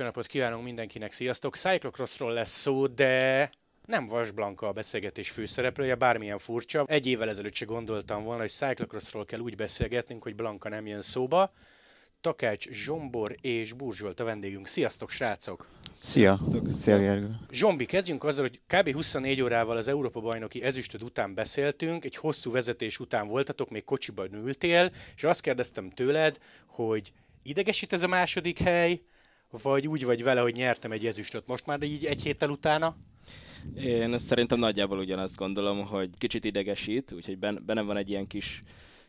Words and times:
jó 0.00 0.06
napot 0.06 0.26
kívánunk 0.26 0.64
mindenkinek, 0.64 1.12
sziasztok! 1.12 1.56
Cyclocrossról 1.56 2.32
lesz 2.32 2.50
szó, 2.50 2.86
de 2.86 3.50
nem 3.86 4.06
Vas 4.06 4.30
Blanka 4.30 4.68
a 4.68 4.72
beszélgetés 4.72 5.30
főszereplője, 5.30 5.94
bármilyen 5.94 6.38
furcsa. 6.38 6.84
Egy 6.86 7.06
évvel 7.06 7.28
ezelőtt 7.28 7.54
se 7.54 7.64
gondoltam 7.64 8.24
volna, 8.24 8.40
hogy 8.40 8.50
Cyclocrossról 8.50 9.24
kell 9.24 9.38
úgy 9.40 9.56
beszélgetnünk, 9.56 10.22
hogy 10.22 10.34
Blanka 10.34 10.68
nem 10.68 10.86
jön 10.86 11.02
szóba. 11.02 11.52
Takács, 12.20 12.68
Zsombor 12.68 13.34
és 13.40 13.72
Burzsolt 13.72 14.20
a 14.20 14.24
vendégünk. 14.24 14.66
Sziasztok, 14.66 15.10
srácok! 15.10 15.66
Szia! 15.94 16.38
Szia, 16.80 16.98
Gergő! 16.98 17.36
Zsombi, 17.50 17.86
kezdjünk 17.86 18.24
azzal, 18.24 18.48
hogy 18.48 18.60
kb. 18.66 18.92
24 18.92 19.42
órával 19.42 19.76
az 19.76 19.88
Európa-bajnoki 19.88 20.62
ezüstöd 20.62 21.02
után 21.02 21.34
beszéltünk, 21.34 22.04
egy 22.04 22.16
hosszú 22.16 22.50
vezetés 22.50 22.98
után 22.98 23.28
voltatok, 23.28 23.70
még 23.70 23.84
kocsiban 23.84 24.34
ültél, 24.34 24.90
és 25.16 25.24
azt 25.24 25.40
kérdeztem 25.40 25.90
tőled, 25.90 26.38
hogy 26.66 27.12
idegesít 27.42 27.92
ez 27.92 28.02
a 28.02 28.08
második 28.08 28.58
hely, 28.58 29.00
vagy 29.62 29.88
úgy 29.88 30.04
vagy 30.04 30.22
vele, 30.22 30.40
hogy 30.40 30.54
nyertem 30.54 30.92
egy 30.92 31.06
ezüstöt 31.06 31.46
most 31.46 31.66
már 31.66 31.82
így 31.82 32.04
egy 32.04 32.22
héttel 32.22 32.50
utána? 32.50 32.96
Én 33.76 34.18
szerintem 34.18 34.58
nagyjából 34.58 34.98
ugyanazt 34.98 35.36
gondolom, 35.36 35.86
hogy 35.86 36.10
kicsit 36.18 36.44
idegesít, 36.44 37.12
úgyhogy 37.12 37.38
benne 37.38 37.82
van 37.82 37.96
egy 37.96 38.10
ilyen 38.10 38.26
kis 38.26 38.62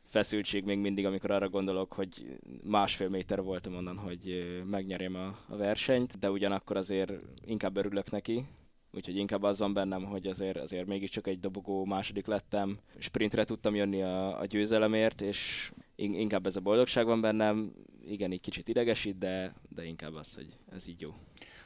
feszültség 0.06 0.64
még 0.64 0.78
mindig, 0.78 1.06
amikor 1.06 1.32
arra 1.32 1.50
gondolok, 1.50 1.94
hogy 1.94 2.40
másfél 2.64 3.10
méter 3.10 3.42
voltam 3.42 3.76
onnan, 3.76 3.98
hogy 3.98 4.44
megnyerjem 4.70 5.16
a, 5.16 5.38
a 5.48 5.56
versenyt, 5.56 6.20
de 6.20 6.32
ugyanakkor 6.32 6.78
azért 6.78 7.12
inkább 7.46 7.78
örülök 7.78 8.12
neki, 8.12 8.46
úgyhogy 8.92 9.16
inkább 9.16 9.44
az 9.44 9.60
van 9.60 9.74
bennem, 9.74 10.04
hogy 10.04 10.28
azért, 10.28 10.58
azért 10.58 10.86
mégiscsak 10.86 11.28
egy 11.28 11.40
dobogó 11.40 11.86
második 11.86 12.26
lettem, 12.26 12.80
sprintre 12.98 13.44
tudtam 13.44 13.76
jönni 13.76 14.02
a, 14.02 14.40
a 14.40 14.46
győzelemért, 14.46 15.22
és 15.22 15.72
inkább 15.96 16.46
ez 16.46 16.56
a 16.56 16.60
boldogság 16.60 17.06
van 17.06 17.22
bennem, 17.22 17.74
igen, 18.06 18.32
így 18.32 18.42
kicsit 18.42 18.68
idegesít, 18.68 19.18
de, 19.18 19.54
de 19.70 19.84
inkább 19.86 20.14
az, 20.14 20.36
hogy 20.36 20.48
ez 20.72 20.88
így 20.88 21.02
jó. 21.02 21.14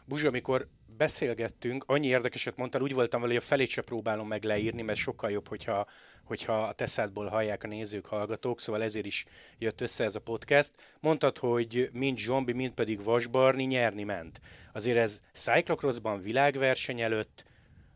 Buzsa, 0.06 0.28
amikor 0.28 0.68
beszélgettünk, 0.98 1.84
annyi 1.88 2.08
érdekeset 2.08 2.58
mondtál, 2.58 2.82
úgy 2.82 2.94
voltam 2.94 3.22
vele, 3.22 3.34
hogy 3.34 3.42
a 3.42 3.46
felét 3.46 3.70
se 3.70 3.82
próbálom 3.82 4.28
meg 4.28 4.44
leírni, 4.44 4.82
mert 4.82 5.00
sokkal 5.00 5.32
jobb, 5.32 5.48
hogyha, 5.48 5.88
hogyha 6.26 6.64
a 6.64 6.74
teszádból 6.74 7.28
hallják 7.28 7.64
a 7.64 7.68
nézők, 7.68 8.06
hallgatók, 8.06 8.62
szóval 8.62 8.84
ezért 8.84 9.06
is 9.06 9.26
jött 9.58 9.82
össze 9.82 10.04
ez 10.04 10.16
a 10.16 10.20
podcast. 10.20 10.72
Mondtad, 11.00 11.38
hogy 11.38 11.90
mind 11.94 12.18
Zsombi, 12.18 12.52
mind 12.52 12.72
pedig 12.74 13.04
Vasbarni 13.04 13.64
nyerni 13.64 14.04
ment. 14.04 14.40
Azért 14.74 14.98
ez 14.98 15.22
cyclocrossban 15.34 16.22
világverseny 16.22 17.02
előtt 17.02 17.46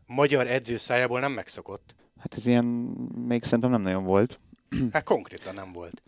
magyar 0.06 0.46
edző 0.46 0.76
szájából 0.76 1.20
nem 1.20 1.32
megszokott. 1.32 1.94
Hát 2.18 2.34
ez 2.34 2.46
ilyen 2.46 2.64
még 3.26 3.42
szerintem 3.42 3.70
nem 3.70 3.82
nagyon 3.82 4.04
volt. 4.04 4.38
Hát 4.92 5.04
konkrétan 5.04 5.54
nem 5.54 5.72
volt. 5.72 6.02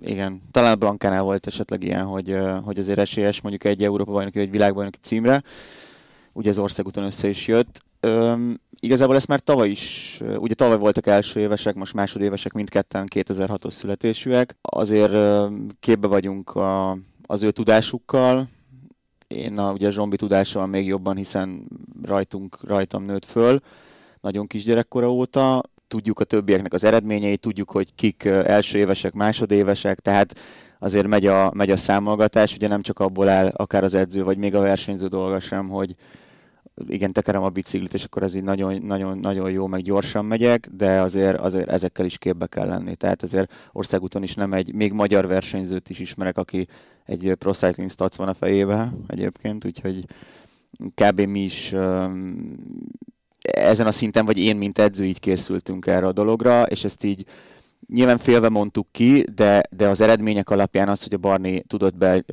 Igen, 0.00 0.42
talán 0.50 0.78
Blankánál 0.78 1.22
volt 1.22 1.46
esetleg 1.46 1.82
ilyen, 1.82 2.04
hogy, 2.04 2.36
hogy 2.62 2.78
azért 2.78 2.98
esélyes 2.98 3.40
mondjuk 3.40 3.64
egy 3.64 3.84
Európa 3.84 4.12
bajnoki 4.12 4.38
vagy 4.38 4.50
világbajnoki 4.50 4.98
címre. 5.00 5.42
Ugye 6.32 6.50
az 6.50 6.58
országúton 6.58 7.04
össze 7.04 7.28
is 7.28 7.46
jött. 7.46 7.84
Üm, 8.00 8.60
igazából 8.80 9.14
ezt 9.14 9.28
már 9.28 9.40
tavaly 9.40 9.68
is, 9.68 10.20
ugye 10.36 10.54
tavaly 10.54 10.78
voltak 10.78 11.06
első 11.06 11.40
évesek, 11.40 11.74
most 11.74 11.94
másodévesek, 11.94 12.52
mindketten 12.52 13.06
2006-os 13.14 13.70
születésűek. 13.70 14.56
Azért 14.62 15.12
képbe 15.80 16.06
vagyunk 16.06 16.54
a, 16.54 16.98
az 17.26 17.42
ő 17.42 17.50
tudásukkal, 17.50 18.48
én 19.26 19.58
a, 19.58 19.72
ugye 19.72 19.86
a 19.86 19.90
Zsombi 19.90 20.16
tudásával 20.16 20.68
még 20.68 20.86
jobban, 20.86 21.16
hiszen 21.16 21.68
rajtunk, 22.02 22.58
rajtam 22.62 23.04
nőtt 23.04 23.24
föl, 23.24 23.58
nagyon 24.20 24.46
kisgyerekkora 24.46 25.12
óta. 25.12 25.62
Tudjuk 25.88 26.20
a 26.20 26.24
többieknek 26.24 26.72
az 26.72 26.84
eredményeit, 26.84 27.40
tudjuk, 27.40 27.70
hogy 27.70 27.94
kik 27.94 28.24
első 28.24 28.78
évesek, 28.78 29.12
másodévesek, 29.12 30.00
tehát 30.00 30.38
azért 30.78 31.06
megy 31.06 31.26
a, 31.26 31.50
megy 31.54 31.70
a 31.70 31.76
számolgatás, 31.76 32.54
ugye 32.54 32.68
nem 32.68 32.82
csak 32.82 32.98
abból 32.98 33.28
áll 33.28 33.46
akár 33.46 33.84
az 33.84 33.94
edző, 33.94 34.24
vagy 34.24 34.38
még 34.38 34.54
a 34.54 34.60
versenyző 34.60 35.06
dolga 35.06 35.40
sem, 35.40 35.68
hogy 35.68 35.94
igen, 36.88 37.12
tekerem 37.12 37.42
a 37.42 37.48
biciklit, 37.48 37.94
és 37.94 38.04
akkor 38.04 38.22
ez 38.22 38.34
így 38.34 38.42
nagyon, 38.42 38.82
nagyon, 38.82 39.18
nagyon 39.18 39.50
jó, 39.50 39.66
meg 39.66 39.82
gyorsan 39.82 40.24
megyek, 40.24 40.68
de 40.72 41.00
azért, 41.00 41.38
azért 41.38 41.68
ezekkel 41.68 42.04
is 42.04 42.18
képbe 42.18 42.46
kell 42.46 42.66
lenni. 42.66 42.94
Tehát 42.94 43.22
azért 43.22 43.52
országúton 43.72 44.22
is 44.22 44.34
nem 44.34 44.52
egy, 44.52 44.74
még 44.74 44.92
magyar 44.92 45.26
versenyzőt 45.26 45.88
is 45.88 45.98
ismerek, 45.98 46.38
aki 46.38 46.68
egy 47.04 47.34
Pro 47.38 47.52
Cycling 47.52 47.90
Stats 47.90 48.16
van 48.16 48.28
a 48.28 48.34
fejébe 48.34 48.92
egyébként, 49.06 49.64
úgyhogy 49.64 50.04
kb. 50.94 51.20
mi 51.20 51.40
is 51.40 51.74
ezen 53.40 53.86
a 53.86 53.90
szinten, 53.90 54.24
vagy 54.24 54.38
én, 54.38 54.56
mint 54.56 54.78
edző 54.78 55.04
így 55.04 55.20
készültünk 55.20 55.86
erre 55.86 56.06
a 56.06 56.12
dologra, 56.12 56.62
és 56.62 56.84
ezt 56.84 57.04
így 57.04 57.26
nyilván 57.88 58.18
félve 58.18 58.48
mondtuk 58.48 58.86
ki, 58.90 59.24
de, 59.34 59.62
de 59.70 59.88
az 59.88 60.00
eredmények 60.00 60.50
alapján 60.50 60.88
az, 60.88 61.02
hogy 61.02 61.14
a 61.14 61.18
Barni 61.18 61.62
tudott 61.66 61.96
Bel, 61.96 62.24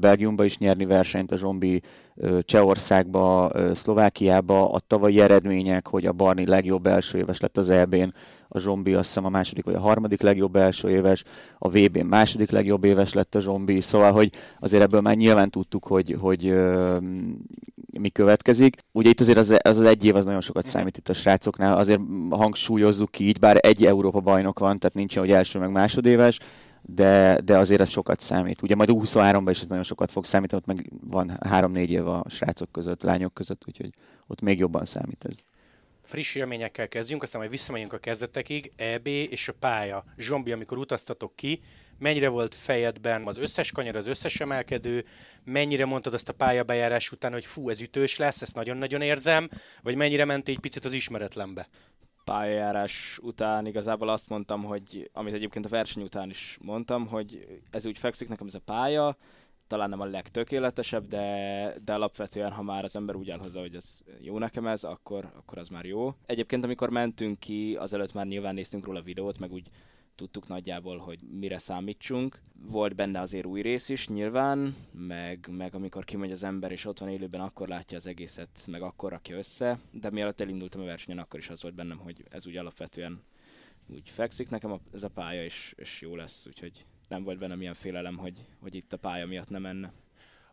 Belgiumba 0.00 0.44
is 0.44 0.58
nyerni 0.58 0.84
versenyt, 0.84 1.32
a 1.32 1.36
Zsombi 1.36 1.82
Csehországba, 2.40 3.50
Szlovákiába, 3.74 4.70
a 4.70 4.78
tavalyi 4.78 5.20
eredmények, 5.20 5.86
hogy 5.86 6.06
a 6.06 6.12
Barni 6.12 6.46
legjobb 6.46 6.86
első 6.86 7.18
éves 7.18 7.40
lett 7.40 7.56
az 7.56 7.70
EB-n, 7.70 8.14
a 8.48 8.58
Zsombi 8.58 8.94
azt 8.94 9.06
hiszem 9.06 9.24
a 9.24 9.28
második 9.28 9.64
vagy 9.64 9.74
a 9.74 9.80
harmadik 9.80 10.20
legjobb 10.20 10.56
első 10.56 10.90
éves, 10.90 11.24
a 11.58 11.68
VB-n 11.68 12.06
második 12.06 12.50
legjobb 12.50 12.84
éves 12.84 13.12
lett 13.12 13.34
a 13.34 13.40
Zsombi, 13.40 13.80
szóval, 13.80 14.12
hogy 14.12 14.32
azért 14.60 14.82
ebből 14.82 15.00
már 15.00 15.16
nyilván 15.16 15.50
tudtuk, 15.50 15.84
hogy, 15.84 16.16
hogy 16.20 16.54
mi 18.00 18.08
következik. 18.08 18.76
Ugye 18.92 19.08
itt 19.08 19.20
azért 19.20 19.38
az, 19.38 19.56
az, 19.62 19.78
az 19.78 19.86
egy 19.86 20.04
év 20.04 20.16
az 20.16 20.24
nagyon 20.24 20.40
sokat 20.40 20.66
számít 20.66 20.96
itt 20.96 21.08
a 21.08 21.12
srácoknál, 21.12 21.76
azért 21.76 22.00
hangsúlyozzuk 22.30 23.10
ki 23.10 23.24
így, 23.24 23.38
bár 23.38 23.58
egy 23.60 23.84
Európa 23.84 24.20
bajnok 24.20 24.58
van, 24.58 24.78
tehát 24.78 24.96
nincsen, 24.96 25.22
hogy 25.22 25.32
első 25.32 25.58
meg 25.58 25.70
másodéves, 25.70 26.38
de, 26.82 27.40
de 27.44 27.56
azért 27.58 27.80
ez 27.80 27.90
sokat 27.90 28.20
számít. 28.20 28.62
Ugye 28.62 28.74
majd 28.74 28.90
23-ban 28.92 29.48
is 29.50 29.60
ez 29.60 29.66
nagyon 29.66 29.84
sokat 29.84 30.12
fog 30.12 30.24
számítani, 30.24 30.62
ott 30.66 30.76
meg 30.76 30.92
van 31.10 31.38
3-4 31.40 31.88
év 31.88 32.06
a 32.06 32.24
srácok 32.28 32.72
között, 32.72 33.02
lányok 33.02 33.34
között, 33.34 33.62
úgyhogy 33.66 33.90
ott 34.26 34.40
még 34.40 34.58
jobban 34.58 34.84
számít 34.84 35.24
ez. 35.28 35.36
Friss 36.02 36.34
élményekkel 36.34 36.88
kezdjünk, 36.88 37.22
aztán 37.22 37.40
majd 37.40 37.52
visszamegyünk 37.52 37.92
a 37.92 37.98
kezdetekig. 37.98 38.72
EB 38.76 39.06
és 39.06 39.48
a 39.48 39.52
pálya. 39.60 40.04
Zsombi, 40.16 40.52
amikor 40.52 40.78
utaztatok 40.78 41.36
ki, 41.36 41.62
mennyire 42.02 42.28
volt 42.28 42.54
fejedben 42.54 43.26
az 43.26 43.38
összes 43.38 43.72
kanyar, 43.72 43.96
az 43.96 44.06
összes 44.06 44.40
emelkedő, 44.40 45.04
mennyire 45.44 45.84
mondtad 45.84 46.14
azt 46.14 46.28
a 46.28 46.32
pályabejárás 46.32 47.12
után, 47.12 47.32
hogy 47.32 47.44
fú, 47.44 47.70
ez 47.70 47.80
ütős 47.80 48.16
lesz, 48.16 48.42
ezt 48.42 48.54
nagyon-nagyon 48.54 49.00
érzem, 49.00 49.48
vagy 49.82 49.94
mennyire 49.94 50.24
ment 50.24 50.48
egy 50.48 50.58
picit 50.58 50.84
az 50.84 50.92
ismeretlenbe? 50.92 51.68
pályajárás 52.24 53.18
után 53.22 53.66
igazából 53.66 54.08
azt 54.08 54.28
mondtam, 54.28 54.64
hogy 54.64 55.10
amit 55.12 55.32
egyébként 55.34 55.64
a 55.64 55.68
verseny 55.68 56.02
után 56.02 56.30
is 56.30 56.58
mondtam, 56.60 57.06
hogy 57.06 57.60
ez 57.70 57.86
úgy 57.86 57.98
fekszik 57.98 58.28
nekem 58.28 58.46
ez 58.46 58.54
a 58.54 58.60
pálya, 58.64 59.16
talán 59.66 59.88
nem 59.88 60.00
a 60.00 60.04
legtökéletesebb, 60.04 61.06
de, 61.06 61.74
de 61.84 61.94
alapvetően, 61.94 62.52
ha 62.52 62.62
már 62.62 62.84
az 62.84 62.96
ember 62.96 63.14
úgy 63.14 63.30
áll 63.30 63.38
hozzá, 63.38 63.60
hogy 63.60 63.74
ez 63.74 63.98
jó 64.20 64.38
nekem 64.38 64.66
ez, 64.66 64.84
akkor, 64.84 65.32
akkor 65.36 65.58
az 65.58 65.68
már 65.68 65.84
jó. 65.84 66.14
Egyébként, 66.26 66.64
amikor 66.64 66.90
mentünk 66.90 67.38
ki, 67.38 67.76
azelőtt 67.80 68.12
már 68.12 68.26
nyilván 68.26 68.54
néztünk 68.54 68.84
róla 68.84 69.02
videót, 69.02 69.38
meg 69.38 69.52
úgy 69.52 69.70
tudtuk 70.14 70.48
nagyjából, 70.48 70.98
hogy 70.98 71.18
mire 71.30 71.58
számítsunk. 71.58 72.40
Volt 72.54 72.94
benne 72.94 73.20
azért 73.20 73.46
új 73.46 73.60
rész 73.62 73.88
is 73.88 74.08
nyilván, 74.08 74.76
meg, 74.92 75.48
meg 75.50 75.74
amikor 75.74 76.04
kimegy 76.04 76.32
az 76.32 76.42
ember 76.42 76.72
és 76.72 76.84
ott 76.84 76.98
van 76.98 77.08
élőben, 77.08 77.40
akkor 77.40 77.68
látja 77.68 77.96
az 77.96 78.06
egészet, 78.06 78.64
meg 78.66 78.82
akkor 78.82 79.10
rakja 79.10 79.36
össze, 79.36 79.78
de 79.90 80.10
mielőtt 80.10 80.40
elindultam 80.40 80.80
a 80.80 80.84
versenyen, 80.84 81.22
akkor 81.22 81.40
is 81.40 81.48
az 81.48 81.62
volt 81.62 81.74
bennem, 81.74 81.98
hogy 81.98 82.24
ez 82.30 82.46
úgy 82.46 82.56
alapvetően 82.56 83.22
úgy 83.86 84.10
fekszik 84.10 84.50
nekem 84.50 84.72
a, 84.72 84.80
ez 84.92 85.02
a 85.02 85.08
pálya, 85.08 85.44
és, 85.44 85.74
és 85.76 86.00
jó 86.00 86.16
lesz, 86.16 86.46
úgyhogy 86.46 86.84
nem 87.08 87.24
volt 87.24 87.38
bennem 87.38 87.60
ilyen 87.60 87.74
félelem, 87.74 88.16
hogy, 88.16 88.46
hogy 88.60 88.74
itt 88.74 88.92
a 88.92 88.96
pálya 88.96 89.26
miatt 89.26 89.48
nem 89.48 89.62
menne. 89.62 89.92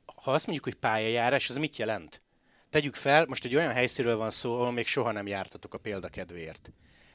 Ha 0.06 0.32
azt 0.32 0.46
mondjuk, 0.46 0.66
hogy 0.66 0.76
pályajárás, 0.76 1.50
az 1.50 1.58
mit 1.58 1.78
jelent? 1.78 2.22
Tegyük 2.70 2.96
fel, 2.96 3.26
most 3.26 3.46
egy 3.46 3.56
olyan 3.56 3.72
helyszínről 3.72 4.18
van 4.18 4.30
szó, 4.30 4.54
ahol 4.54 4.72
még 4.72 4.86
soha 4.86 5.12
nem 5.12 5.28
jártatok 5.28 5.74
a 5.74 5.78
példakedvéért 5.78 6.72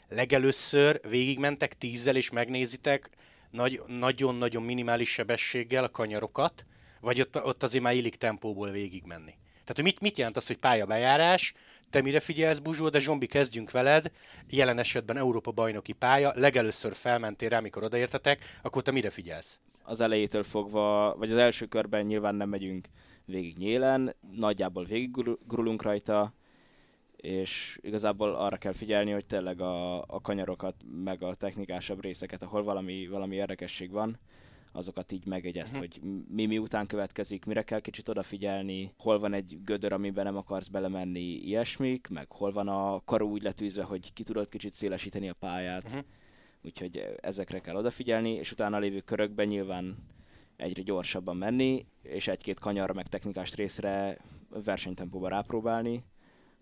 legelőször 0.09 1.01
végigmentek 1.09 1.79
tízzel 1.79 2.17
és 2.17 2.31
megnézitek 2.31 3.11
nagy, 3.51 3.81
nagyon-nagyon 3.87 4.63
minimális 4.63 5.13
sebességgel 5.13 5.85
a 5.85 5.91
kanyarokat, 5.91 6.67
vagy 7.01 7.21
ott, 7.21 7.45
ott 7.45 7.63
azért 7.63 7.85
már 7.85 7.95
illik 7.95 8.17
tempóból 8.17 8.71
végigmenni. 8.71 9.35
Tehát, 9.53 9.75
hogy 9.75 9.85
mit, 9.85 10.01
mit 10.01 10.19
jelent 10.19 10.37
az, 10.37 10.47
hogy 10.47 10.57
pályabejárás, 10.57 11.55
te 11.91 12.03
mire 12.03 12.21
figyelsz, 12.21 12.59
Buzsó, 12.59 12.89
de 12.89 12.99
Zsombi, 12.99 13.27
kezdjünk 13.27 13.71
veled, 13.71 14.11
jelen 14.51 14.79
esetben 14.79 15.17
Európa 15.17 15.51
bajnoki 15.51 15.93
pálya, 15.93 16.33
legelőször 16.35 16.95
felmentél 16.95 17.49
rá, 17.49 17.59
amikor 17.59 17.83
odaértetek, 17.83 18.59
akkor 18.63 18.83
te 18.83 18.91
mire 18.91 19.11
figyelsz? 19.11 19.61
Az 19.83 20.01
elejétől 20.01 20.43
fogva, 20.43 21.15
vagy 21.19 21.31
az 21.31 21.37
első 21.37 21.67
körben 21.67 22.05
nyilván 22.05 22.35
nem 22.35 22.49
megyünk 22.49 22.89
végig 23.25 23.57
nyélen, 23.57 24.15
nagyjából 24.37 24.85
végig 24.85 25.11
gurulunk 25.47 25.83
rajta, 25.83 26.35
és 27.25 27.79
igazából 27.83 28.35
arra 28.35 28.57
kell 28.57 28.73
figyelni, 28.73 29.11
hogy 29.11 29.27
tényleg 29.27 29.61
a, 29.61 30.03
a 30.03 30.21
kanyarokat, 30.21 30.75
meg 31.05 31.23
a 31.23 31.35
technikásabb 31.35 32.03
részeket, 32.03 32.43
ahol 32.43 32.63
valami, 32.63 33.07
valami 33.07 33.35
érdekesség 33.35 33.91
van, 33.91 34.19
azokat 34.73 35.13
így 35.13 35.27
megegyezt, 35.27 35.77
uh-huh. 35.77 35.89
hogy 35.89 36.11
mi 36.29 36.47
mi 36.47 36.59
után 36.59 36.87
következik, 36.87 37.45
mire 37.45 37.63
kell 37.63 37.81
kicsit 37.81 38.09
odafigyelni, 38.09 38.95
hol 38.99 39.19
van 39.19 39.33
egy 39.33 39.59
gödör, 39.65 39.93
amiben 39.93 40.25
nem 40.25 40.37
akarsz 40.37 40.69
belemenni, 40.69 41.21
ilyesmik, 41.21 42.09
meg 42.09 42.33
hol 42.33 42.53
van 42.53 42.69
a 42.69 43.01
karú 43.05 43.31
úgy 43.31 43.43
letűzve, 43.43 43.83
hogy 43.83 44.13
ki 44.13 44.23
tudod 44.23 44.49
kicsit 44.49 44.73
szélesíteni 44.73 45.29
a 45.29 45.35
pályát. 45.35 45.85
Uh-huh. 45.85 46.05
Úgyhogy 46.63 47.17
ezekre 47.21 47.59
kell 47.59 47.77
odafigyelni, 47.77 48.31
és 48.31 48.53
utána 48.53 48.79
lévő 48.79 49.01
körökben 49.01 49.47
nyilván 49.47 49.97
egyre 50.57 50.83
gyorsabban 50.83 51.37
menni, 51.37 51.87
és 52.03 52.29
egy-két 52.29 52.59
kanyarra 52.59 52.93
meg 52.93 53.07
technikás 53.07 53.55
részre 53.55 54.19
versenytempóban 54.65 55.31
rápróbálni, 55.31 56.05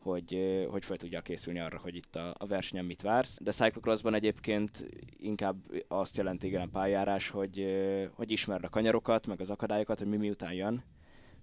hogy, 0.03 0.67
hogy 0.71 0.85
fel 0.85 0.97
tudjál 0.97 1.23
készülni 1.23 1.61
arra, 1.61 1.79
hogy 1.79 1.97
itt 1.97 2.17
a, 2.17 2.35
a 2.39 2.47
versenyen 2.47 2.85
mit 2.85 3.03
vársz. 3.03 3.39
De 3.41 3.51
cyclocrossban 3.51 4.15
egyébként 4.15 4.87
inkább 5.17 5.57
azt 5.89 6.17
jelenti 6.17 6.47
igen 6.47 6.71
pályárás, 6.71 7.29
hogy, 7.29 7.67
hogy 8.15 8.31
ismerd 8.31 8.65
a 8.65 8.69
kanyarokat, 8.69 9.27
meg 9.27 9.41
az 9.41 9.51
akadályokat, 9.51 9.99
hogy 9.99 10.09
mi 10.09 10.17
miután 10.17 10.53
jön, 10.53 10.83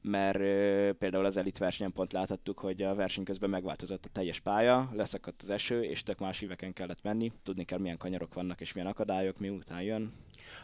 mert 0.01 0.38
például 0.98 1.25
az 1.25 1.38
elit 1.38 1.57
versenyen 1.57 1.94
pont 1.94 2.13
láthattuk, 2.13 2.60
hogy 2.60 2.81
a 2.81 2.96
verseny 2.96 3.24
közben 3.24 3.50
megváltozott 3.50 4.06
a 4.06 4.10
teljes 4.12 4.40
pálya, 4.40 4.90
leszakadt 4.94 5.42
az 5.42 5.50
eső, 5.50 5.84
és 5.84 6.04
tök 6.04 6.19
más 6.19 6.42
íveken 6.42 6.74
kellett 6.74 7.04
menni. 7.04 7.31
Tudni 7.44 7.63
kell, 7.63 7.80
milyen 7.80 7.98
kanyarok 7.98 8.34
vannak, 8.34 8.62
és 8.62 8.74
milyen 8.74 8.90
akadályok, 8.90 9.40
miután 9.40 9.81
jön. 9.81 10.13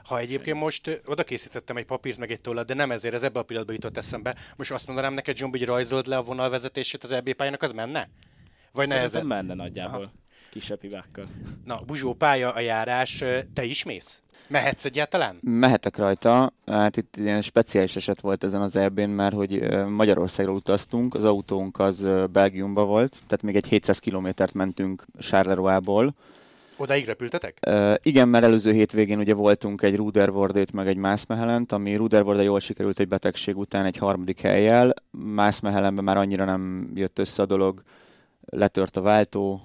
Ha 0.04 0.20
egyébként 0.20 0.58
most 0.58 1.02
oda 1.06 1.24
készítettem 1.24 1.78
egy 1.78 1.86
papírt 1.86 2.18
meg 2.18 2.32
egy 2.32 2.42
tollat, 2.42 2.66
de 2.66 2.74
nem 2.74 2.92
ezért, 2.92 3.14
ez 3.14 3.24
ebbe 3.24 3.40
a 3.40 3.44
pillanatban 3.44 3.76
jutott 3.76 3.98
eszembe. 3.98 4.36
Most 4.56 4.72
azt 4.72 4.88
mondanám 4.88 5.14
neked, 5.14 5.38
John, 5.38 5.52
hogy 5.52 5.66
rajzold 5.66 6.08
le 6.08 6.18
a 6.18 6.22
vonalvezetését 6.22 7.04
az 7.04 7.12
EB 7.12 7.34
pályának, 7.34 7.62
az 7.62 7.72
menne? 7.72 8.10
Vagy 8.72 8.88
ne 8.88 8.96
ez? 8.96 9.14
menne 9.14 9.54
nagyjából. 9.54 10.02
Aha. 10.02 10.12
Kisebb 10.50 10.81
hibákkal. 10.81 11.28
Na, 11.64 11.81
Buzsó 11.86 12.14
pálya 12.14 12.52
a 12.52 12.60
járás, 12.60 13.24
te 13.54 13.64
is 13.64 13.84
mész? 13.84 14.24
Mehetsz 14.47 14.86
egyáltalán? 14.86 15.38
Mehetek 15.42 15.97
rajta. 15.97 16.53
Hát 16.65 16.97
itt 16.97 17.18
ilyen 17.18 17.42
speciális 17.42 17.95
eset 17.95 18.21
volt 18.21 18.44
ezen 18.44 18.62
az 18.62 18.75
eb 18.75 19.00
mert 19.00 19.36
hogy 19.36 19.59
Magyarországról 19.88 20.56
utaztunk, 20.56 21.15
az 21.15 21.25
autónk 21.25 21.80
az 21.80 22.07
Belgiumba 22.31 22.86
volt, 22.86 23.12
tehát 23.12 23.42
még 23.42 23.56
egy 23.56 23.68
700 23.68 24.00
kilométert 24.00 24.53
mentünk 24.53 25.06
Charleroi-ból. 25.19 26.13
Odaig 26.77 27.06
repültetek? 27.06 27.57
Uh, 27.68 27.94
igen, 28.01 28.27
mert 28.27 28.44
előző 28.44 28.71
hétvégén 28.71 29.19
ugye 29.19 29.33
voltunk 29.33 29.81
egy 29.81 29.95
Rudervordét, 29.95 30.71
meg 30.71 30.88
egy 30.88 30.97
Mászmehelent, 30.97 31.71
ami 31.71 31.95
Rudervorde 31.95 32.44
jól 32.44 32.59
sikerült 32.59 33.00
egy 33.00 33.07
betegség 33.07 33.57
után 33.57 33.86
egy 33.86 33.97
harmadik 33.97 34.42
helyjel. 34.42 34.94
Mászmehelenben 35.12 36.03
már 36.03 36.18
annyira 36.18 36.45
nem 36.45 36.92
jött 36.95 37.19
össze 37.19 37.42
a 37.42 37.45
dolog, 37.45 37.81
letört 38.45 38.97
a 38.97 39.01
váltó, 39.01 39.62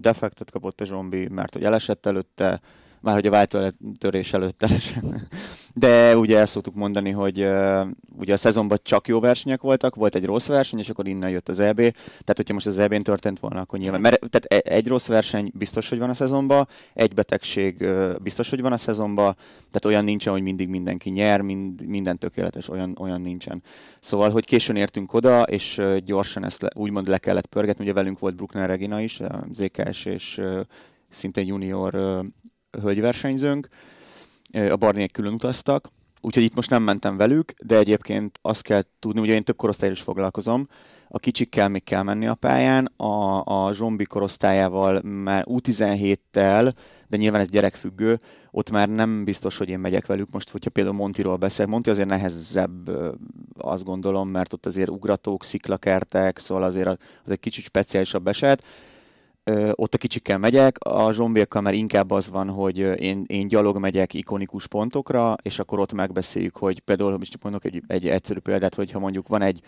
defektet 0.00 0.50
kapott 0.50 0.80
a 0.80 0.84
zsombi, 0.84 1.28
mert 1.28 1.52
hogy 1.52 1.64
elesett 1.64 2.06
előtte, 2.06 2.60
már 3.02 3.14
hogy 3.14 3.26
a 3.26 3.30
váltótörés 3.30 4.32
előtt 4.32 4.62
elesen. 4.62 5.28
De 5.74 6.16
ugye 6.16 6.38
el 6.38 6.46
szoktuk 6.46 6.74
mondani, 6.74 7.10
hogy 7.10 7.40
uh, 7.40 7.86
ugye 8.18 8.32
a 8.32 8.36
szezonban 8.36 8.78
csak 8.82 9.08
jó 9.08 9.20
versenyek 9.20 9.60
voltak, 9.60 9.94
volt 9.94 10.14
egy 10.14 10.24
rossz 10.24 10.46
verseny, 10.46 10.78
és 10.78 10.88
akkor 10.88 11.08
innen 11.08 11.30
jött 11.30 11.48
az 11.48 11.60
EB. 11.60 11.76
Tehát, 11.76 12.36
hogyha 12.36 12.54
most 12.54 12.66
az 12.66 12.78
EB-n 12.78 13.02
történt 13.02 13.40
volna, 13.40 13.60
akkor 13.60 13.78
nyilván. 13.78 14.00
Mert 14.00 14.18
tehát 14.30 14.64
e, 14.66 14.74
egy 14.74 14.86
rossz 14.86 15.06
verseny 15.06 15.50
biztos, 15.54 15.88
hogy 15.88 15.98
van 15.98 16.10
a 16.10 16.14
szezonban, 16.14 16.68
egy 16.94 17.14
betegség 17.14 17.76
uh, 17.80 18.14
biztos, 18.22 18.50
hogy 18.50 18.60
van 18.60 18.72
a 18.72 18.76
szezonban, 18.76 19.36
tehát 19.54 19.84
olyan 19.84 20.04
nincsen, 20.04 20.32
hogy 20.32 20.42
mindig 20.42 20.68
mindenki 20.68 21.10
nyer, 21.10 21.40
mind, 21.40 21.86
minden 21.86 22.18
tökéletes, 22.18 22.68
olyan, 22.68 22.96
olyan 23.00 23.20
nincsen. 23.20 23.62
Szóval, 24.00 24.30
hogy 24.30 24.44
későn 24.44 24.76
értünk 24.76 25.12
oda, 25.12 25.42
és 25.42 25.78
uh, 25.78 25.96
gyorsan 25.96 26.44
ezt 26.44 26.62
le, 26.62 26.70
úgymond 26.74 27.08
le 27.08 27.18
kellett 27.18 27.46
pörgetni, 27.46 27.84
ugye 27.84 27.92
velünk 27.92 28.18
volt 28.18 28.34
Bruckner 28.34 28.68
Regina 28.68 29.00
is, 29.00 29.20
ZKS 29.52 30.04
és 30.04 30.40
szintén 31.10 31.46
junior 31.46 32.22
hölgyversenyzőnk, 32.80 33.68
a 34.70 34.76
barniek 34.76 35.10
külön 35.10 35.32
utaztak, 35.32 35.88
úgyhogy 36.20 36.42
itt 36.42 36.54
most 36.54 36.70
nem 36.70 36.82
mentem 36.82 37.16
velük, 37.16 37.54
de 37.64 37.76
egyébként 37.76 38.38
azt 38.42 38.62
kell 38.62 38.82
tudni, 38.98 39.20
ugye 39.20 39.34
én 39.34 39.44
több 39.44 39.56
korosztályra 39.56 39.94
is 39.94 40.00
foglalkozom, 40.00 40.68
a 41.14 41.18
kicsikkel 41.18 41.68
még 41.68 41.84
kell 41.84 42.02
menni 42.02 42.26
a 42.26 42.34
pályán, 42.34 42.92
a, 42.96 43.44
a 43.44 43.72
zombi 43.72 44.04
korosztályával 44.04 45.00
már 45.02 45.44
U17-tel, 45.48 46.72
de 47.08 47.16
nyilván 47.16 47.40
ez 47.40 47.48
gyerekfüggő, 47.48 48.20
ott 48.50 48.70
már 48.70 48.88
nem 48.88 49.24
biztos, 49.24 49.58
hogy 49.58 49.68
én 49.68 49.78
megyek 49.78 50.06
velük. 50.06 50.30
Most, 50.30 50.50
hogyha 50.50 50.70
például 50.70 50.96
Montiról 50.96 51.36
beszél, 51.36 51.66
Monti 51.66 51.90
azért 51.90 52.08
nehezebb, 52.08 52.90
azt 53.58 53.84
gondolom, 53.84 54.28
mert 54.28 54.52
ott 54.52 54.66
azért 54.66 54.88
ugratók, 54.88 55.44
sziklakertek, 55.44 56.38
szóval 56.38 56.62
azért 56.62 56.86
az 56.86 56.96
egy 57.30 57.40
kicsit 57.40 57.64
speciálisabb 57.64 58.28
eset 58.28 58.62
ott 59.72 59.94
a 59.94 59.98
kicsikkel 59.98 60.38
megyek, 60.38 60.76
a 60.78 61.12
zsombiakkal 61.12 61.62
már 61.62 61.74
inkább 61.74 62.10
az 62.10 62.28
van, 62.28 62.48
hogy 62.48 62.78
én, 62.78 63.24
én 63.26 63.48
gyalog 63.48 63.78
megyek 63.78 64.14
ikonikus 64.14 64.66
pontokra, 64.66 65.36
és 65.42 65.58
akkor 65.58 65.78
ott 65.78 65.92
megbeszéljük, 65.92 66.56
hogy 66.56 66.80
például, 66.80 67.18
most 67.18 67.42
mondok 67.42 67.64
egy, 67.64 67.82
egy 67.86 68.08
egyszerű 68.08 68.38
példát, 68.38 68.74
hogy 68.74 68.90
ha 68.90 68.98
mondjuk 68.98 69.28
van 69.28 69.42
egy, 69.42 69.60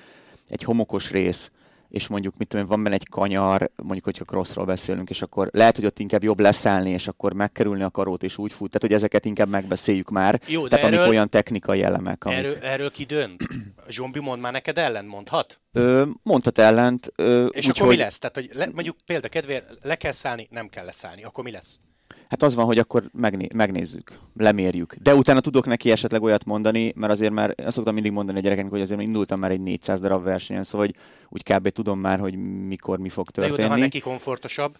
egy 0.49 0.62
homokos 0.62 1.11
rész, 1.11 1.50
és 1.94 2.06
mondjuk, 2.06 2.37
mit 2.37 2.49
tudom, 2.49 2.67
van 2.67 2.82
benne 2.82 2.94
egy 2.94 3.08
kanyar, 3.08 3.70
mondjuk, 3.76 4.05
hogyha 4.05 4.25
crossról 4.25 4.64
beszélünk, 4.64 5.11
és 5.11 5.23
akkor 5.23 5.49
lehet, 5.52 5.76
hogy 5.76 5.87
ott 5.87 5.99
inkább 5.99 6.23
jobb 6.23 6.41
leszállni, 6.41 6.91
és 6.91 7.08
akkor 7.08 7.32
megkerülni 7.32 7.82
a 7.82 7.91
karót, 7.91 8.23
és 8.23 8.38
úgy 8.38 8.52
fut. 8.52 8.70
Tehát, 8.70 8.82
hogy 8.82 8.93
ezeket 8.93 9.25
inkább 9.25 9.49
megbeszéljük 9.49 10.11
már. 10.11 10.41
Jó, 10.46 10.62
de 10.62 10.69
Tehát, 10.69 10.85
erről, 10.85 10.99
amik 10.99 11.11
olyan 11.11 11.29
technikai 11.29 11.82
elemek. 11.82 12.25
Amik... 12.25 12.38
Erről, 12.38 12.56
erről 12.62 12.91
ki 12.91 13.05
dönt? 13.05 13.43
Zsombi 13.88 14.20
mond 14.20 14.41
már 14.41 14.52
neked 14.52 14.79
ellen, 14.79 15.05
mondhat? 15.05 15.61
Ö, 15.73 16.06
mondhat 16.23 16.58
ellent. 16.58 17.12
Ö, 17.17 17.46
és 17.46 17.64
úgy, 17.64 17.70
akkor 17.70 17.87
hogy... 17.87 17.96
mi 17.96 18.02
lesz? 18.02 18.19
Tehát, 18.19 18.37
hogy 18.37 18.50
le, 18.52 18.69
mondjuk 18.75 18.96
példa 19.06 19.29
kedvéért 19.29 19.64
le 19.82 19.94
kell 19.94 20.12
szállni, 20.12 20.49
nem 20.50 20.69
kell 20.69 20.85
leszállni. 20.85 21.25
Akkor 21.25 21.44
mi 21.44 21.50
lesz? 21.50 21.81
Hát 22.29 22.43
az 22.43 22.55
van, 22.55 22.65
hogy 22.65 22.79
akkor 22.79 23.05
megné- 23.12 23.53
megnézzük, 23.53 24.19
lemérjük. 24.37 24.97
De 25.03 25.15
utána 25.15 25.41
tudok 25.41 25.67
neki 25.67 25.91
esetleg 25.91 26.23
olyat 26.23 26.44
mondani, 26.44 26.93
mert 26.97 27.12
azért 27.12 27.32
már 27.32 27.55
azt 27.56 27.75
szoktam 27.75 27.94
mindig 27.94 28.12
mondani 28.12 28.38
a 28.38 28.41
gyerekeknek, 28.41 28.73
hogy 28.73 28.81
azért 28.81 29.00
indultam 29.00 29.38
már 29.38 29.50
egy 29.50 29.61
400 29.61 30.00
darab 30.00 30.25
versenyen, 30.25 30.65
szóval 30.65 30.87
hogy 30.87 30.97
úgy 31.29 31.43
kb. 31.43 31.69
tudom 31.69 31.99
már, 31.99 32.19
hogy 32.19 32.37
mikor 32.67 32.99
mi 32.99 33.09
fog 33.09 33.31
történni. 33.31 33.56
De 33.56 33.62
jó, 33.62 33.69
de 33.69 33.75
ha 33.75 33.81
neki 33.81 34.00
komfortosabb, 34.00 34.76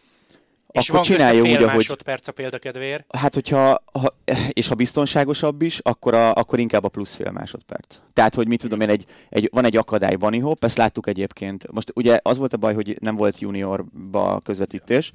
és 0.81 0.88
akkor 0.88 1.06
van 1.06 1.17
csinálja 1.17 1.43
úgy, 1.43 1.52
ahogy... 1.52 1.67
másodperc 1.67 2.29
a 2.29 2.32
példakedvéért. 2.32 3.17
Hát, 3.17 3.35
hogyha, 3.35 3.85
ha, 3.93 4.17
és 4.52 4.69
ha 4.69 4.75
biztonságosabb 4.75 5.62
is, 5.62 5.79
akkor, 5.79 6.14
a, 6.14 6.35
akkor 6.35 6.58
inkább 6.58 6.85
a 6.85 6.88
plusz 6.88 7.14
fél 7.14 7.31
másodperc. 7.31 7.99
Tehát, 8.12 8.35
hogy 8.35 8.49
mit 8.49 8.61
tudom 8.61 8.81
én, 8.81 8.88
egy, 8.88 9.05
egy, 9.29 9.49
van 9.52 9.64
egy 9.64 9.76
akadály 9.76 10.14
bunny 10.14 10.40
hop, 10.40 10.64
ezt 10.64 10.76
láttuk 10.76 11.06
egyébként. 11.06 11.73
Most 11.73 11.93
ugye 11.94 12.19
az 12.23 12.38
volt 12.38 12.52
a 12.52 12.56
baj, 12.56 12.75
hogy 12.75 12.97
nem 13.00 13.17
volt 13.17 13.38
juniorba 13.38 14.40
közvetítés, 14.44 15.12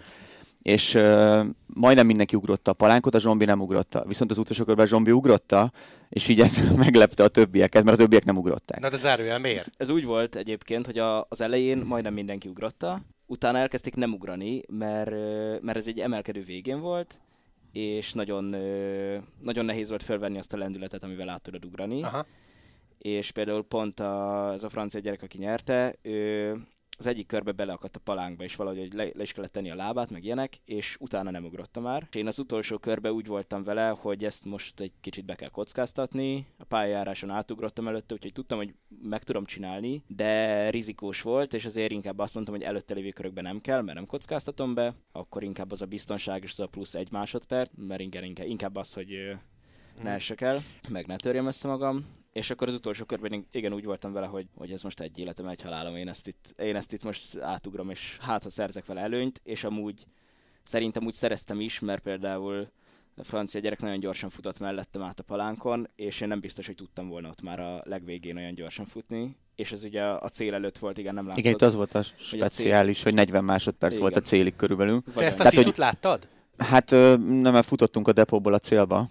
és 0.61 0.93
uh, 0.93 1.45
majdnem 1.65 2.05
mindenki 2.05 2.35
ugrotta 2.35 2.71
a 2.71 2.73
palánkot, 2.73 3.15
a 3.15 3.19
zombi 3.19 3.45
nem 3.45 3.61
ugrotta. 3.61 4.03
Viszont 4.07 4.31
az 4.31 4.37
utolsó 4.37 4.63
körben 4.63 4.85
a 4.85 4.87
zombi 4.87 5.11
ugrotta, 5.11 5.71
és 6.09 6.27
így 6.27 6.39
ez 6.39 6.57
meglepte 6.75 7.23
a 7.23 7.27
többieket, 7.27 7.83
mert 7.83 7.97
a 7.97 7.99
többiek 7.99 8.25
nem 8.25 8.37
ugrották. 8.37 8.79
Na 8.79 8.89
de 8.89 8.97
zárójel 8.97 9.39
miért? 9.39 9.71
Ez 9.77 9.89
úgy 9.89 10.05
volt 10.05 10.35
egyébként, 10.35 10.85
hogy 10.85 10.97
a, 10.97 11.25
az 11.29 11.41
elején 11.41 11.77
majdnem 11.77 12.13
mindenki 12.13 12.47
ugrotta, 12.47 13.01
utána 13.25 13.57
elkezdték 13.57 13.95
nem 13.95 14.13
ugrani, 14.13 14.61
mert, 14.67 15.11
mert 15.61 15.77
ez 15.77 15.87
egy 15.87 15.99
emelkedő 15.99 16.43
végén 16.43 16.79
volt, 16.79 17.19
és 17.71 18.13
nagyon, 18.13 18.55
nagyon 19.41 19.65
nehéz 19.65 19.89
volt 19.89 20.03
felvenni 20.03 20.37
azt 20.37 20.53
a 20.53 20.57
lendületet, 20.57 21.03
amivel 21.03 21.29
át 21.29 21.41
tudod 21.41 21.65
ugrani. 21.65 22.03
Aha. 22.03 22.25
És 22.97 23.31
például 23.31 23.63
pont 23.63 23.99
a, 23.99 24.47
az 24.47 24.63
a 24.63 24.69
francia 24.69 24.99
gyerek, 24.99 25.21
aki 25.21 25.37
nyerte, 25.37 25.95
ő 26.01 26.53
az 26.99 27.05
egyik 27.05 27.27
körbe 27.27 27.51
beleakadt 27.51 27.95
a 27.95 27.99
palánkba, 27.99 28.43
és 28.43 28.55
valahogy 28.55 28.93
le, 28.93 29.03
le 29.13 29.21
is 29.21 29.31
kellett 29.31 29.51
tenni 29.51 29.71
a 29.71 29.75
lábát, 29.75 30.09
meg 30.09 30.23
ilyenek, 30.23 30.59
és 30.65 30.97
utána 30.99 31.31
nem 31.31 31.43
ugrottam 31.43 31.83
már. 31.83 32.07
És 32.09 32.15
én 32.15 32.27
az 32.27 32.39
utolsó 32.39 32.77
körbe 32.77 33.11
úgy 33.11 33.27
voltam 33.27 33.63
vele, 33.63 33.89
hogy 33.89 34.23
ezt 34.23 34.45
most 34.45 34.79
egy 34.79 34.91
kicsit 35.01 35.25
be 35.25 35.35
kell 35.35 35.49
kockáztatni. 35.49 36.47
A 36.57 36.63
pályajáráson 36.63 37.29
átugrottam 37.29 37.87
előtte, 37.87 38.13
úgyhogy 38.13 38.33
tudtam, 38.33 38.57
hogy 38.57 38.73
meg 39.01 39.23
tudom 39.23 39.45
csinálni, 39.45 40.03
de 40.07 40.69
rizikós 40.69 41.21
volt, 41.21 41.53
és 41.53 41.65
azért 41.65 41.91
inkább 41.91 42.19
azt 42.19 42.33
mondtam, 42.33 42.55
hogy 42.55 42.63
előtte 42.63 42.93
lévő 42.93 43.09
körökben 43.09 43.43
nem 43.43 43.61
kell, 43.61 43.81
mert 43.81 43.97
nem 43.97 44.05
kockáztatom 44.05 44.73
be, 44.73 44.93
akkor 45.11 45.43
inkább 45.43 45.71
az 45.71 45.81
a 45.81 45.85
biztonság 45.85 46.43
és 46.43 46.51
az 46.51 46.59
a 46.59 46.67
plusz 46.67 46.95
egy 46.95 47.11
másodperc, 47.11 47.71
mert 47.75 48.01
inkább, 48.01 48.23
inkább 48.43 48.75
az, 48.75 48.93
hogy 48.93 49.37
ne 50.03 50.11
essek 50.11 50.41
el, 50.41 50.61
meg 50.89 51.05
ne 51.05 51.15
törjem 51.15 51.45
össze 51.45 51.67
magam, 51.67 52.05
és 52.33 52.49
akkor 52.49 52.67
az 52.67 52.73
utolsó 52.73 53.05
körben 53.05 53.47
igen 53.51 53.73
úgy 53.73 53.85
voltam 53.85 54.13
vele, 54.13 54.25
hogy, 54.25 54.47
hogy 54.55 54.71
ez 54.71 54.81
most 54.81 54.99
egy 54.99 55.19
életem, 55.19 55.47
egy 55.47 55.61
halálom, 55.61 55.95
én 55.95 56.07
ezt 56.07 56.27
itt, 56.27 56.53
én 56.57 56.75
ezt 56.75 56.93
itt 56.93 57.03
most 57.03 57.37
átugrom, 57.37 57.89
és 57.89 58.17
hát 58.21 58.43
ha 58.43 58.49
szerzek 58.49 58.85
vele 58.85 59.01
előnyt, 59.01 59.41
és 59.43 59.63
amúgy 59.63 60.05
szerintem 60.63 61.05
úgy 61.05 61.13
szereztem 61.13 61.59
is, 61.59 61.79
mert 61.79 62.01
például 62.01 62.67
a 63.15 63.23
francia 63.23 63.59
gyerek 63.59 63.81
nagyon 63.81 63.99
gyorsan 63.99 64.29
futott 64.29 64.59
mellettem 64.59 65.01
át 65.01 65.19
a 65.19 65.23
palánkon, 65.23 65.87
és 65.95 66.21
én 66.21 66.27
nem 66.27 66.39
biztos, 66.39 66.65
hogy 66.65 66.75
tudtam 66.75 67.07
volna 67.07 67.29
ott 67.29 67.41
már 67.41 67.59
a 67.59 67.81
legvégén 67.83 68.37
olyan 68.37 68.53
gyorsan 68.53 68.85
futni, 68.85 69.35
és 69.55 69.71
ez 69.71 69.83
ugye 69.83 70.03
a 70.03 70.29
cél 70.29 70.53
előtt 70.53 70.77
volt, 70.77 70.97
igen, 70.97 71.13
nem 71.13 71.23
látod. 71.27 71.39
Igen, 71.39 71.53
itt 71.53 71.61
az 71.61 71.75
volt 71.75 71.93
a 71.93 72.01
speciális, 72.01 73.03
hogy, 73.03 73.13
cél... 73.13 73.23
hogy 73.23 73.31
40 73.31 73.43
másodperc 73.43 73.91
igen. 73.91 74.03
volt 74.03 74.15
a 74.15 74.21
célig 74.21 74.55
körülbelül. 74.55 75.03
Te 75.13 75.25
ezt 75.25 75.39
a 75.39 75.43
Tehát, 75.43 75.65
hogy... 75.65 75.77
láttad? 75.77 76.27
Hát 76.59 76.89
nem, 76.89 77.51
mert 77.51 77.65
futottunk 77.65 78.07
a 78.07 78.11
depóból 78.11 78.53
a 78.53 78.59
célba. 78.59 79.09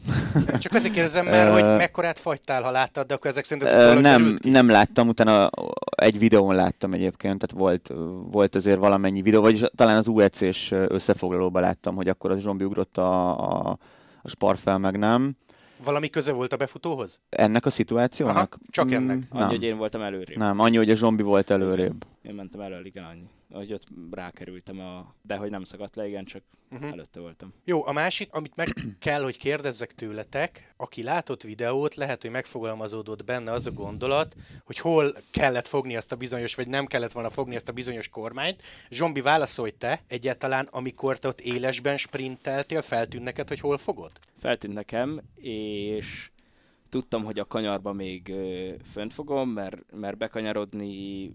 Csak 0.59 0.73
azért 0.73 0.95
kérdezem 0.95 1.27
már, 1.27 1.53
hogy 1.53 1.77
mekkorát 1.77 2.19
fagytál, 2.19 2.63
ha 2.63 2.71
láttad, 2.71 3.07
de 3.07 3.15
akkor 3.15 3.31
ezek 3.31 3.45
szerint 3.45 3.69
ez 3.69 4.01
Nem, 4.01 4.39
nem 4.43 4.69
láttam, 4.69 5.09
utána 5.09 5.51
egy 5.91 6.19
videón 6.19 6.55
láttam 6.55 6.93
egyébként, 6.93 7.39
tehát 7.39 7.65
volt, 7.65 7.93
volt 8.31 8.55
azért 8.55 8.79
valamennyi 8.79 9.23
videó, 9.23 9.41
vagyis 9.41 9.63
talán 9.75 9.97
az 9.97 10.09
UEC-s 10.09 10.71
összefoglalóban 10.71 11.63
láttam, 11.63 11.95
hogy 11.95 12.09
akkor 12.09 12.31
az 12.31 12.41
zombi 12.41 12.65
ugrott 12.65 12.97
a, 12.97 13.39
a, 13.39 13.79
a 14.23 14.29
sparfel, 14.29 14.79
meg 14.79 14.99
nem. 14.99 15.37
Valami 15.85 16.09
köze 16.09 16.33
volt 16.33 16.53
a 16.53 16.57
befutóhoz? 16.57 17.21
Ennek 17.29 17.67
a 17.67 17.71
szituációnak? 17.71 18.37
Aha, 18.37 18.65
csak 18.71 18.93
ennek. 18.93 19.17
Mm, 19.17 19.21
annyi, 19.31 19.55
hogy 19.55 19.63
én 19.63 19.77
voltam 19.77 20.03
előrébb. 20.03 20.37
Nem, 20.37 20.59
annyi, 20.59 20.77
hogy 20.77 20.91
a 20.91 20.95
zombi 20.95 21.23
volt 21.23 21.51
előrébb. 21.51 22.05
Én 22.23 22.35
mentem 22.35 22.61
elől, 22.61 22.87
igen, 22.87 23.05
annyi. 23.05 23.29
Hogy 23.53 23.73
ott 23.73 23.87
rákerültem, 24.11 24.81
a... 24.81 25.15
de 25.23 25.37
hogy 25.37 25.51
nem 25.51 25.65
szakadt 25.65 25.97
le, 25.97 26.07
igen, 26.07 26.25
csak 26.25 26.43
uh-huh. 26.71 26.91
előtte 26.91 27.21
voltam. 27.21 27.53
Jó, 27.65 27.87
a 27.87 27.93
másik, 27.93 28.33
amit 28.33 28.57
meg 28.57 28.69
kell, 28.99 29.23
hogy 29.23 29.39
kérdezzek 29.39 29.95
tőletek, 29.95 30.75
aki 30.77 31.03
látott 31.03 31.43
videót, 31.43 31.95
lehet, 31.95 32.23
hogy 32.23 32.31
megfogalmazódott 32.31 33.25
benne 33.25 33.53
az 33.53 33.67
a 33.67 33.71
gondolat, 33.71 34.37
hogy 34.65 34.79
hol 34.79 35.15
kellett 35.31 35.69
fogni 35.69 35.97
azt 35.97 36.13
a 36.13 36.17
bizonyos, 36.17 36.55
vagy 36.55 36.69
nem 36.69 36.87
kellett 36.87 37.13
volna 37.13 37.31
fogni 37.31 37.57
azt 37.57 37.69
a 37.69 37.73
bizonyos 37.73 38.09
kormányt. 38.09 38.63
Zsombi, 38.91 39.21
válaszolj 39.21 39.71
te 39.79 40.03
egyáltalán, 40.07 40.69
amikor 40.71 41.19
te 41.19 41.29
ott 41.29 41.41
élesben 41.41 41.97
sprinteltél, 41.97 42.83
feltűnt 42.83 43.25
neked, 43.25 43.49
hogy 43.49 43.61
hol 43.61 43.79
fogod? 43.79 44.13
Feltűnt 44.39 44.75
nekem, 44.75 45.21
és 45.41 46.31
tudtam, 46.89 47.25
hogy 47.25 47.39
a 47.39 47.47
kanyarba 47.47 47.93
még 47.93 48.35
fönt 48.85 49.13
fogom, 49.13 49.51
mert, 49.51 49.93
mert 49.93 50.19
bekanyarodni 50.19 51.31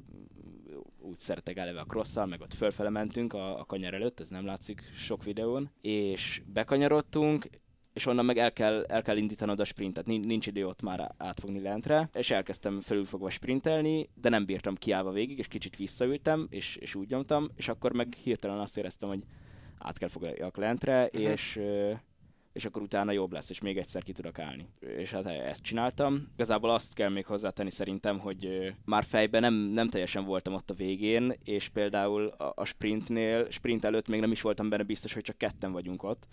úgy 1.00 1.19
szeretek 1.19 1.57
eleve 1.57 1.79
a 1.79 1.86
crosszal, 1.86 2.25
meg 2.25 2.41
ott 2.41 2.53
fölfele 2.53 2.89
mentünk 2.89 3.33
a, 3.33 3.60
a 3.60 3.65
kanyar 3.65 3.93
előtt, 3.93 4.19
ez 4.19 4.27
nem 4.27 4.45
látszik 4.45 4.83
sok 4.95 5.24
videón, 5.24 5.69
és 5.81 6.41
bekanyarodtunk, 6.45 7.50
és 7.93 8.05
onnan 8.05 8.25
meg 8.25 8.38
el 8.38 8.53
kell, 8.53 8.83
el 8.83 9.01
kell 9.01 9.17
indítanod 9.17 9.60
a 9.60 9.63
sprintet, 9.63 10.05
nincs 10.05 10.48
idő 10.48 10.65
ott 10.65 10.81
már 10.81 11.12
átfogni 11.17 11.62
lentre, 11.62 12.10
és 12.13 12.31
elkezdtem 12.31 12.81
felülfogva 12.81 13.29
sprintelni, 13.29 14.10
de 14.15 14.29
nem 14.29 14.45
bírtam 14.45 14.75
kiállva 14.75 15.12
végig, 15.12 15.38
és 15.38 15.48
kicsit 15.48 15.75
visszaültem, 15.75 16.48
és, 16.50 16.75
és 16.75 16.95
úgy 16.95 17.10
nyomtam, 17.10 17.50
és 17.55 17.67
akkor 17.67 17.93
meg 17.93 18.13
hirtelen 18.13 18.60
azt 18.60 18.77
éreztem, 18.77 19.10
hogy 19.10 19.24
át 19.77 19.98
kell 19.98 20.10
fogjak 20.10 20.57
lentre, 20.57 21.03
uh-huh. 21.03 21.22
és 21.22 21.60
és 22.53 22.65
akkor 22.65 22.81
utána 22.81 23.12
jobb 23.12 23.31
lesz, 23.31 23.50
és 23.50 23.60
még 23.60 23.77
egyszer 23.77 24.03
ki 24.03 24.12
tudok 24.12 24.39
állni. 24.39 24.67
És 24.79 25.12
hát 25.12 25.25
ezt 25.25 25.63
csináltam. 25.63 26.27
Igazából 26.33 26.69
azt 26.69 26.93
kell 26.93 27.10
még 27.10 27.25
hozzátenni 27.25 27.72
szerintem, 27.72 28.19
hogy 28.19 28.74
már 28.86 29.03
fejben 29.03 29.41
nem, 29.41 29.53
nem 29.53 29.89
teljesen 29.89 30.25
voltam 30.25 30.53
ott 30.53 30.69
a 30.69 30.74
végén, 30.74 31.33
és 31.43 31.69
például 31.69 32.27
a, 32.27 32.53
a 32.55 32.65
sprintnél, 32.65 33.50
sprint 33.50 33.86
előtt 33.86 34.07
még 34.07 34.19
nem 34.19 34.31
is 34.31 34.41
voltam 34.41 34.69
benne 34.69 34.83
biztos, 34.83 35.13
hogy 35.13 35.24
csak 35.24 35.38
ketten 35.38 35.72
vagyunk 35.72 36.03
ott 36.03 36.27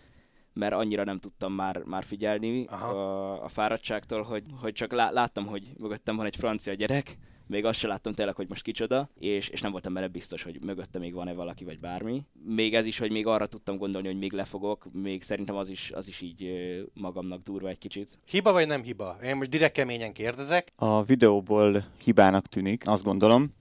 mert 0.53 0.73
annyira 0.73 1.05
nem 1.05 1.19
tudtam 1.19 1.53
már, 1.53 1.79
már 1.79 2.05
figyelni 2.05 2.65
a, 2.65 3.45
a 3.45 3.49
fáradtságtól, 3.49 4.23
hogy, 4.23 4.45
hogy 4.61 4.73
csak 4.73 4.93
lá, 4.93 5.11
láttam, 5.11 5.47
hogy 5.47 5.73
mögöttem 5.79 6.17
van 6.17 6.27
egy 6.27 6.37
francia 6.37 6.75
gyerek, 6.75 7.17
még 7.51 7.65
azt 7.65 7.79
sem 7.79 7.91
láttam 7.91 8.15
tényleg, 8.15 8.35
hogy 8.35 8.49
most 8.49 8.63
kicsoda, 8.63 9.09
és, 9.19 9.49
és 9.49 9.61
nem 9.61 9.71
voltam 9.71 9.95
benne 9.95 10.09
biztos, 10.09 10.43
hogy 10.43 10.59
mögötte 10.63 10.99
még 10.99 11.15
van-e 11.15 11.33
valaki 11.33 11.65
vagy 11.65 11.81
bármi. 11.81 12.23
Még 12.45 12.75
ez 12.75 12.87
is, 12.87 12.99
hogy 12.99 13.11
még 13.11 13.27
arra 13.27 13.47
tudtam 13.47 13.77
gondolni, 13.77 14.07
hogy 14.07 14.19
még 14.19 14.33
lefogok, 14.33 14.87
még 14.93 15.23
szerintem 15.23 15.57
az 15.57 15.69
is, 15.69 15.91
az 15.95 16.09
is 16.09 16.21
így 16.21 16.51
magamnak 16.95 17.43
durva 17.43 17.69
egy 17.69 17.79
kicsit. 17.79 18.19
Hiba 18.31 18.53
vagy 18.53 18.67
nem 18.67 18.83
hiba? 18.83 19.17
Én 19.25 19.37
most 19.37 19.51
direkt 19.51 19.73
keményen 19.73 20.13
kérdezek. 20.13 20.73
A 20.77 21.03
videóból 21.05 21.85
hibának 22.05 22.47
tűnik, 22.47 22.89
azt 22.89 23.05
gondolom. 23.05 23.55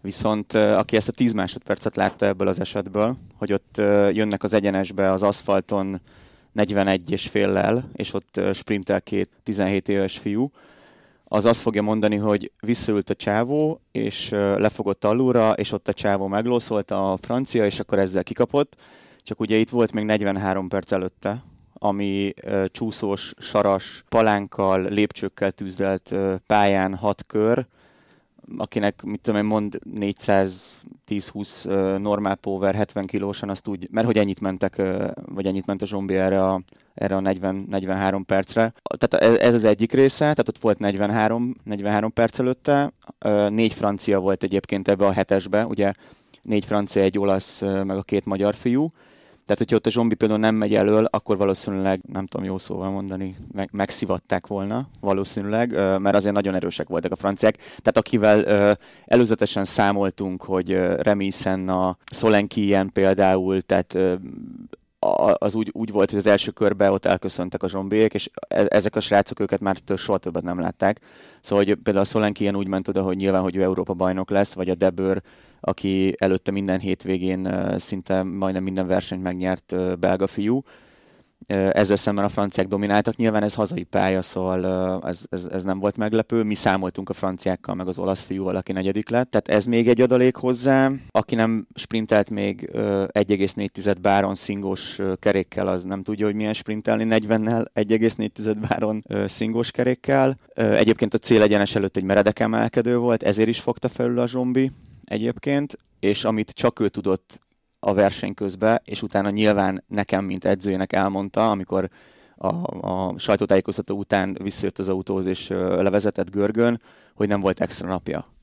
Viszont 0.00 0.52
aki 0.54 0.96
ezt 0.96 1.08
a 1.08 1.12
10 1.12 1.32
másodpercet 1.32 1.96
látta 1.96 2.26
ebből 2.26 2.48
az 2.48 2.60
esetből, 2.60 3.16
hogy 3.34 3.52
ott 3.52 3.76
jönnek 4.12 4.42
az 4.42 4.52
egyenesbe 4.52 5.12
az 5.12 5.22
aszfalton 5.22 6.00
41 6.52 7.10
és 7.10 7.28
féllel, 7.28 7.90
és 7.92 8.14
ott 8.14 8.40
sprintel 8.52 9.02
két 9.02 9.28
17 9.42 9.88
éves 9.88 10.18
fiú, 10.18 10.50
az 11.28 11.44
azt 11.44 11.60
fogja 11.60 11.82
mondani, 11.82 12.16
hogy 12.16 12.52
visszaült 12.60 13.10
a 13.10 13.14
csávó, 13.14 13.80
és 13.92 14.28
lefogott 14.56 15.04
alulra, 15.04 15.52
és 15.52 15.72
ott 15.72 15.88
a 15.88 15.92
csávó 15.92 16.26
meglószolta 16.26 17.12
a 17.12 17.16
francia, 17.16 17.64
és 17.64 17.80
akkor 17.80 17.98
ezzel 17.98 18.22
kikapott. 18.22 18.74
Csak 19.22 19.40
ugye 19.40 19.56
itt 19.56 19.70
volt 19.70 19.92
még 19.92 20.04
43 20.04 20.68
perc 20.68 20.92
előtte, 20.92 21.42
ami 21.72 22.34
uh, 22.44 22.64
csúszós, 22.66 23.32
saras, 23.38 24.04
palánkkal, 24.08 24.82
lépcsőkkel 24.82 25.50
tűzdelt 25.50 26.10
uh, 26.12 26.34
pályán 26.46 26.94
hat 26.94 27.24
kör, 27.26 27.66
akinek, 28.58 29.02
mit 29.02 29.20
tudom 29.20 29.40
én, 29.40 29.46
mond 29.46 29.78
410-20 29.94 30.66
uh, 31.64 31.98
normál 31.98 32.34
power, 32.34 32.74
70 32.74 33.06
kilósan, 33.06 33.48
azt 33.48 33.68
úgy, 33.68 33.88
mert 33.90 34.06
hogy 34.06 34.18
ennyit 34.18 34.40
mentek, 34.40 34.82
vagy 35.24 35.46
ennyit 35.46 35.66
ment 35.66 35.82
a 35.82 35.86
zombi 35.86 36.14
erre 36.14 36.44
a, 36.44 36.62
erre 36.94 37.16
a 37.16 37.20
40-43 37.20 38.22
percre. 38.26 38.72
Tehát 38.98 39.38
ez 39.40 39.54
az 39.54 39.64
egyik 39.64 39.92
része, 39.92 40.18
tehát 40.18 40.48
ott 40.48 40.58
volt 40.58 40.78
43, 40.78 41.54
43 41.64 42.12
perc 42.12 42.38
előtte, 42.38 42.92
négy 43.48 43.72
francia 43.72 44.18
volt 44.18 44.42
egyébként 44.42 44.88
ebbe 44.88 45.06
a 45.06 45.12
hetesbe, 45.12 45.66
ugye 45.66 45.92
négy 46.42 46.64
francia, 46.64 47.02
egy 47.02 47.18
olasz, 47.18 47.60
meg 47.60 47.96
a 47.96 48.02
két 48.02 48.24
magyar 48.24 48.54
fiú, 48.54 48.92
tehát, 49.46 49.58
hogyha 49.58 49.76
ott 49.76 49.86
a 49.86 49.90
zombi 49.90 50.14
például 50.14 50.40
nem 50.40 50.54
megy 50.54 50.74
elől, 50.74 51.04
akkor 51.04 51.36
valószínűleg, 51.36 52.00
nem 52.12 52.26
tudom 52.26 52.46
jó 52.46 52.58
szóval 52.58 52.90
mondani, 52.90 53.36
meg, 53.52 53.68
megszivatták 53.72 54.46
volna 54.46 54.88
valószínűleg, 55.00 55.70
mert 56.00 56.16
azért 56.16 56.34
nagyon 56.34 56.54
erősek 56.54 56.88
voltak 56.88 57.12
a 57.12 57.16
franciák. 57.16 57.56
Tehát 57.56 57.96
akivel 57.96 58.44
előzetesen 59.04 59.64
számoltunk, 59.64 60.42
hogy 60.42 60.70
Remi 60.96 61.30
Senna, 61.30 61.96
Szolenki 62.10 62.64
ilyen 62.64 62.90
például, 62.92 63.60
tehát 63.60 63.98
az 65.38 65.54
úgy, 65.54 65.70
úgy 65.72 65.90
volt, 65.90 66.10
hogy 66.10 66.18
az 66.18 66.26
első 66.26 66.50
körben 66.50 66.92
ott 66.92 67.04
elköszöntek 67.04 67.62
a 67.62 67.68
zombiék, 67.68 68.14
és 68.14 68.30
e, 68.48 68.66
ezek 68.68 68.96
a 68.96 69.00
srácok 69.00 69.40
őket 69.40 69.60
már 69.60 69.78
től, 69.78 69.96
soha 69.96 70.18
többet 70.18 70.42
nem 70.42 70.60
látták. 70.60 71.00
Szóval 71.40 71.64
hogy 71.64 71.74
például 71.74 72.04
a 72.04 72.08
Szolenki 72.08 72.42
ilyen 72.42 72.56
úgy 72.56 72.68
ment 72.68 72.88
oda, 72.88 73.02
hogy 73.02 73.16
nyilván, 73.16 73.42
hogy 73.42 73.56
ő 73.56 73.62
Európa 73.62 73.94
bajnok 73.94 74.30
lesz, 74.30 74.52
vagy 74.54 74.70
a 74.70 74.74
Debőr, 74.74 75.22
aki 75.66 76.14
előtte 76.18 76.50
minden 76.50 76.78
hétvégén 76.78 77.48
szinte 77.78 78.22
majdnem 78.22 78.62
minden 78.62 78.86
versenyt 78.86 79.22
megnyert 79.22 79.98
belga 79.98 80.26
fiú, 80.26 80.62
ezzel 81.46 81.96
szemben 81.96 82.24
a 82.24 82.28
franciák 82.28 82.66
domináltak. 82.68 83.16
Nyilván 83.16 83.42
ez 83.42 83.54
hazai 83.54 83.82
pálya, 83.82 84.22
szóval 84.22 85.02
ez, 85.06 85.20
ez, 85.30 85.44
ez 85.44 85.62
nem 85.62 85.78
volt 85.78 85.96
meglepő. 85.96 86.42
Mi 86.42 86.54
számoltunk 86.54 87.08
a 87.08 87.12
franciákkal, 87.12 87.74
meg 87.74 87.88
az 87.88 87.98
olasz 87.98 88.22
fiúval, 88.22 88.56
aki 88.56 88.72
negyedik 88.72 89.08
lett. 89.08 89.30
Tehát 89.30 89.48
ez 89.48 89.64
még 89.64 89.88
egy 89.88 90.00
adalék 90.00 90.36
hozzá. 90.36 90.90
Aki 91.10 91.34
nem 91.34 91.66
sprintelt 91.74 92.30
még 92.30 92.70
1,4 92.72 93.94
báron 94.00 94.34
szingós 94.34 94.98
kerékkel, 95.18 95.66
az 95.66 95.84
nem 95.84 96.02
tudja, 96.02 96.26
hogy 96.26 96.34
milyen 96.34 96.54
sprintelni 96.54 97.06
40-nel 97.08 97.64
1,4 97.74 98.56
báron 98.68 99.04
szingós 99.26 99.70
kerékkel. 99.70 100.38
Egyébként 100.54 101.14
a 101.14 101.18
cél 101.18 101.42
egyenes 101.42 101.74
előtt 101.74 101.96
egy 101.96 102.04
meredek 102.04 102.38
emelkedő 102.38 102.96
volt, 102.96 103.22
ezért 103.22 103.48
is 103.48 103.60
fogta 103.60 103.88
felül 103.88 104.18
a 104.18 104.26
zombi 104.26 104.70
egyébként, 105.06 105.78
és 106.00 106.24
amit 106.24 106.50
csak 106.50 106.80
ő 106.80 106.88
tudott 106.88 107.40
a 107.80 107.94
verseny 107.94 108.34
közben, 108.34 108.80
és 108.84 109.02
utána 109.02 109.30
nyilván 109.30 109.84
nekem, 109.88 110.24
mint 110.24 110.44
edzőjének 110.44 110.92
elmondta, 110.92 111.50
amikor 111.50 111.90
a, 112.36 112.48
a 112.88 113.18
sajtótájékoztató 113.18 113.96
után 113.96 114.36
visszajött 114.42 114.78
az 114.78 114.88
autóhoz 114.88 115.26
és 115.26 115.48
levezetett 115.48 116.30
görgön, 116.30 116.80
hogy 117.14 117.28
nem 117.28 117.40
volt 117.40 117.60
extra 117.60 117.88
napja. 117.88 118.34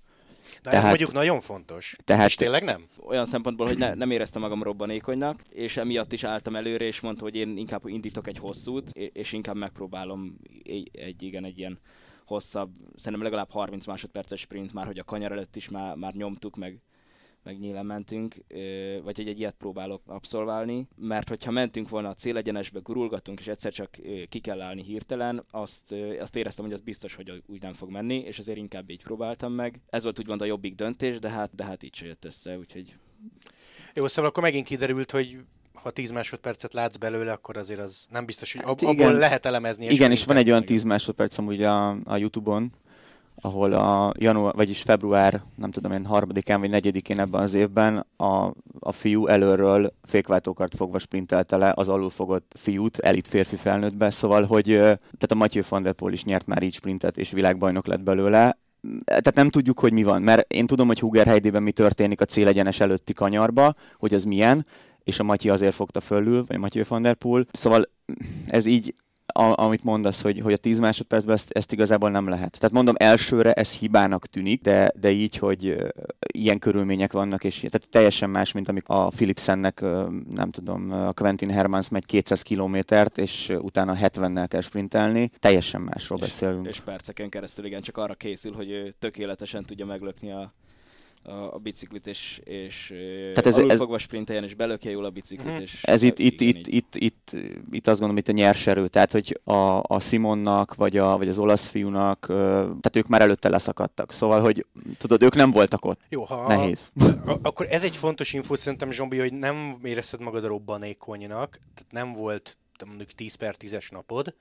De 0.64 0.70
tehát, 0.70 0.84
ez 0.84 0.90
mondjuk 0.90 1.12
nagyon 1.12 1.42
fontos. 1.42 1.96
Tehát, 2.04 2.28
és 2.28 2.36
tényleg 2.36 2.64
nem? 2.64 2.88
Olyan 3.08 3.26
szempontból, 3.26 3.68
hogy 3.68 3.78
ne, 3.78 3.94
nem 3.94 4.12
éreztem 4.12 4.42
magam 4.42 4.64
robbanékonynak, 4.64 5.42
és 5.50 5.78
emiatt 5.78 6.14
is 6.14 6.24
álltam 6.24 6.56
előre, 6.56 6.86
és 6.86 7.00
mondta, 7.00 7.24
hogy 7.24 7.36
én 7.36 7.58
inkább 7.58 7.82
indítok 7.86 8.28
egy 8.28 8.38
hosszút, 8.38 8.90
és 8.94 9.32
inkább 9.32 9.56
megpróbálom 9.56 10.38
egy, 10.64 10.90
egy 10.94 11.24
igen, 11.24 11.44
egy 11.44 11.58
ilyen 11.58 11.80
hosszabb, 12.34 12.72
szerintem 12.96 13.22
legalább 13.22 13.52
30 13.52 13.86
másodperces 13.86 14.40
sprint 14.40 14.74
már, 14.74 14.86
hogy 14.86 15.00
a 15.00 15.04
kanyar 15.04 15.32
előtt 15.32 15.56
is 15.56 15.70
már, 15.70 15.96
már 15.96 16.14
nyomtuk, 16.14 16.56
meg 16.56 16.82
meg 17.44 17.60
nyílen 17.60 17.86
mentünk, 17.86 18.36
vagy 19.04 19.16
hogy 19.16 19.28
egy 19.28 19.40
ilyet 19.40 19.56
próbálok 19.56 20.02
abszolválni, 20.06 20.88
mert 20.96 21.30
hogyha 21.30 21.52
mentünk 21.52 21.90
volna 21.90 22.10
a 22.10 22.14
célegyenesbe, 22.14 22.80
gurulgatunk, 22.80 23.40
és 23.40 23.48
egyszer 23.48 23.74
csak 23.74 23.90
ki 24.30 24.40
kell 24.40 24.62
állni 24.62 24.84
hirtelen, 24.84 25.44
azt, 25.52 25.96
azt 26.20 26.36
éreztem, 26.36 26.66
hogy 26.66 26.74
az 26.74 26.82
biztos, 26.82 27.16
hogy 27.16 27.44
úgy 27.46 27.62
nem 27.62 27.74
fog 27.74 27.90
menni, 27.90 28.16
és 28.16 28.40
azért 28.40 28.58
inkább 28.58 28.90
így 28.90 29.04
próbáltam 29.04 29.54
meg. 29.54 29.82
Ez 29.90 30.04
volt 30.04 30.20
úgymond 30.20 30.42
a 30.42 30.46
jobbik 30.46 30.76
döntés, 30.76 31.20
de 31.20 31.30
hát, 31.30 31.56
de 31.56 31.64
hát 31.64 31.84
így 31.84 31.96
se 31.96 32.06
jött 32.06 32.26
össze, 32.26 32.58
úgyhogy... 32.58 32.96
Jó, 33.94 34.08
szóval 34.08 34.30
akkor 34.30 34.44
megint 34.44 34.66
kiderült, 34.66 35.12
hogy 35.12 35.38
ha 35.84 35.92
10 35.92 36.12
másodpercet 36.12 36.74
látsz 36.74 36.96
belőle, 36.96 37.32
akkor 37.32 37.58
azért 37.58 37.80
az 37.80 38.06
nem 38.10 38.26
biztos, 38.26 38.54
hogy 38.54 38.62
ab, 38.66 38.80
hát 38.82 38.90
abból 38.90 39.14
lehet 39.14 39.46
elemezni. 39.46 39.86
Igen, 39.86 40.12
és 40.12 40.26
van 40.26 40.38
egy 40.38 40.50
olyan 40.50 40.66
10 40.66 40.84
másodperc 40.84 41.38
amúgy 41.38 41.64
a, 41.64 41.90
a 41.90 42.18
Youtube-on, 42.18 42.72
ahol 43.36 43.74
a 43.74 44.12
január, 44.18 44.54
vagyis 44.56 44.82
február, 44.82 45.44
nem 45.56 45.72
tudom 45.72 45.92
én, 45.92 46.06
harmadikán 46.06 46.60
vagy 46.60 46.70
negyedikén 46.70 47.20
ebben 47.20 47.42
az 47.42 47.54
évben 47.54 48.06
a, 48.18 48.52
a 48.80 48.92
fiú 48.92 49.28
előről 49.28 49.94
fékváltókart 50.04 50.76
fogva 50.76 51.00
sprintelte 51.00 51.58
le 51.58 51.72
az 51.76 51.90
alulfogott 51.90 52.54
fiút, 52.60 53.00
elit 53.00 53.28
férfi 53.28 53.56
felnőttbe, 53.56 54.10
szóval, 54.10 54.44
hogy 54.44 54.66
tehát 54.76 55.32
a 55.32 55.36
Mathieu 55.36 55.64
van 55.70 55.84
der 55.84 55.94
Poel 55.94 56.14
is 56.14 56.24
nyert 56.24 56.48
már 56.48 56.64
így 56.64 56.74
sprintet, 56.74 57.18
és 57.18 57.32
világbajnok 57.32 57.88
lett 57.88 58.02
belőle, 58.02 58.58
tehát 59.06 59.36
nem 59.36 59.50
tudjuk, 59.50 59.80
hogy 59.80 59.94
mi 59.94 60.04
van, 60.04 60.22
mert 60.22 60.54
én 60.54 60.68
tudom, 60.68 60.88
hogy 60.88 61.00
Huger 61.00 61.26
Heidében 61.26 61.64
mi 61.64 61.72
történik 61.72 62.22
a 62.22 62.26
célegyenes 62.26 62.80
előtti 62.80 63.14
kanyarba, 63.14 63.74
hogy 63.98 64.14
az 64.14 64.24
milyen, 64.24 64.66
és 65.04 65.20
a 65.20 65.24
Matyi 65.24 65.50
azért 65.50 65.74
fogta 65.74 66.02
fölül, 66.02 66.44
vagy 66.48 66.58
Matyi 66.58 66.84
van 66.88 67.02
der 67.02 67.14
Poel. 67.14 67.46
Szóval 67.52 67.90
ez 68.48 68.66
így 68.66 68.96
a, 69.26 69.62
amit 69.64 69.84
mondasz, 69.84 70.22
hogy, 70.22 70.40
hogy 70.40 70.54
a 70.54 70.58
10 70.58 70.80
másodpercben 70.80 71.36
ezt, 71.36 71.52
ezt 71.52 71.72
igazából 71.72 72.10
nem 72.10 72.28
lehet. 72.28 72.58
Tehát 72.60 72.76
mondom, 72.76 72.96
elsőre 72.98 73.54
ez 73.54 73.74
hibának 73.74 74.26
tűnik, 74.26 74.62
de, 74.62 74.92
de 75.00 75.12
így, 75.12 75.38
hogy 75.38 75.76
ilyen 76.34 76.60
körülmények 76.60 77.12
vannak, 77.12 77.44
és 77.44 77.56
tehát 77.56 77.88
teljesen 77.90 78.30
más, 78.30 78.52
mint 78.52 78.70
amik 78.70 78.88
a 78.88 79.08
Philipsennek, 79.08 79.82
nem 80.30 80.52
tudom, 80.52 80.92
a 80.92 81.14
Quentin 81.14 81.50
Hermans 81.50 81.90
megy 81.90 82.06
200 82.06 82.42
kilométert, 82.42 83.18
és 83.18 83.54
utána 83.60 83.98
70-nel 84.02 84.46
kell 84.48 84.62
sprintelni, 84.62 85.30
teljesen 85.40 85.82
másról 85.82 86.20
és, 86.20 86.26
beszélünk. 86.26 86.68
És 86.68 86.80
perceken 86.80 87.30
keresztül 87.30 87.66
igen, 87.66 87.82
csak 87.82 87.98
arra 87.98 88.14
készül, 88.14 88.54
hogy 88.54 88.70
ő 88.70 88.94
tökéletesen 89.00 89.66
tudja 89.66 89.86
meglökni 89.86 90.32
a 90.32 90.54
a, 91.24 91.32
a 91.32 91.58
biciklit, 91.58 92.08
és, 92.08 92.42
és 92.44 92.88
Tehát 93.34 93.46
ez, 93.46 93.58
ez, 93.58 93.78
fogva 93.78 93.98
sprinteljen, 93.98 94.44
és 94.44 94.54
belökje 94.54 94.92
jól 94.92 95.06
a 95.06 95.10
biciklit. 95.10 95.54
Mm. 95.54 95.62
És 95.62 95.84
ez 95.84 96.04
itt, 96.04 96.20
itt, 96.20 96.42
itt, 96.42 96.68
itt, 96.68 96.96
itt, 96.96 97.32
itt, 97.72 97.88
azt 97.88 98.00
gondolom, 98.00 98.18
itt 98.18 98.28
a 98.28 98.32
nyers 98.32 98.68
erő. 98.68 98.88
Tehát, 98.88 99.12
hogy 99.12 99.40
a, 99.44 99.82
a 99.84 100.00
Simonnak, 100.00 100.76
vagy, 100.76 100.98
a, 100.98 101.18
vagy 101.18 101.28
az 101.28 101.38
olasz 101.38 101.68
fiúnak, 101.68 102.26
tehát 102.28 102.96
ők 102.96 103.08
már 103.08 103.22
előtte 103.22 103.50
leszakadtak. 103.50 104.12
Szóval, 104.12 104.42
hogy 104.42 104.66
tudod, 104.98 105.22
ők 105.22 105.36
nem 105.36 105.52
voltak 105.52 105.86
ott. 105.86 106.00
Jó, 106.10 106.24
ha 106.24 106.48
Nehéz. 106.48 106.92
A, 107.26 107.38
akkor 107.42 107.68
ez 107.70 107.84
egy 107.84 107.96
fontos 107.96 108.34
info 108.34 108.56
szerintem, 108.56 108.92
Zsombi, 108.92 109.20
hogy 109.20 109.34
nem 109.34 109.80
érezted 109.84 110.22
magad 110.22 110.44
a 110.44 110.48
robbanékonynak, 110.48 111.60
tehát 111.74 111.92
nem 111.92 112.14
volt 112.14 112.58
mondjuk 112.86 113.12
10 113.12 113.36
per 113.36 113.56
10-es 113.60 113.92
napod, 113.92 114.36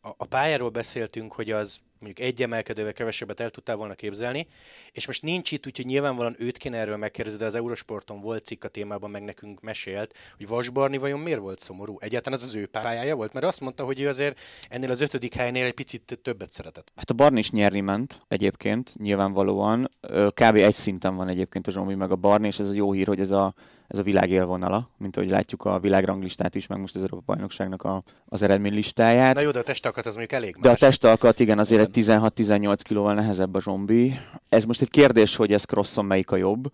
a, 0.00 0.08
a 0.16 0.26
pályáról 0.26 0.68
beszéltünk, 0.68 1.32
hogy 1.32 1.50
az 1.50 1.80
mondjuk 2.00 2.28
egy 2.28 2.42
emelkedővel 2.42 2.92
kevesebbet 2.92 3.40
el 3.40 3.50
tudtál 3.50 3.76
volna 3.76 3.94
képzelni, 3.94 4.46
és 4.92 5.06
most 5.06 5.22
nincs 5.22 5.52
itt, 5.52 5.66
úgyhogy 5.66 5.86
nyilvánvalóan 5.86 6.36
őt 6.38 6.56
kéne 6.56 6.76
erről 6.76 6.96
megkérdezni, 6.96 7.38
de 7.38 7.46
az 7.46 7.54
Eurosporton 7.54 8.20
volt 8.20 8.44
cikk 8.44 8.64
a 8.64 8.68
témában, 8.68 9.10
meg 9.10 9.22
nekünk 9.22 9.60
mesélt, 9.60 10.14
hogy 10.36 10.48
Vasbarni 10.48 10.98
vajon 10.98 11.20
miért 11.20 11.40
volt 11.40 11.58
szomorú? 11.58 11.96
Egyáltalán 11.98 12.38
az 12.38 12.44
az 12.44 12.54
ő 12.54 12.66
pályája 12.66 13.16
volt? 13.16 13.32
Mert 13.32 13.46
azt 13.46 13.60
mondta, 13.60 13.84
hogy 13.84 14.00
ő 14.00 14.08
azért 14.08 14.40
ennél 14.68 14.90
az 14.90 15.00
ötödik 15.00 15.34
helynél 15.34 15.64
egy 15.64 15.72
picit 15.72 16.18
többet 16.22 16.52
szeretett. 16.52 16.92
Hát 16.96 17.10
a 17.10 17.14
Barni 17.14 17.38
is 17.38 17.50
nyerni 17.50 17.80
ment 17.80 18.20
egyébként, 18.28 18.94
nyilvánvalóan. 18.98 19.88
Kb. 20.28 20.56
egy 20.56 20.74
szinten 20.74 21.14
van 21.14 21.28
egyébként 21.28 21.66
a 21.66 21.70
Zsombi 21.70 21.94
meg 21.94 22.10
a 22.10 22.16
Barni, 22.16 22.46
és 22.46 22.58
ez 22.58 22.68
a 22.68 22.74
jó 22.74 22.92
hír, 22.92 23.06
hogy 23.06 23.20
ez 23.20 23.30
a 23.30 23.54
ez 23.88 23.98
a 23.98 24.02
világ 24.02 24.30
élvonala, 24.30 24.90
mint 24.98 25.16
ahogy 25.16 25.28
látjuk 25.28 25.64
a 25.64 25.78
világranglistát 25.80 26.54
is, 26.54 26.66
meg 26.66 26.80
most 26.80 26.94
az 26.94 27.02
Európa 27.02 27.22
Bajnokságnak 27.26 27.82
a, 27.82 28.02
az 28.26 28.42
eredménylistáját. 28.42 29.34
Na 29.34 29.40
jó, 29.40 29.50
de 29.50 29.58
a 29.58 29.62
testalkat 29.62 30.06
az 30.06 30.14
mondjuk 30.14 30.40
elég 30.40 30.54
más. 30.54 30.62
De 30.62 30.70
a 30.70 30.88
testalkat, 30.88 31.38
igen, 31.40 31.58
azért 31.58 31.87
egy 31.94 32.04
16-18 32.04 32.78
kilóval 32.82 33.14
nehezebb 33.14 33.54
a 33.54 33.60
zombi. 33.60 34.18
Ez 34.48 34.64
most 34.64 34.80
egy 34.80 34.90
kérdés, 34.90 35.36
hogy 35.36 35.52
ez 35.52 35.64
crosson 35.64 36.04
melyik 36.04 36.30
a 36.30 36.36
jobb. 36.36 36.72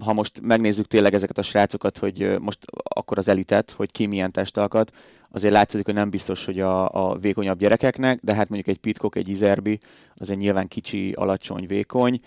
Ha 0.00 0.12
most 0.12 0.40
megnézzük 0.40 0.86
tényleg 0.86 1.14
ezeket 1.14 1.38
a 1.38 1.42
srácokat, 1.42 1.98
hogy 1.98 2.36
most 2.40 2.58
akkor 2.82 3.18
az 3.18 3.28
elitet, 3.28 3.70
hogy 3.70 3.90
ki 3.90 4.06
milyen 4.06 4.32
testalkat, 4.32 4.92
azért 5.30 5.52
látszik, 5.52 5.84
hogy 5.84 5.94
nem 5.94 6.10
biztos, 6.10 6.44
hogy 6.44 6.60
a, 6.60 6.88
a 6.88 7.16
vékonyabb 7.18 7.58
gyerekeknek, 7.58 8.20
de 8.22 8.34
hát 8.34 8.48
mondjuk 8.48 8.76
egy 8.76 8.80
Pitcock, 8.80 9.16
egy 9.16 9.28
Izerbi, 9.28 9.80
azért 10.16 10.38
nyilván 10.38 10.68
kicsi, 10.68 11.12
alacsony, 11.12 11.66
vékony 11.66 12.20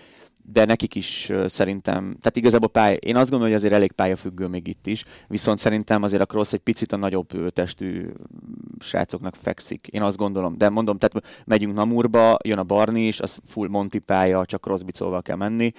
de 0.48 0.66
nekik 0.66 0.96
is 0.96 1.32
szerintem, 1.46 2.04
tehát 2.04 2.36
igazából 2.36 2.70
pálya, 2.70 2.96
én 2.96 3.16
azt 3.16 3.30
gondolom, 3.30 3.54
hogy 3.54 3.64
azért 3.64 3.74
elég 3.74 3.92
pályafüggő 3.92 4.48
még 4.48 4.68
itt 4.68 4.88
is, 4.88 5.04
viszont 5.28 5.60
szerintem 5.60 6.04
azért 6.04 6.22
a 6.22 6.26
cross 6.26 6.54
egy 6.54 6.60
picit 6.60 6.92
a 6.92 6.98
nagyobb 6.98 7.54
testű 7.54 8.10
srácoknak 8.80 9.36
fekszik. 9.36 9.88
Én 9.88 10.02
azt 10.02 10.18
gondolom, 10.18 10.58
de 10.58 10.70
mondom, 10.70 10.98
tehát 10.98 11.44
megyünk 11.46 11.76
Namurba, 11.76 12.38
jön 12.44 12.58
a 12.58 12.64
Barni 12.64 13.08
is, 13.08 13.20
az 13.20 13.40
full 13.46 13.68
Monti 13.68 14.00
pálya, 14.00 14.46
csak 14.46 14.62
crossbicolval 14.62 15.22
kell 15.22 15.38
menni. 15.38 15.72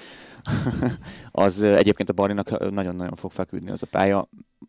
az 1.31 1.63
egyébként 1.63 2.09
a 2.09 2.13
Barninak 2.13 2.71
nagyon-nagyon 2.71 3.17
fog 3.17 3.33
feküdni 3.33 3.71
az 3.71 3.83
a 3.83 3.87
pálya, 3.91 4.29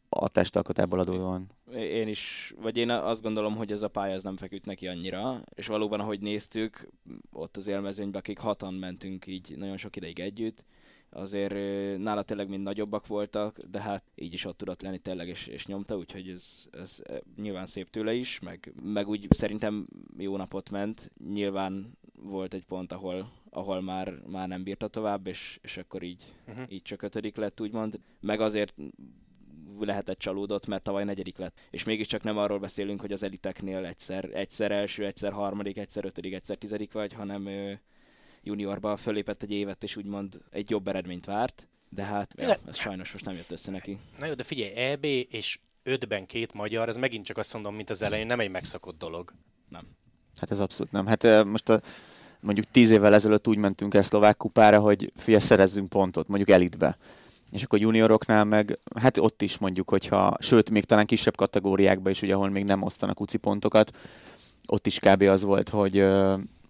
a 0.10 0.30
testalkatából 0.30 1.00
adódóan. 1.00 1.57
Én 1.76 2.08
is, 2.08 2.54
vagy 2.62 2.78
én 2.78 2.90
azt 2.90 3.22
gondolom, 3.22 3.56
hogy 3.56 3.72
ez 3.72 3.82
a 3.82 3.88
pálya 3.88 4.14
ez 4.14 4.24
nem 4.24 4.38
feküdt 4.38 4.66
neki 4.66 4.88
annyira, 4.88 5.42
és 5.56 5.68
valóban, 5.68 6.00
ahogy 6.00 6.20
néztük, 6.20 6.88
ott 7.32 7.58
az 7.58 7.68
élmezőnyben, 7.68 8.20
akik 8.20 8.40
hatan 8.40 8.74
mentünk 8.74 9.28
így 9.28 9.54
nagyon 9.58 9.78
sok 9.78 9.96
ideig 9.96 10.20
együtt, 10.20 10.66
azért 11.10 11.54
nála 11.98 12.24
tényleg 12.24 12.50
mind 12.50 12.64
nagyobbak 12.64 13.08
voltak, 13.08 13.58
de 13.58 13.82
hát 13.82 14.04
így 14.16 14.34
is 14.34 14.46
ott 14.46 14.58
tudott 14.58 14.82
lenni 14.82 15.00
tényleg, 15.00 15.28
és, 15.28 15.48
és 15.48 15.66
nyomta, 15.66 15.98
úgyhogy 15.98 16.30
ez, 16.30 16.68
ez 16.72 17.02
nyilván 17.36 17.66
szép 17.66 17.90
tőle 17.90 18.14
is, 18.14 18.40
meg, 18.40 18.74
meg 18.82 19.08
úgy 19.08 19.28
szerintem 19.30 19.86
jó 20.18 20.38
napot 20.38 20.70
ment, 20.70 21.12
nyilván 21.30 21.98
volt 22.22 22.54
egy 22.54 22.66
pont, 22.66 22.92
ahol, 22.92 23.32
ahol 23.50 23.82
már, 23.82 24.22
már 24.28 24.48
nem 24.48 24.64
bírta 24.64 24.88
tovább, 24.88 25.28
és, 25.28 25.60
és 25.62 25.78
akkor 25.78 26.04
így, 26.04 26.34
uh-huh. 26.48 26.66
így 26.70 26.82
csak 26.82 27.02
ötödik 27.02 27.36
lett, 27.36 27.62
úgymond. 27.62 28.00
Meg 28.20 28.42
azért 28.42 28.74
lehetett 29.80 30.20
csalódott, 30.20 30.68
mert 30.68 30.84
tavaly 30.84 31.04
negyedik 31.04 31.38
lett. 31.38 31.60
És 31.70 31.84
mégiscsak 31.84 32.24
nem 32.24 32.38
arról 32.38 32.60
beszélünk, 32.60 33.02
hogy 33.02 33.12
az 33.12 33.24
eliteknél 33.24 33.86
egyszer, 33.86 34.30
egyszer 34.34 34.72
első, 34.72 35.06
egyszer 35.06 35.32
harmadik, 35.32 35.78
egyszer 35.78 36.06
ötödik, 36.06 36.34
egyszer 36.34 36.56
tizedik 36.56 36.92
vagy, 36.92 37.14
hanem 37.14 37.50
juniorba 38.44 38.98
fölépett 38.98 39.44
egy 39.44 39.52
évet, 39.52 39.84
és 39.84 39.96
úgymond 39.96 40.42
egy 40.50 40.70
jobb 40.70 40.88
eredményt 40.88 41.26
várt. 41.26 41.68
De 41.90 42.04
hát 42.04 42.34
ja, 42.36 42.58
ez 42.68 42.78
sajnos 42.78 43.12
most 43.12 43.26
nem 43.26 43.36
jött 43.36 43.52
össze 43.52 43.72
neki. 43.72 43.98
Na 44.20 44.26
jó, 44.26 44.34
de 44.34 44.44
figyelj, 44.44 44.72
EB 44.76 45.04
és 45.30 45.60
ötben 45.84 46.26
két 46.26 46.54
magyar, 46.54 46.90
ez 46.90 46.98
megint 46.98 47.26
csak 47.26 47.38
azt 47.38 47.54
mondom, 47.54 47.76
mint 47.76 47.90
az 47.90 48.02
elején, 48.02 48.28
nem 48.28 48.40
egy 48.40 48.50
megszokott 48.50 48.98
dolog. 48.98 49.34
Nem. 49.70 49.88
Hát 50.40 50.52
ez 50.52 50.60
abszolút 50.60 50.92
nem. 50.92 51.06
Hát 51.06 51.44
most 51.44 51.70
a, 51.70 51.82
mondjuk 52.40 52.66
tíz 52.72 52.90
évvel 52.90 53.14
ezelőtt 53.14 53.48
úgy 53.48 53.58
mentünk 53.58 53.94
el 53.94 54.02
szlovák 54.02 54.38
kupára, 54.38 54.80
hogy 54.80 55.12
figyelj, 55.16 55.44
szerezzünk 55.44 55.90
pontot, 55.90 56.28
mondjuk 56.28 56.50
elitbe 56.50 56.98
és 57.52 57.64
akkor 57.64 57.80
junioroknál 57.80 58.44
meg, 58.44 58.80
hát 58.96 59.18
ott 59.18 59.42
is 59.42 59.58
mondjuk, 59.58 59.90
hogyha, 59.90 60.36
sőt, 60.40 60.70
még 60.70 60.84
talán 60.84 61.06
kisebb 61.06 61.36
kategóriákban 61.36 62.12
is, 62.12 62.22
ugye, 62.22 62.34
ahol 62.34 62.50
még 62.50 62.64
nem 62.64 62.82
osztanak 62.82 63.20
uci 63.20 63.38
pontokat, 63.38 63.92
ott 64.68 64.88
is 64.88 65.00
kb. 65.00 65.22
az 65.22 65.44
volt, 65.44 65.70
hogy, 65.70 66.06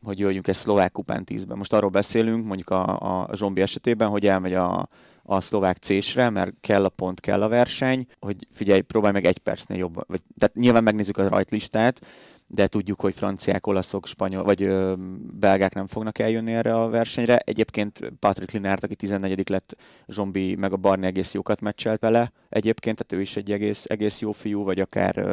hogy 0.04 0.20
jöjjünk 0.20 0.48
egy 0.48 0.56
szlovák 0.56 0.92
kupán 0.92 1.24
tízben. 1.24 1.58
Most 1.58 1.74
arról 1.74 1.90
beszélünk, 1.90 2.46
mondjuk 2.46 2.70
a, 2.70 3.00
a 3.00 3.36
Zsombi 3.36 3.62
esetében, 3.62 4.10
hogy 4.10 4.28
elmegy 4.28 4.54
a, 4.54 4.88
a 5.24 5.42
szlovák 5.42 5.78
C-sre, 5.78 6.30
mert 6.30 6.54
kell 6.62 6.86
a 6.86 6.90
pont, 6.90 7.20
kell 7.20 7.44
a 7.44 7.48
verseny, 7.48 8.08
hogy 8.20 8.48
figyelj, 8.54 8.82
próbálj 8.82 9.13
meg 9.13 9.26
egy 9.26 9.38
percnél 9.38 9.78
jobban. 9.78 10.04
Vagy, 10.08 10.22
tehát 10.38 10.56
nyilván 10.56 10.84
megnézzük 10.84 11.18
a 11.18 11.28
rajtlistát, 11.28 12.06
de 12.48 12.68
tudjuk, 12.68 13.02
hogy 13.02 13.14
franciák, 13.14 13.68
olaszok, 13.68 14.08
spanyol 14.08 14.44
vagy 14.44 14.64
ö, 14.64 14.94
belgák 15.40 15.74
nem 15.74 15.88
fognak 15.88 16.20
eljönni 16.20 16.54
erre 16.54 16.76
a 16.76 16.90
versenyre. 16.90 17.38
Egyébként 17.38 18.12
Patrick 18.20 18.52
Linert, 18.52 18.84
aki 18.84 18.96
14 18.96 19.50
lett, 19.50 19.76
Zsombi 20.08 20.56
meg 20.56 20.74
a 20.74 20.78
Barni 20.78 21.06
egész 21.06 21.34
jókat 21.34 21.62
meccselt 21.62 22.00
vele 22.00 22.32
egyébként, 22.50 22.98
tehát 22.98 23.14
ő 23.14 23.30
is 23.30 23.36
egy 23.36 23.52
egész, 23.52 23.86
egész 23.88 24.22
jó 24.22 24.32
fiú, 24.32 24.64
vagy 24.64 24.80
akár 24.80 25.26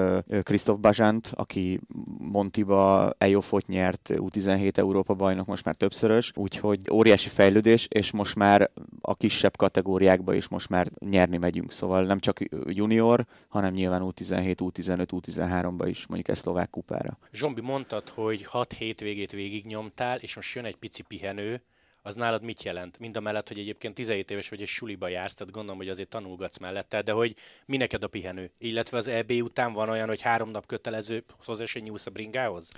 Krisztof 0.42 0.78
Bazsánt, 0.78 1.32
aki 1.34 1.80
Montiba 2.18 3.12
Ejofot 3.18 3.66
nyert, 3.66 4.10
U17 4.12 4.76
Európa 4.76 5.14
bajnok, 5.14 5.46
most 5.46 5.64
már 5.64 5.74
többszörös, 5.74 6.32
úgyhogy 6.34 6.80
óriási 6.92 7.28
fejlődés, 7.28 7.86
és 7.90 8.10
most 8.10 8.34
már 8.34 8.70
a 9.00 9.14
kisebb 9.14 9.56
kategóriákba 9.56 10.34
is 10.34 10.48
most 10.48 10.68
már 10.68 10.86
nyerni 10.98 11.36
megyünk, 11.36 11.72
szóval 11.72 12.04
nem 12.04 12.18
csak 12.18 12.38
junior, 12.66 13.26
hanem 13.48 13.72
nyilván 13.72 14.02
U17, 14.04 14.54
U15, 14.58 15.06
U13-ba 15.10 15.84
is 15.86 16.06
mondjuk 16.06 16.28
egy 16.28 16.42
szlovák 16.42 16.70
kupára. 16.70 17.18
Zsombi, 17.32 17.60
mondtad, 17.60 18.08
hogy 18.08 18.44
6 18.44 18.72
hétvégét 18.72 19.32
végignyomtál, 19.32 20.18
és 20.18 20.34
most 20.34 20.54
jön 20.54 20.64
egy 20.64 20.76
pici 20.76 21.02
pihenő, 21.02 21.62
az 22.06 22.14
nálad 22.14 22.42
mit 22.42 22.62
jelent? 22.62 22.98
Mind 22.98 23.16
a 23.16 23.20
mellett, 23.20 23.48
hogy 23.48 23.58
egyébként 23.58 23.94
17 23.94 24.30
éves 24.30 24.48
vagy, 24.48 24.60
és 24.60 24.70
suliba 24.70 25.08
jársz, 25.08 25.34
tehát 25.34 25.52
gondolom, 25.52 25.78
hogy 25.78 25.88
azért 25.88 26.08
tanulgatsz 26.08 26.58
mellette, 26.58 27.02
de 27.02 27.12
hogy 27.12 27.36
mi 27.66 27.76
neked 27.76 28.02
a 28.02 28.08
pihenő? 28.08 28.50
Illetve 28.58 28.98
az 28.98 29.08
EB 29.08 29.30
után 29.30 29.72
van 29.72 29.88
olyan, 29.88 30.08
hogy 30.08 30.20
három 30.20 30.50
nap 30.50 30.66
kötelező 30.66 31.24
hozzá 31.44 31.64
nyúlsz 31.80 32.06
a 32.06 32.10
bringához? 32.10 32.70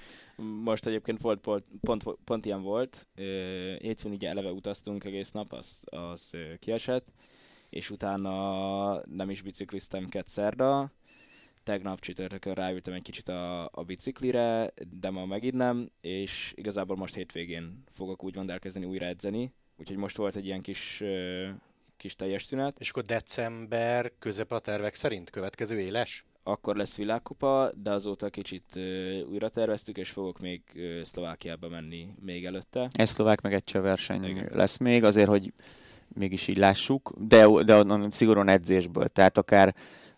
Most 0.63 0.87
egyébként 0.87 1.21
volt, 1.21 1.41
pont, 1.41 1.65
pont, 1.81 2.05
pont 2.25 2.47
ilyen 2.47 2.63
volt. 2.63 3.07
Hétfőn 3.79 4.13
ugye 4.13 4.29
eleve 4.29 4.51
utaztunk 4.51 5.05
egész 5.05 5.31
nap, 5.31 5.53
az, 5.53 5.81
az 5.85 6.31
kiesett, 6.59 7.07
és 7.71 7.91
utána 7.91 9.07
nem 9.07 9.31
is 9.31 9.43
bicikliztem 9.43 10.09
szerda, 10.27 10.93
tegnap 11.67 12.01
csütörtökön 12.01 12.55
ráültem 12.55 12.95
egy 12.95 13.03
kicsit 13.03 13.29
a, 13.29 13.65
a 13.73 13.83
biciklire, 13.87 14.71
de 15.01 15.11
ma 15.11 15.25
megint 15.25 15.55
nem, 15.55 15.91
és 16.01 16.53
igazából 16.57 16.97
most 16.97 17.15
hétvégén 17.15 17.83
fogok 17.93 18.25
úgymond 18.25 18.51
elkezdeni 18.51 18.85
újra 18.85 19.07
edzeni, 19.07 19.53
úgyhogy 19.77 19.97
most 19.97 20.17
volt 20.17 20.37
egy 20.37 20.45
ilyen 20.45 20.61
kis 20.61 21.03
kis 21.97 22.17
teljes 22.17 22.45
szünet. 22.45 22.77
És 22.79 22.91
akkor 22.91 23.03
december 23.03 24.13
közep 24.19 24.53
a 24.53 24.59
tervek 24.59 24.95
szerint 24.95 25.31
következő 25.31 25.79
éles? 25.79 26.25
Akkor 26.43 26.77
lesz 26.77 26.97
világkupa, 26.97 27.71
de 27.83 27.91
azóta 27.91 28.31
kicsit 28.31 28.65
uh, 28.77 29.31
újra 29.31 29.49
terveztük, 29.49 29.97
és 29.97 30.11
fogok 30.11 30.39
még 30.39 30.63
uh, 30.75 31.03
Szlovákiába 31.03 31.69
menni 31.69 32.09
még 32.25 32.45
előtte. 32.45 32.89
Ez 32.91 33.11
szlovák 33.11 33.41
meg 33.41 33.53
egy 33.53 33.73
verseny 33.73 34.25
Igen. 34.25 34.49
lesz 34.53 34.77
még, 34.77 35.05
azért, 35.05 35.29
hogy 35.29 35.53
mégis 36.09 36.49
így 36.49 36.59
lássuk, 36.59 37.13
de, 37.19 37.47
de 37.65 37.85
szigorúan 38.11 38.49
edzésből, 38.49 39.09
tehát 39.09 39.39
akár 39.39 39.75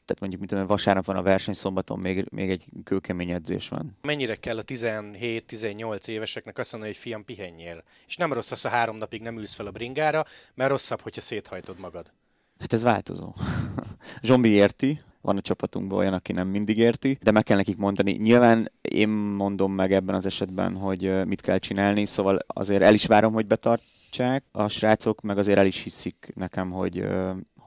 tehát 0.09 0.21
mondjuk, 0.21 0.51
mint 0.51 0.69
vasárnap 0.69 1.05
van 1.05 1.17
a 1.17 1.23
verseny, 1.23 1.55
szombaton 1.55 1.99
még, 1.99 2.27
még 2.31 2.51
egy 2.51 2.65
kőkemény 2.85 3.31
edzés 3.31 3.69
van. 3.69 3.97
Mennyire 4.03 4.37
kell 4.37 4.59
a 4.59 4.65
17-18 4.65 6.07
éveseknek 6.07 6.59
azt 6.59 6.73
mondani, 6.73 6.93
hogy 6.93 7.03
fiam, 7.03 7.25
pihenjél? 7.25 7.83
És 8.07 8.17
nem 8.17 8.33
rossz 8.33 8.51
az, 8.51 8.63
ha 8.63 8.69
három 8.69 8.97
napig 8.97 9.23
nem 9.23 9.39
ülsz 9.39 9.55
fel 9.55 9.67
a 9.67 9.71
bringára, 9.71 10.25
mert 10.55 10.71
rosszabb, 10.71 11.01
hogyha 11.01 11.21
széthajtod 11.21 11.79
magad. 11.79 12.13
Hát 12.59 12.73
ez 12.73 12.83
változó. 12.83 13.35
Zsombi 14.23 14.49
érti, 14.49 15.01
van 15.21 15.37
a 15.37 15.41
csapatunkban 15.41 15.99
olyan, 15.99 16.13
aki 16.13 16.33
nem 16.33 16.49
mindig 16.49 16.79
érti, 16.79 17.19
de 17.23 17.31
meg 17.31 17.43
kell 17.43 17.57
nekik 17.57 17.77
mondani. 17.77 18.13
Nyilván 18.13 18.73
én 18.81 19.09
mondom 19.09 19.73
meg 19.73 19.93
ebben 19.93 20.15
az 20.15 20.27
esetben, 20.27 20.77
hogy 20.77 21.27
mit 21.27 21.41
kell 21.41 21.59
csinálni, 21.59 22.05
szóval 22.05 22.39
azért 22.47 22.83
el 22.83 22.95
is 22.95 23.07
várom, 23.07 23.33
hogy 23.33 23.47
betartsák 23.47 24.45
a 24.53 24.69
srácok, 24.69 25.21
meg 25.21 25.39
azért 25.39 25.59
el 25.59 25.67
is 25.67 25.83
hiszik 25.83 26.33
nekem, 26.35 26.71
hogy, 26.71 27.05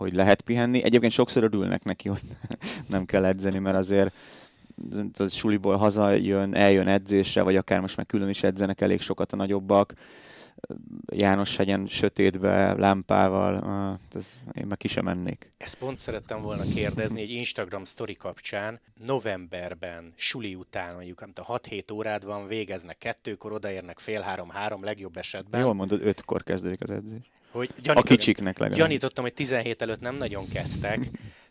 hogy 0.01 0.13
lehet 0.13 0.41
pihenni. 0.41 0.83
Egyébként 0.83 1.11
sokszor 1.11 1.43
örülnek 1.43 1.83
neki, 1.83 2.09
hogy 2.09 2.21
nem 2.87 3.05
kell 3.05 3.25
edzeni, 3.25 3.57
mert 3.57 3.77
azért 3.77 4.13
a 5.17 5.27
suliból 5.27 5.75
hazajön, 5.75 6.55
eljön 6.55 6.87
edzésre, 6.87 7.41
vagy 7.41 7.55
akár 7.55 7.79
most 7.79 7.97
már 7.97 8.05
külön 8.05 8.29
is 8.29 8.43
edzenek 8.43 8.81
elég 8.81 9.01
sokat 9.01 9.31
a 9.31 9.35
nagyobbak, 9.35 9.93
János 11.05 11.55
hegyen 11.55 11.87
sötétbe, 11.87 12.73
lámpával, 12.73 13.55
ez, 14.15 14.27
én 14.53 14.65
meg 14.65 14.77
ki 14.77 14.87
sem 14.87 15.03
mennék. 15.03 15.49
Ezt 15.57 15.75
pont 15.75 15.97
szerettem 15.97 16.41
volna 16.41 16.63
kérdezni 16.73 17.21
egy 17.21 17.29
Instagram 17.29 17.85
story 17.85 18.15
kapcsán. 18.15 18.79
Novemberben, 19.05 20.13
suli 20.15 20.55
után, 20.55 20.93
mondjuk 20.93 21.19
nem 21.19 21.33
tudom, 21.33 21.57
6-7 21.63 21.93
órád 21.93 22.25
van, 22.25 22.47
végeznek 22.47 22.97
kettőkor, 22.97 23.51
odaérnek 23.51 23.99
fél 23.99 24.21
három-három 24.21 24.83
legjobb 24.83 25.17
esetben. 25.17 25.61
Jól 25.61 25.73
mondod, 25.73 26.05
ötkor 26.05 26.43
kezdődik 26.43 26.81
az 26.81 26.89
edzés. 26.89 27.31
Hogy 27.51 27.69
a 27.83 28.01
kicsiknek 28.01 28.57
legalább. 28.57 28.79
Gyanítottam, 28.79 29.23
hogy 29.23 29.33
17 29.33 29.81
előtt 29.81 29.99
nem 29.99 30.15
nagyon 30.15 30.47
kezdtek, 30.47 30.99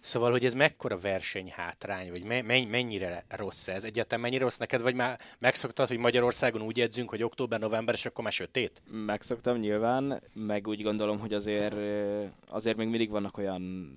Szóval, 0.01 0.31
hogy 0.31 0.45
ez 0.45 0.55
mekkora 0.55 0.99
versenyhátrány, 0.99 2.11
vagy 2.11 2.23
me- 2.23 2.71
mennyire 2.71 3.25
rossz 3.29 3.69
ez? 3.69 3.85
Egyáltalán 3.85 4.21
mennyire 4.21 4.43
rossz 4.43 4.57
neked, 4.57 4.83
vagy 4.83 4.95
már 4.95 5.19
megszoktad, 5.39 5.89
hogy 5.89 5.99
Magyarországon 5.99 6.63
úgy 6.63 6.81
edzünk, 6.81 7.11
hogy 7.11 7.23
október-november, 7.23 7.95
és 7.95 8.07
akkor 8.07 8.25
már 8.25 8.33
sötét? 8.33 8.83
Megszoktam 8.91 9.57
nyilván, 9.57 10.23
meg 10.33 10.67
úgy 10.67 10.83
gondolom, 10.83 11.19
hogy 11.19 11.33
azért, 11.33 11.77
azért 12.49 12.77
még 12.77 12.89
mindig 12.89 13.11
vannak 13.11 13.39
olyan 13.39 13.95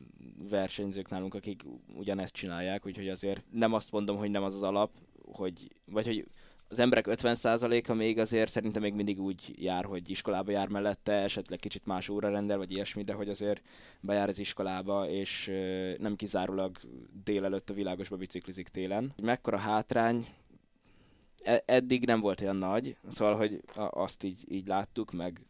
versenyzők 0.50 1.10
nálunk, 1.10 1.34
akik 1.34 1.62
ugyanezt 1.96 2.34
csinálják, 2.34 2.86
úgyhogy 2.86 3.10
azért 3.10 3.44
nem 3.52 3.74
azt 3.74 3.92
mondom, 3.92 4.18
hogy 4.18 4.32
nem 4.32 4.44
az 4.44 4.54
az 4.54 4.64
alap, 4.64 4.92
hogy, 5.32 5.72
vagy 5.86 6.06
hogy 6.06 6.26
az 6.74 6.80
emberek 6.80 7.06
50%-a 7.10 7.94
még 7.94 8.20
azért 8.20 8.52
szerintem 8.52 8.82
még 8.82 8.94
mindig 8.94 9.22
úgy 9.22 9.64
jár, 9.64 9.86
hogy 9.86 10.10
iskolába 10.10 10.52
jár 10.52 10.68
mellette, 10.68 11.14
esetleg 11.14 11.60
kicsit 11.60 11.86
más 11.86 12.10
óra 12.10 12.30
rendel, 12.30 12.58
vagy 12.58 12.72
ilyesmi, 12.72 13.04
de 13.04 13.14
hogy 13.14 13.30
azért 13.30 13.62
bejár 14.00 14.30
az 14.30 14.40
iskolába, 14.40 15.10
és 15.10 15.52
nem 15.98 16.16
kizárólag 16.16 16.78
délelőtt 17.24 17.70
a 17.70 17.74
világosba 17.74 18.16
biciklizik 18.16 18.68
télen. 18.68 19.14
Mekkora 19.22 19.58
hátrány, 19.58 20.28
e- 21.44 21.64
eddig 21.66 22.06
nem 22.06 22.20
volt 22.20 22.42
olyan 22.42 22.56
nagy, 22.56 22.98
szóval, 23.10 23.36
hogy 23.36 23.62
azt 23.76 24.24
így, 24.24 24.44
így 24.48 24.68
láttuk, 24.68 25.12
meg 25.12 25.42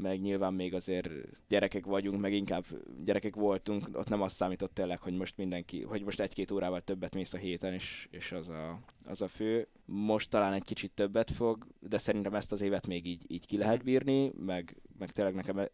meg 0.00 0.20
nyilván 0.20 0.54
még 0.54 0.74
azért 0.74 1.10
gyerekek 1.48 1.86
vagyunk, 1.86 2.20
meg 2.20 2.32
inkább 2.32 2.64
gyerekek 3.04 3.34
voltunk, 3.34 3.88
ott 3.92 4.08
nem 4.08 4.22
azt 4.22 4.34
számított 4.34 4.74
tényleg, 4.74 5.00
hogy 5.00 5.16
most 5.16 5.36
mindenki, 5.36 5.82
hogy 5.82 6.02
most 6.02 6.20
egy-két 6.20 6.50
órával 6.50 6.80
többet 6.80 7.14
mész 7.14 7.32
a 7.32 7.38
héten, 7.38 7.72
és, 7.72 8.08
és 8.10 8.32
az, 8.32 8.48
a, 8.48 8.78
az 9.04 9.22
a 9.22 9.28
fő. 9.28 9.68
Most 9.84 10.30
talán 10.30 10.52
egy 10.52 10.64
kicsit 10.64 10.92
többet 10.92 11.30
fog, 11.30 11.66
de 11.80 11.98
szerintem 11.98 12.34
ezt 12.34 12.52
az 12.52 12.60
évet 12.60 12.86
még 12.86 13.06
így, 13.06 13.24
így 13.26 13.46
ki 13.46 13.56
lehet 13.56 13.84
bírni, 13.84 14.32
meg, 14.36 14.76
meg 14.98 15.10
tényleg 15.10 15.34
nekem 15.34 15.58
e, 15.58 15.68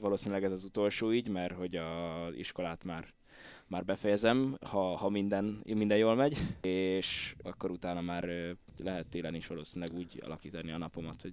valószínűleg 0.00 0.44
ez 0.44 0.52
az 0.52 0.64
utolsó 0.64 1.12
így, 1.12 1.28
mert 1.28 1.54
hogy 1.54 1.76
a 1.76 2.28
iskolát 2.36 2.84
már 2.84 3.14
már 3.66 3.84
befejezem, 3.84 4.56
ha, 4.60 4.96
ha 4.96 5.08
minden, 5.08 5.60
minden 5.64 5.98
jól 5.98 6.14
megy, 6.14 6.36
és 6.60 7.34
akkor 7.42 7.70
utána 7.70 8.00
már 8.00 8.56
lehet 8.76 9.06
télen 9.06 9.34
is 9.34 9.46
valószínűleg 9.46 9.94
úgy 9.96 10.20
alakítani 10.24 10.72
a 10.72 10.78
napomat, 10.78 11.22
hogy 11.22 11.32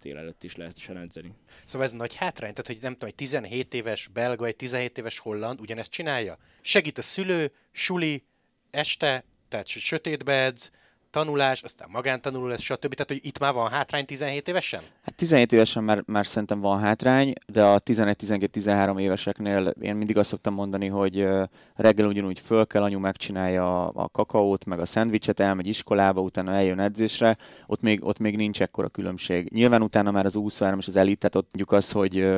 tél 0.00 0.16
előtt 0.16 0.44
is 0.44 0.56
lehet 0.56 0.88
edzeni. 0.88 1.32
Szóval 1.66 1.86
ez 1.86 1.92
nagy 1.92 2.14
hátrány, 2.14 2.50
tehát 2.50 2.66
hogy 2.66 2.78
nem 2.80 2.92
tudom, 2.92 3.08
egy 3.08 3.14
17 3.14 3.74
éves 3.74 4.08
belga, 4.08 4.46
egy 4.46 4.56
17 4.56 4.98
éves 4.98 5.18
holland 5.18 5.60
ugyanezt 5.60 5.90
csinálja? 5.90 6.38
Segít 6.60 6.98
a 6.98 7.02
szülő, 7.02 7.52
suli, 7.72 8.24
este, 8.70 9.24
tehát 9.48 9.66
sötétbe 9.66 10.32
edz, 10.32 10.70
tanulás, 11.10 11.62
aztán 11.62 11.88
magántanuló 11.90 12.46
lesz, 12.46 12.60
stb. 12.60 12.94
Tehát, 12.94 13.08
hogy 13.08 13.20
itt 13.22 13.38
már 13.38 13.52
van 13.52 13.70
hátrány 13.70 14.04
17 14.04 14.48
évesen? 14.48 14.80
Hát 15.02 15.14
17 15.14 15.52
évesen 15.52 15.84
már, 15.84 16.02
már 16.06 16.26
szerintem 16.26 16.60
van 16.60 16.80
hátrány, 16.80 17.32
de 17.46 17.64
a 17.64 17.80
11-12-13 17.80 19.00
éveseknél 19.00 19.74
én 19.80 19.94
mindig 19.94 20.18
azt 20.18 20.28
szoktam 20.28 20.54
mondani, 20.54 20.86
hogy 20.86 21.28
reggel 21.74 22.06
ugyanúgy 22.06 22.40
föl 22.40 22.66
kell, 22.66 22.82
anyu 22.82 22.98
megcsinálja 22.98 23.88
a 23.88 24.08
kakaót, 24.08 24.64
meg 24.64 24.80
a 24.80 24.86
szendvicset, 24.86 25.40
elmegy 25.40 25.66
iskolába, 25.66 26.20
utána 26.20 26.52
eljön 26.52 26.80
edzésre, 26.80 27.36
ott 27.66 27.80
még, 27.80 28.04
ott 28.04 28.18
még 28.18 28.36
nincs 28.36 28.62
ekkora 28.62 28.88
különbség. 28.88 29.48
Nyilván 29.52 29.82
utána 29.82 30.10
már 30.10 30.26
az 30.26 30.34
23 30.34 30.78
és 30.78 30.86
az 30.86 30.96
elit, 30.96 31.18
tehát 31.18 31.34
ott 31.36 31.48
mondjuk 31.52 31.72
az, 31.72 31.90
hogy 31.90 32.36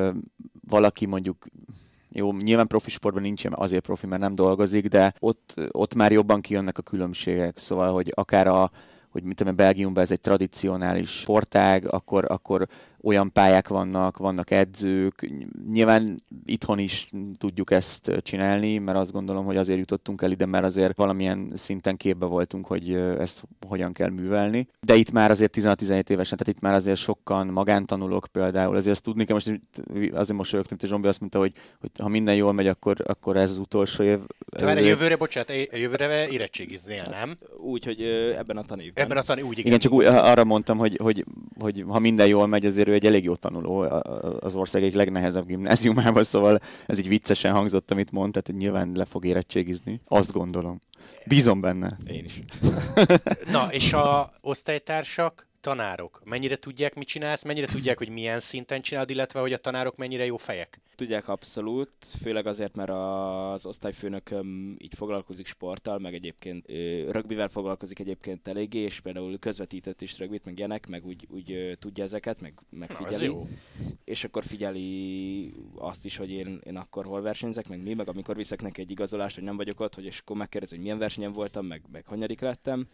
valaki 0.67 1.05
mondjuk 1.05 1.45
jó, 2.15 2.31
nyilván 2.31 2.67
profi 2.67 2.89
sportban 2.89 3.23
nincsen 3.23 3.53
azért 3.55 3.83
profi, 3.83 4.07
mert 4.07 4.21
nem 4.21 4.35
dolgozik, 4.35 4.87
de 4.87 5.13
ott, 5.19 5.53
ott 5.71 5.95
már 5.95 6.11
jobban 6.11 6.41
kijönnek 6.41 6.77
a 6.77 6.81
különbségek. 6.81 7.57
Szóval, 7.57 7.93
hogy 7.93 8.11
akár 8.15 8.47
a, 8.47 8.69
hogy 9.09 9.23
mit 9.23 9.35
tudom, 9.35 9.55
Belgiumban 9.55 10.03
ez 10.03 10.11
egy 10.11 10.19
tradicionális 10.19 11.09
sportág, 11.09 11.93
akkor, 11.93 12.25
akkor 12.27 12.67
olyan 13.03 13.31
pályák 13.31 13.67
vannak, 13.67 14.17
vannak 14.17 14.51
edzők, 14.51 15.29
nyilván 15.71 16.23
itthon 16.45 16.79
is 16.79 17.09
tudjuk 17.37 17.71
ezt 17.71 18.11
csinálni, 18.21 18.77
mert 18.77 18.97
azt 18.97 19.11
gondolom, 19.11 19.45
hogy 19.45 19.57
azért 19.57 19.79
jutottunk 19.79 20.21
el 20.21 20.31
ide, 20.31 20.45
mert 20.45 20.65
azért 20.65 20.97
valamilyen 20.97 21.51
szinten 21.55 21.97
képbe 21.97 22.25
voltunk, 22.25 22.65
hogy 22.65 22.93
ezt 22.93 23.43
hogyan 23.67 23.93
kell 23.93 24.09
művelni. 24.09 24.67
De 24.81 24.95
itt 24.95 25.11
már 25.11 25.31
azért 25.31 25.57
16-17 25.57 26.09
évesen, 26.09 26.37
tehát 26.37 26.53
itt 26.55 26.59
már 26.59 26.73
azért 26.73 26.97
sokan 26.97 27.47
magántanulók 27.47 28.27
például, 28.31 28.75
azért 28.75 28.93
azt 28.93 29.03
tudni 29.03 29.25
kell, 29.25 29.35
most 29.35 29.61
azért 30.13 30.37
mosolyogtam, 30.37 30.77
hogy 30.79 30.89
Zsombi 30.89 31.07
azt 31.07 31.19
mondta, 31.19 31.39
hogy, 31.39 31.53
hogy 31.79 31.89
ha 31.99 32.07
minden 32.07 32.35
jól 32.35 32.53
megy, 32.53 32.67
akkor, 32.67 32.97
akkor 33.05 33.37
ez 33.37 33.51
az 33.51 33.57
utolsó 33.57 34.03
év. 34.03 34.19
Te 34.49 34.65
várj, 34.65 34.85
jövőre, 34.85 35.15
bocsánat, 35.15 35.51
jövőre 35.71 36.27
érettségiznél, 36.27 37.07
nem? 37.09 37.37
Úgy, 37.57 37.85
hogy 37.85 38.01
ebben 38.37 38.57
a 38.57 38.61
tanévben. 38.61 39.03
Ebben 39.03 39.17
a 39.17 39.21
tanévben, 39.21 39.51
úgy 39.51 39.57
igen. 39.57 39.67
Igen, 39.67 39.79
csak 39.79 39.91
úgy, 39.91 40.05
arra 40.05 40.43
mondtam, 40.43 40.77
hogy, 40.77 40.97
hogy, 41.01 41.25
hogy 41.59 41.83
ha 41.87 41.99
minden 41.99 42.27
jól 42.27 42.47
megy, 42.47 42.65
azért 42.65 42.87
egy 42.93 43.05
elég 43.05 43.23
jó 43.23 43.35
tanuló 43.35 43.79
az 44.39 44.55
ország 44.55 44.83
egyik 44.83 44.95
legnehezebb 44.95 45.45
gimnáziumában, 45.45 46.23
szóval 46.23 46.59
ez 46.85 46.97
így 46.97 47.07
viccesen 47.07 47.53
hangzott, 47.53 47.91
amit 47.91 48.11
mondta, 48.11 48.41
tehát 48.41 48.61
nyilván 48.61 48.91
le 48.93 49.05
fog 49.05 49.25
érettségizni. 49.25 50.01
Azt 50.07 50.31
gondolom. 50.31 50.79
Bízom 51.27 51.61
benne. 51.61 51.97
Én 52.07 52.25
is. 52.25 52.43
Na, 53.51 53.67
és 53.71 53.93
a 53.93 54.33
osztálytársak 54.41 55.47
tanárok 55.63 56.21
mennyire 56.23 56.55
tudják, 56.55 56.95
mit 56.95 57.07
csinálsz, 57.07 57.43
mennyire 57.43 57.67
tudják, 57.67 57.97
hogy 57.97 58.09
milyen 58.09 58.39
szinten 58.39 58.81
csinálod, 58.81 59.09
illetve 59.09 59.39
hogy 59.39 59.53
a 59.53 59.57
tanárok 59.57 59.95
mennyire 59.95 60.25
jó 60.25 60.37
fejek? 60.37 60.79
Tudják 60.95 61.27
abszolút, 61.27 61.89
főleg 62.21 62.47
azért, 62.47 62.75
mert 62.75 62.89
az 62.89 63.65
osztályfőnököm 63.65 64.75
így 64.79 64.93
foglalkozik 64.95 65.45
sporttal, 65.45 65.99
meg 65.99 66.13
egyébként 66.13 66.65
rögbivel 67.09 67.47
foglalkozik 67.47 67.99
egyébként 67.99 68.47
eléggé, 68.47 68.79
és 68.79 68.99
például 68.99 69.39
közvetített 69.39 70.01
is 70.01 70.17
rögbit, 70.17 70.45
meg 70.45 70.57
ilyenek, 70.57 70.87
meg 70.87 71.05
úgy, 71.05 71.27
úgy 71.29 71.77
tudja 71.79 72.03
ezeket, 72.03 72.41
meg, 72.41 72.53
meg 72.69 72.91
figyeli. 72.91 73.25
jó. 73.25 73.47
És 74.03 74.23
akkor 74.23 74.43
figyeli 74.43 75.53
azt 75.75 76.05
is, 76.05 76.17
hogy 76.17 76.31
én, 76.31 76.59
én 76.63 76.75
akkor 76.77 77.05
hol 77.05 77.21
versenyzek, 77.21 77.67
meg 77.67 77.83
mi, 77.83 77.93
meg 77.93 78.09
amikor 78.09 78.35
viszek 78.35 78.61
neki 78.61 78.81
egy 78.81 78.91
igazolást, 78.91 79.35
hogy 79.35 79.43
nem 79.43 79.57
vagyok 79.57 79.79
ott, 79.79 79.95
hogy 79.95 80.05
és 80.05 80.19
akkor 80.19 80.35
megkérdez, 80.35 80.69
hogy 80.69 80.79
milyen 80.79 80.97
versenyen 80.97 81.33
voltam, 81.33 81.65
meg, 81.65 81.81
meg 81.91 82.05
hanyadik 82.05 82.41
lettem 82.41 82.87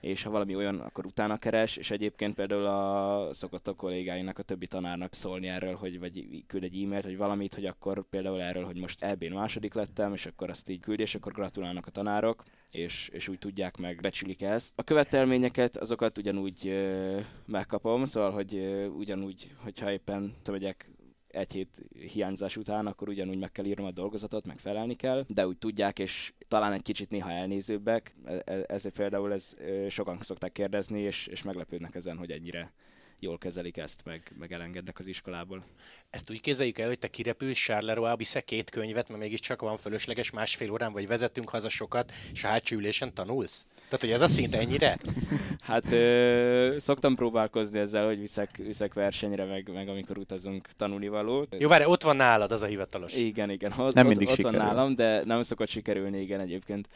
és 0.00 0.22
ha 0.22 0.30
valami 0.30 0.54
olyan, 0.54 0.80
akkor 0.80 1.06
utána 1.06 1.36
keres, 1.36 1.76
és 1.76 1.90
egyébként 1.90 2.34
például 2.34 2.66
a 2.66 3.34
szokott 3.34 3.68
a 3.68 3.74
kollégáinak, 3.74 4.38
a 4.38 4.42
többi 4.42 4.66
tanárnak 4.66 5.14
szólni 5.14 5.48
erről, 5.48 5.74
hogy 5.74 5.98
vagy 5.98 6.44
küld 6.46 6.62
egy 6.62 6.82
e-mailt, 6.82 7.04
vagy 7.04 7.16
valamit, 7.16 7.54
hogy 7.54 7.66
akkor 7.66 8.08
például 8.08 8.42
erről, 8.42 8.64
hogy 8.64 8.76
most 8.76 9.02
eb 9.02 9.24
második 9.24 9.74
lettem, 9.74 10.12
és 10.12 10.26
akkor 10.26 10.50
azt 10.50 10.68
így 10.68 10.80
küld, 10.80 11.00
és 11.00 11.14
akkor 11.14 11.32
gratulálnak 11.32 11.86
a 11.86 11.90
tanárok, 11.90 12.42
és, 12.70 13.08
és 13.12 13.28
úgy 13.28 13.38
tudják 13.38 13.76
meg, 13.76 14.00
becsülik 14.00 14.42
ezt. 14.42 14.72
A 14.76 14.82
követelményeket, 14.82 15.76
azokat 15.76 16.18
ugyanúgy 16.18 16.68
ö, 16.68 17.20
megkapom, 17.46 18.04
szóval, 18.04 18.30
hogy 18.30 18.54
ö, 18.54 18.86
ugyanúgy, 18.86 19.50
hogyha 19.62 19.92
éppen 19.92 20.34
megyek 20.50 20.88
egy 21.36 21.52
hét 21.52 21.82
hiányzás 22.12 22.56
után, 22.56 22.86
akkor 22.86 23.08
ugyanúgy 23.08 23.38
meg 23.38 23.52
kell 23.52 23.64
írnom 23.64 23.86
a 23.86 23.90
dolgozatot, 23.90 24.46
meg 24.46 24.58
felelni 24.58 24.94
kell, 24.96 25.24
de 25.28 25.46
úgy 25.46 25.58
tudják, 25.58 25.98
és 25.98 26.32
talán 26.48 26.72
egy 26.72 26.82
kicsit 26.82 27.10
néha 27.10 27.30
elnézőbbek. 27.30 28.14
Ez, 28.24 28.40
e, 28.44 28.64
ez 28.66 28.92
például 28.92 29.32
ez, 29.32 29.54
sokan 29.88 30.18
szokták 30.20 30.52
kérdezni, 30.52 31.00
és, 31.00 31.26
és 31.26 31.42
meglepődnek 31.42 31.94
ezen, 31.94 32.16
hogy 32.16 32.30
ennyire 32.30 32.72
jól 33.18 33.38
kezelik 33.38 33.76
ezt, 33.76 34.00
meg, 34.04 34.32
meg 34.38 34.52
elengednek 34.52 34.98
az 34.98 35.06
iskolából. 35.06 35.64
Ezt 36.10 36.30
úgy 36.30 36.40
képzeljük 36.40 36.78
el, 36.78 36.86
hogy 36.86 36.98
te 36.98 37.08
kirepülsz 37.08 37.58
Charleroi, 37.58 38.16
viszek 38.16 38.44
két 38.44 38.70
könyvet, 38.70 39.08
mert 39.08 39.20
mégiscsak 39.20 39.60
van 39.60 39.76
fölösleges 39.76 40.30
másfél 40.30 40.70
órán, 40.70 40.92
vagy 40.92 41.06
vezetünk 41.06 41.48
haza 41.48 41.68
sokat, 41.68 42.12
és 42.32 42.44
a 42.44 42.46
hátsó 42.46 42.76
ülésen 42.76 43.14
tanulsz? 43.14 43.66
Tehát, 43.84 44.00
hogy 44.00 44.10
ez 44.10 44.20
a 44.20 44.26
szint 44.26 44.54
ennyire? 44.54 44.98
hát 45.60 45.92
ö, 45.92 46.76
szoktam 46.78 47.14
próbálkozni 47.14 47.78
ezzel, 47.78 48.06
hogy 48.06 48.18
viszek, 48.18 48.56
viszek 48.56 48.94
versenyre, 48.94 49.44
meg, 49.44 49.72
meg 49.72 49.88
amikor 49.88 50.18
utazunk 50.18 50.68
tanulni 50.76 51.08
valót. 51.08 51.56
Jó, 51.58 51.68
várj, 51.68 51.84
ott 51.84 52.02
van 52.02 52.16
nálad 52.16 52.52
az 52.52 52.62
a 52.62 52.66
hivatalos. 52.66 53.14
Igen, 53.14 53.50
igen. 53.50 53.72
Ott, 53.76 53.94
nem 53.94 54.06
mindig 54.06 54.28
ott, 54.28 54.38
ott 54.38 54.42
van 54.42 54.54
nálam, 54.54 54.96
de 54.96 55.24
nem 55.24 55.42
szokott 55.42 55.68
sikerülni, 55.68 56.20
igen, 56.20 56.40
egyébként 56.40 56.88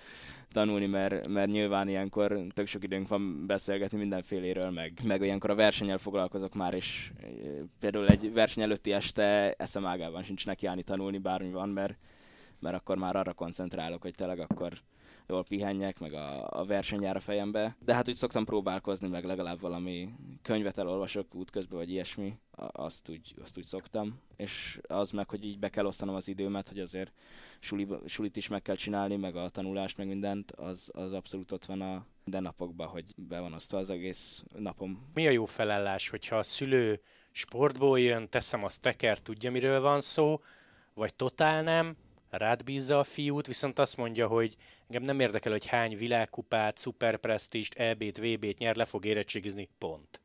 tanulni, 0.53 0.87
mert, 0.87 1.29
mert 1.29 1.51
nyilván 1.51 1.89
ilyenkor 1.89 2.41
tök 2.49 2.67
sok 2.67 2.85
időnk 2.85 3.09
van 3.09 3.47
beszélgetni 3.47 3.99
mindenféléről, 3.99 4.71
meg, 4.71 4.93
meg 5.05 5.21
olyankor 5.21 5.51
a 5.51 5.55
versenyel 5.55 5.99
foglalkozok 5.99 6.55
már, 6.55 6.75
és 6.75 7.13
például 7.81 8.07
egy 8.07 8.33
verseny 8.33 8.63
előtti 8.63 8.93
este 8.93 9.53
eszem 9.53 9.87
ágában 9.87 10.23
sincs 10.23 10.47
nekiállni 10.47 10.83
tanulni, 10.83 11.19
bármi 11.19 11.51
van, 11.51 11.69
mert 11.69 11.97
mert 12.61 12.77
akkor 12.77 12.97
már 12.97 13.17
arra 13.17 13.33
koncentrálok, 13.33 14.03
hogy 14.03 14.15
tényleg 14.15 14.39
akkor 14.39 14.73
jól 15.31 15.45
pihenjek, 15.45 15.99
meg 15.99 16.13
a, 16.13 16.49
a 16.61 16.65
verseny 16.65 17.03
jár 17.03 17.17
a 17.17 17.21
fejembe. 17.21 17.77
De 17.85 17.95
hát 17.95 18.09
úgy 18.09 18.15
szoktam 18.15 18.45
próbálkozni, 18.45 19.09
meg 19.09 19.25
legalább 19.25 19.61
valami 19.61 20.09
könyvet 20.43 20.79
elolvasok 20.79 21.35
útközben, 21.35 21.79
vagy 21.79 21.91
ilyesmi, 21.91 22.39
azt 22.73 23.09
úgy, 23.09 23.35
azt 23.43 23.59
úgy 23.59 23.65
szoktam. 23.65 24.21
És 24.37 24.81
az 24.83 25.11
meg, 25.11 25.29
hogy 25.31 25.45
így 25.45 25.59
be 25.59 25.69
kell 25.69 25.87
osztanom 25.87 26.15
az 26.15 26.29
időmet, 26.29 26.69
hogy 26.69 26.79
azért 26.79 27.13
suli, 27.59 27.87
sulit 28.07 28.37
is 28.37 28.49
meg 28.49 28.63
kell 28.63 28.75
csinálni, 28.75 29.17
meg 29.17 29.37
a 29.37 29.49
tanulást, 29.49 29.97
meg 29.97 30.07
mindent, 30.07 30.51
az, 30.51 30.91
az 30.93 31.13
abszolút 31.13 31.53
ott 31.53 31.65
van 31.65 31.81
a 31.81 32.05
napokban, 32.25 32.87
hogy 32.87 33.05
be 33.17 33.41
van 33.41 33.53
osztva 33.53 33.79
az 33.79 33.91
egész 33.91 34.45
napom. 34.59 35.11
Mi 35.15 35.27
a 35.27 35.31
jó 35.31 35.45
felállás, 35.45 36.09
hogyha 36.09 36.37
a 36.37 36.43
szülő 36.43 37.01
sportból 37.33 38.01
jön, 38.01 38.29
teszem 38.29 38.65
azt 38.65 38.81
teker, 38.81 39.19
tudja 39.19 39.51
miről 39.51 39.81
van 39.81 40.01
szó, 40.01 40.41
vagy 40.95 41.15
totál 41.15 41.63
nem, 41.63 41.97
rád 42.31 42.65
bízza 42.65 42.99
a 42.99 43.05
fiút, 43.05 43.47
viszont 43.47 43.79
azt 43.79 43.97
mondja, 43.97 44.27
hogy 44.27 44.57
engem 44.89 45.03
nem 45.03 45.21
érdekel, 45.21 45.53
hogy 45.53 45.67
hány 45.67 45.97
világkupát, 45.97 46.79
szuperpresztist, 46.79 47.75
EB-t, 47.75 48.19
VB-t 48.19 48.59
nyer, 48.59 48.77
le 48.77 48.85
fog 48.85 49.05
érettségizni, 49.05 49.69
pont. 49.79 50.21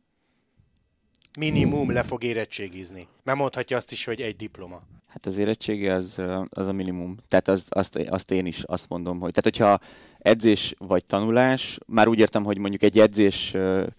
Minimum 1.39 1.91
le 1.91 2.03
fog 2.03 2.23
érettségizni. 2.23 3.07
Nem 3.23 3.37
mondhatja 3.37 3.77
azt 3.77 3.91
is, 3.91 4.05
hogy 4.05 4.21
egy 4.21 4.35
diploma. 4.35 4.81
Hát 5.07 5.25
az 5.25 5.37
érettségi 5.37 5.87
az, 5.87 6.21
az 6.49 6.67
a 6.67 6.71
minimum. 6.71 7.15
Tehát 7.27 7.47
azt, 7.47 7.65
azt, 7.69 7.95
azt 7.95 8.31
én 8.31 8.45
is 8.45 8.63
azt 8.63 8.89
mondom, 8.89 9.19
hogy 9.19 9.33
tehát 9.33 9.57
hogyha 9.57 9.79
edzés 10.17 10.73
vagy 10.77 11.05
tanulás, 11.05 11.77
már 11.87 12.07
úgy 12.07 12.19
értem, 12.19 12.43
hogy 12.43 12.57
mondjuk 12.57 12.83
egy 12.83 12.99
edzés 12.99 13.55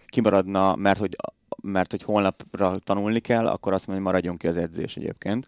kimaradna, 0.07 0.75
mert 0.75 0.99
hogy, 0.99 1.15
mert 1.61 1.91
hogy 1.91 2.03
holnapra 2.03 2.79
tanulni 2.79 3.19
kell, 3.19 3.47
akkor 3.47 3.73
azt 3.73 3.87
mondom, 3.87 4.05
hogy 4.05 4.13
maradjon 4.13 4.37
ki 4.37 4.47
az 4.47 4.57
edzés 4.57 4.95
egyébként 4.97 5.47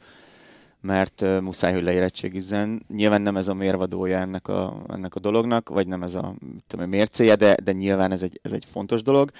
mert 0.82 1.22
uh, 1.22 1.42
muszáj, 1.42 1.74
hogy 1.74 1.84
leérettségizzen. 1.84 2.84
Nyilván 2.88 3.22
nem 3.22 3.38
ez 3.38 3.48
a 3.48 3.54
mérvadója 3.54 4.18
ennek 4.20 4.48
a, 4.48 4.84
ennek 4.88 5.16
a 5.16 5.20
dolognak, 5.20 5.70
vagy 5.70 5.88
nem 5.88 6.04
ez 6.04 6.16
a, 6.16 6.34
tudom, 6.68 6.90
mércéje, 6.90 7.36
de, 7.36 7.56
de 7.64 7.72
nyilván 7.72 8.12
ez 8.12 8.24
egy, 8.24 8.40
ez 8.44 8.52
egy 8.52 8.66
fontos 8.72 9.02
dolog. 9.02 9.32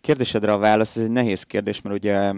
Kérdésedre 0.00 0.52
a 0.52 0.58
válasz, 0.58 0.96
ez 0.96 1.02
egy 1.02 1.10
nehéz 1.10 1.42
kérdés, 1.42 1.80
mert 1.80 1.96
ugye, 1.96 2.32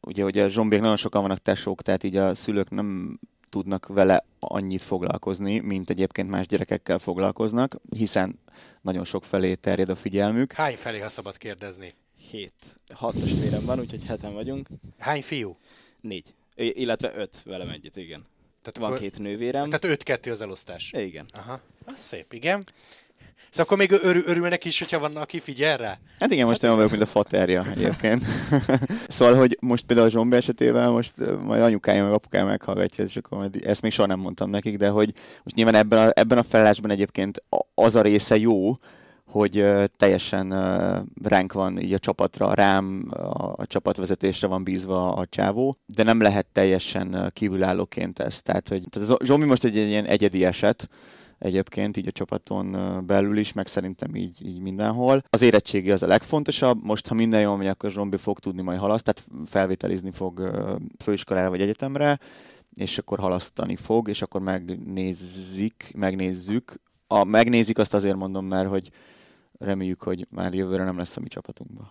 ugye, 0.00 0.24
ugye 0.24 0.44
a 0.44 0.48
zsombék 0.48 0.80
nagyon 0.80 0.96
sokan 0.96 1.22
vannak 1.22 1.42
tesók, 1.42 1.82
tehát 1.82 2.02
így 2.04 2.16
a 2.16 2.34
szülők 2.34 2.70
nem 2.70 3.18
tudnak 3.48 3.86
vele 3.86 4.24
annyit 4.38 4.82
foglalkozni, 4.82 5.58
mint 5.58 5.90
egyébként 5.90 6.28
más 6.28 6.46
gyerekekkel 6.46 6.98
foglalkoznak, 6.98 7.76
hiszen 7.96 8.38
nagyon 8.80 9.04
sok 9.04 9.24
felé 9.24 9.54
terjed 9.54 9.88
a 9.88 9.94
figyelmük. 9.94 10.52
Hány 10.52 10.76
felé, 10.76 10.98
ha 10.98 11.08
szabad 11.08 11.36
kérdezni? 11.36 11.94
Hét. 12.30 12.80
Hat 12.94 13.14
testvérem 13.14 13.64
van, 13.64 13.78
úgyhogy 13.78 14.04
heten 14.04 14.32
vagyunk. 14.32 14.68
Hány 14.98 15.22
fiú? 15.22 15.56
Négy. 16.00 16.34
Illetve 16.56 17.12
öt 17.16 17.42
velem 17.44 17.68
együtt, 17.68 17.96
igen. 17.96 18.26
Tehát 18.62 18.78
van 18.78 18.88
akkor... 18.88 18.98
két 18.98 19.18
nővérem. 19.18 19.64
Tehát 19.64 19.84
öt-kettő 19.84 20.30
az 20.30 20.40
elosztás. 20.40 20.92
Igen. 20.96 21.26
Aha. 21.32 21.60
Az 21.84 21.98
szép, 21.98 22.32
igen. 22.32 22.64
Szóval 23.50 23.66
akkor 23.66 23.78
még 23.78 23.90
örül, 23.90 24.22
örülnek 24.26 24.64
is, 24.64 24.78
hogyha 24.78 24.98
van, 24.98 25.16
aki 25.16 25.40
figyel 25.40 25.76
rá? 25.76 25.98
Hát 26.18 26.30
igen, 26.30 26.46
most 26.46 26.62
olyan 26.62 26.76
vagyok, 26.76 26.90
mint 26.90 27.02
a 27.02 27.06
faterja 27.06 27.66
egyébként. 27.70 28.24
szóval, 29.08 29.34
hogy 29.34 29.56
most 29.60 29.84
például 29.84 30.08
a 30.08 30.10
Zsombi 30.10 30.36
esetével, 30.36 30.90
most 30.90 31.14
majd 31.40 31.62
anyukája 31.62 32.04
meg 32.04 32.12
apukája 32.12 32.44
meghallgatja, 32.44 33.04
és 33.04 33.16
akkor 33.16 33.38
majd 33.38 33.62
ezt 33.64 33.82
még 33.82 33.92
soha 33.92 34.08
nem 34.08 34.18
mondtam 34.18 34.50
nekik, 34.50 34.76
de 34.76 34.88
hogy 34.88 35.12
most 35.42 35.56
nyilván 35.56 35.74
ebben 35.74 36.08
a, 36.08 36.10
ebben 36.14 36.38
a 36.38 36.42
felállásban 36.42 36.90
egyébként 36.90 37.42
az 37.74 37.94
a 37.94 38.02
része 38.02 38.36
jó, 38.36 38.76
hogy 39.32 39.64
teljesen 39.96 40.48
ránk 41.22 41.52
van 41.52 41.78
így 41.80 41.92
a 41.92 41.98
csapatra, 41.98 42.54
rám, 42.54 43.08
a, 43.32 43.66
csapatvezetésre 43.66 44.46
van 44.46 44.64
bízva 44.64 45.14
a 45.14 45.26
csávó, 45.26 45.76
de 45.86 46.02
nem 46.02 46.20
lehet 46.20 46.46
teljesen 46.52 47.30
kívülállóként 47.32 48.18
ezt. 48.18 48.42
Tehát, 48.42 48.68
hogy 48.68 48.82
tehát 48.90 49.24
Zsomi 49.24 49.44
most 49.44 49.64
egy, 49.64 49.78
egy 49.78 49.88
ilyen 49.88 50.04
egyedi 50.04 50.44
eset, 50.44 50.88
egyébként 51.38 51.96
így 51.96 52.06
a 52.06 52.10
csapaton 52.10 52.76
belül 53.06 53.36
is, 53.36 53.52
meg 53.52 53.66
szerintem 53.66 54.14
így, 54.14 54.46
így 54.46 54.60
mindenhol. 54.60 55.22
Az 55.30 55.42
érettségi 55.42 55.90
az 55.90 56.02
a 56.02 56.06
legfontosabb, 56.06 56.84
most 56.84 57.08
ha 57.08 57.14
minden 57.14 57.40
jól 57.40 57.56
megy, 57.56 57.66
akkor 57.66 57.90
Zsombi 57.90 58.16
fog 58.16 58.38
tudni 58.38 58.62
majd 58.62 58.78
halaszt, 58.78 59.04
tehát 59.04 59.48
felvételizni 59.50 60.10
fog 60.10 60.50
főiskolára 60.98 61.50
vagy 61.50 61.60
egyetemre, 61.60 62.18
és 62.74 62.98
akkor 62.98 63.18
halasztani 63.18 63.76
fog, 63.76 64.08
és 64.08 64.22
akkor 64.22 64.40
megnézik, 64.40 65.92
megnézzük. 65.94 66.80
A, 67.06 67.24
megnézik 67.24 67.78
azt 67.78 67.94
azért 67.94 68.16
mondom, 68.16 68.46
mert 68.46 68.68
hogy 68.68 68.90
reméljük, 69.64 70.02
hogy 70.02 70.26
már 70.30 70.54
jövőre 70.54 70.84
nem 70.84 70.98
lesz 70.98 71.16
a 71.16 71.20
mi 71.20 71.28
csapatunkban. 71.28 71.90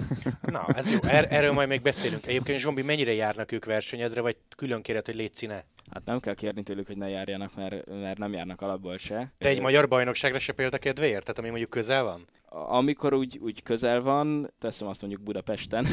Na, 0.42 0.66
ez 0.66 0.92
jó. 0.92 0.98
Er- 1.02 1.32
erről 1.32 1.52
majd 1.52 1.68
még 1.68 1.82
beszélünk. 1.82 2.26
Egyébként 2.26 2.58
Zsombi, 2.58 2.82
mennyire 2.82 3.12
járnak 3.12 3.52
ők 3.52 3.64
versenyedre, 3.64 4.20
vagy 4.20 4.36
külön 4.56 4.82
kéred, 4.82 5.06
hogy 5.06 5.14
légy 5.14 5.34
színe? 5.34 5.64
Hát 5.90 6.04
nem 6.04 6.20
kell 6.20 6.34
kérni 6.34 6.62
tőlük, 6.62 6.86
hogy 6.86 6.96
ne 6.96 7.08
járjanak, 7.08 7.54
mert, 7.56 7.86
mert 7.86 8.18
nem 8.18 8.32
járnak 8.32 8.62
alapból 8.62 8.96
se. 8.96 9.32
De 9.38 9.48
egy 9.48 9.60
magyar 9.60 9.88
bajnokságra 9.88 10.38
se 10.38 10.52
kedvéért? 10.52 11.20
Tehát 11.20 11.38
ami 11.38 11.48
mondjuk 11.48 11.70
közel 11.70 12.02
van? 12.02 12.24
Amikor 12.48 13.14
úgy, 13.14 13.38
úgy 13.42 13.62
közel 13.62 14.00
van, 14.00 14.50
teszem 14.58 14.88
azt 14.88 15.00
mondjuk 15.00 15.22
Budapesten, 15.22 15.86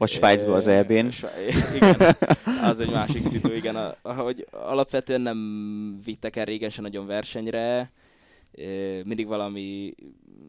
vagy 0.00 0.10
Svájcban 0.10 0.54
az 0.54 0.66
EB-n. 0.66 1.08
Igen, 1.74 2.16
az 2.62 2.80
egy 2.80 2.90
másik 2.90 3.26
szitu, 3.26 3.52
igen. 3.52 3.76
Ahogy 4.02 4.46
alapvetően 4.50 5.20
nem 5.20 6.00
vittek 6.04 6.36
el 6.36 6.44
régen 6.44 6.70
se 6.70 6.82
nagyon 6.82 7.06
versenyre, 7.06 7.90
mindig 9.04 9.26
valami 9.26 9.94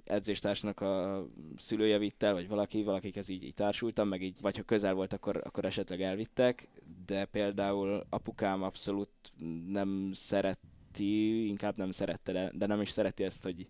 edzéstársnak 0.04 0.80
a 0.80 1.26
szülője 1.58 1.98
vitt 1.98 2.24
el, 2.24 2.34
vagy 2.34 2.48
valaki, 2.48 2.84
valakikhez 2.84 3.30
így, 3.30 3.44
így 3.44 3.54
társultam, 3.54 4.08
meg 4.08 4.22
így, 4.22 4.38
vagy 4.42 4.58
ha 4.58 4.64
közel 4.64 4.94
volt, 4.94 5.14
akkor, 5.14 5.42
akkor 5.44 5.66
esetleg 5.66 6.02
elvittek, 6.02 6.68
de 7.06 7.26
például 7.26 8.06
apukám 8.10 8.64
abszolút 8.64 9.10
nem 9.68 10.10
szereti, 10.14 11.48
inkább 11.48 11.78
nem 11.78 11.92
szerette, 11.92 12.32
de, 12.32 12.52
de 12.54 12.66
nem 12.66 12.82
is 12.82 12.90
szereti 12.90 13.24
ezt, 13.24 13.44
hogy 13.44 13.68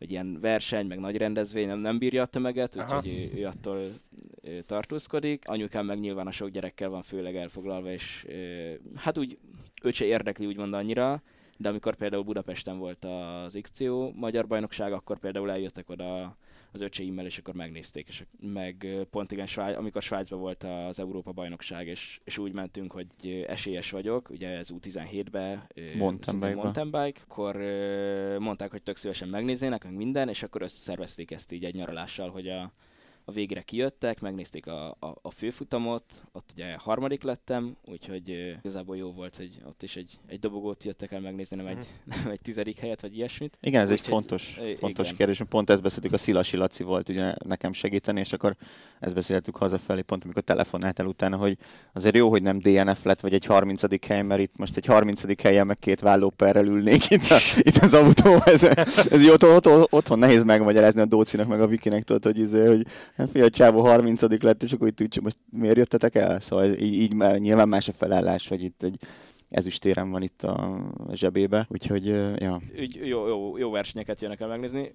hogy 0.00 0.10
ilyen 0.10 0.40
verseny, 0.40 0.86
meg 0.86 0.98
nagy 0.98 1.16
rendezvény 1.16 1.66
nem, 1.66 1.78
nem 1.78 1.98
bírja 1.98 2.22
a 2.22 2.26
tömeget, 2.26 2.76
úgyhogy 2.76 3.30
ő, 3.34 3.38
ő 3.40 3.46
attól 3.46 3.82
ő 4.42 4.62
tartózkodik. 4.62 5.48
Anyukám 5.48 5.86
meg 5.86 6.00
nyilván 6.00 6.26
a 6.26 6.30
sok 6.30 6.48
gyerekkel 6.48 6.88
van 6.88 7.02
főleg 7.02 7.36
elfoglalva, 7.36 7.92
és 7.92 8.26
hát 8.94 9.18
úgy 9.18 9.38
őt 9.82 9.94
se 9.94 10.04
érdekli 10.04 10.46
úgymond 10.46 10.74
annyira, 10.74 11.22
de 11.60 11.68
amikor 11.68 11.94
például 11.96 12.22
Budapesten 12.22 12.78
volt 12.78 13.04
az 13.04 13.58
XCO 13.62 14.10
magyar 14.14 14.46
bajnokság, 14.46 14.92
akkor 14.92 15.18
például 15.18 15.50
eljöttek 15.50 15.88
oda 15.88 16.36
az 16.72 16.80
öcséimmel, 16.80 17.24
és 17.24 17.38
akkor 17.38 17.54
megnézték, 17.54 18.08
és 18.08 18.24
meg 18.40 18.86
pont 19.10 19.32
igen, 19.32 19.46
Svájc, 19.46 19.76
amikor 19.76 20.02
Svájcban 20.02 20.38
volt 20.38 20.62
az 20.62 20.98
Európa 21.00 21.32
bajnokság, 21.32 21.86
és, 21.86 22.20
és 22.24 22.38
úgy 22.38 22.52
mentünk, 22.52 22.92
hogy 22.92 23.44
esélyes 23.48 23.90
vagyok, 23.90 24.30
ugye 24.30 24.48
ez 24.48 24.68
U17-be, 24.72 25.66
mountain 25.96 26.40
bike, 26.40 26.54
mountain 26.54 26.90
bike, 26.90 27.20
akkor 27.28 27.56
mondták, 28.38 28.70
hogy 28.70 28.82
tök 28.82 28.96
szívesen 28.96 29.28
megnéznének, 29.28 29.84
meg 29.84 29.94
minden, 29.94 30.28
és 30.28 30.42
akkor 30.42 30.62
összeszervezték 30.62 31.30
ezt 31.30 31.52
így 31.52 31.64
egy 31.64 31.74
nyaralással, 31.74 32.30
hogy 32.30 32.48
a, 32.48 32.72
a 33.30 33.32
végre 33.32 33.62
kijöttek, 33.62 34.20
megnézték 34.20 34.66
a, 34.66 34.90
a, 34.90 35.18
a 35.22 35.30
főfutamot, 35.30 36.04
ott 36.32 36.50
ugye 36.54 36.76
harmadik 36.78 37.22
lettem, 37.22 37.76
úgyhogy 37.84 38.30
uh, 38.30 38.50
igazából 38.58 38.96
jó 38.96 39.12
volt, 39.12 39.36
hogy 39.36 39.50
ott 39.66 39.82
is 39.82 39.96
egy, 39.96 40.18
egy 40.26 40.38
dobogót 40.38 40.84
jöttek 40.84 41.12
el 41.12 41.20
megnézni, 41.20 41.56
nem 41.56 41.66
egy, 41.66 41.76
mhm. 41.76 42.20
nem 42.22 42.30
egy 42.30 42.40
tizedik 42.40 42.78
helyet, 42.78 43.00
vagy 43.00 43.16
ilyesmit. 43.16 43.58
Igen, 43.60 43.80
ez 43.80 43.86
Úgy, 43.86 43.92
egy 43.92 44.00
fontos, 44.00 44.56
egy, 44.56 44.78
fontos 44.78 45.04
igen. 45.04 45.16
kérdés, 45.16 45.42
pont 45.48 45.70
ezt 45.70 45.82
beszéltük, 45.82 46.12
a 46.12 46.18
Szilasi 46.18 46.56
Laci 46.56 46.82
volt 46.82 47.08
ugye 47.08 47.34
nekem 47.44 47.72
segíteni, 47.72 48.20
és 48.20 48.32
akkor 48.32 48.56
ezt 49.00 49.14
beszéltük 49.14 49.56
hazafelé, 49.56 50.00
pont 50.00 50.24
amikor 50.24 50.42
telefonáltál 50.42 51.06
utána, 51.06 51.36
hogy 51.36 51.56
azért 51.92 52.16
jó, 52.16 52.28
hogy 52.30 52.42
nem 52.42 52.58
DNF 52.58 53.04
lett, 53.04 53.20
vagy 53.20 53.34
egy 53.34 53.44
30. 53.44 54.06
hely, 54.06 54.22
mert 54.22 54.40
itt 54.40 54.58
most 54.58 54.76
egy 54.76 54.86
30. 54.86 55.42
helyen 55.42 55.66
meg 55.66 55.76
két 55.76 56.00
vállóperrel 56.00 56.66
ülnék 56.66 57.10
itt, 57.10 57.30
a, 57.30 57.38
itt 57.58 57.76
az 57.76 57.94
autó, 57.94 58.42
ez, 58.44 58.62
ez 59.10 59.24
jó, 59.24 59.32
otthon, 59.32 59.84
otthon 59.90 60.18
nehéz 60.18 60.44
megmagyarázni 60.44 61.00
a 61.00 61.06
Dócinak, 61.06 61.48
meg 61.48 61.60
a 61.60 61.66
Vikinek, 61.66 62.02
tudod, 62.02 62.24
hogy, 62.24 62.38
izé, 62.38 62.66
hogy 62.66 62.86
Hát 63.20 63.30
fia, 63.30 63.50
csávó 63.50 63.80
30 63.80 64.42
lett, 64.42 64.62
és 64.62 64.72
akkor 64.72 64.88
itt 64.88 65.00
úgy, 65.00 65.18
most 65.22 65.36
miért 65.50 65.76
jöttetek 65.76 66.14
el? 66.14 66.40
Szóval 66.40 66.72
így, 66.74 66.94
így 66.94 67.14
nyilván 67.38 67.68
más 67.68 67.88
a 67.88 67.92
felállás, 67.92 68.48
hogy 68.48 68.62
itt 68.62 68.82
egy 68.82 68.98
ezüstérem 69.48 70.10
van 70.10 70.22
itt 70.22 70.42
a 70.42 70.78
zsebébe, 71.12 71.66
úgyhogy, 71.68 72.06
ja. 72.40 72.60
Úgy, 72.78 72.94
jó, 72.94 73.26
jó, 73.26 73.58
jó 73.58 73.70
versenyeket 73.70 74.20
jönnek 74.20 74.40
el 74.40 74.48
megnézni. 74.48 74.94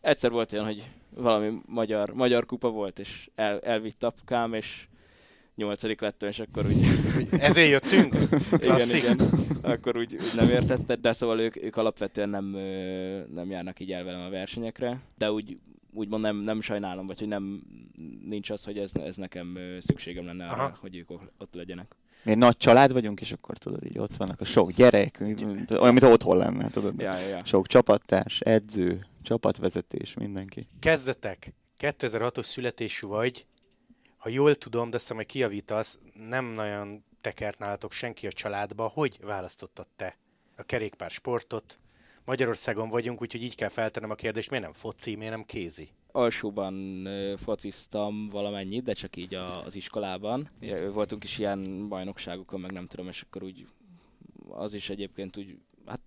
Egyszer 0.00 0.30
volt 0.30 0.52
olyan, 0.52 0.64
hogy 0.64 0.90
valami 1.14 1.52
magyar, 1.66 2.10
magyar 2.10 2.46
kupa 2.46 2.70
volt, 2.70 2.98
és 2.98 3.30
el, 3.34 3.60
elvitt 3.60 4.02
apukám, 4.02 4.54
és 4.54 4.88
nyolcadik 5.54 6.00
lettem, 6.00 6.28
és 6.28 6.38
akkor 6.38 6.66
úgy... 6.66 6.84
Ezért 7.30 7.70
jöttünk? 7.70 8.14
igen, 8.52 8.96
igen. 8.96 9.20
Akkor 9.62 9.96
úgy, 9.96 10.14
úgy 10.14 10.32
nem 10.34 10.48
értette, 10.48 10.94
de 10.94 11.12
szóval 11.12 11.40
ők, 11.40 11.64
ők 11.64 11.76
alapvetően 11.76 12.28
nem, 12.28 12.44
nem 13.34 13.50
járnak 13.50 13.80
így 13.80 13.92
el 13.92 14.04
velem 14.04 14.20
a 14.20 14.30
versenyekre, 14.30 15.00
de 15.18 15.32
úgy 15.32 15.58
úgymond 15.96 16.22
nem, 16.22 16.36
nem 16.36 16.60
sajnálom, 16.60 17.06
vagy 17.06 17.18
hogy 17.18 17.28
nem 17.28 17.62
nincs 18.24 18.50
az, 18.50 18.64
hogy 18.64 18.78
ez, 18.78 18.90
ez 18.94 19.16
nekem 19.16 19.58
szükségem 19.80 20.24
lenne 20.24 20.46
Aha. 20.46 20.62
arra, 20.62 20.76
hogy 20.80 20.96
ők 20.96 21.10
ott 21.10 21.54
legyenek. 21.54 21.96
Mi 22.22 22.30
egy 22.30 22.38
nagy 22.38 22.56
család 22.56 22.92
vagyunk, 22.92 23.20
és 23.20 23.32
akkor 23.32 23.58
tudod, 23.58 23.84
így 23.84 23.98
ott 23.98 24.16
vannak 24.16 24.40
a 24.40 24.44
sok 24.44 24.72
gyerek, 24.72 25.18
olyan, 25.70 25.92
mint 25.92 26.02
otthon 26.02 26.36
lenne, 26.36 26.70
tudod. 26.70 27.00
Ja, 27.00 27.18
ja. 27.18 27.44
Sok 27.44 27.66
csapattárs, 27.66 28.40
edző, 28.40 29.06
csapatvezetés, 29.22 30.14
mindenki. 30.14 30.66
Kezdetek. 30.80 31.52
2006-os 31.78 32.44
születésű 32.44 33.06
vagy, 33.06 33.46
ha 34.16 34.28
jól 34.28 34.54
tudom, 34.54 34.90
de 34.90 34.96
ezt 34.96 35.14
majd 35.14 35.26
kiavítasz, 35.26 35.98
nem 36.28 36.44
nagyon 36.44 37.04
tekert 37.20 37.58
nálatok 37.58 37.92
senki 37.92 38.26
a 38.26 38.32
családba, 38.32 38.86
hogy 38.86 39.18
választottad 39.22 39.86
te 39.96 40.16
a 40.56 40.62
kerékpár 40.62 41.10
sportot? 41.10 41.78
Magyarországon 42.26 42.88
vagyunk, 42.88 43.22
úgyhogy 43.22 43.42
így 43.42 43.54
kell 43.54 43.68
feltennem 43.68 44.10
a 44.10 44.14
kérdést, 44.14 44.50
miért 44.50 44.64
nem 44.64 44.72
foci, 44.72 45.14
miért 45.14 45.32
nem 45.32 45.44
kézi? 45.44 45.88
alsóban 46.16 47.08
fociztam 47.36 48.28
valamennyit, 48.28 48.82
de 48.84 48.92
csak 48.92 49.16
így 49.16 49.34
a, 49.34 49.64
az 49.64 49.76
iskolában. 49.76 50.50
Voltunk 50.92 51.24
is 51.24 51.38
ilyen 51.38 51.88
bajnokságokon, 51.88 52.60
meg 52.60 52.72
nem 52.72 52.86
tudom, 52.86 53.08
és 53.08 53.22
akkor 53.22 53.42
úgy 53.42 53.66
az 54.48 54.74
is 54.74 54.90
egyébként 54.90 55.36
úgy 55.36 55.58
hát 55.86 56.00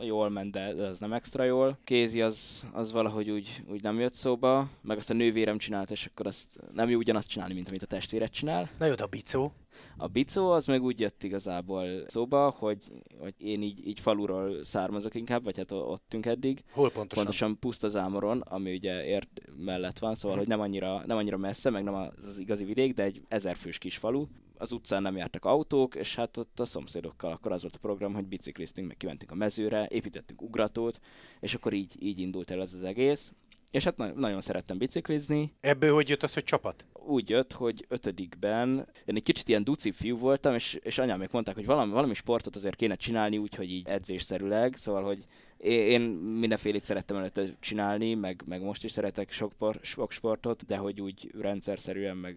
jól 0.00 0.28
ment, 0.28 0.50
de 0.50 0.60
az 0.62 1.00
nem 1.00 1.12
extra 1.12 1.44
jól. 1.44 1.78
Kézi 1.84 2.22
az, 2.22 2.66
az 2.72 2.92
valahogy 2.92 3.30
úgy, 3.30 3.62
úgy 3.70 3.82
nem 3.82 4.00
jött 4.00 4.14
szóba, 4.14 4.68
meg 4.82 4.96
azt 4.96 5.10
a 5.10 5.14
nővérem 5.14 5.58
csinált, 5.58 5.90
és 5.90 6.06
akkor 6.06 6.26
azt 6.26 6.58
nem 6.72 6.88
jó 6.88 6.98
ugyanazt 6.98 7.28
csinálni, 7.28 7.54
mint 7.54 7.68
amit 7.68 7.82
a 7.82 7.86
testvéret 7.86 8.32
csinál. 8.32 8.70
Na 8.78 8.86
jó, 8.86 8.92
a 8.96 9.06
bicó? 9.06 9.52
A 9.96 10.06
bicó 10.06 10.50
az 10.50 10.66
meg 10.66 10.82
úgy 10.82 11.00
jött 11.00 11.22
igazából 11.22 11.86
szóba, 12.06 12.54
hogy, 12.58 12.92
hogy 13.18 13.34
én 13.38 13.62
így, 13.62 13.86
így 13.86 14.00
faluról 14.00 14.64
származok 14.64 15.14
inkább, 15.14 15.44
vagy 15.44 15.56
hát 15.56 15.72
ott 15.72 16.04
tűnk 16.08 16.26
eddig. 16.26 16.64
Hol 16.70 16.90
pontosan? 16.90 17.24
Pontosan 17.24 17.58
Pusztazámoron, 17.58 18.40
ami 18.40 18.74
ugye 18.74 19.04
ért 19.04 19.40
mellett 19.56 19.98
van, 19.98 20.14
szóval 20.14 20.30
hmm. 20.30 20.38
hogy 20.38 20.48
nem 20.48 20.60
annyira, 20.60 21.02
nem 21.06 21.16
annyira 21.16 21.36
messze, 21.36 21.70
meg 21.70 21.84
nem 21.84 21.94
az, 21.94 22.26
az 22.26 22.38
igazi 22.38 22.64
vidék, 22.64 22.94
de 22.94 23.02
egy 23.02 23.22
ezerfős 23.28 23.78
kis 23.78 23.96
falu. 23.96 24.26
Az 24.58 24.72
utcán 24.72 25.02
nem 25.02 25.16
jártak 25.16 25.44
autók, 25.44 25.94
és 25.94 26.14
hát 26.14 26.36
ott 26.36 26.60
a 26.60 26.64
szomszédokkal 26.64 27.32
akkor 27.32 27.52
az 27.52 27.62
volt 27.62 27.74
a 27.74 27.78
program, 27.78 28.14
hogy 28.14 28.26
bicikliztünk, 28.26 28.86
meg 28.86 28.96
kimentünk 28.96 29.30
a 29.30 29.34
mezőre, 29.34 29.86
építettünk 29.90 30.42
ugratót, 30.42 31.00
és 31.40 31.54
akkor 31.54 31.72
így, 31.72 32.02
így 32.02 32.18
indult 32.18 32.50
el 32.50 32.60
ez 32.60 32.72
az 32.72 32.84
egész. 32.84 33.32
És 33.70 33.84
hát 33.84 33.96
na- 33.96 34.12
nagyon 34.14 34.40
szerettem 34.40 34.78
biciklizni. 34.78 35.52
Ebből 35.60 35.94
hogy 35.94 36.08
jött 36.08 36.22
az, 36.22 36.34
hogy 36.34 36.44
csapat? 36.44 36.84
Úgy 36.92 37.28
jött, 37.28 37.52
hogy 37.52 37.84
ötödikben 37.88 38.88
én 39.04 39.16
egy 39.16 39.22
kicsit 39.22 39.48
ilyen 39.48 39.64
duci 39.64 39.90
fiú 39.92 40.18
voltam, 40.18 40.54
és, 40.54 40.78
és 40.82 40.98
anyám 40.98 41.18
még 41.18 41.28
mondták, 41.32 41.54
hogy 41.54 41.66
valami, 41.66 41.92
valami 41.92 42.14
sportot 42.14 42.56
azért 42.56 42.76
kéne 42.76 42.94
csinálni, 42.94 43.38
úgyhogy 43.38 43.70
így 43.70 43.88
edzésszerűleg, 43.88 44.76
szóval, 44.76 45.02
hogy 45.02 45.24
én 45.58 46.00
mindenfélét 46.00 46.84
szerettem 46.84 47.16
előtte 47.16 47.56
csinálni, 47.60 48.14
meg, 48.14 48.42
meg 48.46 48.62
most 48.62 48.84
is 48.84 48.90
szeretek 48.90 49.30
sok, 49.30 49.52
por, 49.52 49.78
sok 49.82 50.12
sportot, 50.12 50.66
de 50.66 50.76
hogy 50.76 51.00
úgy 51.00 51.30
rendszerszerűen, 51.40 52.16
meg 52.16 52.36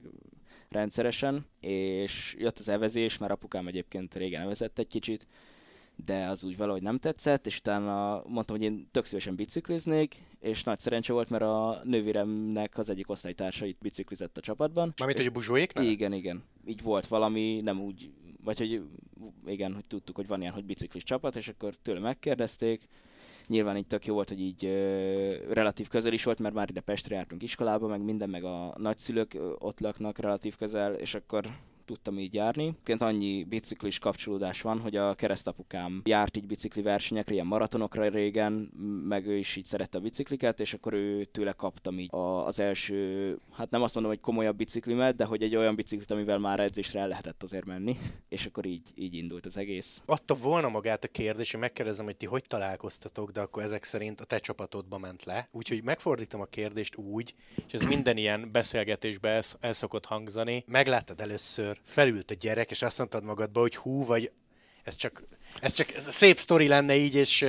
rendszeresen, 0.70 1.46
és 1.60 2.36
jött 2.40 2.60
az 2.60 2.70
evezés, 2.70 3.18
mert 3.18 3.32
apukám 3.32 3.68
egyébként 3.68 4.16
régen 4.16 4.42
evezett 4.42 4.80
egy 4.80 4.88
kicsit, 4.88 5.28
de 6.06 6.26
az 6.26 6.44
úgy 6.44 6.58
valahogy 6.58 6.82
nem 6.82 6.98
tetszett, 6.98 7.46
és 7.46 7.58
utána 7.58 8.24
mondtam, 8.28 8.58
hogy 8.58 8.66
én 8.66 8.88
tök 8.92 9.06
szívesen 9.06 9.36
bicikliznék, 9.36 10.16
és 10.40 10.64
nagy 10.64 10.80
szerencse 10.80 11.14
volt, 11.14 11.30
mert 11.30 11.44
a 11.44 11.82
nővéremnek 11.84 12.78
az 12.78 12.90
egyik 12.90 13.10
osztálytársait 13.10 13.78
biciklizett 13.82 14.38
a 14.38 14.42
csapatban. 14.42 14.94
Mármint, 14.98 15.20
hogy 15.20 15.28
a 15.28 15.32
buzsóéknál? 15.32 15.86
Igen, 15.86 16.14
igen. 16.14 16.44
Így 16.66 16.82
volt 16.82 17.08
valami, 17.08 17.62
nem 17.62 17.82
úgy, 17.82 18.12
vagy 18.44 18.58
hogy 18.58 18.84
igen, 19.46 19.74
hogy 19.74 19.88
tudtuk, 19.88 20.16
hogy 20.16 20.28
van 20.28 20.42
ilyen, 20.42 20.54
hogy 20.54 20.66
biciklis 20.66 21.04
csapat, 21.04 21.36
és 21.36 21.48
akkor 21.48 21.76
tőle 21.82 22.00
megkérdezték, 22.00 22.88
nyilván 23.50 23.78
így 23.78 23.88
tök 23.88 24.06
jó 24.06 24.14
volt, 24.14 24.30
hogy 24.30 24.42
így 24.42 24.66
ö, 24.66 25.54
relatív 25.54 25.88
közel 25.88 26.14
is 26.14 26.24
volt, 26.24 26.40
mert 26.40 26.54
már 26.54 26.70
ide 26.70 26.82
Pestre 26.82 27.16
jártunk 27.16 27.44
iskolába, 27.44 27.88
meg 27.88 28.02
minden, 28.02 28.30
meg 28.30 28.44
a 28.44 28.74
nagyszülők 28.78 29.38
ott 29.60 29.80
laknak 29.80 30.18
relatív 30.18 30.56
közel, 30.56 30.94
és 30.94 31.16
akkor 31.16 31.46
tudtam 31.90 32.20
így 32.20 32.34
járni. 32.34 32.64
Egyébként 32.64 33.02
annyi 33.02 33.44
biciklis 33.44 34.00
kapcsolódás 34.00 34.62
van, 34.62 34.80
hogy 34.80 34.96
a 34.96 35.14
keresztapukám 35.14 36.02
járt 36.06 36.38
így 36.38 36.48
bicikli 36.48 36.82
versenyekre, 36.82 37.34
ilyen 37.34 37.46
maratonokra 37.46 38.08
régen, 38.08 38.52
meg 39.08 39.28
ő 39.28 39.38
is 39.38 39.56
így 39.56 39.66
szerette 39.66 39.98
a 39.98 40.02
bicikliket, 40.02 40.60
és 40.60 40.74
akkor 40.74 40.94
ő 40.94 41.24
tőle 41.24 41.52
kaptam 41.52 42.00
így 42.00 42.10
az 42.46 42.60
első, 42.60 43.38
hát 43.52 43.70
nem 43.70 43.82
azt 43.82 43.94
mondom, 43.94 44.12
hogy 44.12 44.22
komolyabb 44.22 44.56
biciklimet, 44.56 45.16
de 45.16 45.26
hogy 45.26 45.44
egy 45.44 45.56
olyan 45.56 45.76
biciklit, 45.76 46.12
amivel 46.12 46.38
már 46.38 46.60
edzésre 46.60 47.00
el 47.00 47.08
lehetett 47.08 47.44
azért 47.44 47.66
menni, 47.66 47.98
és 48.36 48.46
akkor 48.46 48.66
így, 48.66 48.88
így 48.96 49.14
indult 49.14 49.46
az 49.46 49.58
egész. 49.58 50.02
Adta 50.06 50.34
volna 50.34 50.70
magát 50.70 51.04
a 51.04 51.08
kérdés, 51.08 51.52
hogy 51.52 51.60
megkérdezem, 51.60 52.06
hogy 52.06 52.18
ti 52.18 52.26
hogy 52.26 52.44
találkoztatok, 52.48 53.32
de 53.32 53.42
akkor 53.42 53.64
ezek 53.64 53.84
szerint 53.84 54.22
a 54.22 54.26
te 54.26 54.38
csapatodba 54.38 54.98
ment 54.98 55.24
le. 55.24 55.48
Úgyhogy 55.52 55.84
megfordítom 55.84 56.42
a 56.42 56.46
kérdést 56.46 56.96
úgy, 56.96 57.36
és 57.68 57.74
ez 57.74 57.86
minden 57.86 58.18
ilyen 58.18 58.52
beszélgetésbe 58.52 59.30
el, 59.30 59.42
el 59.60 59.74
szokott 59.74 60.06
hangzani. 60.06 60.64
Megláttad 60.68 61.22
először 61.22 61.79
felült 61.84 62.32
a 62.32 62.36
gyerek, 62.40 62.72
és 62.72 62.82
azt 62.82 62.98
mondtad 62.98 63.24
magadba, 63.24 63.60
hogy 63.60 63.76
hú, 63.76 64.06
vagy 64.06 64.32
ez 64.84 64.96
csak, 64.96 65.24
ez 65.62 65.74
csak 65.74 65.92
ez 65.94 66.14
szép 66.14 66.40
sztori 66.40 66.68
lenne 66.68 66.96
így, 66.96 67.16
és 67.16 67.46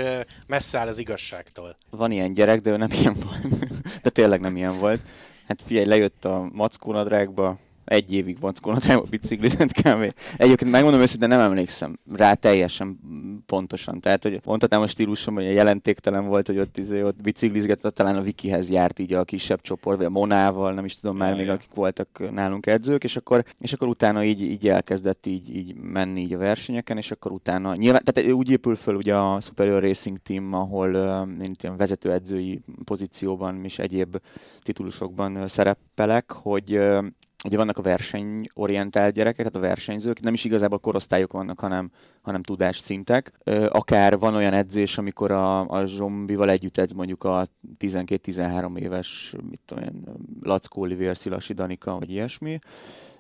messze 0.47 0.79
áll 0.79 0.89
az 0.89 0.99
igazságtól. 0.99 1.77
Van 1.91 2.11
ilyen 2.11 2.33
gyerek, 2.33 2.61
de 2.61 2.71
ő 2.71 2.77
nem 2.77 2.93
ilyen 2.93 3.17
volt. 3.25 3.47
de 4.03 4.11
tényleg 4.11 4.41
nem 4.41 4.57
ilyen 4.57 4.79
volt. 4.79 5.01
Hát 5.47 5.63
figyelj, 5.67 5.87
lejött 5.87 6.25
a 6.25 6.49
mackónadrágba, 6.53 7.59
egy 7.91 8.13
évig 8.13 8.39
a 8.41 9.03
biciklizett 9.11 9.73
kb. 9.73 10.15
Egyébként 10.37 10.71
megmondom 10.71 11.01
őszintén, 11.01 11.29
nem 11.29 11.41
emlékszem 11.41 11.99
rá 12.13 12.35
teljesen 12.35 12.99
pontosan. 13.47 14.01
Tehát, 14.01 14.23
hogy 14.23 14.41
mondhatnám 14.45 14.83
a 14.83 14.87
stílusom, 14.87 15.35
hogy 15.35 15.47
a 15.47 15.51
jelentéktelen 15.51 16.27
volt, 16.27 16.47
hogy 16.47 16.59
ott, 16.59 16.77
izé, 16.77 17.03
ott 17.03 17.23
biciklizgetett, 17.23 17.95
talán 17.95 18.17
a 18.17 18.21
Wikihez 18.21 18.69
járt 18.69 18.99
így 18.99 19.13
a 19.13 19.25
kisebb 19.25 19.61
csoport, 19.61 19.97
vagy 19.97 20.07
a 20.07 20.11
Monával, 20.11 20.73
nem 20.73 20.85
is 20.85 20.95
tudom 20.95 21.17
már 21.17 21.37
még, 21.37 21.49
akik 21.49 21.71
voltak 21.75 22.31
nálunk 22.33 22.67
edzők, 22.67 23.05
és 23.05 23.17
akkor, 23.17 23.45
és 23.59 23.73
akkor 23.73 23.89
utána 23.89 24.25
így, 24.25 24.41
így 24.41 24.69
elkezdett 24.69 25.27
így, 25.27 25.57
így 25.57 25.75
menni 25.75 26.21
így 26.21 26.35
a 26.35 26.39
versenyeken, 26.39 26.97
és 26.97 27.11
akkor 27.11 27.33
utána 27.33 27.75
nyilván, 27.75 28.03
tehát 28.05 28.33
úgy 28.33 28.51
épül 28.51 28.77
föl 28.77 28.95
ugye 28.95 29.15
a 29.17 29.41
Superior 29.41 29.83
Racing 29.83 30.19
Team, 30.23 30.53
ahol 30.53 30.95
uh, 30.95 31.45
én 31.45 31.55
ilyen 31.63 31.77
vezetőedzői 31.77 32.61
pozícióban 32.85 33.65
és 33.65 33.79
egyéb 33.79 34.17
titulusokban 34.63 35.49
szerepelek, 35.49 36.33
hogy 36.33 36.77
uh, 36.77 37.05
ugye 37.45 37.57
vannak 37.57 37.79
a 37.79 37.83
versenyorientált 37.83 39.15
gyerekek, 39.15 39.45
hát 39.45 39.57
a 39.57 39.61
versenyzők, 39.61 40.21
nem 40.21 40.35
is 40.35 40.45
igazából 40.45 40.79
korosztályok 40.79 41.33
vannak, 41.33 41.61
hanem, 41.61 41.91
hanem 42.23 42.43
tudásszintek. 42.43 43.33
Akár 43.69 44.19
van 44.19 44.35
olyan 44.35 44.53
edzés, 44.53 44.99
amikor 44.99 45.31
a, 45.31 45.69
a 45.69 45.87
zombival 45.87 46.51
együtt 46.51 46.79
edz 46.79 46.93
mondjuk 46.93 47.25
a 47.25 47.47
12-13 47.79 48.79
éves, 48.79 49.35
mit 49.51 49.61
tudom 49.65 49.85
én, 49.85 50.05
Lackó 50.43 50.81
Olivier, 50.81 51.17
Szilasi 51.17 51.53
Danika, 51.53 51.99
vagy 51.99 52.11
ilyesmi. 52.11 52.59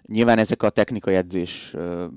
Nyilván 0.06 0.38
ezek 0.38 0.62
a 0.62 0.70
technikai 0.70 1.14
edzés, 1.14 1.70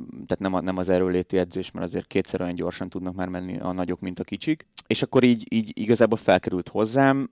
tehát 0.10 0.40
nem, 0.40 0.54
a, 0.54 0.62
nem 0.62 0.78
az 0.78 0.90
erőléti 0.90 1.38
edzés, 1.38 1.72
mert 1.72 1.86
azért 1.86 2.08
kétszer 2.08 2.42
olyan 2.42 2.56
gyorsan 2.56 2.90
tudnak 2.90 3.16
már 3.16 3.28
menni 3.28 3.60
a 3.60 3.72
nagyok, 3.72 4.00
mint 4.00 4.20
a 4.20 4.24
kicsik. 4.24 4.68
És 4.88 5.02
akkor 5.02 5.24
így, 5.24 5.46
így 5.54 5.72
igazából 5.74 6.18
felkerült 6.18 6.70
hozzám, 6.70 7.32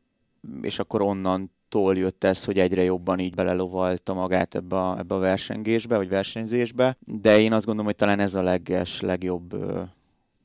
és 0.62 0.80
akkor 0.80 1.02
onnan 1.02 1.52
tól 1.72 1.98
jött 1.98 2.24
ez, 2.24 2.46
hogy 2.46 2.60
egyre 2.60 2.84
jobban 2.84 3.20
így 3.20 3.34
belelovalta 3.34 4.14
magát 4.14 4.56
ebbe 4.56 4.76
a, 4.76 4.98
ebbe 4.98 5.16
a 5.16 5.20
versengésbe, 5.20 5.98
vagy 5.98 6.10
versenyzésbe, 6.10 6.98
de 7.06 7.40
én 7.40 7.54
azt 7.54 7.66
gondolom, 7.66 7.86
hogy 7.86 7.96
talán 7.96 8.20
ez 8.20 8.36
a 8.36 8.42
leges, 8.42 9.02
legjobb 9.02 9.54
ö, 9.54 9.82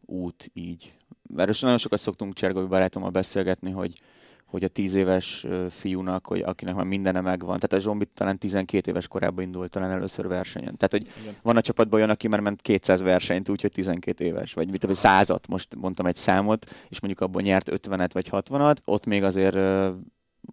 út 0.04 0.50
így. 0.54 0.94
Mert 1.34 1.60
nagyon 1.60 1.78
sokat 1.78 1.98
szoktunk 1.98 2.34
Csergovi 2.34 2.66
barátommal 2.66 3.10
beszélgetni, 3.10 3.70
hogy, 3.70 4.00
hogy 4.46 4.64
a 4.64 4.68
tíz 4.68 4.94
éves 4.94 5.46
fiúnak, 5.70 6.26
hogy 6.26 6.40
akinek 6.40 6.74
már 6.74 6.84
mindene 6.84 7.20
megvan. 7.20 7.58
Tehát 7.58 7.72
a 7.72 7.88
Zsombi 7.88 8.04
talán 8.14 8.38
12 8.38 8.90
éves 8.90 9.08
korában 9.08 9.44
indult 9.44 9.70
talán 9.70 9.90
először 9.90 10.28
versenyen. 10.28 10.76
Tehát, 10.76 10.92
hogy 10.92 11.06
Igen. 11.20 11.34
van 11.42 11.56
a 11.56 11.60
csapatban 11.60 11.98
olyan, 11.98 12.10
aki 12.10 12.28
már 12.28 12.40
ment 12.40 12.60
200 12.62 13.02
versenyt, 13.02 13.48
úgyhogy 13.48 13.72
12 13.72 14.24
éves, 14.24 14.52
vagy 14.52 14.70
mit 14.70 14.80
tudom, 14.80 14.96
százat, 14.96 15.48
most 15.48 15.74
mondtam 15.74 16.06
egy 16.06 16.16
számot, 16.16 16.70
és 16.88 17.00
mondjuk 17.00 17.28
abban 17.28 17.42
nyert 17.42 17.70
50-et 17.72 18.10
vagy 18.12 18.28
60-at, 18.30 18.76
ott 18.84 19.06
még 19.06 19.22
azért 19.22 19.56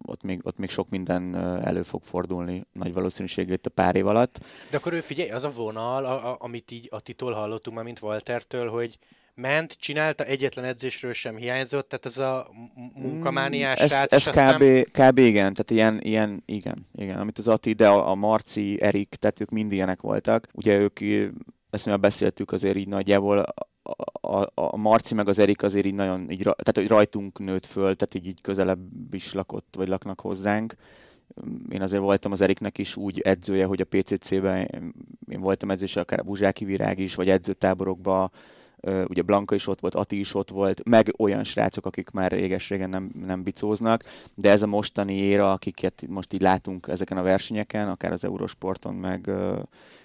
ott 0.06 0.22
még, 0.22 0.40
ott 0.42 0.58
még 0.58 0.70
sok 0.70 0.88
minden 0.88 1.36
elő 1.64 1.82
fog 1.82 2.02
fordulni 2.02 2.64
nagy 2.72 2.92
valószínűséggel 2.92 3.54
itt 3.54 3.66
a 3.66 3.70
pár 3.70 3.96
év 3.96 4.06
alatt. 4.06 4.44
De 4.70 4.76
akkor 4.76 4.92
ő 4.92 5.00
figyelj, 5.00 5.30
az 5.30 5.44
a 5.44 5.50
vonal, 5.50 6.04
a, 6.04 6.30
a, 6.30 6.36
amit 6.40 6.70
így 6.70 6.88
Attitól 6.90 7.32
hallottunk 7.32 7.76
már, 7.76 7.84
mint 7.84 8.02
Waltertől, 8.02 8.70
hogy 8.70 8.98
ment, 9.34 9.72
csinálta, 9.72 10.24
egyetlen 10.24 10.64
edzésről 10.64 11.12
sem 11.12 11.36
hiányzott, 11.36 11.88
tehát 11.88 12.06
ez 12.06 12.18
a 12.18 12.50
munkamániás 12.94 13.80
mm, 13.80 13.84
ez, 13.84 14.04
ez 14.08 14.28
kb, 14.28 14.62
nem... 14.62 14.84
kb, 14.92 15.18
igen, 15.18 15.54
tehát 15.54 15.70
ilyen, 15.70 16.00
ilyen, 16.02 16.42
igen, 16.46 16.86
igen, 16.94 17.18
amit 17.18 17.38
az 17.38 17.48
Ati, 17.48 17.72
de 17.72 17.88
a, 17.88 18.10
a 18.10 18.14
Marci, 18.14 18.82
Erik, 18.82 19.08
tehát 19.08 19.40
ők 19.40 19.50
mind 19.50 19.72
ilyenek 19.72 20.00
voltak. 20.00 20.48
Ugye 20.52 20.78
ők, 20.78 21.00
ezt 21.70 21.86
már 21.86 22.00
beszéltük 22.00 22.52
azért 22.52 22.76
így 22.76 22.88
nagyjából, 22.88 23.44
a, 24.20 24.50
a 24.54 24.76
Marci 24.76 25.14
meg 25.14 25.28
az 25.28 25.38
Erik 25.38 25.62
azért 25.62 25.86
így 25.86 25.94
nagyon, 25.94 26.30
így, 26.30 26.42
tehát 26.42 26.74
hogy 26.74 26.88
rajtunk 26.88 27.38
nőtt 27.38 27.66
föl, 27.66 27.94
tehát 27.94 28.14
így, 28.14 28.26
így 28.26 28.40
közelebb 28.40 29.14
is 29.14 29.32
lakott, 29.32 29.74
vagy 29.76 29.88
laknak 29.88 30.20
hozzánk. 30.20 30.74
Én 31.68 31.82
azért 31.82 32.02
voltam 32.02 32.32
az 32.32 32.40
Eriknek 32.40 32.78
is 32.78 32.96
úgy 32.96 33.20
edzője, 33.20 33.64
hogy 33.64 33.80
a 33.80 33.84
PCC-ben 33.84 34.70
én 35.28 35.40
voltam 35.40 35.70
edzőse, 35.70 36.00
akár 36.00 36.18
a 36.18 36.22
Buzsáki 36.22 36.64
Virág 36.64 36.98
is, 36.98 37.14
vagy 37.14 37.30
edzőtáborokban, 37.30 38.30
ugye 39.06 39.22
Blanka 39.22 39.54
is 39.54 39.66
ott 39.66 39.80
volt, 39.80 39.94
Ati 39.94 40.18
is 40.18 40.34
ott 40.34 40.50
volt, 40.50 40.88
meg 40.88 41.14
olyan 41.18 41.44
srácok, 41.44 41.86
akik 41.86 42.10
már 42.10 42.32
réges-régen 42.32 42.90
nem, 42.90 43.10
nem 43.26 43.42
bicóznak, 43.42 44.04
de 44.34 44.50
ez 44.50 44.62
a 44.62 44.66
mostani 44.66 45.14
éra, 45.14 45.52
akiket 45.52 46.04
most 46.08 46.32
így 46.32 46.40
látunk 46.40 46.88
ezeken 46.88 47.16
a 47.16 47.22
versenyeken, 47.22 47.88
akár 47.88 48.12
az 48.12 48.24
Eurosporton, 48.24 48.94
meg, 48.94 49.30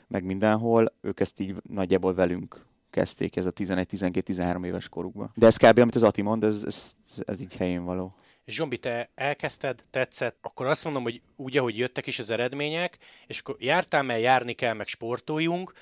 meg 0.07 0.23
mindenhol, 0.23 0.93
ők 1.01 1.19
ezt 1.19 1.39
így 1.39 1.55
nagyjából 1.69 2.13
velünk 2.13 2.67
kezdték 2.89 3.35
ez 3.35 3.45
a 3.45 3.51
11-12-13 3.51 4.65
éves 4.65 4.89
korukban. 4.89 5.31
De 5.35 5.45
ez 5.45 5.57
kb. 5.57 5.77
amit 5.77 5.95
az 5.95 6.03
Ati 6.03 6.21
mond, 6.21 6.43
ez, 6.43 6.63
ez, 6.65 6.95
ez 7.25 7.41
így 7.41 7.55
helyén 7.55 7.83
való. 7.83 8.15
És 8.49 8.55
Zsombi, 8.55 8.77
te 8.77 9.09
elkezdted, 9.15 9.83
tetszett, 9.91 10.37
akkor 10.41 10.65
azt 10.65 10.83
mondom, 10.83 11.03
hogy 11.03 11.21
úgy, 11.35 11.57
ahogy 11.57 11.77
jöttek 11.77 12.07
is 12.07 12.19
az 12.19 12.29
eredmények, 12.29 12.97
és 13.27 13.39
akkor 13.39 13.55
jártál, 13.59 14.03
mert 14.03 14.21
járni 14.21 14.53
kell, 14.53 14.73
meg 14.73 14.87
sportoljunk, 14.87 15.73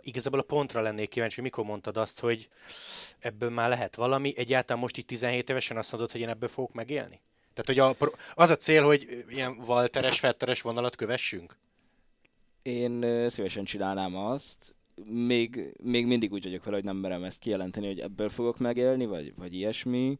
igazából 0.00 0.38
a 0.38 0.42
pontra 0.42 0.80
lennék 0.80 1.08
kíváncsi, 1.08 1.34
hogy 1.34 1.44
mikor 1.44 1.64
mondtad 1.64 1.96
azt, 1.96 2.20
hogy 2.20 2.48
ebből 3.18 3.50
már 3.50 3.68
lehet 3.68 3.94
valami, 3.94 4.32
egyáltalán 4.36 4.82
most 4.82 4.98
így 4.98 5.04
17 5.04 5.50
évesen 5.50 5.76
azt 5.76 5.92
mondod, 5.92 6.12
hogy 6.12 6.20
én 6.20 6.28
ebből 6.28 6.48
fogok 6.48 6.72
megélni? 6.72 7.20
Tehát, 7.54 7.96
hogy 7.96 8.00
a, 8.00 8.06
az 8.34 8.50
a 8.50 8.56
cél, 8.56 8.84
hogy 8.84 9.24
ilyen 9.28 9.62
Walteres, 9.66 10.18
Fetteres 10.18 10.62
vonalat 10.62 10.96
kövessünk? 10.96 11.56
Én 12.62 13.28
szívesen 13.28 13.64
csinálnám 13.64 14.16
azt, 14.16 14.74
még, 15.04 15.72
még 15.82 16.06
mindig 16.06 16.32
úgy 16.32 16.44
vagyok 16.44 16.64
vele, 16.64 16.76
hogy 16.76 16.84
nem 16.84 16.96
merem 16.96 17.24
ezt 17.24 17.38
kijelenteni, 17.38 17.86
hogy 17.86 18.00
ebből 18.00 18.28
fogok 18.28 18.58
megélni, 18.58 19.06
vagy, 19.06 19.32
vagy 19.36 19.54
ilyesmi, 19.54 20.18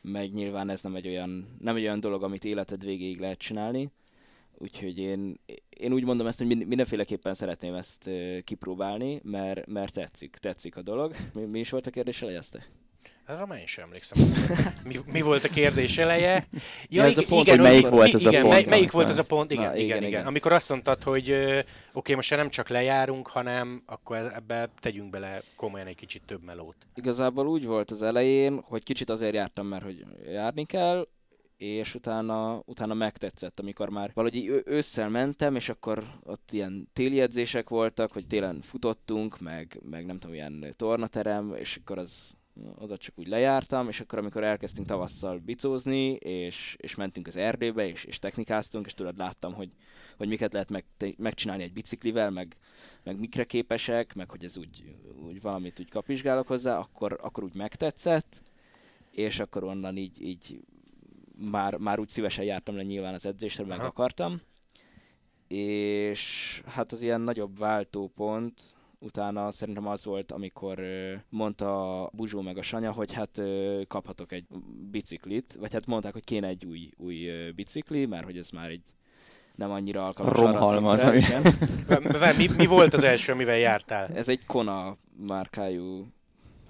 meg 0.00 0.32
nyilván 0.32 0.68
ez 0.68 0.82
nem 0.82 0.94
egy, 0.94 1.06
olyan, 1.06 1.56
nem 1.58 1.76
egy 1.76 1.82
olyan 1.82 2.00
dolog, 2.00 2.22
amit 2.22 2.44
életed 2.44 2.84
végéig 2.84 3.20
lehet 3.20 3.38
csinálni, 3.38 3.90
úgyhogy 4.58 4.98
én, 4.98 5.40
én 5.68 5.92
úgy 5.92 6.04
mondom 6.04 6.26
ezt, 6.26 6.38
hogy 6.38 6.66
mindenféleképpen 6.66 7.34
szeretném 7.34 7.74
ezt 7.74 8.10
kipróbálni, 8.44 9.20
mert, 9.22 9.66
mert 9.66 9.92
tetszik, 9.92 10.36
tetszik 10.36 10.76
a 10.76 10.82
dolog. 10.82 11.14
Mi, 11.34 11.44
mi 11.44 11.58
is 11.58 11.70
volt 11.70 11.86
a 11.86 11.90
kérdés 11.90 12.22
elejezte? 12.22 12.66
Erre 13.26 13.46
már 13.46 13.58
én 13.58 13.66
sem 13.66 13.84
emlékszem. 13.84 14.22
Mi, 14.84 14.98
mi 15.12 15.20
volt 15.20 15.44
a 15.44 15.48
kérdés 15.48 15.98
eleje? 15.98 16.46
Ja, 16.88 17.02
ja 17.02 17.10
ez 17.10 17.18
a 17.18 17.22
pont, 17.28 17.46
igen, 17.46 17.58
hogy 17.58 17.68
melyik 17.68 17.88
volt 17.88 18.14
ez 18.14 18.20
igen, 18.20 18.44
a 18.44 18.48
pont? 18.48 18.68
melyik 18.68 18.90
volt 18.90 19.08
ez 19.08 19.18
a 19.18 19.24
pont? 19.24 19.50
Igen, 19.50 19.64
Na, 19.64 19.76
igen, 19.76 19.96
igen, 19.96 20.08
igen. 20.08 20.26
Amikor 20.26 20.52
azt 20.52 20.68
mondtad, 20.68 21.02
hogy 21.02 21.30
oké, 21.30 21.64
okay, 21.92 22.14
most 22.14 22.30
nem 22.30 22.48
csak 22.48 22.68
lejárunk, 22.68 23.28
hanem 23.28 23.82
akkor 23.86 24.16
ebbe 24.16 24.68
tegyünk 24.80 25.10
bele 25.10 25.40
komolyan 25.56 25.86
egy 25.86 25.96
kicsit 25.96 26.22
több 26.26 26.42
melót. 26.44 26.76
Igazából 26.94 27.46
úgy 27.48 27.66
volt 27.66 27.90
az 27.90 28.02
elején, 28.02 28.60
hogy 28.64 28.82
kicsit 28.82 29.10
azért 29.10 29.34
jártam, 29.34 29.66
mert 29.66 29.82
hogy 29.82 30.04
járni 30.26 30.64
kell, 30.64 31.06
és 31.56 31.94
utána, 31.94 32.62
utána 32.64 32.94
megtetszett, 32.94 33.60
amikor 33.60 33.88
már 33.88 34.10
valahogy 34.14 34.62
ősszel 34.64 35.08
mentem, 35.08 35.56
és 35.56 35.68
akkor 35.68 36.04
ott 36.24 36.52
ilyen 36.52 36.88
téli 36.92 37.20
edzések 37.20 37.68
voltak, 37.68 38.12
hogy 38.12 38.26
télen 38.26 38.60
futottunk, 38.60 39.40
meg, 39.40 39.80
meg 39.90 40.06
nem 40.06 40.18
tudom, 40.18 40.34
ilyen 40.34 40.74
tornaterem, 40.76 41.54
és 41.54 41.76
akkor 41.76 41.98
az, 41.98 42.34
oda 42.78 42.96
csak 42.96 43.18
úgy 43.18 43.26
lejártam, 43.28 43.88
és 43.88 44.00
akkor 44.00 44.18
amikor 44.18 44.44
elkezdtünk 44.44 44.86
tavasszal 44.86 45.38
bicózni, 45.38 46.10
és, 46.12 46.76
és 46.78 46.94
mentünk 46.94 47.26
az 47.26 47.36
erdőbe, 47.36 47.88
és, 47.88 48.04
és 48.04 48.18
technikáztunk, 48.18 48.86
és 48.86 48.94
tudod, 48.94 49.16
láttam, 49.16 49.54
hogy, 49.54 49.70
hogy 50.16 50.28
miket 50.28 50.52
lehet 50.52 50.70
meg, 50.70 50.84
megcsinálni 51.16 51.62
egy 51.62 51.72
biciklivel, 51.72 52.30
meg, 52.30 52.56
meg 53.02 53.18
mikre 53.18 53.44
képesek, 53.44 54.14
meg 54.14 54.30
hogy 54.30 54.44
ez 54.44 54.56
úgy, 54.56 54.96
úgy 55.26 55.40
valamit 55.40 55.80
úgy 55.80 55.90
kapizsgálok 55.90 56.46
hozzá, 56.46 56.78
akkor, 56.78 57.18
akkor 57.22 57.44
úgy 57.44 57.54
megtetszett, 57.54 58.42
és 59.10 59.38
akkor 59.38 59.64
onnan 59.64 59.96
így, 59.96 60.22
így 60.22 60.60
már, 61.36 61.76
már 61.76 61.98
úgy 61.98 62.08
szívesen 62.08 62.44
jártam 62.44 62.76
le 62.76 62.82
nyilván 62.82 63.14
az 63.14 63.26
edzésre, 63.26 63.64
meg 63.64 63.78
Aha. 63.78 63.86
akartam. 63.86 64.40
És 65.48 66.62
hát 66.66 66.92
az 66.92 67.02
ilyen 67.02 67.20
nagyobb 67.20 67.58
váltópont, 67.58 68.75
utána 68.98 69.52
szerintem 69.52 69.86
az 69.86 70.04
volt, 70.04 70.32
amikor 70.32 70.80
mondta 71.28 72.02
a 72.02 72.10
Buzsó 72.12 72.40
meg 72.40 72.58
a 72.58 72.62
Sanya, 72.62 72.92
hogy 72.92 73.12
hát 73.12 73.40
kaphatok 73.88 74.32
egy 74.32 74.46
biciklit, 74.90 75.56
vagy 75.58 75.72
hát 75.72 75.86
mondták, 75.86 76.12
hogy 76.12 76.24
kéne 76.24 76.46
egy 76.46 76.64
új, 76.64 76.90
új 76.96 77.30
bicikli, 77.54 78.06
mert 78.06 78.24
hogy 78.24 78.38
ez 78.38 78.50
már 78.50 78.70
egy 78.70 78.82
nem 79.54 79.70
annyira 79.70 80.04
alkalmas 80.04 80.36
Romhalmaz, 80.36 81.04
ami... 81.04 81.22
mi, 82.36 82.48
mi 82.56 82.66
volt 82.66 82.94
az 82.94 83.02
első, 83.02 83.32
amivel 83.32 83.56
jártál? 83.56 84.08
Ez 84.14 84.28
egy 84.28 84.46
Kona 84.46 84.96
márkájú, 85.16 86.06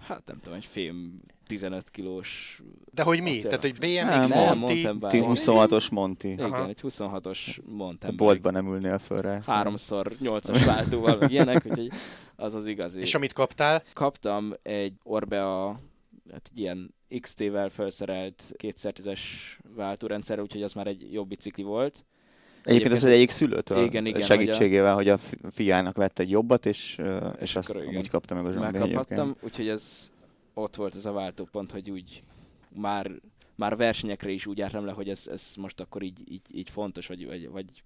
hát 0.07 0.23
nem 0.27 0.39
tudom, 0.41 0.59
egy 0.59 0.65
fém 0.65 1.21
15 1.47 1.91
kilós... 1.91 2.63
De 2.93 3.03
hogy 3.03 3.21
mi? 3.21 3.41
Tehát, 3.41 3.61
hogy 3.61 3.75
BMX, 3.79 4.29
nem, 4.29 4.59
Monty? 4.59 4.83
Nem, 4.83 4.99
26-os 5.03 5.91
Monty. 5.91 6.25
Igen, 6.25 6.53
Aha. 6.53 6.67
egy 6.67 6.81
26-os 6.83 7.63
mountain 7.65 8.13
A 8.13 8.17
boltban 8.17 8.53
nem 8.53 8.67
ülnél 8.67 8.99
föl 8.99 9.21
rá. 9.21 9.41
Háromszor 9.47 10.13
8-as 10.23 10.63
váltóval, 10.67 11.17
meg 11.17 11.31
ilyenek, 11.31 11.67
úgyhogy 11.67 11.91
az 12.37 12.55
az 12.55 12.67
igazi. 12.67 13.01
És 13.01 13.15
amit 13.15 13.33
kaptál? 13.33 13.83
Kaptam 13.93 14.55
egy 14.63 14.93
Orbea, 15.03 15.81
hát 16.31 16.51
egy 16.53 16.59
ilyen 16.59 16.95
XT-vel 17.21 17.69
felszerelt 17.69 18.43
2x10-es 18.63 19.21
váltórendszer, 19.75 20.41
úgyhogy 20.41 20.63
az 20.63 20.73
már 20.73 20.87
egy 20.87 21.13
jobb 21.13 21.29
bicikli 21.29 21.63
volt. 21.63 22.05
Egyébként 22.67 22.93
ez 22.93 23.05
egy 23.05 23.13
egyik 23.13 23.31
szülőtől 23.31 23.85
igen, 23.85 24.07
igen, 24.07 24.21
segítségével, 24.21 24.95
hogy 24.95 25.09
a, 25.09 25.19
hogy 25.31 25.39
a 25.43 25.51
fiának 25.51 25.97
vett 25.97 26.19
egy 26.19 26.31
jobbat, 26.31 26.67
és, 26.67 26.99
és, 26.99 27.41
és 27.41 27.57
azt 27.57 27.83
úgy 27.97 28.09
kapta 28.09 28.35
meg 28.35 28.45
a 28.45 28.53
zsombi 28.53 28.79
Megkaphattam, 28.79 29.35
úgyhogy 29.41 29.69
ez 29.69 30.11
ott 30.55 30.77
volt 30.77 30.95
ez 30.95 31.05
a 31.05 31.13
váltópont, 31.13 31.73
hogy 31.73 31.91
úgy 31.91 32.23
már, 32.69 33.11
már 33.55 33.77
versenyekre 33.77 34.31
is 34.31 34.47
úgy 34.47 34.59
jártam 34.59 34.85
le, 34.85 34.93
hogy 34.93 35.09
ez, 35.09 35.27
ez 35.27 35.53
most 35.57 35.81
akkor 35.81 36.03
így, 36.03 36.33
így, 36.33 36.43
így 36.53 36.71
fontos, 36.71 37.07
vagy, 37.07 37.27
vagy, 37.27 37.49
vagy 37.49 37.83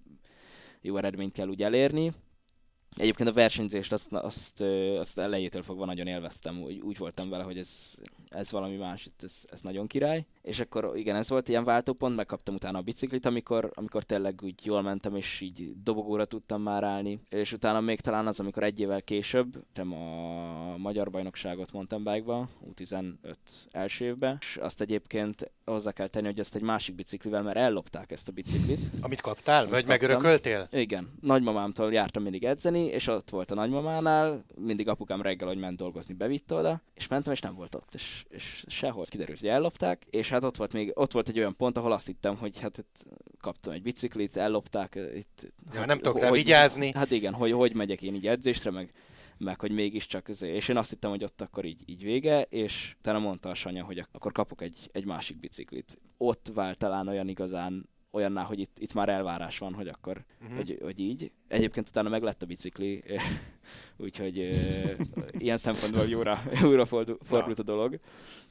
jó 0.81 0.97
eredményt 0.97 1.33
kell 1.33 1.47
úgy 1.47 1.63
elérni. 1.63 2.13
Egyébként 2.95 3.29
a 3.29 3.33
versenyzést 3.33 3.91
azt, 3.91 4.13
azt, 4.13 4.61
azt 4.99 5.19
elejétől 5.19 5.63
fogva 5.63 5.85
nagyon 5.85 6.07
élveztem, 6.07 6.61
úgy, 6.61 6.79
úgy 6.79 6.97
voltam 6.97 7.29
vele, 7.29 7.43
hogy 7.43 7.57
ez, 7.57 7.95
ez 8.27 8.51
valami 8.51 8.75
más, 8.75 9.09
ez, 9.21 9.43
ez 9.51 9.61
nagyon 9.61 9.87
király. 9.87 10.25
És 10.41 10.59
akkor 10.59 10.91
igen, 10.93 11.15
ez 11.15 11.29
volt 11.29 11.49
ilyen 11.49 11.63
váltópont, 11.63 12.15
megkaptam 12.15 12.55
utána 12.55 12.77
a 12.77 12.81
biciklit, 12.81 13.25
amikor, 13.25 13.71
amikor 13.73 14.03
tényleg 14.03 14.39
úgy 14.43 14.65
jól 14.65 14.81
mentem, 14.81 15.15
és 15.15 15.41
így 15.41 15.71
dobogóra 15.83 16.25
tudtam 16.25 16.61
már 16.61 16.83
állni. 16.83 17.19
És 17.29 17.53
utána 17.53 17.79
még 17.79 17.99
talán 17.99 18.27
az, 18.27 18.39
amikor 18.39 18.63
egy 18.63 18.79
évvel 18.79 19.01
később, 19.01 19.63
nem 19.73 19.93
a 19.93 20.77
magyar 20.77 21.09
bajnokságot 21.09 21.71
mondtam 21.71 22.03
bike 22.03 22.49
U15 22.75 23.13
első 23.71 24.05
évben, 24.05 24.37
és 24.39 24.57
azt 24.57 24.81
egyébként 24.81 25.51
hozzá 25.65 25.91
kell 25.91 26.07
tenni, 26.07 26.25
hogy 26.25 26.39
ezt 26.39 26.55
egy 26.55 26.61
másik 26.61 26.95
biciklivel, 26.95 27.41
mert 27.41 27.57
ellopták 27.57 28.11
ezt 28.11 28.27
a 28.27 28.31
biciklit. 28.31 28.79
Amit 29.01 29.21
kaptál? 29.21 29.67
Vagy 29.67 29.85
megörököltél? 29.85 30.67
Igen. 30.71 31.09
Nagymamámtól 31.21 31.93
jártam 31.93 32.23
mindig 32.23 32.43
edzeni, 32.43 32.85
és 32.85 33.07
ott 33.07 33.29
volt 33.29 33.51
a 33.51 33.55
nagymamánál, 33.55 34.45
mindig 34.55 34.87
apukám 34.87 35.21
reggel, 35.21 35.47
hogy 35.47 35.57
ment 35.57 35.77
dolgozni, 35.77 36.13
bevitt 36.13 36.53
oda, 36.53 36.81
és 36.93 37.07
mentem, 37.07 37.33
és 37.33 37.39
nem 37.39 37.55
volt 37.55 37.75
ott, 37.75 37.93
és, 37.93 38.25
és 38.29 38.63
sehol 38.67 39.05
kiderült, 39.05 39.39
hogy 39.39 39.49
ellopták, 39.49 40.05
és 40.09 40.30
hát 40.31 40.43
ott 40.43 40.57
volt 40.57 40.73
még, 40.73 40.91
ott 40.93 41.11
volt 41.11 41.29
egy 41.29 41.37
olyan 41.37 41.55
pont, 41.55 41.77
ahol 41.77 41.91
azt 41.91 42.05
hittem, 42.05 42.37
hogy 42.37 42.59
hát 42.59 42.77
itt 42.77 43.07
kaptam 43.39 43.73
egy 43.73 43.81
biciklit, 43.81 44.37
ellopták, 44.37 44.99
itt, 45.15 45.53
ja, 45.73 45.77
hát, 45.79 45.87
nem 45.87 45.97
tudok 45.97 46.19
rá 46.19 46.31
vigyázni. 46.31 46.91
Hát 46.93 47.11
igen, 47.11 47.33
hogy 47.33 47.51
hogy 47.51 47.73
megyek 47.75 48.01
én 48.01 48.15
így 48.15 48.27
edzésre, 48.27 48.71
meg 48.71 48.91
meg 49.41 49.59
hogy 49.59 49.71
mégiscsak, 49.71 50.29
és 50.39 50.67
én 50.67 50.77
azt 50.77 50.89
hittem, 50.89 51.09
hogy 51.09 51.23
ott 51.23 51.41
akkor 51.41 51.65
így, 51.65 51.81
így 51.85 52.03
vége, 52.03 52.41
és 52.41 52.95
utána 52.97 53.19
mondta 53.19 53.49
a 53.49 53.53
Sanya, 53.53 53.83
hogy 53.83 54.05
akkor 54.11 54.31
kapok 54.31 54.61
egy, 54.61 54.89
egy 54.91 55.05
másik 55.05 55.39
biciklit. 55.39 55.99
Ott 56.17 56.51
vált 56.53 56.77
talán 56.77 57.07
olyan 57.07 57.27
igazán 57.27 57.89
olyanná, 58.11 58.43
hogy 58.43 58.59
itt, 58.59 58.79
itt 58.79 58.93
már 58.93 59.09
elvárás 59.09 59.57
van, 59.57 59.73
hogy 59.73 59.87
akkor, 59.87 60.25
uh-huh. 60.41 60.57
hogy, 60.57 60.77
hogy 60.81 60.99
így. 60.99 61.31
Egyébként 61.47 61.89
utána 61.89 62.09
meg 62.09 62.23
lett 62.23 62.41
a 62.41 62.45
bicikli, 62.45 63.03
úgyhogy 63.97 64.37
uh, 64.37 65.07
ilyen 65.31 65.57
szempontból 65.57 66.05
jóra, 66.05 66.41
jóra 66.61 66.85
fordult 67.19 67.59
a 67.59 67.63
dolog. 67.63 67.99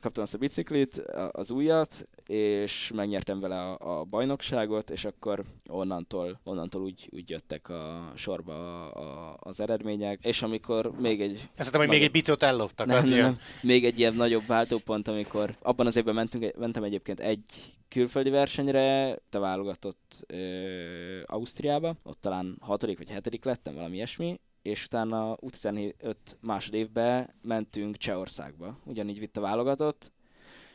Kaptam 0.01 0.23
azt 0.23 0.35
a 0.35 0.39
biciklit, 0.39 0.99
az 1.31 1.51
újat, 1.51 2.09
és 2.27 2.91
megnyertem 2.95 3.41
vele 3.41 3.61
a, 3.61 4.01
a 4.01 4.05
bajnokságot, 4.05 4.91
és 4.91 5.05
akkor 5.05 5.45
onnantól, 5.69 6.41
onnantól 6.45 6.83
úgy, 6.83 7.09
úgy 7.13 7.31
jöttek 7.31 7.69
a 7.69 8.13
sorba 8.17 8.55
a, 8.91 9.03
a, 9.03 9.37
az 9.41 9.61
eredmények, 9.61 10.25
és 10.25 10.43
amikor 10.43 10.91
még 10.99 11.21
egy... 11.21 11.49
Ezt 11.55 11.69
hittem, 11.69 11.81
hogy 11.81 11.89
még 11.89 12.03
egy 12.03 12.11
bicot 12.11 12.43
elloptak, 12.43 12.87
nem, 12.87 12.97
az 12.97 13.09
nem, 13.09 13.19
nem, 13.19 13.37
Még 13.63 13.85
egy 13.85 13.99
ilyen 13.99 14.15
nagyobb 14.15 14.47
váltópont, 14.47 15.09
amikor 15.09 15.57
abban 15.63 15.87
az 15.87 15.97
évben 15.97 16.15
mentünk, 16.15 16.57
mentem 16.57 16.83
egyébként 16.83 17.21
egy 17.21 17.43
külföldi 17.89 18.31
versenyre, 18.31 19.19
te 19.29 19.39
válogatott 19.39 20.25
ö, 20.27 21.23
Ausztriába, 21.27 21.97
ott 22.03 22.21
talán 22.21 22.57
hatodik 22.61 22.99
vagy 22.99 23.11
hetedik 23.11 23.45
lettem, 23.45 23.75
valami 23.75 23.95
ilyesmi, 23.95 24.41
és 24.63 24.85
utána 24.85 25.37
U15 25.37 26.15
másodévben 26.41 27.35
mentünk 27.43 27.97
Csehországba. 27.97 28.79
Ugyanígy 28.85 29.19
vitt 29.19 29.37
a 29.37 29.41
válogatott, 29.41 30.13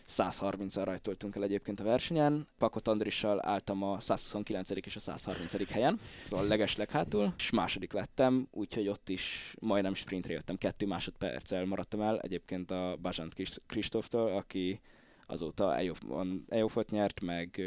130-al 0.07 0.81
rajtoltunk 0.83 1.36
el 1.36 1.43
egyébként 1.43 1.79
a 1.79 1.83
versenyen. 1.83 2.47
Pakot 2.57 2.88
Andrissal 2.88 3.47
álltam 3.47 3.83
a 3.83 3.99
129. 3.99 4.69
és 4.69 4.95
a 4.95 4.99
130. 4.99 5.69
helyen, 5.69 5.99
szóval 6.23 6.47
leges 6.47 6.75
leghátul, 6.75 7.33
és 7.38 7.49
második 7.49 7.93
lettem, 7.93 8.47
úgyhogy 8.51 8.88
ott 8.88 9.09
is 9.09 9.55
majdnem 9.59 9.93
sprintre 9.93 10.33
jöttem, 10.33 10.57
kettő 10.57 10.86
másodperccel 10.86 11.65
maradtam 11.65 12.01
el, 12.01 12.19
egyébként 12.19 12.71
a 12.71 12.97
Bajant 13.01 13.33
Kristóftól, 13.67 14.27
aki 14.27 14.81
azóta 15.26 15.78
EOF-ot 16.49 16.89
nyert, 16.89 17.21
meg, 17.21 17.61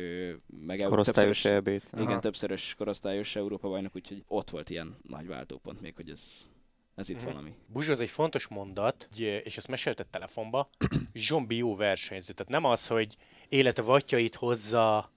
meg 0.47 0.79
korosztályos 0.79 1.45
elbét. 1.45 1.91
Igen, 1.99 2.21
többszörös 2.21 2.75
korosztályos 2.79 3.37
Európa 3.37 3.69
bajnok, 3.69 3.97
úgyhogy 3.97 4.25
ott 4.29 4.51
volt 4.51 4.71
ilyen 4.71 4.97
nagy 5.03 5.27
váltópont 5.27 5.81
még, 5.81 5.95
hogy 5.95 6.11
ez, 6.11 6.49
ez 6.95 7.09
itt 7.09 7.17
uh-huh. 7.17 7.33
valami. 7.33 7.55
Buzsó, 7.67 7.93
ez 7.93 8.01
egy 8.01 8.11
fontos 8.11 8.47
mondat, 8.47 9.09
és 9.17 9.57
ezt 9.57 9.69
mesélted 9.69 10.07
telefonba, 10.07 10.71
zsombi 11.15 11.57
jó 11.57 11.77
versenyző. 11.77 12.33
Tehát 12.33 12.53
nem 12.53 12.65
az, 12.65 12.87
hogy 12.87 13.17
élete 13.49 13.83
vatjait 13.83 14.35
hozza 14.35 15.11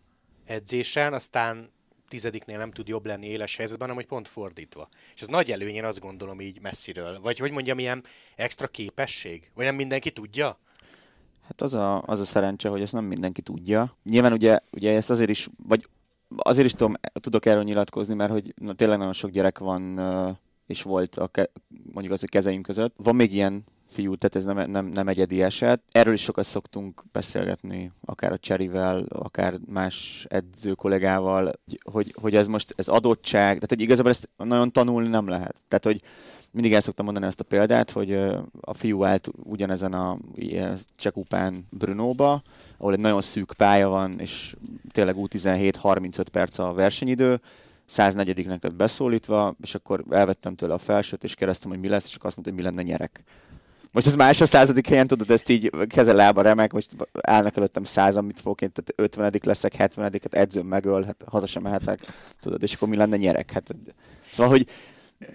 edzésen, 0.46 1.14
aztán 1.14 1.72
tizediknél 2.08 2.58
nem 2.58 2.72
tud 2.72 2.88
jobb 2.88 3.06
lenni 3.06 3.28
éles 3.28 3.56
helyzetben, 3.56 3.88
hanem 3.88 4.04
hogy 4.04 4.12
pont 4.12 4.28
fordítva. 4.28 4.90
És 5.16 5.22
ez 5.22 5.28
nagy 5.28 5.52
előny, 5.52 5.76
én 5.76 5.86
azt 5.86 6.00
gondolom 6.00 6.42
így 6.42 6.62
messziről. 6.62 7.20
Vagy 7.20 7.40
hogy 7.40 7.52
mondjam, 7.52 7.80
ilyen 7.80 8.04
extra 8.36 8.68
képesség? 8.68 9.52
Vagy 9.54 9.66
nem 9.66 9.76
mindenki 9.76 10.12
tudja? 10.12 10.60
Hát 11.52 11.62
az 11.62 11.74
a, 11.74 12.02
az 12.06 12.20
a 12.20 12.26
szerencse, 12.26 12.70
hogy 12.70 12.82
ezt 12.82 12.94
nem 12.94 13.06
mindenki 13.06 13.42
tudja. 13.42 13.96
Nyilván 14.04 14.34
ugye, 14.34 14.60
ugye 14.72 14.96
ezt 14.96 15.10
azért 15.10 15.30
is, 15.30 15.50
vagy 15.68 15.88
azért 16.36 16.66
is 16.66 16.74
tudom, 16.74 16.94
tudok 17.14 17.46
erről 17.46 17.64
nyilatkozni, 17.64 18.14
mert 18.14 18.32
hogy 18.32 18.54
na, 18.56 18.74
tényleg 18.74 18.98
nagyon 18.98 19.14
sok 19.14 19.30
gyerek 19.30 19.60
van 19.60 20.00
és 20.68 20.82
volt 20.82 21.16
a 21.16 21.28
ke- 21.28 21.52
mondjuk 21.92 22.14
az, 22.14 22.20
hogy 22.20 22.30
kezeim 22.30 22.62
között. 22.62 22.94
Van 22.98 23.16
még 23.16 23.34
ilyen 23.34 23.64
fiú, 23.88 24.16
tehát 24.16 24.36
ez 24.36 24.44
nem, 24.56 24.72
nem, 24.72 24.86
nem 24.86 25.08
egyedi 25.08 25.42
eset. 25.42 25.82
Erről 25.92 26.14
is 26.14 26.22
sokat 26.22 26.46
szoktunk 26.46 27.04
beszélgetni, 27.12 27.92
akár 28.06 28.32
a 28.32 28.38
Cserivel, 28.38 29.06
akár 29.10 29.58
más 29.68 30.26
edző 30.30 30.74
kollégával, 30.74 31.52
hogy, 31.84 32.16
hogy 32.22 32.36
ez 32.36 32.48
most 32.48 32.74
ez 32.78 32.88
adottság, 32.88 33.54
tehát 33.54 33.70
hogy 33.70 33.82
igazából 33.82 34.12
ezt 34.12 34.30
nagyon 34.38 34.72
tanulni 34.72 35.08
nem 35.08 35.28
lehet. 35.28 35.56
Tehát, 35.68 35.86
hogy 35.86 36.02
mindig 36.52 36.74
el 36.74 36.82
szoktam 36.82 37.06
mondani 37.06 37.26
ezt 37.26 37.40
a 37.40 37.44
példát, 37.44 37.92
hogy 37.92 38.14
a 38.62 38.74
fiú 38.74 39.04
állt 39.04 39.30
ugyanezen 39.44 39.94
a 39.94 40.18
Csekupán 40.96 41.68
Brunóba, 41.70 42.42
ahol 42.78 42.94
egy 42.94 43.00
nagyon 43.00 43.22
szűk 43.22 43.54
pálya 43.58 43.88
van, 43.88 44.20
és 44.20 44.56
tényleg 44.92 45.16
U17 45.18 45.74
35 45.78 46.30
perc 46.30 46.58
a 46.58 46.74
versenyidő, 46.74 47.42
104-nek 47.90 48.62
lett 48.62 48.76
beszólítva, 48.76 49.56
és 49.62 49.76
akkor 49.76 50.04
elvettem 50.10 50.56
tőle 50.56 50.74
a 50.74 50.78
felsőt, 50.78 51.24
és 51.24 51.36
kérdeztem, 51.36 51.70
hogy 51.70 51.80
mi 51.80 51.88
lesz, 51.88 52.06
és 52.06 52.16
azt 52.20 52.36
mondta, 52.36 52.54
hogy 52.54 52.54
mi 52.54 52.62
lenne 52.62 52.82
nyerek. 52.82 53.24
Most 53.92 54.08
ez 54.08 54.16
más 54.16 54.42
a 54.42 54.46
századik 54.46 54.88
helyen, 54.88 55.08
tudod, 55.08 55.32
ezt 55.32 55.50
így 55.50 55.72
keze 55.88 56.14
lába 56.14 56.42
remek, 56.42 56.74
most 56.74 56.96
állnak 57.22 57.58
előttem 57.58 57.84
százan, 57.84 58.26
mit 58.26 58.40
fogok 58.40 58.62
én, 58.62 58.72
tehát 58.72 58.94
50 59.16 59.40
leszek, 59.44 59.74
70 59.74 60.12
hát 60.12 60.34
edzőm 60.34 60.68
megöl, 60.68 61.04
hát 61.04 61.24
haza 61.28 61.46
sem 61.46 61.62
mehetek, 61.62 62.00
tudod, 62.40 62.64
és 62.64 62.74
akkor 62.74 62.88
mi 62.88 62.96
lenne 62.96 63.18
nyerek? 63.18 63.52
Hát, 63.52 63.76
szóval, 64.32 64.52
hogy 64.52 64.68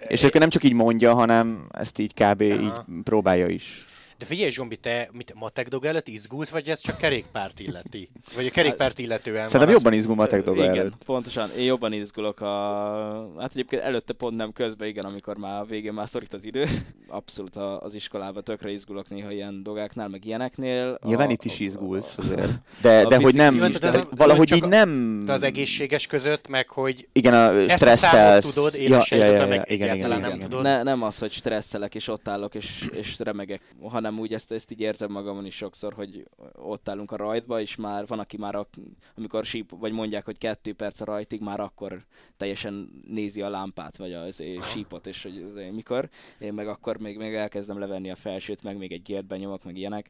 és 0.07 0.23
akkor 0.23 0.39
nem 0.39 0.49
csak 0.49 0.63
így 0.63 0.73
mondja, 0.73 1.13
hanem 1.13 1.67
ezt 1.71 1.99
így 1.99 2.13
kb. 2.13 2.41
Aha. 2.41 2.61
így 2.61 3.03
próbálja 3.03 3.47
is. 3.47 3.85
De 4.17 4.25
figyelj 4.25 4.49
Zsombi, 4.49 4.75
te 4.75 5.09
mit, 5.11 5.33
matekdog 5.35 5.85
előtt 5.85 6.07
izgulsz, 6.07 6.49
vagy 6.49 6.69
ez 6.69 6.79
csak 6.79 6.97
kerékpárt 6.97 7.59
illeti? 7.59 8.09
Vagy 8.35 8.45
a 8.45 8.49
kerékpárt 8.49 8.99
illetően 8.99 9.47
Szerintem 9.47 9.75
jobban 9.75 9.93
izgul 9.93 10.15
matekdog 10.15 10.57
előtt. 10.57 11.03
pontosan. 11.05 11.49
Én 11.57 11.65
jobban 11.65 11.93
izgulok 11.93 12.41
a... 12.41 13.31
Hát 13.39 13.49
egyébként 13.53 13.81
előtte 13.81 14.13
pont 14.13 14.35
nem 14.37 14.51
közben, 14.51 14.87
igen, 14.87 15.05
amikor 15.05 15.37
már 15.37 15.59
a 15.59 15.65
végén 15.65 15.93
már 15.93 16.09
szorít 16.09 16.33
az 16.33 16.45
idő. 16.45 16.65
Abszolút 17.07 17.55
az 17.55 17.95
iskolában 17.95 18.43
tökre 18.43 18.71
izgulok 18.71 19.09
néha 19.09 19.31
ilyen 19.31 19.63
dogáknál, 19.63 20.07
meg 20.07 20.25
ilyeneknél. 20.25 20.99
Nyilván 21.03 21.27
a, 21.27 21.31
itt 21.31 21.43
is 21.43 21.59
izgulsz 21.59 22.17
azért. 22.17 22.51
De, 22.81 23.05
de 23.05 23.15
hogy 23.15 23.35
nem, 23.35 23.55
Jó, 23.55 23.67
de 23.67 24.03
valahogy 24.15 24.55
így 24.55 24.67
nem... 24.67 25.21
De 25.25 25.33
az 25.33 25.43
egészséges 25.43 26.07
között, 26.07 26.47
meg 26.47 26.69
hogy 26.69 27.07
igen, 27.11 27.33
a 27.33 27.69
stresszelsz. 27.69 28.53
tudod, 28.53 28.75
éles 28.75 29.11
ja, 29.11 29.17
ja, 29.17 29.25
ja, 29.25 29.31
ja, 29.31 29.47
meg 29.47 29.71
igen, 29.71 29.95
igen, 29.95 30.07
igen, 30.07 30.19
nem 30.19 30.39
tudod. 30.39 30.61
Ne, 30.61 30.83
nem 30.83 31.03
az, 31.03 31.17
hogy 31.17 31.31
stresszelek 31.31 31.95
és 31.95 32.07
ott 32.07 32.27
állok 32.27 32.55
és, 32.55 32.87
és 32.93 33.19
remegek, 33.19 33.61
hanem 33.81 34.06
hanem 34.07 34.21
úgy 34.21 34.33
ezt, 34.33 34.51
ezt 34.51 34.71
így 34.71 34.79
érzem 34.79 35.11
magamon 35.11 35.45
is 35.45 35.55
sokszor, 35.55 35.93
hogy 35.93 36.27
ott 36.53 36.89
állunk 36.89 37.11
a 37.11 37.15
rajtba, 37.15 37.61
és 37.61 37.75
már 37.75 38.07
van, 38.07 38.19
aki 38.19 38.37
már, 38.37 38.55
a, 38.55 38.67
amikor 39.15 39.45
síp, 39.45 39.71
vagy 39.79 39.91
mondják, 39.91 40.25
hogy 40.25 40.37
kettő 40.37 40.73
perc 40.73 41.01
a 41.01 41.05
rajtig, 41.05 41.41
már 41.41 41.59
akkor 41.59 42.05
teljesen 42.37 43.03
nézi 43.07 43.41
a 43.41 43.49
lámpát, 43.49 43.97
vagy 43.97 44.13
az 44.13 44.43
sípot, 44.71 45.07
és 45.07 45.23
hogy 45.23 45.41
az, 45.41 45.73
mikor, 45.73 46.09
én 46.39 46.53
meg 46.53 46.67
akkor 46.67 46.97
még, 46.97 47.17
még 47.17 47.33
elkezdem 47.33 47.79
levenni 47.79 48.11
a 48.11 48.15
felsőt, 48.15 48.63
meg 48.63 48.77
még 48.77 48.91
egy 48.91 49.01
gért 49.01 49.25
benyomok, 49.25 49.63
meg 49.63 49.77
ilyenek, 49.77 50.09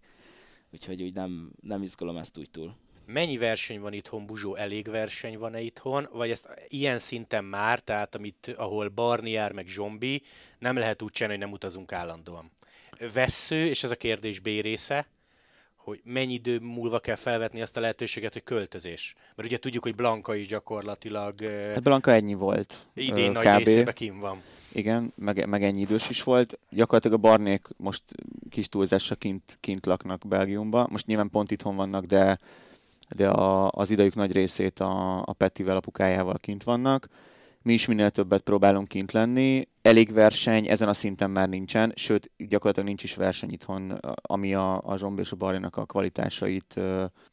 úgyhogy 0.73 1.03
úgy 1.03 1.13
nem, 1.13 1.51
nem 1.61 1.81
izgulom 1.81 2.17
ezt 2.17 2.37
úgy 2.37 2.49
túl. 2.49 2.75
Mennyi 3.05 3.37
verseny 3.37 3.79
van 3.79 3.93
itthon, 3.93 4.25
Buzsó? 4.25 4.55
Elég 4.55 4.89
verseny 4.89 5.37
van-e 5.37 5.61
itthon? 5.61 6.07
Vagy 6.11 6.29
ezt 6.29 6.47
ilyen 6.67 6.99
szinten 6.99 7.45
már, 7.45 7.79
tehát 7.79 8.15
amit, 8.15 8.53
ahol 8.57 8.89
Barni 8.89 9.31
jár, 9.31 9.51
meg 9.51 9.67
Zsombi, 9.67 10.21
nem 10.59 10.75
lehet 10.77 11.01
úgy 11.01 11.11
csinálni, 11.11 11.37
hogy 11.37 11.45
nem 11.45 11.53
utazunk 11.53 11.91
állandóan? 11.91 12.51
Vessző, 13.13 13.65
és 13.65 13.83
ez 13.83 13.91
a 13.91 13.95
kérdés 13.95 14.39
B 14.39 14.45
része, 14.45 15.07
hogy 15.75 16.01
mennyi 16.03 16.33
idő 16.33 16.59
múlva 16.59 16.99
kell 16.99 17.15
felvetni 17.15 17.61
azt 17.61 17.77
a 17.77 17.79
lehetőséget, 17.79 18.33
hogy 18.33 18.43
költözés. 18.43 19.15
Mert 19.35 19.47
ugye 19.47 19.57
tudjuk, 19.57 19.83
hogy 19.83 19.95
Blanka 19.95 20.35
is 20.35 20.47
gyakorlatilag... 20.47 21.41
Hát 21.41 21.83
Blanka 21.83 22.11
ennyi 22.11 22.33
volt. 22.33 22.87
Idén 22.93 23.33
kb. 23.33 23.43
nagy 23.43 23.63
részében 23.63 23.93
kim 23.93 24.19
van. 24.19 24.41
Igen, 24.71 25.13
meg, 25.15 25.47
meg 25.47 25.63
ennyi 25.63 25.81
idős 25.81 26.09
is 26.09 26.23
volt. 26.23 26.59
Gyakorlatilag 26.69 27.17
a 27.17 27.21
Barnék 27.21 27.67
most 27.77 28.03
kis 28.49 28.67
túlzásra 28.67 29.15
kint, 29.15 29.57
kint 29.59 29.85
laknak 29.85 30.27
Belgiumba. 30.27 30.87
Most 30.89 31.05
nyilván 31.05 31.29
pont 31.29 31.51
itthon 31.51 31.75
vannak, 31.75 32.05
de, 32.05 32.37
de 33.15 33.29
a, 33.29 33.71
az 33.71 33.91
idejük 33.91 34.15
nagy 34.15 34.31
részét 34.31 34.79
a, 34.79 35.21
a 35.21 35.33
Petivel, 35.33 35.75
apukájával 35.75 36.37
kint 36.37 36.63
vannak 36.63 37.09
mi 37.67 37.73
is 37.73 37.85
minél 37.85 38.09
többet 38.09 38.41
próbálunk 38.41 38.87
kint 38.87 39.11
lenni. 39.11 39.67
Elég 39.87 40.13
verseny 40.13 40.69
ezen 40.69 40.87
a 40.87 40.93
szinten 40.93 41.29
már 41.29 41.49
nincsen, 41.49 41.93
sőt, 41.95 42.31
gyakorlatilag 42.37 42.87
nincs 42.87 43.03
is 43.03 43.15
verseny 43.15 43.51
itthon, 43.51 43.99
ami 44.21 44.53
a, 44.53 44.81
a 44.83 44.97
Zsombi 44.97 45.21
és 45.21 45.31
a 45.31 45.35
Barinak 45.35 45.77
a 45.77 45.85
kvalitásait, 45.85 46.79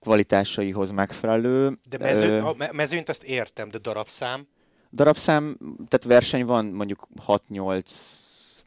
kvalitásaihoz 0.00 0.90
megfelelő. 0.90 1.78
De 1.88 1.98
mező, 1.98 2.38
a 2.38 2.56
mezőnyt 2.72 3.08
azt 3.08 3.22
értem, 3.22 3.68
de 3.68 3.78
darabszám? 3.78 4.46
Darabszám, 4.92 5.56
tehát 5.88 6.04
verseny 6.04 6.44
van 6.44 6.64
mondjuk 6.64 7.08
6-8 7.26 7.82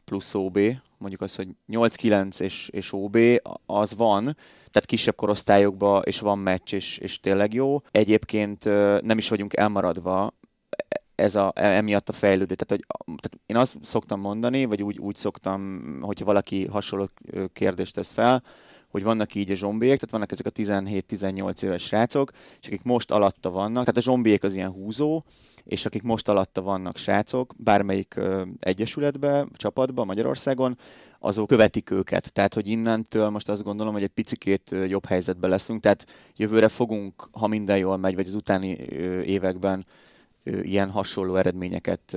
plusz 0.04 0.34
OB, 0.34 0.58
mondjuk 0.98 1.20
az, 1.20 1.34
hogy 1.34 1.48
8-9 1.68 2.40
és, 2.40 2.68
és 2.68 2.92
OB, 2.92 3.18
az 3.66 3.94
van, 3.94 4.22
tehát 4.70 4.86
kisebb 4.86 5.14
korosztályokban, 5.14 6.02
és 6.04 6.20
van 6.20 6.38
meccs, 6.38 6.74
és, 6.74 6.98
és 6.98 7.20
tényleg 7.20 7.54
jó. 7.54 7.82
Egyébként 7.90 8.64
nem 9.02 9.18
is 9.18 9.28
vagyunk 9.28 9.56
elmaradva 9.56 10.32
ez 11.18 11.34
a, 11.34 11.52
emiatt 11.54 12.08
a 12.08 12.12
fejlődés. 12.12 12.56
Tehát, 12.56 12.84
hogy, 12.84 13.04
tehát 13.06 13.38
én 13.46 13.56
azt 13.56 13.78
szoktam 13.82 14.20
mondani, 14.20 14.64
vagy 14.64 14.82
úgy, 14.82 14.98
úgy 14.98 15.16
szoktam, 15.16 15.80
hogyha 16.00 16.24
valaki 16.24 16.66
hasonló 16.66 17.08
kérdést 17.52 17.94
tesz 17.94 18.12
fel, 18.12 18.42
hogy 18.88 19.02
vannak 19.02 19.34
így 19.34 19.50
a 19.50 19.54
zsombiek, 19.54 19.94
tehát 19.94 20.10
vannak 20.10 20.32
ezek 20.32 20.46
a 20.46 20.50
17-18 20.50 21.62
éves 21.62 21.82
srácok, 21.82 22.30
és 22.60 22.66
akik 22.66 22.82
most 22.82 23.10
alatta 23.10 23.50
vannak, 23.50 23.84
tehát 23.84 23.96
a 23.96 24.00
zsombiek 24.00 24.42
az 24.42 24.54
ilyen 24.54 24.70
húzó, 24.70 25.22
és 25.64 25.86
akik 25.86 26.02
most 26.02 26.28
alatta 26.28 26.62
vannak 26.62 26.96
srácok, 26.96 27.54
bármelyik 27.56 28.16
ö, 28.16 28.42
egyesületbe, 28.60 29.46
csapatba 29.56 30.04
Magyarországon, 30.04 30.78
azok 31.18 31.46
követik 31.46 31.90
őket. 31.90 32.32
Tehát, 32.32 32.54
hogy 32.54 32.66
innentől 32.66 33.28
most 33.30 33.48
azt 33.48 33.62
gondolom, 33.62 33.92
hogy 33.92 34.02
egy 34.02 34.08
picikét 34.08 34.74
jobb 34.86 35.06
helyzetben 35.06 35.50
leszünk, 35.50 35.80
tehát 35.80 36.06
jövőre 36.36 36.68
fogunk, 36.68 37.28
ha 37.32 37.46
minden 37.46 37.78
jól 37.78 37.96
megy, 37.96 38.14
vagy 38.14 38.26
az 38.26 38.34
utáni 38.34 38.70
években 39.24 39.86
ilyen 40.62 40.90
hasonló 40.90 41.36
eredményeket 41.36 42.16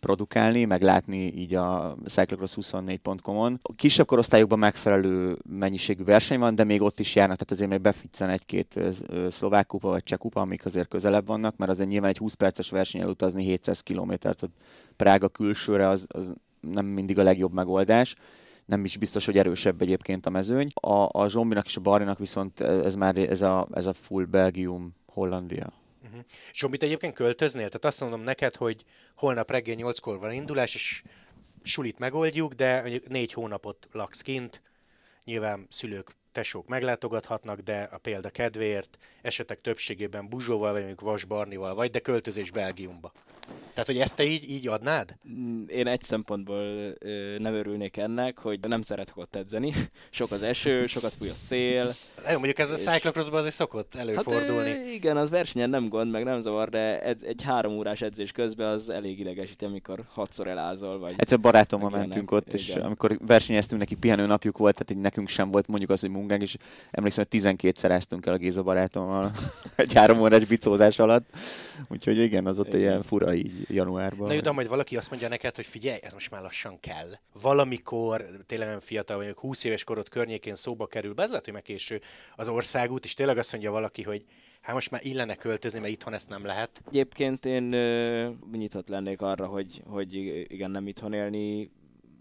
produkálni, 0.00 0.64
meg 0.64 0.82
látni 0.82 1.16
így 1.16 1.54
a 1.54 1.96
cyclocross24.com-on. 2.06 3.58
A 3.62 3.74
kisebb 3.74 4.06
korosztályokban 4.06 4.58
megfelelő 4.58 5.36
mennyiségű 5.48 6.04
verseny 6.04 6.38
van, 6.38 6.54
de 6.54 6.64
még 6.64 6.82
ott 6.82 7.00
is 7.00 7.14
járnak, 7.14 7.36
tehát 7.36 7.52
azért 7.52 7.70
még 7.70 7.80
beficcen 7.80 8.28
egy-két 8.28 8.80
szlovák 9.28 9.66
kupa 9.66 9.88
vagy 9.88 10.02
cseh 10.02 10.18
kupa, 10.18 10.40
amik 10.40 10.64
azért 10.64 10.88
közelebb 10.88 11.26
vannak, 11.26 11.56
mert 11.56 11.70
azért 11.70 11.88
nyilván 11.88 12.10
egy 12.10 12.18
20 12.18 12.34
perces 12.34 12.70
versenyen 12.70 13.08
utazni 13.08 13.42
700 13.44 13.80
kilométert 13.80 14.50
Prága 14.96 15.28
külsőre 15.28 15.88
az, 15.88 16.06
az 16.08 16.34
nem 16.60 16.86
mindig 16.86 17.18
a 17.18 17.22
legjobb 17.22 17.52
megoldás 17.52 18.16
nem 18.70 18.84
is 18.84 18.96
biztos, 18.96 19.26
hogy 19.26 19.38
erősebb 19.38 19.82
egyébként 19.82 20.26
a 20.26 20.30
mezőny. 20.30 20.68
A, 20.74 21.08
a 21.12 21.28
Zsombinak 21.28 21.66
és 21.66 21.76
a 21.76 21.80
Barinak 21.80 22.18
viszont 22.18 22.60
ez 22.60 22.94
már 22.94 23.16
ez 23.16 23.42
a, 23.42 23.68
ez 23.72 23.86
a 23.86 23.92
full 23.92 24.24
Belgium, 24.24 24.94
Hollandia. 25.06 25.72
Uh-huh. 26.04 26.24
És 26.52 26.66
mit 26.66 26.82
egyébként 26.82 27.14
költöznél? 27.14 27.66
Tehát 27.66 27.84
azt 27.84 28.00
mondom 28.00 28.20
neked, 28.20 28.56
hogy 28.56 28.84
holnap 29.14 29.50
reggel 29.50 29.76
8-kor 29.78 30.18
van 30.18 30.32
indulás, 30.32 30.74
és 30.74 31.02
sulit 31.62 31.98
megoldjuk, 31.98 32.52
de 32.52 33.00
négy 33.08 33.32
hónapot 33.32 33.88
laksz 33.92 34.20
kint, 34.20 34.62
nyilván 35.24 35.66
szülők, 35.70 36.16
tesók 36.32 36.68
meglátogathatnak, 36.68 37.60
de 37.60 37.88
a 37.92 37.98
példa 37.98 38.30
kedvéért 38.30 38.98
esetek 39.22 39.60
többségében 39.60 40.28
Buzsóval, 40.28 40.70
vagy 40.72 40.80
mondjuk 40.80 41.00
Vasbarnival 41.00 41.74
vagy, 41.74 41.90
de 41.90 41.98
költözés 41.98 42.50
Belgiumba. 42.50 43.12
Tehát, 43.72 43.86
hogy 43.86 43.98
ezt 43.98 44.14
te 44.14 44.24
így, 44.24 44.50
így 44.50 44.68
adnád? 44.68 45.16
Mm, 45.28 45.64
én 45.68 45.86
egy 45.86 46.02
szempontból 46.02 46.94
ö, 46.98 47.38
nem 47.38 47.54
örülnék 47.54 47.96
ennek, 47.96 48.38
hogy 48.38 48.60
nem 48.68 48.82
szeretek 48.82 49.16
ott 49.16 49.36
edzeni. 49.36 49.72
Sok 50.10 50.30
az 50.30 50.42
eső, 50.42 50.86
sokat 50.86 51.14
fúj 51.18 51.28
a 51.28 51.34
szél. 51.34 51.94
Jó, 52.26 52.32
mondjuk 52.32 52.58
ez 52.58 52.70
és... 52.70 52.86
a 52.86 52.90
cyclocrossban 52.90 53.38
azért 53.38 53.54
szokott 53.54 53.94
előfordulni. 53.94 54.70
Hát, 54.70 54.78
ö, 54.78 54.90
igen, 54.90 55.16
az 55.16 55.30
versenyen 55.30 55.70
nem 55.70 55.88
gond, 55.88 56.10
meg 56.10 56.24
nem 56.24 56.40
zavar, 56.40 56.68
de 56.68 57.02
egy, 57.02 57.24
egy 57.24 57.42
három 57.42 57.72
órás 57.72 58.00
edzés 58.00 58.32
közben 58.32 58.68
az 58.68 58.88
elég 58.88 59.18
idegesít, 59.18 59.62
amikor 59.62 60.04
hatszor 60.08 60.48
elázol. 60.48 60.98
Vagy 60.98 61.14
Egyszer 61.16 61.40
barátommal 61.40 61.90
mentünk 61.90 62.30
ott, 62.30 62.46
igen. 62.46 62.58
és 62.58 62.74
amikor 62.74 63.18
versenyeztünk, 63.26 63.80
neki 63.80 63.94
pihenő 63.94 64.26
napjuk 64.26 64.58
volt, 64.58 64.72
tehát 64.72 64.90
így 64.90 65.02
nekünk 65.02 65.28
sem 65.28 65.50
volt 65.50 65.66
mondjuk 65.66 65.90
az, 65.90 66.00
hogy 66.00 66.10
munkánk, 66.20 66.42
és 66.42 66.56
emlékszem, 66.90 67.24
hogy 67.30 67.40
12 67.40 67.78
szereztünk 67.78 68.26
el 68.26 68.32
a 68.32 68.36
Géza 68.36 68.62
barátommal 68.62 69.32
egy 69.76 69.92
három 69.92 70.20
órás 70.20 70.44
bicózás 70.44 70.98
alatt. 70.98 71.36
Úgyhogy 71.88 72.18
igen, 72.18 72.46
az 72.46 72.58
ott 72.58 72.66
igen. 72.66 72.80
ilyen 72.80 73.02
fura 73.02 73.34
így 73.34 73.52
januárban. 73.68 74.26
Na 74.26 74.32
jó, 74.32 74.40
de 74.40 74.50
majd 74.50 74.68
valaki 74.68 74.96
azt 74.96 75.10
mondja 75.10 75.28
neked, 75.28 75.54
hogy 75.54 75.66
figyelj, 75.66 75.98
ez 76.02 76.12
most 76.12 76.30
már 76.30 76.42
lassan 76.42 76.80
kell. 76.80 77.10
Valamikor, 77.42 78.24
tényleg 78.46 78.68
nem 78.68 78.80
fiatal 78.80 79.16
vagyok, 79.16 79.38
20 79.38 79.64
éves 79.64 79.84
korod 79.84 80.08
környékén 80.08 80.54
szóba 80.54 80.86
kerül, 80.86 81.14
be 81.14 81.22
ez 81.22 81.28
lehet, 81.28 81.44
hogy 81.44 81.54
megkéső 81.54 82.00
az 82.36 82.48
országút, 82.48 83.04
és 83.04 83.14
tényleg 83.14 83.38
azt 83.38 83.52
mondja 83.52 83.70
valaki, 83.70 84.02
hogy 84.02 84.24
hát 84.60 84.74
most 84.74 84.90
már 84.90 85.04
illene 85.04 85.34
költözni, 85.34 85.78
mert 85.78 85.92
itthon 85.92 86.12
ezt 86.12 86.28
nem 86.28 86.44
lehet. 86.44 86.82
Egyébként 86.88 87.44
én 87.44 87.72
ö, 87.72 88.30
nyitott 88.52 88.88
lennék 88.88 89.20
arra, 89.20 89.46
hogy, 89.46 89.82
hogy 89.86 90.14
igen, 90.52 90.70
nem 90.70 90.86
itthon 90.86 91.12
élni, 91.12 91.70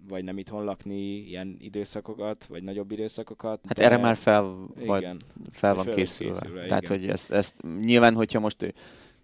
vagy 0.07 0.23
nem 0.23 0.37
itthon 0.37 0.63
lakni 0.63 1.15
ilyen 1.15 1.57
időszakokat, 1.59 2.45
vagy 2.45 2.63
nagyobb 2.63 2.91
időszakokat. 2.91 3.59
Hát 3.67 3.77
de... 3.77 3.83
erre 3.83 3.97
már 3.97 4.15
fel, 4.15 4.67
vagy, 4.75 5.01
igen, 5.01 5.21
fel 5.51 5.75
van 5.75 5.85
készülve. 5.85 6.39
készülve. 6.39 6.65
Tehát, 6.65 6.83
igen. 6.83 6.99
hogy 6.99 7.09
ezt, 7.09 7.31
ezt 7.31 7.55
nyilván, 7.79 8.13
hogyha 8.13 8.39
most 8.39 8.73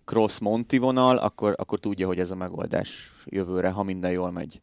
cross 0.05 0.39
Monti 0.39 0.77
vonal, 0.77 1.17
akkor, 1.17 1.53
akkor 1.57 1.79
tudja, 1.79 2.07
hogy 2.07 2.19
ez 2.19 2.31
a 2.31 2.35
megoldás 2.35 3.11
jövőre, 3.25 3.69
ha 3.69 3.83
minden 3.83 4.11
jól 4.11 4.31
megy. 4.31 4.61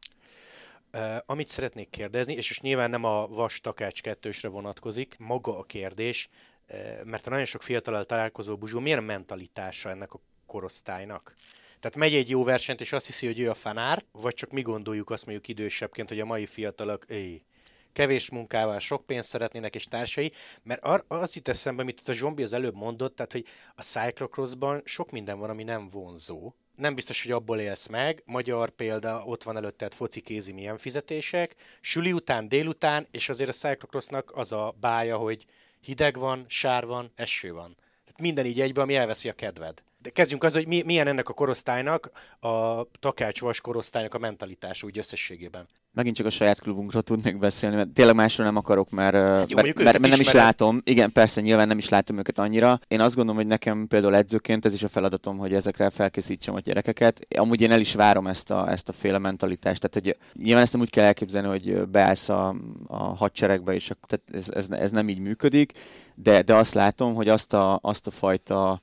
Uh, 0.95 1.17
amit 1.27 1.49
szeretnék 1.49 1.91
kérdezni, 1.91 2.33
és 2.33 2.49
most 2.49 2.63
nyilván 2.63 2.91
nem 2.91 3.05
a 3.05 3.27
vas 3.27 3.61
takács 3.61 4.03
kettősre 4.03 4.49
vonatkozik, 4.49 5.17
maga 5.19 5.59
a 5.59 5.63
kérdés, 5.63 6.29
uh, 6.69 7.05
mert 7.05 7.27
a 7.27 7.31
nagyon 7.31 7.45
sok 7.45 7.63
fiatal 7.63 8.05
találkozó 8.05 8.57
buzsó, 8.57 8.81
milyen 8.81 9.05
mentalitása 9.05 9.91
ennek 9.91 10.13
a 10.13 10.21
korosztálynak? 10.47 11.35
Tehát 11.83 11.97
megy 11.97 12.15
egy 12.15 12.31
jó 12.31 12.45
versenyt, 12.45 12.81
és 12.81 12.93
azt 12.93 13.07
hiszi, 13.07 13.27
hogy 13.27 13.41
ő 13.41 13.51
a 13.51 13.55
fanár, 13.55 14.03
vagy 14.13 14.35
csak 14.35 14.51
mi 14.51 14.63
gondoljuk 14.63 15.11
azt 15.11 15.27
mondjuk 15.27 15.49
idősebbként, 15.49 16.09
hogy 16.09 16.21
a 16.21 16.25
mai 16.25 16.47
fiatalok, 16.47 17.05
éj, 17.09 17.43
kevés 17.93 18.31
munkával 18.31 18.79
sok 18.79 19.07
pénzt 19.07 19.29
szeretnének, 19.29 19.75
és 19.75 19.85
társai, 19.85 20.33
mert 20.63 20.85
ar- 20.85 21.05
az 21.09 21.35
jut 21.35 21.49
eszembe, 21.49 21.83
amit 21.83 22.09
a 22.09 22.13
Zsombi 22.13 22.43
az 22.43 22.53
előbb 22.53 22.75
mondott, 22.75 23.17
tehát, 23.17 23.33
hogy 23.33 23.47
a 23.75 23.83
cyclocrossban 23.83 24.83
sok 24.85 25.11
minden 25.11 25.39
van, 25.39 25.51
ami 25.51 25.63
nem 25.63 25.89
vonzó. 25.89 26.53
Nem 26.77 26.95
biztos, 26.95 27.23
hogy 27.23 27.33
abból 27.33 27.59
élsz 27.59 27.87
meg. 27.87 28.23
Magyar 28.25 28.71
példa, 28.71 29.23
ott 29.25 29.43
van 29.43 29.57
előtted 29.57 29.95
foci 29.95 30.21
kézi 30.21 30.53
milyen 30.53 30.79
fizetések. 30.79 31.55
Süli 31.81 32.13
után, 32.13 32.49
délután, 32.49 33.07
és 33.11 33.29
azért 33.29 33.51
a 33.51 33.53
cyclocrossnak 33.53 34.33
az 34.35 34.53
a 34.53 34.75
bája, 34.81 35.17
hogy 35.17 35.45
hideg 35.81 36.19
van, 36.19 36.45
sár 36.49 36.87
van, 36.87 37.13
eső 37.15 37.53
van. 37.53 37.77
Tehát 37.77 38.21
minden 38.21 38.47
így 38.47 38.61
egybe, 38.61 38.81
ami 38.81 38.95
elveszi 38.95 39.29
a 39.29 39.33
kedved. 39.33 39.83
De 40.03 40.11
kezdjünk 40.11 40.45
az, 40.45 40.53
hogy 40.53 40.67
mi, 40.67 40.83
milyen 40.83 41.07
ennek 41.07 41.29
a 41.29 41.33
korosztálynak, 41.33 42.11
a 42.41 42.87
takácsvas 43.01 43.61
korosztálynak 43.61 44.15
a 44.15 44.19
mentalitás 44.19 44.83
úgy 44.83 44.99
összességében. 44.99 45.67
Megint 45.95 46.17
csak 46.17 46.27
a 46.27 46.31
saját 46.31 46.61
klubunkról 46.61 47.03
tudnék 47.03 47.39
beszélni, 47.39 47.77
mert 47.77 47.89
tényleg 47.89 48.15
másról 48.15 48.47
nem 48.47 48.57
akarok, 48.57 48.91
mert, 48.91 49.15
hát 49.15 49.51
Jó, 49.51 49.57
mert, 49.57 49.67
mert, 49.67 49.99
mert 49.99 50.09
nem 50.09 50.21
is 50.21 50.33
látom. 50.33 50.81
Igen, 50.85 51.13
persze, 51.13 51.41
nyilván 51.41 51.67
nem 51.67 51.79
is 51.79 51.89
látom 51.89 52.19
őket 52.19 52.39
annyira. 52.39 52.81
Én 52.89 53.01
azt 53.01 53.15
gondolom, 53.15 53.41
hogy 53.41 53.51
nekem 53.51 53.87
például 53.87 54.17
edzőként 54.17 54.65
ez 54.65 54.75
is 54.75 54.83
a 54.83 54.89
feladatom, 54.89 55.39
hogy 55.39 55.55
ezekre 55.55 55.91
felkészítsem 55.91 56.55
a 56.55 56.61
gyerekeket. 56.61 57.27
Amúgy 57.37 57.61
én 57.61 57.71
el 57.71 57.81
is 57.81 57.95
várom 57.95 58.27
ezt 58.27 58.51
a, 58.51 58.71
ezt 58.71 58.89
a 58.89 58.93
féle 58.93 59.19
mentalitást. 59.19 59.81
Tehát, 59.81 60.07
hogy 60.07 60.43
nyilván 60.43 60.63
ezt 60.63 60.73
nem 60.73 60.81
úgy 60.81 60.91
kell 60.91 61.05
elképzelni, 61.05 61.49
hogy 61.49 61.89
beállsz 61.89 62.29
a, 62.29 62.55
a 62.87 62.97
hadseregbe, 62.97 63.75
és 63.75 63.91
akkor, 63.91 64.09
tehát 64.09 64.47
ez, 64.47 64.55
ez, 64.55 64.79
ez, 64.79 64.91
nem 64.91 65.09
így 65.09 65.19
működik, 65.19 65.73
de, 66.15 66.43
de 66.43 66.55
azt 66.55 66.75
látom, 66.75 67.15
hogy 67.15 67.29
azt 67.29 67.53
a, 67.53 67.79
azt 67.83 68.07
a 68.07 68.11
fajta 68.11 68.83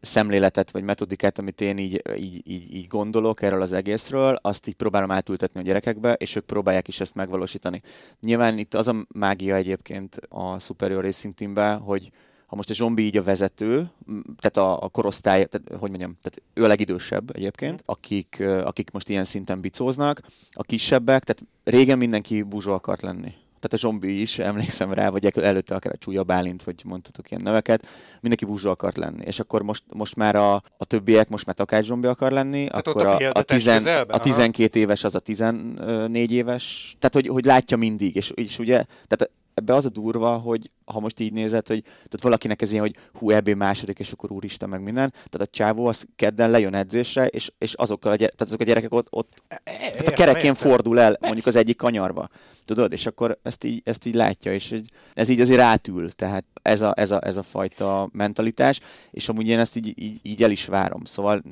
szemléletet 0.00 0.70
vagy 0.70 0.82
metodikát, 0.82 1.38
amit 1.38 1.60
én 1.60 1.78
így, 1.78 2.02
így, 2.16 2.42
így, 2.44 2.74
így 2.74 2.86
gondolok 2.86 3.42
erről 3.42 3.62
az 3.62 3.72
egészről, 3.72 4.38
azt 4.42 4.66
így 4.66 4.74
próbálom 4.74 5.10
átültetni 5.10 5.60
a 5.60 5.62
gyerekekbe, 5.62 6.12
és 6.12 6.36
ők 6.36 6.44
próbálják 6.44 6.88
is 6.88 7.00
ezt 7.00 7.14
megvalósítani. 7.14 7.82
Nyilván 8.20 8.58
itt 8.58 8.74
az 8.74 8.88
a 8.88 8.94
mágia 9.14 9.54
egyébként 9.54 10.20
a 10.28 10.58
Superior 10.58 11.04
Racing 11.04 11.34
Teamben, 11.34 11.78
hogy 11.78 12.10
ha 12.46 12.56
most 12.56 12.70
a 12.70 12.74
Zsombi 12.74 13.04
így 13.04 13.16
a 13.16 13.22
vezető, 13.22 13.90
tehát 14.38 14.56
a, 14.56 14.82
a 14.82 14.88
korosztály, 14.88 15.44
tehát, 15.44 15.80
hogy 15.80 15.88
mondjam, 15.88 16.18
tehát 16.22 16.42
ő 16.54 16.64
a 16.64 16.66
legidősebb 16.66 17.36
egyébként, 17.36 17.82
akik, 17.86 18.42
akik 18.64 18.90
most 18.90 19.08
ilyen 19.08 19.24
szinten 19.24 19.60
bicóznak, 19.60 20.22
a 20.50 20.62
kisebbek, 20.62 21.24
tehát 21.24 21.52
régen 21.64 21.98
mindenki 21.98 22.42
buzsó 22.42 22.72
akart 22.72 23.02
lenni 23.02 23.34
tehát 23.60 23.72
a 23.72 23.76
zombi 23.76 24.20
is, 24.20 24.38
emlékszem 24.38 24.92
rá, 24.92 25.08
vagy 25.08 25.26
előtte 25.26 25.74
akár 25.74 25.92
a 25.92 25.96
Csúlya 25.96 26.22
Bálint, 26.22 26.62
vagy 26.62 26.82
mondhatok 26.84 27.30
ilyen 27.30 27.42
neveket, 27.42 27.86
mindenki 28.12 28.44
búzsó 28.44 28.70
akart 28.70 28.96
lenni. 28.96 29.24
És 29.24 29.40
akkor 29.40 29.62
most, 29.62 29.82
most 29.94 30.16
már 30.16 30.36
a, 30.36 30.54
a 30.54 30.84
többiek, 30.84 31.28
most 31.28 31.46
már 31.46 31.54
takács 31.54 31.84
zombi 31.84 32.06
akar 32.06 32.32
lenni, 32.32 32.66
tehát 32.66 32.86
akkor 32.86 33.06
a, 33.06 33.30
a, 33.32 33.42
tizen, 33.42 33.86
a 34.08 34.18
12 34.18 34.78
éves 34.78 35.04
az 35.04 35.14
a 35.14 35.18
14 35.18 36.32
éves, 36.32 36.96
tehát 36.98 37.14
hogy, 37.14 37.26
hogy 37.26 37.44
látja 37.44 37.76
mindig, 37.76 38.16
és, 38.16 38.30
és 38.34 38.58
ugye, 38.58 38.84
tehát 39.06 39.30
ebbe 39.60 39.74
az 39.74 39.84
a 39.84 39.88
durva, 39.88 40.36
hogy 40.36 40.70
ha 40.84 41.00
most 41.00 41.20
így 41.20 41.32
nézed, 41.32 41.66
hogy 41.66 41.82
tehát 41.82 42.20
valakinek 42.22 42.62
ez 42.62 42.70
ilyen, 42.70 42.82
hogy 42.82 42.96
hú, 43.12 43.30
EB 43.30 43.48
második, 43.48 43.98
és 43.98 44.12
akkor 44.12 44.32
úristen, 44.32 44.68
meg 44.68 44.82
minden. 44.82 45.10
Tehát 45.10 45.48
a 45.48 45.50
csávó 45.50 45.86
az 45.86 46.06
kedden 46.16 46.50
lejön 46.50 46.74
edzésre, 46.74 47.26
és, 47.26 47.52
és 47.58 47.74
azokkal 47.74 48.12
a, 48.12 48.14
gyere, 48.14 48.30
tehát 48.30 48.46
azok 48.46 48.60
a 48.60 48.64
gyerekek 48.64 48.94
ott, 48.94 49.06
ott 49.10 49.42
e, 49.48 49.60
e, 49.64 49.90
tehát 49.90 50.06
a 50.06 50.12
kerekén 50.12 50.54
fordul 50.54 51.00
el, 51.00 51.16
mondjuk 51.20 51.46
az 51.46 51.56
egyik 51.56 51.76
kanyarba. 51.76 52.28
Tudod, 52.64 52.92
és 52.92 53.06
akkor 53.06 53.38
ezt 53.42 53.64
így, 53.64 53.82
ezt 53.84 54.06
így 54.06 54.14
látja, 54.14 54.52
és 54.52 54.74
ez 55.14 55.28
így 55.28 55.40
azért 55.40 55.60
átül, 55.60 56.10
tehát 56.10 56.44
ez 56.62 56.80
a, 56.80 56.92
ez 56.96 57.10
a, 57.10 57.20
ez 57.24 57.36
a 57.36 57.42
fajta 57.42 58.08
mentalitás, 58.12 58.80
és 59.10 59.28
amúgy 59.28 59.48
én 59.48 59.58
ezt 59.58 59.76
így, 59.76 59.92
így, 60.02 60.20
így 60.22 60.42
el 60.42 60.50
is 60.50 60.64
várom. 60.64 61.04
Szóval 61.04 61.42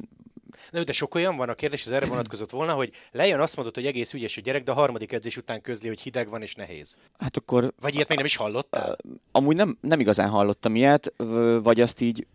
Na, 0.70 0.84
de 0.84 0.92
sok 0.92 1.14
olyan 1.14 1.36
van, 1.36 1.48
a 1.48 1.54
kérdés 1.54 1.86
az 1.86 1.92
erre 1.92 2.06
vonatkozott 2.06 2.50
volna, 2.50 2.72
hogy 2.72 2.92
lejön 3.12 3.40
azt 3.40 3.56
mondod, 3.56 3.74
hogy 3.74 3.86
egész 3.86 4.12
ügyes 4.12 4.36
a 4.36 4.40
gyerek, 4.40 4.62
de 4.62 4.70
a 4.70 4.74
harmadik 4.74 5.12
edzés 5.12 5.36
után 5.36 5.60
közli, 5.60 5.88
hogy 5.88 6.00
hideg 6.00 6.28
van 6.28 6.42
és 6.42 6.54
nehéz. 6.54 6.96
Hát 7.18 7.36
akkor... 7.36 7.72
Vagy 7.80 7.94
ilyet 7.94 8.08
még 8.08 8.16
nem 8.16 8.26
is 8.26 8.36
hallottál? 8.36 8.96
Amúgy 9.32 9.56
nem, 9.56 9.78
nem 9.80 10.00
igazán 10.00 10.28
hallottam 10.28 10.74
ilyet, 10.74 11.12
vagy 11.62 11.80
azt 11.80 12.00
így 12.00 12.26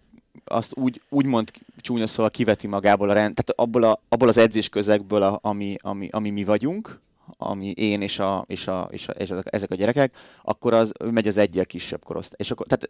azt 0.45 0.75
úgy, 0.75 1.01
úgy 1.09 1.25
mond 1.25 1.51
csúnya 1.77 2.07
szóval 2.07 2.31
kiveti 2.31 2.67
magából 2.67 3.09
a 3.09 3.13
rend, 3.13 3.35
tehát 3.35 3.61
abból, 3.61 3.83
a, 3.83 4.01
abból 4.09 4.27
az 4.27 4.37
edzés 4.37 4.69
közegből, 4.69 5.23
a, 5.23 5.39
ami, 5.41 5.75
ami, 5.81 6.09
ami 6.11 6.29
mi 6.29 6.43
vagyunk, 6.43 7.01
ami 7.37 7.71
én 7.71 8.01
és, 8.01 8.19
a, 8.19 8.45
és, 8.47 8.67
a, 8.67 8.87
és, 8.91 9.07
a, 9.07 9.11
és 9.11 9.29
ezek 9.43 9.71
a 9.71 9.75
gyerekek, 9.75 10.15
akkor 10.41 10.73
az 10.73 10.91
megy 11.11 11.27
az 11.27 11.37
egyel 11.37 11.65
kisebb 11.65 12.03
korosztály. 12.03 12.37
És 12.39 12.51
akkor, 12.51 12.65
tehát 12.65 12.87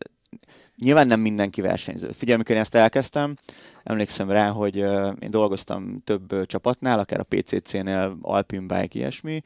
nyilván 0.77 1.07
nem 1.07 1.19
mindenki 1.19 1.61
versenyző. 1.61 2.11
Figyelj, 2.11 2.35
amikor 2.35 2.55
én 2.55 2.61
ezt 2.61 2.75
elkezdtem, 2.75 3.35
emlékszem 3.83 4.29
rá, 4.29 4.49
hogy 4.49 4.75
én 5.19 5.29
dolgoztam 5.29 6.01
több 6.03 6.45
csapatnál, 6.45 6.99
akár 6.99 7.19
a 7.19 7.27
PCC-nél, 7.35 8.17
Alpine 8.21 8.79
Bike, 8.79 8.99
ilyesmi, 8.99 9.41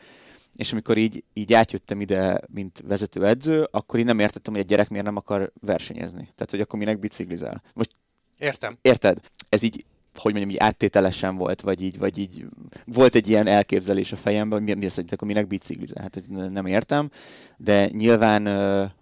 és 0.55 0.71
amikor 0.71 0.97
így, 0.97 1.23
így 1.33 1.53
átjöttem 1.53 2.01
ide, 2.01 2.41
mint 2.53 2.83
vezető 2.87 3.25
edző, 3.25 3.67
akkor 3.71 3.99
én 3.99 4.05
nem 4.05 4.19
értettem, 4.19 4.53
hogy 4.53 4.61
egy 4.61 4.67
gyerek 4.67 4.89
miért 4.89 5.05
nem 5.05 5.15
akar 5.15 5.51
versenyezni. 5.61 6.21
Tehát, 6.21 6.49
hogy 6.49 6.61
akkor 6.61 6.79
minek 6.79 6.99
biciklizel. 6.99 7.61
Most 7.73 7.95
Értem. 8.37 8.73
Érted? 8.81 9.19
Ez 9.49 9.61
így 9.61 9.85
hogy 10.19 10.33
mondjam, 10.33 10.53
így 10.53 10.61
áttételesen 10.61 11.35
volt, 11.35 11.61
vagy 11.61 11.81
így, 11.81 11.97
vagy 11.97 12.17
így 12.17 12.45
volt 12.85 13.15
egy 13.15 13.29
ilyen 13.29 13.47
elképzelés 13.47 14.11
a 14.11 14.15
fejemben, 14.15 14.57
hogy 14.57 14.67
mi, 14.67 14.73
mi 14.73 14.85
az, 14.85 14.95
hogy 14.95 15.05
akkor 15.11 15.27
minek 15.27 15.47
biciklizel. 15.47 16.01
Hát 16.01 16.23
nem 16.51 16.65
értem, 16.65 17.09
de 17.57 17.89
nyilván 17.89 18.43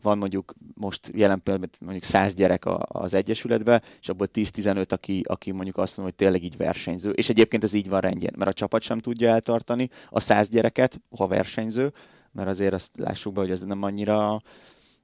van 0.02 0.18
mondjuk 0.18 0.54
most 0.74 1.12
jelen 1.14 1.42
pillanatban 1.44 1.80
mondjuk 1.80 2.04
100 2.04 2.34
gyerek 2.34 2.64
az 2.78 3.14
Egyesületben, 3.14 3.82
és 4.02 4.10
abból 4.10 4.28
10-15, 4.34 4.92
aki, 4.92 5.22
aki 5.28 5.52
mondjuk 5.52 5.78
azt 5.78 5.98
mondja, 5.98 6.16
hogy 6.18 6.26
tényleg 6.26 6.44
így 6.44 6.58
versenyző. 6.58 7.10
És 7.10 7.30
egyébként 7.30 7.64
ez 7.64 7.74
így 7.74 7.90
van 7.90 8.00
rendjén, 8.00 8.34
mert 8.38 8.52
a 8.52 8.54
csapat 8.54 8.82
sem 8.82 9.00
tudja 9.00 9.30
eltartani 9.30 9.90
a 10.10 10.20
100 10.20 10.50
gyereket, 10.50 11.02
ha 11.18 11.28
versenyző, 11.28 11.92
mert 12.32 12.50
azért 12.50 12.74
azt 12.74 12.92
lássuk 12.96 13.34
be, 13.34 13.40
hogy 13.42 13.52
ez 13.52 13.62
nem 13.62 13.84
annyira 13.84 14.42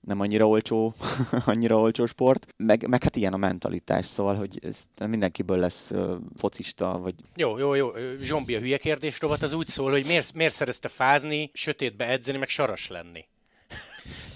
nem 0.02 0.20
annyira 0.20 0.48
olcsó, 0.48 0.94
annyira 1.46 1.80
olcsó 1.80 2.06
sport, 2.06 2.54
meg, 2.58 2.88
meg 2.88 3.04
hát 3.04 3.16
ilyen 3.16 3.34
a 3.34 3.38
mentalitás, 3.38 4.06
szóval, 4.06 4.36
hogy 4.36 4.60
ez 4.64 4.84
mindenkiből 5.08 5.58
lesz 5.58 5.92
focista, 6.38 7.00
vagy... 7.00 7.16
Jó, 7.36 7.58
jó, 7.58 7.74
jó. 7.74 7.92
Zsombi, 8.22 8.56
a 8.56 8.60
hülye 8.60 8.78
kérdés 8.78 9.20
rovat 9.20 9.42
az 9.42 9.54
úgy 9.54 9.68
szól, 9.68 9.92
hogy 9.92 10.06
miért, 10.06 10.34
miért 10.34 10.54
szerezte 10.54 10.88
fázni, 10.88 11.50
sötétbe 11.54 12.08
edzeni, 12.08 12.38
meg 12.38 12.50
saras 12.50 12.88
lenni? 12.88 13.26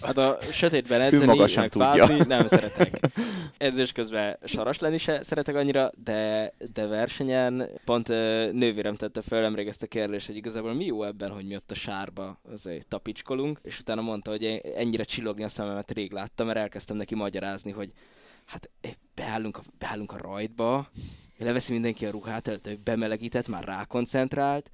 Hát 0.05 0.17
a 0.17 0.37
sötétben 0.51 1.01
edzeni, 1.01 1.37
meg 1.55 1.69
tudja. 1.69 2.05
Fázni, 2.05 2.25
nem 2.27 2.47
szeretek. 2.47 2.99
Edzés 3.57 3.91
közben 3.91 4.37
saras 4.43 4.79
lenni 4.79 4.97
se 4.97 5.23
szeretek 5.23 5.55
annyira, 5.55 5.91
de, 6.03 6.53
de 6.73 6.85
versenyen 6.85 7.69
pont 7.85 8.07
nővérem 8.51 8.95
tette 8.95 9.21
fel 9.21 9.41
nemrég 9.41 9.67
ezt 9.67 9.83
a 9.83 9.87
kérdést, 9.87 10.25
hogy 10.25 10.35
igazából 10.35 10.73
mi 10.73 10.85
jó 10.85 11.03
ebben, 11.03 11.31
hogy 11.31 11.45
mi 11.45 11.55
ott 11.55 11.71
a 11.71 11.75
sárba 11.75 12.39
azért 12.53 12.87
tapicskolunk, 12.87 13.59
és 13.63 13.79
utána 13.79 14.01
mondta, 14.01 14.31
hogy 14.31 14.61
ennyire 14.75 15.03
csillogni 15.03 15.43
a 15.43 15.49
szememet 15.49 15.91
rég 15.91 16.11
láttam, 16.11 16.45
mert 16.45 16.59
elkezdtem 16.59 16.97
neki 16.97 17.15
magyarázni, 17.15 17.71
hogy 17.71 17.91
hát 18.45 18.69
beállunk 19.15 19.57
a, 19.57 19.61
beállunk 19.77 20.11
a 20.11 20.17
rajtba, 20.17 20.89
leveszi 21.37 21.71
mindenki 21.71 22.05
a 22.05 22.11
ruhát, 22.11 22.47
előtt 22.47 22.79
bemelegített, 22.79 23.47
már 23.47 23.63
rákoncentrált, 23.63 24.71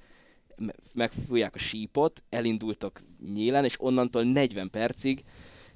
megfújják 0.94 1.56
a 1.56 1.60
sípot, 1.60 2.24
elindultok 2.30 3.00
nyílen, 3.34 3.64
és 3.64 3.76
onnantól 3.82 4.24
40 4.24 4.70
percig 4.70 5.24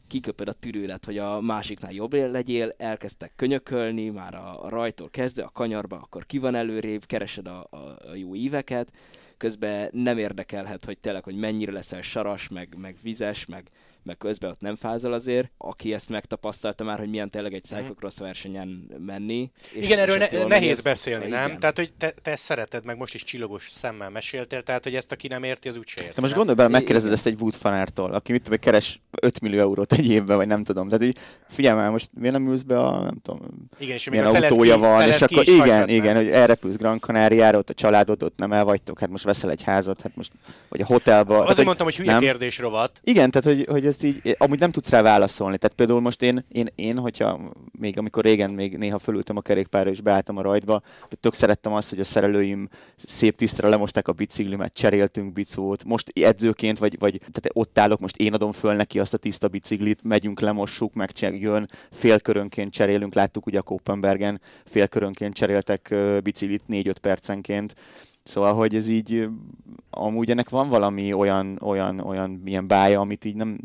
kiköpöd 0.07 0.47
a 0.47 0.53
tűrőlet, 0.53 1.05
hogy 1.05 1.17
a 1.17 1.41
másiknál 1.41 1.91
jobb 1.91 2.13
legyél, 2.13 2.73
elkezdtek 2.77 3.31
könyökölni, 3.35 4.09
már 4.09 4.35
a, 4.35 4.69
rajtól 4.69 5.09
kezdve, 5.09 5.43
a 5.43 5.49
kanyarba, 5.49 5.95
akkor 5.95 6.25
ki 6.25 6.37
van 6.37 6.55
előrébb, 6.55 7.05
keresed 7.05 7.47
a, 7.47 7.67
a, 7.69 7.77
a 7.77 8.15
jó 8.15 8.35
íveket, 8.35 8.91
közben 9.37 9.89
nem 9.91 10.17
érdekelhet, 10.17 10.85
hogy 10.85 10.97
tényleg, 10.97 11.23
hogy 11.23 11.35
mennyire 11.35 11.71
leszel 11.71 12.01
saras, 12.01 12.47
meg, 12.47 12.75
meg 12.77 12.95
vizes, 13.01 13.45
meg, 13.45 13.69
meg 14.05 14.17
közben 14.17 14.49
ott 14.49 14.59
nem 14.59 14.75
fázol 14.75 15.13
azért, 15.13 15.51
aki 15.57 15.93
ezt 15.93 16.09
megtapasztalta 16.09 16.83
már, 16.83 16.97
hogy 16.99 17.09
milyen 17.09 17.29
tényleg 17.29 17.53
egy 17.53 17.65
Mhm. 17.69 17.79
cyclocross 17.79 18.17
versenyen 18.17 18.87
menni. 19.05 19.51
És, 19.73 19.85
Igen, 19.85 19.99
erről 19.99 20.17
ne, 20.17 20.27
jól 20.31 20.47
nehéz 20.47 20.81
beszélni, 20.81 21.27
nem? 21.29 21.45
Igen. 21.45 21.59
Tehát, 21.59 21.77
hogy 21.77 21.93
te, 21.97 22.13
te 22.21 22.31
ezt 22.31 22.43
szereted, 22.43 22.85
meg 22.85 22.97
most 22.97 23.13
is 23.13 23.23
csillogos 23.23 23.71
szemmel 23.75 24.09
meséltél, 24.09 24.61
tehát, 24.61 24.83
hogy 24.83 24.95
ezt 24.95 25.11
aki 25.11 25.27
nem 25.27 25.43
érti, 25.43 25.67
az 25.67 25.77
úgyse 25.77 26.01
érti. 26.01 26.15
Te 26.15 26.21
most 26.21 26.35
nem? 26.35 26.45
gondolj 26.45 26.55
bele, 26.67 26.69
megkérdezed 26.79 27.11
ezt 27.11 27.25
egy 27.25 27.39
Wood 27.41 27.53
fanártól, 27.55 28.13
aki 28.13 28.31
mit 28.31 28.43
tudom, 28.43 28.59
keres 28.59 29.01
5 29.21 29.39
millió 29.41 29.59
eurót 29.59 29.93
egy 29.93 30.09
évben, 30.09 30.37
vagy 30.37 30.47
nem 30.47 30.63
tudom. 30.63 30.87
Tehát 30.89 31.03
így, 31.03 31.17
figyelj 31.49 31.77
már, 31.77 31.89
most 31.91 32.09
miért 32.13 32.33
nem 32.33 32.47
ülsz 32.47 32.61
be 32.61 32.79
a, 32.79 32.99
nem 33.01 33.15
tudom, 33.21 33.39
Igen, 33.79 33.95
és 33.95 34.09
milyen 34.09 34.25
autója 34.25 34.73
ki, 34.75 34.79
van, 34.79 35.07
és 35.07 35.21
akkor 35.21 35.47
igen, 35.47 35.89
igen, 35.89 36.15
hogy 36.15 36.27
elrepülsz 36.29 36.75
Gran 36.75 36.99
Canariára, 36.99 37.57
ott 37.57 37.69
a 37.69 37.73
családod, 37.73 38.23
ott 38.23 38.37
nem 38.37 38.51
elvagytok, 38.53 38.99
hát 38.99 39.09
most 39.09 39.23
veszel 39.23 39.49
egy 39.49 39.63
házat, 39.63 40.01
hát 40.01 40.15
most, 40.15 40.31
vagy 40.69 40.81
a 40.81 40.85
hotelba. 40.85 41.39
Azért 41.39 41.55
hogy- 41.55 41.65
mondtam, 41.65 41.85
hogy 41.85 41.95
hülye 41.95 42.17
kérdés 42.17 42.59
rovat. 42.59 42.99
Igen, 43.03 43.31
tehát 43.31 43.57
hogy, 43.57 43.65
hogy 43.69 43.85
ezt 43.95 44.03
így, 44.03 44.35
amúgy 44.39 44.59
nem 44.59 44.71
tudsz 44.71 44.89
rá 44.89 45.01
válaszolni. 45.01 45.57
Tehát 45.57 45.75
például 45.75 46.01
most 46.01 46.21
én, 46.21 46.45
én, 46.51 46.67
én, 46.75 46.97
hogyha 46.97 47.39
még 47.79 47.97
amikor 47.97 48.23
régen 48.23 48.49
még 48.51 48.77
néha 48.77 48.99
fölültem 48.99 49.37
a 49.37 49.41
kerékpárra 49.41 49.89
és 49.89 50.01
beálltam 50.01 50.37
a 50.37 50.41
rajtba, 50.41 50.81
hogy 51.07 51.19
tök 51.19 51.33
szerettem 51.33 51.73
azt, 51.73 51.89
hogy 51.89 51.99
a 51.99 52.03
szerelőim 52.03 52.67
szép 53.05 53.35
tisztra 53.35 53.69
lemosták 53.69 54.07
a 54.07 54.11
biciklimet, 54.11 54.73
cseréltünk 54.73 55.33
bicót, 55.33 55.83
most 55.83 56.11
edzőként, 56.19 56.77
vagy, 56.77 56.99
vagy 56.99 57.17
tehát 57.17 57.49
ott 57.53 57.79
állok, 57.79 57.99
most 57.99 58.17
én 58.17 58.33
adom 58.33 58.51
föl 58.51 58.73
neki 58.73 58.99
azt 58.99 59.13
a 59.13 59.17
tiszta 59.17 59.47
biciklit, 59.47 60.03
megyünk, 60.03 60.39
lemossuk, 60.39 60.93
meg 60.93 61.11
jön, 61.19 61.69
félkörönként 61.91 62.71
cserélünk, 62.71 63.13
láttuk 63.13 63.45
ugye 63.45 63.59
a 63.59 63.61
Kopenbergen, 63.61 64.41
félkörönként 64.65 65.33
cseréltek 65.33 65.95
biciklit 66.23 66.61
4-5 66.69 66.95
percenként, 67.01 67.75
Szóval, 68.27 68.53
hogy 68.53 68.75
ez 68.75 68.87
így, 68.87 69.27
amúgy 69.89 70.31
ennek 70.31 70.49
van 70.49 70.69
valami 70.69 71.13
olyan, 71.13 71.59
olyan, 71.61 71.99
olyan 71.99 72.41
ilyen 72.45 72.67
bája, 72.67 72.99
amit 72.99 73.25
így 73.25 73.35
nem, 73.35 73.59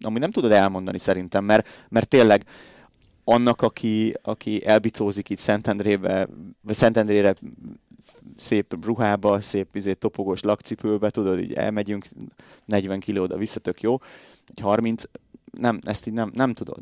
ami 0.00 0.18
nem 0.18 0.30
tudod 0.30 0.52
elmondani 0.52 0.98
szerintem, 0.98 1.44
mert, 1.44 1.66
mert 1.88 2.08
tényleg 2.08 2.44
annak, 3.24 3.62
aki, 3.62 4.14
aki 4.22 4.66
elbicózik 4.66 5.28
itt 5.28 5.38
Szentendrébe, 5.38 6.28
vagy 6.60 6.74
Szentendrére 6.74 7.34
szép 8.36 8.84
ruhába, 8.84 9.40
szép 9.40 9.76
izé, 9.76 9.92
topogós 9.92 10.40
lakcipőbe, 10.40 11.10
tudod, 11.10 11.40
így 11.40 11.52
elmegyünk 11.52 12.06
40 12.64 13.00
kilóda 13.00 13.36
vissza, 13.36 13.60
tök 13.60 13.80
jó, 13.80 13.98
egy 14.46 14.60
30, 14.60 15.02
nem, 15.50 15.80
ezt 15.84 16.06
így 16.06 16.12
nem, 16.12 16.30
nem 16.34 16.52
tudod. 16.52 16.80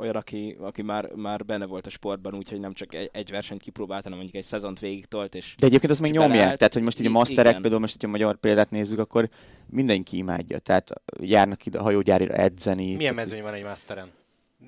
Olyan, 0.00 0.16
aki, 0.16 0.56
aki 0.60 0.82
már, 0.82 1.12
már 1.14 1.44
benne 1.44 1.64
volt 1.66 1.86
a 1.86 1.90
sportban, 1.90 2.34
úgyhogy 2.34 2.60
nem 2.60 2.72
csak 2.72 2.94
egy, 2.94 3.10
egy 3.12 3.30
versenyt 3.30 3.62
kipróbált, 3.62 4.02
hanem 4.02 4.18
mondjuk 4.18 4.42
egy 4.42 4.48
szezont 4.48 4.78
végig 4.78 5.06
tolt, 5.06 5.34
és 5.34 5.54
De 5.58 5.66
egyébként 5.66 5.92
azt 5.92 6.00
még 6.00 6.12
nyomják, 6.12 6.30
beleállt. 6.32 6.58
tehát 6.58 6.72
hogy 6.72 6.82
most 6.82 7.00
így 7.00 7.06
a 7.06 7.10
masterek, 7.10 7.48
igen. 7.50 7.60
például 7.60 7.80
most, 7.80 7.92
hogyha 7.92 8.08
a 8.08 8.10
magyar 8.10 8.36
példát 8.36 8.70
nézzük, 8.70 8.98
akkor 8.98 9.28
mindenki 9.66 10.16
imádja, 10.16 10.58
tehát 10.58 10.90
járnak 11.20 11.66
ide 11.66 11.78
a 11.78 11.82
hajógyárira 11.82 12.34
edzeni. 12.34 12.84
Milyen 12.84 12.98
tehát 12.98 13.14
mezőny 13.14 13.42
van 13.42 13.54
egy 13.54 13.64
masteren? 13.64 14.10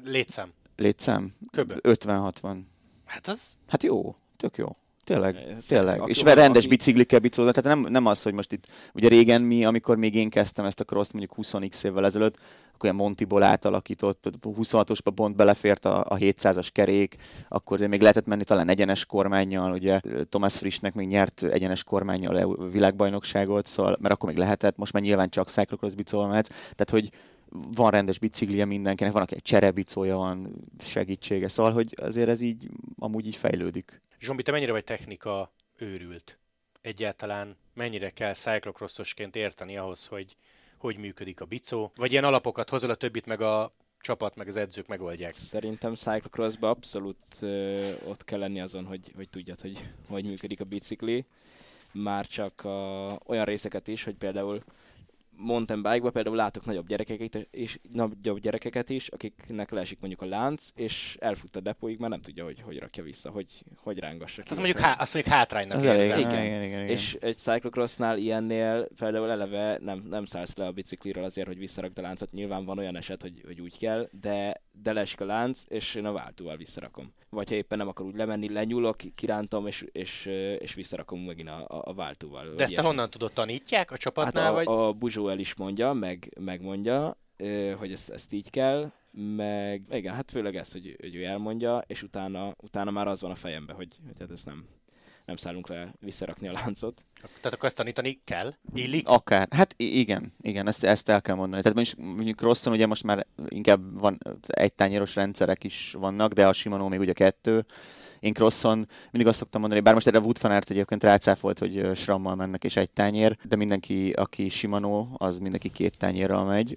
Létszám. 0.04 0.52
Létszám? 0.76 1.34
Köbö. 1.50 1.74
50-60. 1.82 2.58
Hát 3.04 3.28
az... 3.28 3.40
Hát 3.68 3.82
jó, 3.82 4.14
tök 4.36 4.56
jó. 4.56 4.76
Tényleg, 5.04 5.36
Ez- 5.36 5.64
tényleg. 5.66 6.00
aki- 6.00 6.10
és 6.10 6.22
aki- 6.22 6.34
rendes 6.34 6.64
aki- 6.64 6.68
biciklikkel 6.74 7.18
bicóznak, 7.18 7.54
tehát 7.54 7.78
nem, 7.78 7.92
nem 7.92 8.06
az, 8.06 8.22
hogy 8.22 8.32
most 8.34 8.52
itt, 8.52 8.66
ugye 8.94 9.08
régen 9.08 9.42
mi, 9.42 9.64
amikor 9.64 9.96
még 9.96 10.14
én 10.14 10.30
kezdtem 10.30 10.64
ezt 10.64 10.80
a 10.80 10.84
cross 10.84 11.10
mondjuk 11.12 11.34
20x 11.36 11.84
évvel 11.84 12.04
ezelőtt, 12.04 12.38
akkor 12.74 12.90
olyan 12.90 12.96
Montiból 12.96 13.42
átalakított, 13.42 14.30
26-osba 14.42 15.12
pont 15.14 15.36
belefért 15.36 15.84
a, 15.84 16.00
a 16.00 16.16
700-as 16.16 16.68
kerék, 16.72 17.16
akkor 17.48 17.80
még 17.80 18.00
lehetett 18.00 18.26
menni 18.26 18.44
talán 18.44 18.68
egyenes 18.68 19.04
kormányjal, 19.04 19.72
ugye 19.72 20.00
Thomas 20.28 20.56
Frischnek 20.56 20.94
még 20.94 21.06
nyert 21.06 21.42
egyenes 21.42 21.84
kormányjal 21.84 22.38
EU 22.38 22.70
világbajnokságot, 22.70 23.66
szóval, 23.66 23.96
mert 24.00 24.14
akkor 24.14 24.28
még 24.28 24.38
lehetett, 24.38 24.76
most 24.76 24.92
már 24.92 25.02
nyilván 25.02 25.28
csak 25.28 25.48
cyclocross 25.48 25.94
bicolva 25.94 26.28
mehetsz, 26.28 26.48
tehát 26.48 26.90
hogy 26.90 27.10
van 27.52 27.90
rendes 27.90 28.18
biciklije 28.18 28.64
mindenkinek, 28.64 29.12
van, 29.12 29.22
akinek 29.22 29.42
cserebicója 29.42 30.16
van, 30.16 30.54
segítsége, 30.78 31.48
szóval, 31.48 31.72
hogy 31.72 31.94
azért 31.96 32.28
ez 32.28 32.40
így 32.40 32.68
amúgy 32.98 33.26
így 33.26 33.36
fejlődik. 33.36 34.00
Zsombi, 34.20 34.42
te 34.42 34.50
mennyire 34.50 34.72
vagy 34.72 34.84
technika 34.84 35.52
őrült? 35.76 36.38
Egyáltalán 36.80 37.56
mennyire 37.74 38.10
kell 38.10 38.32
cyclocrossosként 38.32 39.36
érteni 39.36 39.76
ahhoz, 39.76 40.06
hogy 40.06 40.36
hogy 40.82 40.96
működik 40.96 41.40
a 41.40 41.44
bicó? 41.44 41.92
Vagy 41.96 42.12
ilyen 42.12 42.24
alapokat 42.24 42.68
hozol, 42.68 42.90
a 42.90 42.94
többit 42.94 43.26
meg 43.26 43.40
a 43.40 43.72
csapat, 44.00 44.36
meg 44.36 44.48
az 44.48 44.56
edzők 44.56 44.86
megoldják? 44.86 45.34
Szerintem 45.34 45.94
cyclocrossban 45.94 46.70
abszolút 46.70 47.16
ö, 47.40 47.92
ott 48.06 48.24
kell 48.24 48.38
lenni 48.38 48.60
azon, 48.60 48.84
hogy, 48.84 49.12
hogy 49.16 49.28
tudjad, 49.28 49.60
hogy 49.60 49.88
hogy 50.08 50.24
működik 50.24 50.60
a 50.60 50.64
bicikli. 50.64 51.24
Már 51.92 52.26
csak 52.26 52.64
a, 52.64 53.18
olyan 53.26 53.44
részeket 53.44 53.88
is, 53.88 54.04
hogy 54.04 54.14
például 54.14 54.62
mountain 55.36 55.82
bike 55.82 56.10
például 56.10 56.36
látok 56.36 56.64
nagyobb 56.64 56.86
gyerekeket, 56.86 57.48
és 57.50 57.78
nagyobb 57.92 58.38
gyerekeket 58.40 58.90
is, 58.90 59.08
akiknek 59.08 59.70
leesik 59.70 60.00
mondjuk 60.00 60.22
a 60.22 60.26
lánc, 60.26 60.68
és 60.74 61.16
elfut 61.20 61.56
a 61.56 61.60
depóig, 61.60 61.98
már 61.98 62.10
nem 62.10 62.20
tudja, 62.20 62.44
hogy 62.44 62.60
hogy 62.60 62.78
rakja 62.78 63.02
vissza, 63.02 63.30
hogy, 63.30 63.64
hogy 63.76 63.98
rángassa. 63.98 64.36
Hát 64.36 64.46
ki. 64.46 64.52
az 64.52 64.58
mondjuk, 64.58 64.78
há- 64.78 65.00
azt 65.00 65.14
mondjuk 65.14 65.34
hátránynak 65.34 65.78
Ez 65.78 65.84
elég, 65.84 66.00
érzem. 66.00 66.18
Igen. 66.18 66.30
igen, 66.30 66.44
igen, 66.44 66.62
igen, 66.62 66.82
igen. 66.82 66.96
És 66.96 67.16
egy 67.20 67.36
cyclocrossnál 67.36 68.18
ilyennél 68.18 68.88
például 68.96 69.30
eleve 69.30 69.78
nem, 69.80 70.06
nem 70.08 70.24
szállsz 70.24 70.56
le 70.56 70.66
a 70.66 70.72
bicikliről 70.72 71.24
azért, 71.24 71.46
hogy 71.46 71.58
visszarakd 71.58 71.98
a 71.98 72.02
láncot. 72.02 72.32
Nyilván 72.32 72.64
van 72.64 72.78
olyan 72.78 72.96
eset, 72.96 73.22
hogy, 73.22 73.42
hogy 73.46 73.60
úgy 73.60 73.78
kell, 73.78 74.08
de, 74.20 74.62
de 74.72 74.92
leesik 74.92 75.20
a 75.20 75.24
lánc, 75.24 75.62
és 75.68 75.94
én 75.94 76.04
a 76.04 76.12
váltóval 76.12 76.56
visszarakom. 76.56 77.12
Vagy 77.30 77.48
ha 77.48 77.54
éppen 77.54 77.78
nem 77.78 77.88
akar 77.88 78.06
úgy 78.06 78.16
lemenni, 78.16 78.52
lenyúlok, 78.52 78.96
kirántom, 79.14 79.66
és, 79.66 79.84
és, 79.92 80.26
és 80.58 80.74
visszarakom 80.74 81.20
megint 81.20 81.48
a, 81.48 81.64
a, 81.84 81.94
váltóval. 81.94 82.42
De 82.42 82.48
ezt 82.48 82.58
te 82.58 82.64
ilyesmi. 82.64 82.86
honnan 82.86 83.10
tudod, 83.10 83.32
tanítják 83.32 83.88
a 83.88 83.92
Hát 83.92 84.00
csapatnál, 84.00 84.50
a, 84.50 84.54
vagy? 84.54 84.66
a 84.66 84.92
Buzsó 84.92 85.28
el 85.28 85.38
is 85.38 85.54
mondja, 85.54 85.92
meg, 85.92 86.36
megmondja, 86.40 87.16
ö, 87.36 87.70
hogy 87.78 87.92
ezt, 87.92 88.10
ezt 88.10 88.32
így 88.32 88.50
kell, 88.50 88.92
meg 89.36 89.82
igen, 89.90 90.14
hát 90.14 90.30
főleg 90.30 90.56
ezt, 90.56 90.72
hogy, 90.72 90.96
hogy 91.00 91.14
ő 91.14 91.24
elmondja, 91.24 91.84
és 91.86 92.02
utána, 92.02 92.54
utána 92.62 92.90
már 92.90 93.06
az 93.06 93.20
van 93.20 93.30
a 93.30 93.34
fejemben, 93.34 93.76
hogy, 93.76 93.96
hogy 94.06 94.16
hát 94.18 94.30
ezt 94.30 94.46
nem, 94.46 94.66
nem 95.24 95.36
szállunk 95.36 95.68
le 95.68 95.94
visszarakni 96.00 96.48
a 96.48 96.52
láncot. 96.52 97.02
Tehát 97.20 97.54
akkor 97.54 97.64
ezt 97.64 97.76
tanítani 97.76 98.20
kell? 98.24 98.54
Illik? 98.74 99.08
Akár. 99.08 99.48
Hát 99.50 99.74
igen, 99.76 100.32
igen, 100.40 100.68
ezt, 100.68 100.84
ezt 100.84 101.08
el 101.08 101.20
kell 101.20 101.34
mondani. 101.34 101.62
Tehát 101.62 101.76
mondjuk, 101.76 102.16
mondjuk 102.16 102.40
Rosson 102.40 102.72
ugye 102.72 102.86
most 102.86 103.02
már 103.02 103.26
inkább 103.48 104.00
van 104.00 104.18
egy 104.46 104.72
tányéros 104.72 105.14
rendszerek 105.14 105.64
is 105.64 105.92
vannak, 105.98 106.32
de 106.32 106.46
a 106.46 106.52
Shimano 106.52 106.88
még 106.88 107.00
ugye 107.00 107.12
kettő. 107.12 107.66
Én 108.22 108.32
Crosson 108.32 108.88
mindig 109.10 109.30
azt 109.30 109.38
szoktam 109.38 109.60
mondani, 109.60 109.82
bár 109.82 109.94
most 109.94 110.06
erre 110.06 110.18
Wood 110.18 110.38
Fanart 110.38 110.70
egyébként 110.70 111.02
rácáfolt, 111.02 111.58
hogy 111.58 111.78
ö, 111.78 111.94
SRAM-mal 111.94 112.34
mennek 112.34 112.64
és 112.64 112.76
egy 112.76 112.90
tányér, 112.90 113.36
de 113.44 113.56
mindenki, 113.56 114.10
aki 114.10 114.48
Shimano, 114.48 115.06
az 115.16 115.38
mindenki 115.38 115.68
két 115.68 115.98
tányérral 115.98 116.44
megy. 116.44 116.76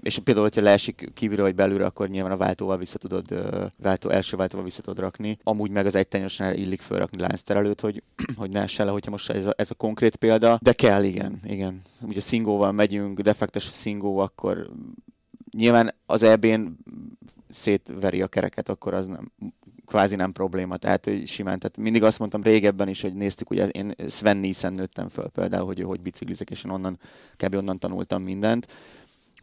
És 0.00 0.18
például, 0.18 0.46
hogyha 0.46 0.62
leesik 0.62 1.10
kívülről 1.14 1.44
vagy 1.44 1.54
belülre, 1.54 1.84
akkor 1.84 2.08
nyilván 2.08 2.32
a 2.32 2.36
váltóval 2.36 2.78
vissza 2.78 2.98
tudod, 2.98 3.24
váltó, 3.78 4.10
első 4.10 4.36
váltóval 4.36 4.64
vissza 4.64 4.82
tudod 4.82 4.98
rakni. 4.98 5.38
Amúgy 5.42 5.70
meg 5.70 5.86
az 5.86 5.94
egy 5.94 6.08
tányérosnál 6.08 6.54
illik 6.54 6.80
fölrakni 6.80 7.20
láncterelőt, 7.20 7.80
hogy, 7.80 8.02
hogy 8.36 8.50
ne 8.50 8.62
essen 8.62 8.86
le, 8.86 8.92
hogyha 8.92 9.10
most 9.10 9.30
ez 9.30 9.46
a, 9.46 9.54
ez 9.56 9.70
a 9.70 9.74
konkrét 9.74 10.16
példa. 10.16 10.58
De 10.62 10.72
kell, 10.72 11.04
igen, 11.04 11.40
igen. 11.44 11.82
Ugye 12.02 12.20
szingóval 12.20 12.72
megyünk, 12.72 13.20
defektes 13.20 13.62
szingó, 13.62 14.18
akkor 14.18 14.70
nyilván 15.56 15.94
az 16.06 16.22
EB-n 16.22 16.66
szétveri 17.48 18.22
a 18.22 18.26
kereket, 18.26 18.68
akkor 18.68 18.94
az 18.94 19.06
nem, 19.06 19.32
kvázi 19.86 20.16
nem 20.16 20.32
probléma, 20.32 20.76
tehát 20.76 21.04
hogy 21.04 21.26
simán, 21.26 21.58
tehát 21.58 21.76
mindig 21.76 22.02
azt 22.02 22.18
mondtam 22.18 22.42
régebben 22.42 22.88
is, 22.88 23.00
hogy 23.00 23.14
néztük, 23.14 23.50
ugye 23.50 23.68
én 23.68 23.94
Sven 24.08 24.36
Nissen 24.36 24.72
nőttem 24.72 25.08
föl 25.08 25.28
például, 25.28 25.66
hogy 25.66 25.80
ő 25.80 25.82
hogy 25.82 26.00
biciklizek, 26.00 26.50
és 26.50 26.64
én 26.64 26.70
onnan, 26.70 26.98
kb. 27.36 27.54
onnan 27.54 27.78
tanultam 27.78 28.22
mindent, 28.22 28.66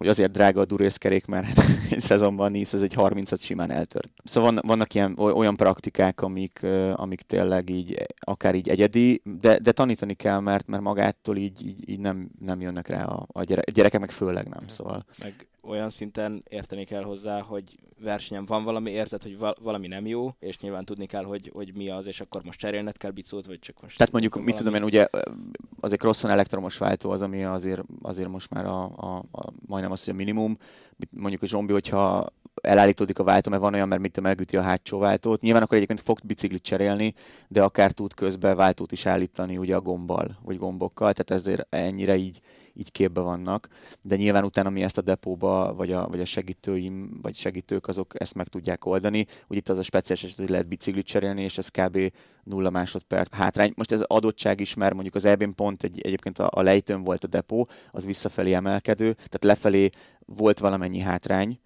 hogy 0.02 0.10
azért 0.10 0.32
drága 0.32 0.62
a 0.62 0.66
durészkerék, 0.66 1.26
mert 1.26 1.46
hát 1.46 1.66
egy 1.90 2.00
szezonban 2.00 2.52
Nice 2.52 2.78
ez 2.78 2.84
egy 2.84 2.94
30-at 2.98 3.40
simán 3.40 3.72
eltört. 3.72 4.10
Szóval 4.24 4.50
vannak, 4.50 4.66
vannak 4.66 4.94
ilyen 4.94 5.16
oly- 5.18 5.34
olyan 5.34 5.56
praktikák, 5.56 6.22
amik, 6.22 6.64
amik 6.94 7.22
tényleg 7.22 7.70
így, 7.70 8.06
akár 8.20 8.56
így 8.56 8.70
egyedi, 8.70 9.22
de, 9.42 9.60
de 9.60 9.72
tanítani 9.72 10.14
kell, 10.14 10.40
mert, 10.40 10.68
mert 10.68 10.84
magától 10.84 11.38
így, 11.38 11.66
így, 11.66 11.90
így 11.90 12.00
nem, 12.00 12.30
nem 12.40 12.62
jönnek 12.62 12.88
rá 12.88 13.04
a, 13.04 13.26
a 13.32 13.44
gyere, 13.44 13.62
gyerekek, 13.74 14.00
meg 14.00 14.12
főleg 14.12 14.48
nem, 14.48 14.68
szóval. 14.68 15.06
Meg 15.20 15.48
olyan 15.64 15.90
szinten 15.90 16.44
érteni 16.50 16.86
kell 16.86 17.04
hozzá, 17.04 17.42
hogy 17.42 17.80
versenyen 18.00 18.46
van 18.46 18.64
valami 18.64 18.92
érzet, 18.92 19.24
hogy 19.24 19.38
val- 19.38 19.60
valami 19.62 19.88
nem 19.88 20.08
jó, 20.08 20.36
és 20.40 20.60
nyilván 20.60 20.86
tudni 20.86 21.06
kell, 21.06 21.24
hogy, 21.24 21.52
hogy 21.54 21.76
mi 21.76 21.90
az, 21.90 22.08
és 22.08 22.22
akkor 22.22 22.44
most 22.44 22.60
cserélned 22.60 22.98
kell 22.98 23.12
bicót, 23.12 23.46
vagy 23.46 23.60
csak 23.60 23.82
most... 23.82 23.98
Tehát 23.98 24.12
mondjuk, 24.12 24.44
mit 24.44 24.56
tudom 24.56 24.76
én, 24.76 24.84
ugye 24.84 25.08
azért 25.80 26.02
Crosson 26.02 26.32
elektromos 26.32 26.78
váltó 26.78 27.10
az, 27.10 27.22
ami 27.22 27.44
azért, 27.44 27.84
azért 28.02 28.30
most 28.30 28.54
már 28.54 28.66
a, 28.66 28.84
a, 28.84 29.24
a, 29.32 29.52
majdnem 29.68 29.92
az, 29.92 30.04
hogy 30.04 30.14
a 30.14 30.18
minimum. 30.18 30.58
Mondjuk 31.10 31.42
a 31.42 31.46
zombi, 31.46 31.72
hogyha 31.72 32.34
elállítódik 32.62 33.20
a 33.20 33.24
váltó, 33.24 33.50
mert 33.50 33.62
van 33.62 33.74
olyan, 33.74 33.88
mert 33.88 34.02
mit 34.02 34.12
tudom, 34.12 34.30
elgüti 34.30 34.58
a 34.58 34.62
hátsó 34.62 34.98
váltót. 34.98 35.42
Nyilván 35.42 35.62
akkor 35.62 35.76
egyébként 35.76 36.02
fog 36.02 36.20
biciklit 36.24 36.64
cserélni, 36.64 37.14
de 37.48 37.64
akár 37.64 37.92
tud 37.92 38.14
közben 38.14 38.56
váltót 38.56 38.92
is 38.92 39.06
állítani 39.06 39.58
ugye 39.58 39.76
a 39.76 39.82
gombbal, 39.82 40.38
vagy 40.44 40.58
gombokkal, 40.58 41.14
tehát 41.14 41.42
ezért 41.42 41.68
ennyire 41.70 42.16
így, 42.16 42.42
így 42.74 42.92
képbe 42.92 43.22
vannak. 43.22 43.68
De 44.02 44.16
nyilván 44.16 44.44
utána 44.44 44.70
mi 44.70 44.84
ezt 44.84 44.98
a 44.98 45.02
depóba, 45.02 45.74
vagy 45.74 45.92
a, 45.92 46.08
vagy 46.08 46.20
a 46.20 46.26
segítőim, 46.26 47.20
vagy 47.22 47.36
segítők, 47.36 47.88
azok 47.88 48.22
ezt 48.22 48.34
meg 48.34 48.48
tudják 48.48 48.86
oldani. 48.86 49.26
Úgy 49.48 49.58
itt 49.58 49.70
az 49.70 49.78
a 49.78 49.84
speciális 49.84 50.24
eset, 50.24 50.38
hogy 50.38 50.50
lehet 50.50 50.68
biciklit 50.68 51.06
cserélni, 51.06 51.42
és 51.42 51.58
ez 51.58 51.68
kb. 51.68 52.12
nulla 52.44 52.70
másodperc 52.70 53.34
hátrány. 53.34 53.74
Most 53.76 53.92
ez 53.92 54.02
adottság 54.02 54.60
is, 54.60 54.74
mert 54.74 54.94
mondjuk 54.94 55.16
az 55.16 55.26
EB-n 55.26 55.52
pont 55.56 55.84
egy, 55.84 56.02
egyébként 56.02 56.40
a, 56.40 56.50
a 56.52 56.62
lejtőn 56.62 57.04
volt 57.04 57.24
a 57.24 57.28
depó, 57.28 57.68
az 57.92 58.06
visszafelé 58.06 58.54
emelkedő, 58.54 59.14
tehát 59.14 59.44
lefelé 59.44 59.90
volt 60.26 60.60
valamennyi 60.60 61.00
hátrány, 61.00 61.60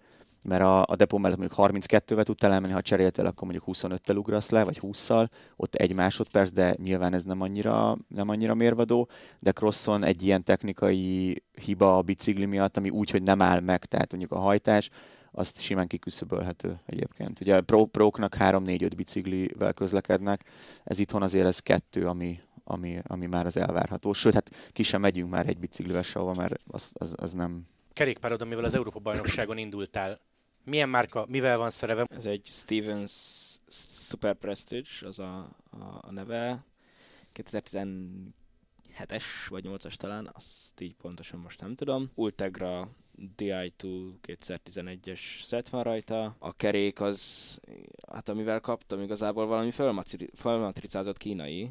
mert 0.46 0.62
a, 0.62 0.82
a 0.86 0.96
depó 0.96 1.18
mellett 1.18 1.38
mondjuk 1.38 1.70
32-vel 1.70 2.22
tudtál 2.22 2.52
elmenni, 2.52 2.72
ha 2.72 2.82
cseréltél, 2.82 3.26
akkor 3.26 3.48
mondjuk 3.48 3.76
25-tel 3.76 4.16
ugrasz 4.16 4.50
le, 4.50 4.64
vagy 4.64 4.78
20-szal, 4.82 5.28
ott 5.56 5.74
egy 5.74 5.94
másodperc, 5.94 6.50
de 6.50 6.76
nyilván 6.82 7.14
ez 7.14 7.24
nem 7.24 7.40
annyira, 7.40 7.96
nem 8.08 8.28
annyira 8.28 8.54
mérvadó, 8.54 9.08
de 9.38 9.52
crosson 9.52 10.04
egy 10.04 10.22
ilyen 10.22 10.44
technikai 10.44 11.42
hiba 11.64 11.96
a 11.96 12.02
bicikli 12.02 12.46
miatt, 12.46 12.76
ami 12.76 12.90
úgy, 12.90 13.10
hogy 13.10 13.22
nem 13.22 13.42
áll 13.42 13.60
meg, 13.60 13.84
tehát 13.84 14.10
mondjuk 14.10 14.32
a 14.32 14.38
hajtás, 14.38 14.90
azt 15.30 15.60
simán 15.60 15.86
kiküszöbölhető 15.86 16.80
egyébként. 16.86 17.40
Ugye 17.40 17.60
pro, 17.60 17.84
próknak 17.84 18.36
3-4-5 18.38 18.92
biciklivel 18.96 19.72
közlekednek, 19.72 20.44
ez 20.84 20.98
itthon 20.98 21.22
azért 21.22 21.46
ez 21.46 21.58
kettő, 21.58 22.06
ami, 22.06 22.40
ami, 22.64 22.98
ami 23.02 23.26
már 23.26 23.46
az 23.46 23.56
elvárható. 23.56 24.12
Sőt, 24.12 24.34
hát 24.34 24.50
ki 24.72 24.82
sem 24.82 25.00
megyünk 25.00 25.30
már 25.30 25.48
egy 25.48 25.58
biciklivel 25.58 26.02
sehova, 26.02 26.34
mert 26.34 26.60
az, 26.66 26.92
az, 26.94 27.14
az 27.16 27.32
nem... 27.32 27.66
Kerékpárod, 27.92 28.40
amivel 28.42 28.64
az 28.64 28.74
Európa 28.74 28.98
bajnokságon 28.98 29.58
indultál, 29.58 30.20
milyen 30.66 30.88
márka, 30.88 31.26
mivel 31.28 31.58
van 31.58 31.70
szereve? 31.70 32.06
Ez 32.10 32.26
egy 32.26 32.44
Stevens 32.44 33.12
Super 34.08 34.34
Prestige, 34.34 34.88
az 35.00 35.18
a, 35.18 35.38
a, 35.70 35.98
a 36.00 36.10
neve. 36.10 36.64
2017-es 37.34 39.24
vagy 39.48 39.64
8-as 39.68 39.94
talán, 39.94 40.30
azt 40.32 40.80
így 40.80 40.94
pontosan 40.94 41.40
most 41.40 41.60
nem 41.60 41.74
tudom. 41.74 42.10
Ultegra 42.14 42.88
DI2 43.38 44.10
2011-es 44.26 45.18
set 45.18 45.68
van 45.68 45.82
rajta. 45.82 46.36
A 46.38 46.56
kerék 46.56 47.00
az, 47.00 47.58
hát 48.12 48.28
amivel 48.28 48.60
kaptam, 48.60 49.02
igazából 49.02 49.46
valami 49.46 49.70
felmatricázott 50.34 51.16
kínai. 51.16 51.70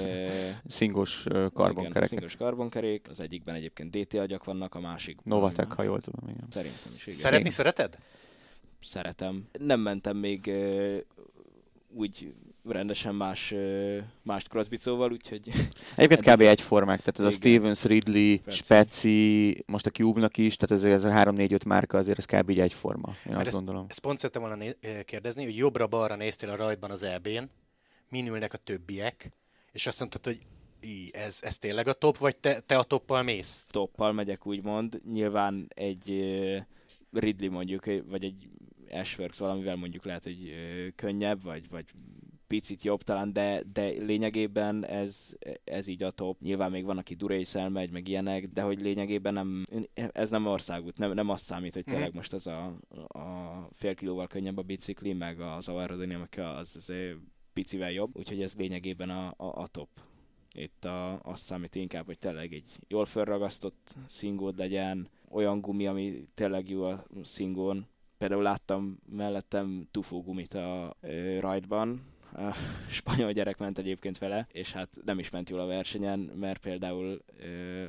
szingos 0.66 1.24
karbonkerék. 1.52 2.08
szingos 2.08 2.36
karbonkerék. 2.36 3.08
Az 3.08 3.20
egyikben 3.20 3.54
egyébként 3.54 3.96
DT 3.96 4.14
agyak 4.14 4.44
vannak, 4.44 4.74
a 4.74 4.80
másik. 4.80 5.18
Novatek, 5.22 5.72
ha 5.72 5.82
jól 5.82 6.00
tudom, 6.00 6.28
igen. 6.28 6.46
Szerintem 6.50 6.92
is, 6.94 7.06
igen. 7.06 7.18
Szeretni 7.18 7.50
szereted? 7.50 7.98
Szeretem. 8.80 9.48
Nem 9.58 9.80
mentem 9.80 10.16
még 10.16 10.58
úgy 11.88 12.34
rendesen 12.64 13.14
más, 13.14 13.54
más 14.22 14.42
crossbicóval, 14.42 15.12
úgyhogy... 15.12 15.50
Egyébként 15.96 16.24
kb. 16.34 16.40
egyformák, 16.40 17.02
tehát 17.02 17.08
ez 17.08 17.18
igen. 17.18 17.26
a 17.26 17.30
Stevens, 17.30 17.84
Ridley. 17.84 18.36
Speci, 18.46 19.62
most 19.66 19.86
a 19.86 19.90
Cube-nak 19.90 20.36
is, 20.36 20.56
tehát 20.56 20.84
ez, 20.84 20.92
ez 20.92 21.04
a 21.04 21.32
3-4-5 21.32 21.66
márka 21.66 21.98
azért 21.98 22.18
ez 22.18 22.24
kb. 22.24 22.50
így 22.50 22.60
egyforma, 22.60 23.08
én 23.08 23.16
Mert 23.24 23.36
azt 23.36 23.46
ezt, 23.46 23.56
gondolom. 23.56 23.86
Ezt 23.88 24.00
pont 24.00 24.18
szerettem 24.18 24.42
volna 24.42 24.56
né- 24.56 25.04
kérdezni, 25.04 25.44
hogy 25.44 25.56
jobbra-balra 25.56 26.16
néztél 26.16 26.50
a 26.50 26.56
rajtban 26.56 26.90
az 26.90 27.02
EB-n, 27.02 27.50
min 28.08 28.26
ülnek 28.26 28.52
a 28.52 28.58
többiek, 28.58 29.32
és 29.72 29.86
azt 29.86 29.98
mondtad, 29.98 30.24
hogy 30.24 30.40
í, 30.80 31.10
ez, 31.12 31.38
ez 31.42 31.58
tényleg 31.58 31.88
a 31.88 31.92
top, 31.92 32.18
vagy 32.18 32.36
te, 32.36 32.60
te 32.60 32.78
a 32.78 32.82
toppal 32.82 33.22
mész? 33.22 33.64
Toppal 33.70 34.12
megyek, 34.12 34.46
úgymond. 34.46 35.00
Nyilván 35.12 35.66
egy 35.74 36.08
Ridley 37.12 37.50
mondjuk, 37.50 37.84
vagy 37.84 38.24
egy 38.24 38.48
Ashworks 38.90 39.38
valamivel 39.38 39.76
mondjuk 39.76 40.04
lehet, 40.04 40.24
hogy 40.24 40.54
könnyebb, 40.96 41.42
vagy, 41.42 41.68
vagy 41.68 41.84
picit 42.52 42.82
jobb 42.82 43.02
talán, 43.02 43.32
de, 43.32 43.62
de 43.72 43.88
lényegében 43.88 44.86
ez, 44.86 45.36
ez 45.64 45.86
így 45.86 46.02
a 46.02 46.10
top. 46.10 46.40
Nyilván 46.40 46.70
még 46.70 46.84
van, 46.84 46.98
aki 46.98 47.14
durészsel 47.14 47.68
megy, 47.68 47.90
meg 47.90 48.08
ilyenek, 48.08 48.48
de 48.48 48.62
hogy 48.62 48.80
lényegében 48.80 49.32
nem, 49.32 49.66
ez 49.94 50.30
nem 50.30 50.46
országút, 50.46 50.98
nem, 50.98 51.12
nem 51.12 51.28
azt 51.28 51.44
számít, 51.44 51.74
hogy 51.74 51.84
tényleg 51.84 52.12
mm. 52.12 52.16
most 52.16 52.32
az 52.32 52.46
a, 52.46 52.76
a 53.08 53.68
fél 53.72 53.94
kilóval 53.94 54.26
könnyebb 54.26 54.58
a 54.58 54.62
bicikli, 54.62 55.12
meg 55.12 55.40
az 55.40 55.68
aerodinamika 55.68 56.54
az, 56.54 56.76
az 56.76 56.92
picivel 57.52 57.92
jobb, 57.92 58.16
úgyhogy 58.16 58.42
ez 58.42 58.54
lényegében 58.54 59.10
a, 59.10 59.34
a, 59.36 59.60
a 59.60 59.66
top. 59.66 59.88
Itt 60.52 60.84
a, 60.84 61.20
azt 61.22 61.42
számít 61.42 61.74
inkább, 61.74 62.06
hogy 62.06 62.18
tényleg 62.18 62.52
egy 62.52 62.78
jól 62.88 63.04
felragasztott 63.04 63.96
szingód 64.06 64.58
legyen, 64.58 65.08
olyan 65.30 65.60
gumi, 65.60 65.86
ami 65.86 66.28
tényleg 66.34 66.68
jó 66.70 66.82
a 66.82 67.04
szingón. 67.22 67.86
Például 68.18 68.42
láttam 68.42 68.98
mellettem 69.08 69.88
tufó 69.90 70.22
gumit 70.22 70.54
a 70.54 70.96
rajtban, 71.40 72.11
spanyol 72.90 73.32
gyerek 73.32 73.58
ment 73.58 73.78
egyébként 73.78 74.18
vele, 74.18 74.46
és 74.52 74.72
hát 74.72 74.88
nem 75.04 75.18
is 75.18 75.30
ment 75.30 75.50
jól 75.50 75.60
a 75.60 75.66
versenyen, 75.66 76.18
mert 76.18 76.60
például 76.60 77.22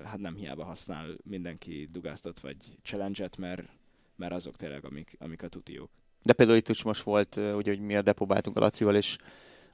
hát 0.05 0.19
nem 0.19 0.35
hiába 0.35 0.63
használ 0.63 1.07
mindenki 1.23 1.89
dugáztat 1.91 2.39
vagy 2.39 2.57
challenge-et, 2.81 3.37
mert, 3.37 3.63
mert 4.15 4.33
azok 4.33 4.55
tényleg 4.55 4.85
amik, 4.85 5.15
amik 5.19 5.43
a 5.43 5.47
tutiók. 5.47 5.89
De 6.21 6.33
például 6.33 6.57
itt 6.57 6.83
most 6.83 7.01
volt, 7.01 7.35
ugye, 7.35 7.71
hogy 7.71 7.79
mi 7.79 7.95
a 7.95 8.01
depóbáltunk 8.01 8.57
a 8.57 8.59
Lacival, 8.59 8.95
és 8.95 9.17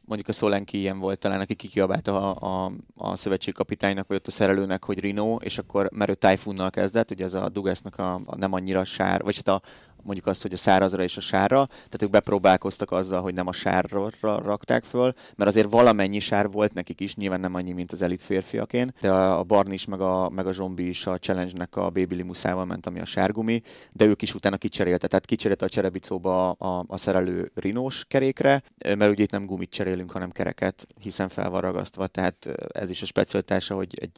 mondjuk 0.01 0.29
a 0.29 0.33
Szolenki 0.33 0.77
ilyen 0.77 0.99
volt 0.99 1.19
talán, 1.19 1.39
aki 1.39 1.53
kikiabált 1.53 2.07
a, 2.07 2.35
a, 2.35 2.71
a 2.95 3.15
szövetségkapitánynak, 3.15 4.07
vagy 4.07 4.17
ott 4.17 4.27
a 4.27 4.31
szerelőnek, 4.31 4.83
hogy 4.83 4.99
Rino, 4.99 5.35
és 5.35 5.57
akkor, 5.57 5.89
mert 5.91 6.09
ő 6.09 6.13
Typhoonnal 6.13 6.69
kezdett, 6.69 7.11
ugye 7.11 7.25
ez 7.25 7.33
a 7.33 7.49
Dugasnak 7.49 7.97
a, 7.97 8.13
a 8.25 8.35
nem 8.35 8.53
annyira 8.53 8.83
sár, 8.83 9.21
vagy 9.21 9.35
hát 9.35 9.47
a, 9.47 9.61
mondjuk 10.03 10.27
azt, 10.27 10.41
hogy 10.41 10.53
a 10.53 10.57
szárazra 10.57 11.03
és 11.03 11.17
a 11.17 11.21
sárra, 11.21 11.65
tehát 11.65 12.01
ők 12.01 12.09
bepróbálkoztak 12.09 12.91
azzal, 12.91 13.21
hogy 13.21 13.33
nem 13.33 13.47
a 13.47 13.51
sárra 13.51 14.09
rakták 14.21 14.83
föl, 14.83 15.13
mert 15.35 15.49
azért 15.49 15.69
valamennyi 15.69 16.19
sár 16.19 16.49
volt 16.51 16.73
nekik 16.73 16.99
is, 16.99 17.15
nyilván 17.15 17.39
nem 17.39 17.55
annyi, 17.55 17.71
mint 17.71 17.91
az 17.91 18.01
elit 18.01 18.21
férfiakén, 18.21 18.93
de 19.01 19.11
a 19.11 19.43
Barni 19.43 19.73
is, 19.73 19.85
meg 19.85 20.01
a, 20.01 20.29
meg 20.29 20.47
a 20.47 20.53
Zsombi 20.53 20.87
is 20.87 21.07
a 21.07 21.17
Challenge-nek 21.17 21.75
a 21.75 21.89
Baby 21.89 22.15
Limuszával 22.15 22.65
ment, 22.65 22.85
ami 22.85 22.99
a 22.99 23.05
sárgumi, 23.05 23.61
de 23.91 24.05
ők 24.05 24.21
is 24.21 24.33
utána 24.33 24.57
kicserélte, 24.57 25.07
tehát 25.07 25.25
kicserélte 25.25 25.65
a 25.65 25.69
cserebicóba 25.69 26.51
a, 26.51 26.83
a 26.87 26.97
szerelő 26.97 27.51
rinós 27.55 28.05
kerékre, 28.07 28.63
mert 28.83 29.11
ugye 29.11 29.23
itt 29.23 29.31
nem 29.31 29.45
gumit 29.45 29.69
cserélünk, 29.69 30.11
hanem 30.11 30.29
kereket, 30.29 30.87
hiszen 30.99 31.29
fel 31.29 31.49
van 31.49 31.61
ragasztva, 31.61 32.07
tehát 32.07 32.49
ez 32.71 32.89
is 32.89 33.01
a 33.01 33.05
specialitása, 33.05 33.75
hogy 33.75 33.97
egy 33.99 34.11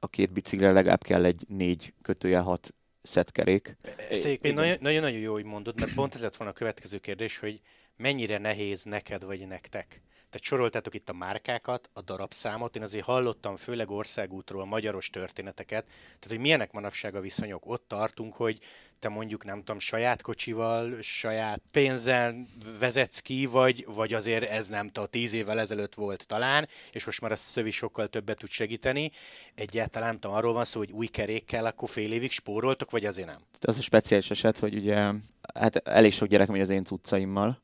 a 0.00 0.08
két 0.08 0.32
biciklire 0.32 0.72
legalább 0.72 1.02
kell 1.02 1.24
egy 1.24 1.44
négy 1.48 1.94
kötője 2.02 2.38
hat 2.38 2.74
szetkerék. 3.10 3.76
Ezt 4.10 4.24
egyébként 4.24 4.54
nagyon-nagyon 4.80 5.20
jó, 5.20 5.32
hogy 5.32 5.44
mondod, 5.44 5.80
mert 5.80 5.94
pont 5.94 6.14
ez 6.14 6.20
lett 6.20 6.36
volna 6.36 6.52
a 6.52 6.56
következő 6.56 6.98
kérdés, 6.98 7.38
hogy 7.38 7.60
mennyire 7.96 8.38
nehéz 8.38 8.82
neked 8.82 9.24
vagy 9.24 9.46
nektek 9.46 10.02
tehát 10.30 10.46
soroltátok 10.46 10.94
itt 10.94 11.08
a 11.08 11.12
márkákat, 11.12 11.90
a 11.92 12.00
darabszámot, 12.00 12.76
én 12.76 12.82
azért 12.82 13.04
hallottam 13.04 13.56
főleg 13.56 13.90
országútról 13.90 14.64
magyaros 14.64 15.10
történeteket, 15.10 15.84
tehát 15.84 16.28
hogy 16.28 16.38
milyenek 16.38 16.72
manapság 16.72 17.14
a 17.14 17.20
viszonyok. 17.20 17.66
Ott 17.66 17.84
tartunk, 17.88 18.34
hogy 18.34 18.58
te 18.98 19.08
mondjuk 19.08 19.44
nem 19.44 19.58
tudom, 19.58 19.78
saját 19.78 20.22
kocsival, 20.22 21.00
saját 21.00 21.60
pénzzel 21.70 22.46
vezetsz 22.78 23.18
ki, 23.18 23.46
vagy, 23.46 23.86
vagy 23.94 24.14
azért 24.14 24.50
ez 24.50 24.68
nem 24.68 24.86
tudom, 24.86 25.08
tíz 25.10 25.32
évvel 25.32 25.60
ezelőtt 25.60 25.94
volt 25.94 26.26
talán, 26.26 26.68
és 26.92 27.04
most 27.04 27.20
már 27.20 27.32
a 27.32 27.36
szövi 27.36 27.70
sokkal 27.70 28.08
többet 28.08 28.38
tud 28.38 28.48
segíteni. 28.48 29.10
Egyáltalán 29.54 30.08
nem 30.08 30.18
tudom, 30.18 30.36
arról 30.36 30.52
van 30.52 30.64
szó, 30.64 30.78
hogy 30.78 30.90
új 30.90 31.06
kerékkel 31.06 31.66
akkor 31.66 31.88
fél 31.88 32.12
évig 32.12 32.30
spóroltok, 32.30 32.90
vagy 32.90 33.04
azért 33.04 33.26
nem? 33.26 33.40
Az 33.60 33.78
a 33.78 33.82
speciális 33.82 34.30
eset, 34.30 34.58
hogy 34.58 34.74
ugye 34.74 35.12
hát 35.54 35.76
elég 35.76 36.12
sok 36.12 36.28
gyerek 36.28 36.48
megy 36.48 36.60
az 36.60 36.68
én 36.68 36.84
cuccaimmal, 36.84 37.60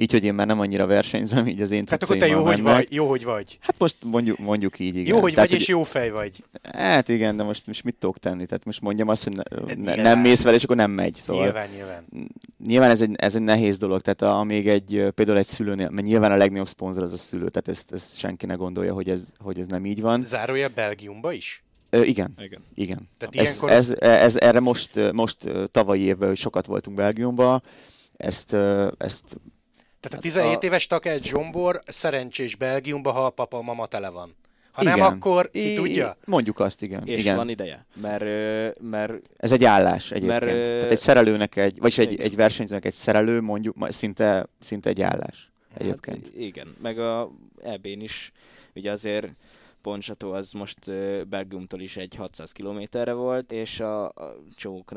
így, 0.00 0.12
hogy 0.12 0.24
én 0.24 0.34
már 0.34 0.46
nem 0.46 0.60
annyira 0.60 0.86
versenyzem, 0.86 1.46
így 1.46 1.60
az 1.60 1.70
én 1.70 1.84
Hát 1.90 2.02
akkor 2.02 2.16
te 2.16 2.26
jó, 2.26 2.44
hogy 2.44 2.62
vagy, 2.62 2.86
jó, 2.90 3.08
hogy 3.08 3.24
vagy. 3.24 3.58
Hát 3.60 3.74
most 3.78 3.96
mondjuk, 4.04 4.38
mondjuk 4.38 4.78
így, 4.78 4.96
igen. 4.96 5.14
Jó, 5.14 5.20
hogy 5.20 5.34
Tehát, 5.34 5.50
vagy, 5.50 5.60
és 5.60 5.68
jó 5.68 5.82
fej 5.82 6.10
vagy. 6.10 6.44
Hát 6.72 7.08
igen, 7.08 7.36
de 7.36 7.42
most, 7.42 7.66
most 7.66 7.84
mit 7.84 7.94
tudok 7.94 8.18
tenni? 8.18 8.46
Tehát 8.46 8.64
most 8.64 8.80
mondjam 8.80 9.08
azt, 9.08 9.24
hogy 9.24 9.34
ne, 9.34 9.94
ne, 9.94 10.02
nem 10.02 10.18
mész 10.18 10.42
vele, 10.42 10.56
és 10.56 10.64
akkor 10.64 10.76
nem 10.76 10.90
megy. 10.90 11.14
Szóval 11.14 11.42
nyilván, 11.42 11.68
nyilván. 11.74 12.04
Nyilván 12.66 12.90
ez 12.90 13.00
egy, 13.00 13.14
ez 13.16 13.34
egy 13.34 13.42
nehéz 13.42 13.78
dolog, 13.78 14.00
tehát 14.00 14.22
a, 14.22 14.38
amíg 14.38 14.68
egy, 14.68 15.06
például 15.14 15.38
egy 15.38 15.46
szülőnél, 15.46 15.90
mert 15.90 16.06
nyilván 16.06 16.32
a 16.32 16.36
legnagyobb 16.36 16.68
szponzor 16.68 17.02
az 17.02 17.12
a 17.12 17.16
szülő, 17.16 17.48
tehát 17.48 17.68
ezt, 17.68 17.92
ezt 17.92 18.18
senki 18.18 18.46
ne 18.46 18.54
gondolja, 18.54 18.92
hogy 18.92 19.10
ez, 19.10 19.22
hogy 19.38 19.58
ez 19.58 19.66
nem 19.66 19.86
így 19.86 20.00
van. 20.00 20.24
Zárója 20.24 20.68
Belgiumba 20.74 21.32
is? 21.32 21.64
Ö, 21.90 22.02
igen. 22.02 22.34
igen. 22.38 22.62
igen. 22.74 23.08
Tehát 23.18 23.34
ez, 23.36 23.42
ilyenkor... 23.42 23.70
ez, 23.70 23.90
ez, 23.90 23.96
ez, 24.00 24.36
erre 24.36 24.60
most, 24.60 25.12
most 25.12 25.36
tavalyi 25.70 26.02
évben, 26.02 26.28
hogy 26.28 26.36
sokat 26.36 26.66
voltunk 26.66 26.96
Belgiumba, 26.96 27.60
ezt, 28.16 28.56
ezt 28.98 29.24
tehát 30.00 30.18
a 30.18 30.20
17 30.20 30.52
hát 30.52 30.62
a... 30.62 30.66
éves 30.66 30.86
Taker 30.86 31.22
Zsombor 31.22 31.82
szerencsés 31.86 32.56
Belgiumba, 32.56 33.10
ha 33.10 33.24
a 33.24 33.30
papa, 33.30 33.58
a 33.58 33.62
mama 33.62 33.86
tele 33.86 34.08
van. 34.08 34.34
Ha 34.72 34.82
igen. 34.82 34.98
nem, 34.98 35.06
akkor 35.06 35.50
ki 35.50 35.72
I- 35.72 35.74
tudja? 35.74 36.16
Mondjuk 36.24 36.60
azt, 36.60 36.82
igen. 36.82 37.06
És 37.06 37.20
igen. 37.20 37.36
van 37.36 37.48
ideje. 37.48 37.86
Mert, 38.00 38.24
mert... 38.80 39.12
Ez 39.36 39.52
egy 39.52 39.64
állás 39.64 40.10
egyébként. 40.10 40.40
Mert, 40.40 40.64
Tehát 40.64 40.90
egy 40.90 40.98
szerelőnek 40.98 41.56
egy, 41.56 41.78
vagy 41.78 41.94
egy, 41.96 42.20
egy 42.20 42.36
versenyzőnek 42.36 42.84
egy 42.84 42.94
szerelő, 42.94 43.40
mondjuk, 43.40 43.76
szinte, 43.88 44.46
szinte 44.58 44.88
egy 44.88 45.02
állás 45.02 45.50
egyébként. 45.74 46.26
Hát, 46.26 46.36
igen, 46.36 46.76
meg 46.82 46.98
a 46.98 47.30
ebén 47.62 48.00
is, 48.00 48.32
ugye 48.74 48.90
azért 48.90 49.28
Poncsató 49.82 50.32
az 50.32 50.52
most 50.52 50.78
Belgiumtól 51.28 51.80
is 51.80 51.96
egy 51.96 52.14
600 52.14 52.52
kilométerre 52.52 53.12
volt, 53.12 53.52
és 53.52 53.80
a, 53.80 54.04
a 54.04 54.36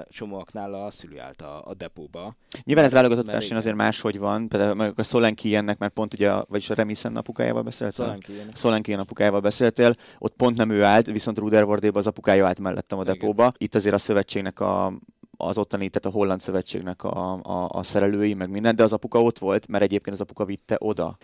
csomóaknál 0.09 0.73
a 0.73 0.91
szülő 0.91 1.19
állt 1.19 1.41
a, 1.41 1.61
a 1.65 1.73
depóba. 1.73 2.35
Nyilván 2.63 2.85
ez 2.85 2.91
válogatott 2.91 3.25
verseny 3.25 3.57
azért 3.57 3.75
máshogy 3.75 4.19
van, 4.19 4.47
például 4.47 4.93
a 4.95 5.03
Szolenki 5.03 5.47
ilyennek, 5.47 5.77
mert 5.77 5.93
pont 5.93 6.13
ugye, 6.13 6.31
vagyis 6.47 6.69
a 6.69 6.73
Remisen 6.73 7.15
apukájával 7.15 7.61
beszéltél? 7.61 8.17
Szolenki 8.53 8.93
apukájával 8.93 9.39
beszéltél, 9.41 9.95
ott 10.19 10.33
pont 10.35 10.57
nem 10.57 10.69
ő 10.69 10.83
állt, 10.83 11.11
viszont 11.11 11.37
Rudervordéba 11.37 11.99
az 11.99 12.07
apukája 12.07 12.45
állt 12.45 12.59
mellettem 12.59 12.99
a 12.99 13.03
depóba. 13.03 13.41
Igen. 13.41 13.55
Itt 13.57 13.75
azért 13.75 13.95
a 13.95 13.97
szövetségnek 13.97 14.59
a, 14.59 14.93
az 15.37 15.57
ottani, 15.57 15.89
tehát 15.89 16.15
a 16.15 16.19
holland 16.19 16.41
szövetségnek 16.41 17.03
a, 17.03 17.33
a, 17.33 17.69
a 17.69 17.83
szerelői, 17.83 18.33
meg 18.33 18.49
minden, 18.49 18.75
de 18.75 18.83
az 18.83 18.93
apuka 18.93 19.21
ott 19.21 19.39
volt, 19.39 19.67
mert 19.67 19.83
egyébként 19.83 20.15
az 20.15 20.21
apuka 20.21 20.45
vitte 20.45 20.75
oda. 20.79 21.17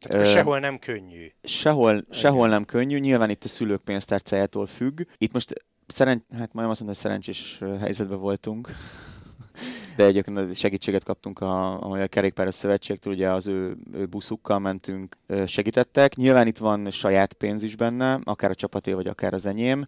Tehát 0.00 0.26
Ö, 0.26 0.30
sehol 0.30 0.58
nem 0.58 0.78
könnyű. 0.78 1.26
Sehol, 1.42 2.04
sehol 2.10 2.48
nem 2.48 2.64
könnyű, 2.64 2.98
nyilván 2.98 3.30
itt 3.30 3.44
a 3.44 3.48
szülők 3.48 3.80
pénztárcájától 3.82 4.66
függ. 4.66 5.00
Itt 5.18 5.32
most 5.32 5.52
szeren... 5.86 6.24
hát 6.38 6.52
majd 6.52 6.68
azt 6.68 6.80
mondom, 6.80 6.86
hogy 6.86 6.96
szerencsés 6.96 7.60
helyzetben 7.80 8.18
voltunk. 8.18 8.70
De 9.96 10.04
egyébként 10.04 10.56
segítséget 10.56 11.04
kaptunk 11.04 11.40
a, 11.40 11.80
a 11.80 12.06
Kerékpáros 12.06 12.54
Szövetségtől, 12.54 13.12
ugye 13.12 13.30
az 13.30 13.46
ő, 13.46 13.76
ő 13.92 14.06
buszukkal 14.06 14.58
mentünk, 14.58 15.16
segítettek. 15.46 16.14
Nyilván 16.14 16.46
itt 16.46 16.58
van 16.58 16.90
saját 16.90 17.32
pénz 17.32 17.62
is 17.62 17.76
benne, 17.76 18.18
akár 18.24 18.50
a 18.50 18.54
csapaté, 18.54 18.92
vagy 18.92 19.06
akár 19.06 19.34
az 19.34 19.46
enyém 19.46 19.84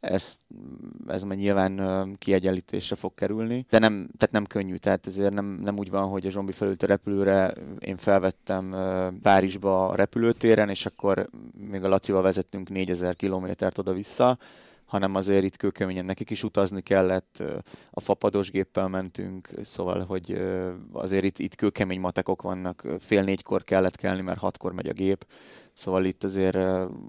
ez, 0.00 0.38
ez 1.06 1.22
majd 1.22 1.38
nyilván 1.38 2.16
kiegyenlítésre 2.18 2.96
fog 2.96 3.14
kerülni, 3.14 3.66
de 3.70 3.78
nem, 3.78 4.08
tehát 4.18 4.34
nem 4.34 4.44
könnyű, 4.44 4.76
tehát 4.76 5.06
ezért 5.06 5.32
nem, 5.32 5.46
nem 5.46 5.78
úgy 5.78 5.90
van, 5.90 6.08
hogy 6.08 6.26
a 6.26 6.30
zombi 6.30 6.52
felült 6.52 6.82
a 6.82 6.86
repülőre, 6.86 7.54
én 7.78 7.96
felvettem 7.96 8.74
Párizsba 9.22 9.88
a 9.88 9.94
repülőtéren, 9.94 10.68
és 10.68 10.86
akkor 10.86 11.28
még 11.70 11.84
a 11.84 11.88
Lacival 11.88 12.22
vezettünk 12.22 12.68
4000 12.68 13.16
kilométert 13.16 13.78
oda-vissza, 13.78 14.38
hanem 14.84 15.14
azért 15.14 15.44
itt 15.44 15.56
kőkeményen 15.56 16.04
nekik 16.04 16.30
is 16.30 16.42
utazni 16.42 16.80
kellett, 16.80 17.42
a 17.90 18.00
fapados 18.00 18.50
géppel 18.50 18.88
mentünk, 18.88 19.50
szóval, 19.62 20.04
hogy 20.04 20.42
azért 20.92 21.24
itt, 21.24 21.38
itt 21.38 21.54
kőkemény 21.54 22.00
matekok 22.00 22.42
vannak, 22.42 22.86
fél 22.98 23.22
négykor 23.22 23.64
kellett 23.64 23.96
kelni, 23.96 24.20
mert 24.20 24.38
hatkor 24.38 24.72
megy 24.72 24.88
a 24.88 24.92
gép, 24.92 25.26
Szóval 25.80 26.04
itt 26.04 26.24
azért 26.24 26.58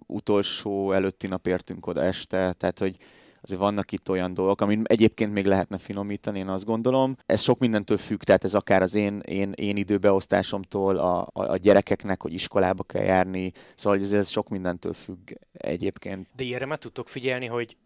utolsó 0.07 0.91
előtti 0.91 1.27
nap 1.27 1.47
értünk 1.47 1.87
oda 1.87 2.03
este, 2.03 2.53
tehát 2.53 2.79
hogy 2.79 2.97
azért 3.41 3.59
vannak 3.59 3.91
itt 3.91 4.09
olyan 4.09 4.33
dolgok, 4.33 4.61
amit 4.61 4.85
egyébként 4.87 5.33
még 5.33 5.45
lehetne 5.45 5.77
finomítani, 5.77 6.39
én 6.39 6.47
azt 6.47 6.65
gondolom. 6.65 7.15
Ez 7.25 7.41
sok 7.41 7.59
mindentől 7.59 7.97
függ, 7.97 8.21
tehát 8.21 8.43
ez 8.43 8.53
akár 8.53 8.81
az 8.81 8.93
én, 8.93 9.19
én, 9.19 9.51
én 9.55 9.77
időbeosztásomtól, 9.77 10.97
a, 10.97 11.21
a, 11.21 11.29
a 11.33 11.57
gyerekeknek, 11.57 12.21
hogy 12.21 12.33
iskolába 12.33 12.83
kell 12.83 13.03
járni, 13.03 13.51
szóval 13.75 13.99
ez, 13.99 14.11
ez 14.11 14.29
sok 14.29 14.49
mindentől 14.49 14.93
függ 14.93 15.31
egyébként. 15.53 16.27
De 16.35 16.43
ilyenre 16.43 16.65
már 16.65 16.77
tudtok 16.77 17.09
figyelni, 17.09 17.45
hogy 17.45 17.77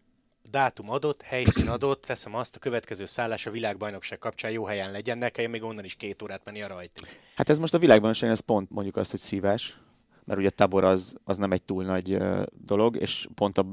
dátum 0.50 0.90
adott, 0.90 1.22
helyszín 1.22 1.68
adott, 1.68 2.04
teszem 2.04 2.34
azt, 2.34 2.56
a 2.56 2.58
következő 2.58 3.04
szállás 3.04 3.46
a 3.46 3.50
világbajnokság 3.50 4.18
kapcsán 4.18 4.50
jó 4.50 4.64
helyen 4.64 4.90
legyen, 4.90 5.18
ne 5.18 5.28
kelljen 5.28 5.52
még 5.52 5.62
onnan 5.62 5.84
is 5.84 5.94
két 5.94 6.22
órát 6.22 6.44
menni 6.44 6.62
a 6.62 6.66
rajtig. 6.66 7.06
Hát 7.34 7.48
ez 7.48 7.58
most 7.58 7.74
a 7.74 7.78
világbajnokság, 7.78 8.30
ez 8.30 8.40
pont 8.40 8.70
mondjuk 8.70 8.96
azt, 8.96 9.10
hogy 9.10 9.20
szívás, 9.20 9.76
mert 10.26 10.40
ugye 10.40 10.50
Tabor 10.50 10.84
az, 10.84 11.14
az 11.24 11.36
nem 11.36 11.52
egy 11.52 11.62
túl 11.62 11.84
nagy 11.84 12.18
dolog, 12.64 12.96
és 12.96 13.28
pont 13.34 13.58
a 13.58 13.66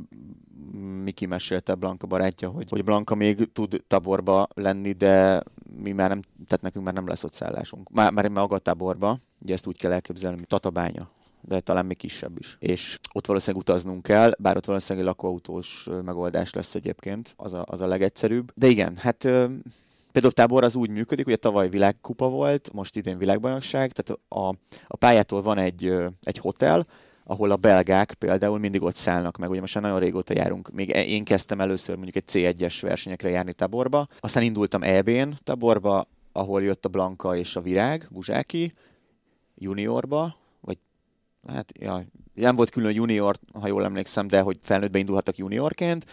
Miki 1.04 1.26
mesélte 1.26 1.76
Blanka 1.76 2.08
barátja, 2.08 2.50
hogy, 2.50 2.70
hogy 2.70 2.84
Blanka 2.84 3.16
még 3.16 3.52
tud 3.52 3.84
Taborba 3.88 4.48
lenni, 4.54 4.92
de 4.92 5.44
mi 5.78 5.92
már 5.92 6.10
nem, 6.10 6.22
tehát 6.22 6.62
nekünk 6.62 6.86
már 6.86 6.94
nem 6.94 7.08
lesz 7.08 7.24
ott 7.24 7.34
szállásunk. 7.34 7.90
Már, 7.90 8.12
már 8.12 8.28
maga 8.28 8.58
Taborba, 8.58 9.20
ugye 9.40 9.54
ezt 9.54 9.68
úgy 9.68 9.78
kell 9.78 9.92
elképzelni, 9.92 10.36
mint 10.36 10.48
Tatabánya 10.48 11.10
de 11.48 11.60
talán 11.60 11.86
még 11.86 11.98
kisebb 11.98 12.40
is. 12.40 12.58
És 12.60 13.00
ott 13.14 13.26
valószínűleg 13.26 13.62
utaznunk 13.62 14.04
kell, 14.04 14.34
bár 14.40 14.58
ott 14.58 14.66
valószínűleg 14.66 15.08
lakóautós 15.08 15.88
megoldás 16.04 16.54
lesz 16.54 16.76
egyébként, 16.76 17.34
az 17.38 17.54
a, 17.54 17.66
az 17.68 17.82
a 17.82 17.88
legegyszerűbb. 17.88 18.52
De 18.56 18.68
igen, 18.68 18.96
hát 18.98 19.30
Például 20.14 20.34
tábor 20.34 20.64
az 20.64 20.76
úgy 20.76 20.90
működik, 20.90 21.26
hogy 21.26 21.34
a 21.34 21.38
tavaly 21.38 21.70
világkupa 21.70 22.30
volt, 22.30 22.70
most 22.74 22.96
idén 22.96 23.18
világbajnokság, 23.18 23.92
tehát 23.92 24.22
a, 24.28 24.56
a 24.88 24.98
pályától 24.98 25.42
van 25.42 25.58
egy, 25.58 25.94
egy 26.22 26.38
hotel, 26.38 26.86
ahol 27.24 27.52
a 27.52 27.56
belgák 27.56 28.14
például 28.14 28.60
mindig 28.60 28.82
ott 28.82 28.96
szállnak 28.96 29.38
meg. 29.38 29.50
Ugye 29.50 29.60
most 29.60 29.74
már 29.74 29.84
nagyon 29.84 30.00
régóta 30.00 30.34
járunk, 30.34 30.72
még 30.72 30.90
e, 30.90 31.04
én 31.04 31.24
kezdtem 31.24 31.62
először 31.62 31.96
mondjuk 31.96 32.16
egy 32.16 32.24
C1-es 32.32 32.78
versenyekre 32.82 33.30
járni 33.30 33.54
táborba, 33.54 34.08
aztán 34.20 34.44
indultam 34.44 34.84
EB-n 34.84 35.30
táborba, 35.44 36.08
ahol 36.32 36.64
jött 36.64 36.86
a 36.86 36.90
Blanka 36.90 37.36
és 37.36 37.56
a 37.56 37.62
Virág, 37.62 38.08
Buzsáki, 38.12 38.74
juniorba, 39.56 40.36
vagy 40.62 40.78
hát 41.48 41.72
ja, 41.80 42.06
nem 42.34 42.56
volt 42.56 42.70
külön 42.70 42.94
junior, 42.94 43.36
ha 43.54 43.68
jól 43.68 43.84
emlékszem, 43.84 44.28
de 44.28 44.42
hogy 44.42 44.58
felnőttbe 44.62 45.00
indulhattak 45.00 45.38
juniorként, 45.38 46.06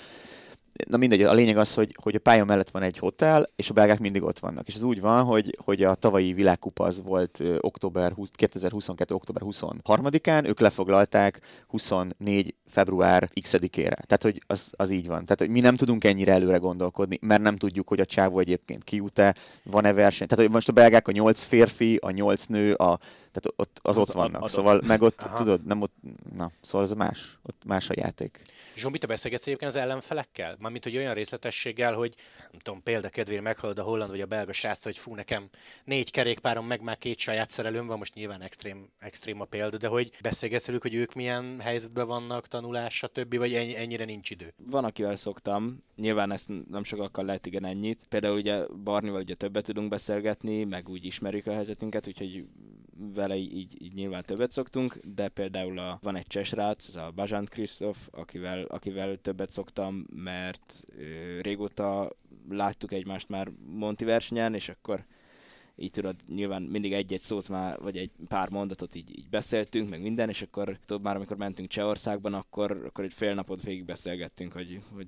na 0.88 0.96
mindegy, 0.96 1.22
a 1.22 1.32
lényeg 1.32 1.56
az, 1.56 1.74
hogy, 1.74 1.96
hogy 2.02 2.14
a 2.14 2.18
pálya 2.18 2.44
mellett 2.44 2.70
van 2.70 2.82
egy 2.82 2.98
hotel, 2.98 3.50
és 3.56 3.70
a 3.70 3.72
belgák 3.72 3.98
mindig 3.98 4.22
ott 4.22 4.38
vannak. 4.38 4.66
És 4.66 4.74
ez 4.74 4.82
úgy 4.82 5.00
van, 5.00 5.24
hogy, 5.24 5.58
hogy 5.64 5.82
a 5.82 5.94
tavalyi 5.94 6.32
világkupa 6.32 6.84
az 6.84 7.02
volt 7.02 7.42
október 7.58 8.12
20, 8.12 8.28
2022. 8.32 9.14
október 9.14 9.42
23-án, 9.46 10.46
ők 10.46 10.60
lefoglalták 10.60 11.40
24 11.66 12.54
február 12.66 13.30
x-ére. 13.40 13.96
Tehát, 14.06 14.22
hogy 14.22 14.42
az, 14.46 14.70
az 14.76 14.90
így 14.90 15.06
van. 15.06 15.24
Tehát, 15.24 15.38
hogy 15.38 15.50
mi 15.50 15.60
nem 15.60 15.76
tudunk 15.76 16.04
ennyire 16.04 16.32
előre 16.32 16.56
gondolkodni, 16.56 17.18
mert 17.20 17.42
nem 17.42 17.56
tudjuk, 17.56 17.88
hogy 17.88 18.00
a 18.00 18.04
csávó 18.04 18.38
egyébként 18.38 18.84
kiút-e, 18.84 19.34
van-e 19.62 19.92
verseny. 19.92 20.26
Tehát, 20.26 20.44
hogy 20.44 20.54
most 20.54 20.68
a 20.68 20.72
belgák 20.72 21.08
a 21.08 21.12
nyolc 21.12 21.44
férfi, 21.44 21.96
a 21.96 22.10
nyolc 22.10 22.44
nő, 22.44 22.72
a, 22.72 22.98
tehát 23.32 23.52
ott, 23.56 23.78
az, 23.82 23.96
az 23.96 24.08
ott 24.08 24.12
vannak. 24.12 24.34
Adott. 24.34 24.48
Szóval 24.48 24.80
meg 24.86 25.02
ott, 25.02 25.22
Aha. 25.22 25.36
tudod, 25.36 25.64
nem 25.64 25.80
ott, 25.80 25.94
na, 26.36 26.50
szóval 26.60 26.86
az 26.86 26.92
más, 26.92 27.38
ott 27.42 27.64
más 27.64 27.90
a 27.90 27.94
játék. 27.96 28.42
Zsombi, 28.76 28.98
te 28.98 29.06
beszélgetsz 29.06 29.46
egyébként 29.46 29.70
az 29.70 29.76
ellenfelekkel? 29.76 30.56
Mármint, 30.58 30.84
hogy 30.84 30.96
olyan 30.96 31.14
részletességgel, 31.14 31.94
hogy 31.94 32.14
nem 32.50 32.60
tudom, 32.60 32.82
példakedvére 32.82 33.40
meghallod 33.40 33.78
a 33.78 33.82
holland 33.82 34.10
vagy 34.10 34.20
a 34.20 34.26
belga 34.26 34.52
srác, 34.52 34.84
hogy 34.84 34.98
fú, 34.98 35.14
nekem 35.14 35.48
négy 35.84 36.10
kerékpárom, 36.10 36.66
meg 36.66 36.80
már 36.80 36.98
két 36.98 37.18
saját 37.18 37.50
szerelőm 37.50 37.86
van, 37.86 37.98
most 37.98 38.14
nyilván 38.14 38.42
extrém, 38.42 38.88
extrém 38.98 39.40
a 39.40 39.44
példa, 39.44 39.76
de 39.76 39.88
hogy 39.88 40.10
beszélgetsz 40.22 40.66
velük, 40.66 40.82
hogy 40.82 40.94
ők 40.94 41.14
milyen 41.14 41.60
helyzetben 41.60 42.06
vannak, 42.06 42.48
tanulás, 42.48 42.94
stb., 42.96 43.36
vagy 43.36 43.54
ennyire 43.54 44.04
nincs 44.04 44.30
idő? 44.30 44.52
Van, 44.56 44.84
akivel 44.84 45.16
szoktam, 45.16 45.84
nyilván 45.96 46.32
ezt 46.32 46.48
nem 46.70 46.84
sokakkal 46.84 47.24
lehet 47.24 47.46
igen 47.46 47.64
ennyit. 47.64 48.00
Például 48.08 48.36
ugye 48.36 48.66
Barnival 48.66 49.20
ugye 49.20 49.34
többet 49.34 49.64
tudunk 49.64 49.88
beszélgetni, 49.88 50.64
meg 50.64 50.88
úgy 50.88 51.04
ismerjük 51.04 51.46
a 51.46 51.52
helyzetünket, 51.52 52.06
úgyhogy 52.06 52.46
vele 53.20 53.36
így, 53.36 53.82
így 53.82 53.94
nyilván 53.94 54.22
többet 54.26 54.52
szoktunk, 54.52 54.98
de 55.14 55.28
például 55.28 55.78
a, 55.78 55.98
van 56.02 56.16
egy 56.16 56.26
csesrác, 56.26 56.88
az 56.88 56.96
a 56.96 57.12
Bajant 57.14 57.48
Krisztof, 57.48 58.08
akivel, 58.10 58.62
akivel 58.62 59.16
többet 59.16 59.50
szoktam, 59.50 60.06
mert 60.14 60.84
ö, 60.98 61.40
régóta 61.40 62.12
láttuk 62.48 62.92
egymást 62.92 63.28
már 63.28 63.50
Monti 63.66 64.04
versenyen, 64.04 64.54
és 64.54 64.68
akkor 64.68 65.04
így 65.80 65.90
tudod, 65.90 66.16
nyilván 66.28 66.62
mindig 66.62 66.92
egy-egy 66.92 67.20
szót 67.20 67.48
már, 67.48 67.78
vagy 67.78 67.96
egy 67.96 68.10
pár 68.28 68.48
mondatot 68.48 68.94
így, 68.94 69.18
így 69.18 69.28
beszéltünk, 69.28 69.90
meg 69.90 70.02
minden, 70.02 70.28
és 70.28 70.42
akkor 70.42 70.78
tudod, 70.86 71.02
már 71.02 71.16
amikor 71.16 71.36
mentünk 71.36 71.68
Csehországban, 71.68 72.34
akkor, 72.34 72.82
akkor 72.86 73.04
egy 73.04 73.12
fél 73.12 73.34
napot 73.34 73.62
végig 73.62 73.84
beszélgettünk, 73.84 74.52
hogy, 74.52 74.80
hogy 74.94 75.06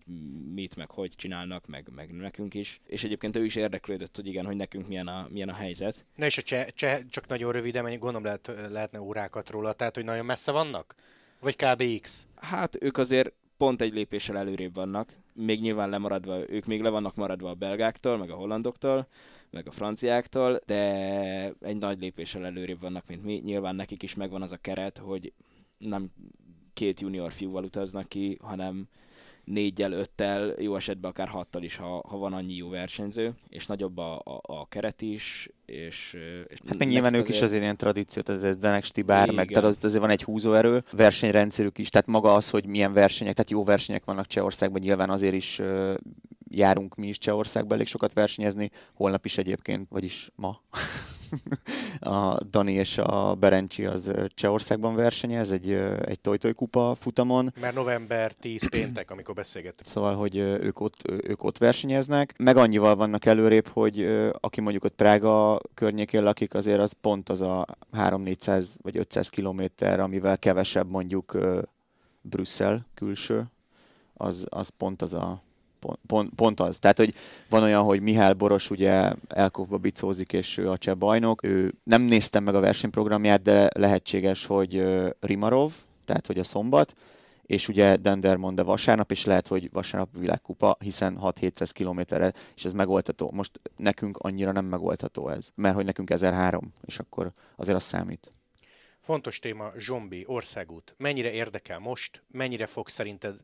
mit, 0.54 0.76
meg 0.76 0.90
hogy 0.90 1.14
csinálnak, 1.16 1.66
meg, 1.66 1.88
meg 1.94 2.12
nekünk 2.12 2.54
is. 2.54 2.80
És 2.86 3.04
egyébként 3.04 3.36
ő 3.36 3.44
is 3.44 3.56
érdeklődött, 3.56 4.16
hogy 4.16 4.26
igen, 4.26 4.46
hogy 4.46 4.56
nekünk 4.56 4.88
milyen 4.88 5.06
a, 5.06 5.28
milyen 5.30 5.48
a 5.48 5.54
helyzet. 5.54 6.04
Na 6.14 6.24
és 6.24 6.38
a 6.38 6.42
cseh, 6.42 6.66
cseh 6.66 7.00
csak 7.10 7.26
nagyon 7.26 7.52
röviden, 7.52 7.84
gondolom 7.84 8.24
lehet, 8.24 8.52
lehetne 8.70 9.00
órákat 9.00 9.50
róla, 9.50 9.72
tehát 9.72 9.94
hogy 9.94 10.04
nagyon 10.04 10.24
messze 10.24 10.52
vannak? 10.52 10.94
Vagy 11.40 11.56
kb. 11.56 12.00
X? 12.00 12.26
Hát 12.34 12.82
ők 12.82 12.98
azért 12.98 13.32
pont 13.56 13.80
egy 13.80 13.92
lépéssel 13.92 14.36
előrébb 14.36 14.74
vannak, 14.74 15.12
még 15.32 15.60
nyilván 15.60 15.88
lemaradva, 15.88 16.50
ők 16.50 16.64
még 16.64 16.80
le 16.80 16.88
vannak 16.88 17.14
maradva 17.14 17.50
a 17.50 17.54
belgáktól, 17.54 18.16
meg 18.16 18.30
a 18.30 18.34
hollandoktól, 18.34 19.06
meg 19.53 19.66
a 19.66 19.70
franciáktól, 19.70 20.61
de 20.66 21.53
egy 21.61 21.76
nagy 21.76 22.00
lépéssel 22.00 22.44
előrébb 22.44 22.80
vannak, 22.80 23.07
mint 23.07 23.24
mi. 23.24 23.40
Nyilván 23.44 23.74
nekik 23.74 24.03
is 24.03 24.14
megvan 24.14 24.42
az 24.42 24.53
a 24.53 24.57
keret, 24.57 24.98
hogy 24.98 25.32
nem 25.78 26.11
két 26.72 27.00
junior 27.00 27.32
fiúval 27.32 27.64
utaznak 27.64 28.09
ki, 28.09 28.38
hanem 28.42 28.88
négyel, 29.44 29.92
öttel, 29.92 30.55
jó 30.59 30.76
esetben 30.76 31.11
akár 31.11 31.28
hattal 31.28 31.62
is, 31.62 31.76
ha, 31.76 32.05
ha 32.09 32.16
van 32.16 32.32
annyi 32.32 32.55
jó 32.55 32.68
versenyző, 32.68 33.34
és 33.48 33.66
nagyobb 33.66 33.98
a, 33.98 34.18
a, 34.24 34.40
a 34.42 34.66
keret 34.68 35.03
is, 35.03 35.48
és... 35.66 36.16
és 36.48 36.59
hát 36.66 36.78
meg 36.78 36.88
nyilván 36.88 37.14
ők 37.14 37.20
azért... 37.20 37.36
is 37.36 37.42
azért 37.42 37.62
ilyen 37.62 37.76
tradíciót, 37.76 38.28
ez, 38.28 38.42
ez 38.42 38.57
Denek 38.57 38.84
Stibár, 38.84 39.30
meg 39.30 39.48
tehát 39.48 39.64
az, 39.64 39.78
azért 39.82 40.00
van 40.00 40.11
egy 40.11 40.22
húzóerő, 40.22 40.82
versenyrendszerük 40.90 41.78
is, 41.78 41.88
tehát 41.88 42.07
maga 42.07 42.34
az, 42.34 42.50
hogy 42.50 42.66
milyen 42.66 42.92
versenyek, 42.92 43.34
tehát 43.34 43.50
jó 43.50 43.64
versenyek 43.64 44.05
vannak 44.05 44.26
Csehországban, 44.26 44.80
nyilván 44.80 45.11
azért 45.11 45.34
is 45.34 45.61
járunk 46.55 46.94
mi 46.94 47.07
is 47.07 47.18
Csehországban 47.18 47.72
elég 47.72 47.86
sokat 47.86 48.12
versenyezni, 48.12 48.70
holnap 48.94 49.24
is 49.24 49.38
egyébként, 49.38 49.88
vagyis 49.90 50.30
ma. 50.34 50.61
a 52.00 52.44
Dani 52.44 52.72
és 52.72 52.98
a 52.98 53.34
Berencsi 53.34 53.84
az 53.84 54.12
Csehországban 54.34 54.94
versenyez, 54.94 55.53
egy, 55.53 55.70
egy 56.05 56.20
Tojtoj 56.20 56.53
kupa 56.53 56.96
futamon. 57.00 57.55
Mert 57.61 57.74
november 57.74 58.32
10 58.32 58.68
péntek, 58.68 59.11
amikor 59.11 59.34
beszélgettünk. 59.34 59.86
Szóval, 59.86 60.16
hogy 60.16 60.36
ők 60.36 60.80
ott, 60.80 61.11
ők 61.11 61.44
ott 61.44 61.59
versenyeznek. 61.59 62.34
Meg 62.38 62.57
annyival 62.57 62.96
vannak 62.96 63.24
előrébb, 63.24 63.66
hogy 63.66 64.28
aki 64.40 64.61
mondjuk 64.61 64.84
ott 64.84 64.94
Prága 64.94 65.61
környékén 65.74 66.22
lakik, 66.22 66.55
azért 66.55 66.80
az 66.80 66.92
pont 67.00 67.28
az 67.28 67.40
a 67.40 67.66
3-400 67.92 68.66
vagy 68.82 68.96
500 68.96 69.28
kilométer, 69.28 70.00
amivel 70.00 70.38
kevesebb 70.38 70.90
mondjuk 70.90 71.38
Brüsszel 72.20 72.84
külső, 72.94 73.44
az, 74.14 74.46
az 74.48 74.68
pont 74.68 75.03
az 75.03 75.14
a 75.14 75.42
pont, 75.82 75.98
pont, 76.06 76.30
pont 76.34 76.60
az. 76.60 76.78
Tehát, 76.78 76.98
hogy 76.98 77.14
van 77.48 77.62
olyan, 77.62 77.82
hogy 77.82 78.00
Mihály 78.00 78.32
Boros 78.32 78.70
ugye 78.70 79.12
elkóvba 79.28 79.76
bicózik, 79.78 80.32
és 80.32 80.58
ő 80.58 80.70
a 80.70 80.78
cseh 80.78 80.94
bajnok. 80.94 81.44
Ő 81.44 81.74
nem 81.84 82.02
néztem 82.02 82.44
meg 82.44 82.54
a 82.54 82.60
versenyprogramját, 82.60 83.42
de 83.42 83.68
lehetséges, 83.74 84.46
hogy 84.46 84.84
Rimarov, 85.20 85.72
tehát, 86.04 86.26
hogy 86.26 86.38
a 86.38 86.44
szombat, 86.44 86.94
és 87.42 87.68
ugye 87.68 87.96
Dendermonde 87.96 88.62
vasárnap, 88.62 89.10
és 89.10 89.24
lehet, 89.24 89.48
hogy 89.48 89.70
vasárnap 89.72 90.18
világkupa, 90.18 90.76
hiszen 90.78 91.18
6-700 91.22 91.70
kilométerre, 91.72 92.32
és 92.56 92.64
ez 92.64 92.72
megoldható. 92.72 93.30
Most 93.34 93.60
nekünk 93.76 94.16
annyira 94.16 94.52
nem 94.52 94.64
megoldható 94.64 95.28
ez, 95.28 95.48
mert 95.54 95.74
hogy 95.74 95.84
nekünk 95.84 96.10
1003, 96.10 96.72
és 96.84 96.98
akkor 96.98 97.32
azért 97.56 97.76
az 97.76 97.82
számít. 97.82 98.30
Fontos 99.00 99.38
téma, 99.38 99.72
Zsombi, 99.78 100.24
országút. 100.26 100.94
Mennyire 100.98 101.30
érdekel 101.32 101.78
most, 101.78 102.22
mennyire 102.30 102.66
fog 102.66 102.88
szerinted 102.88 103.34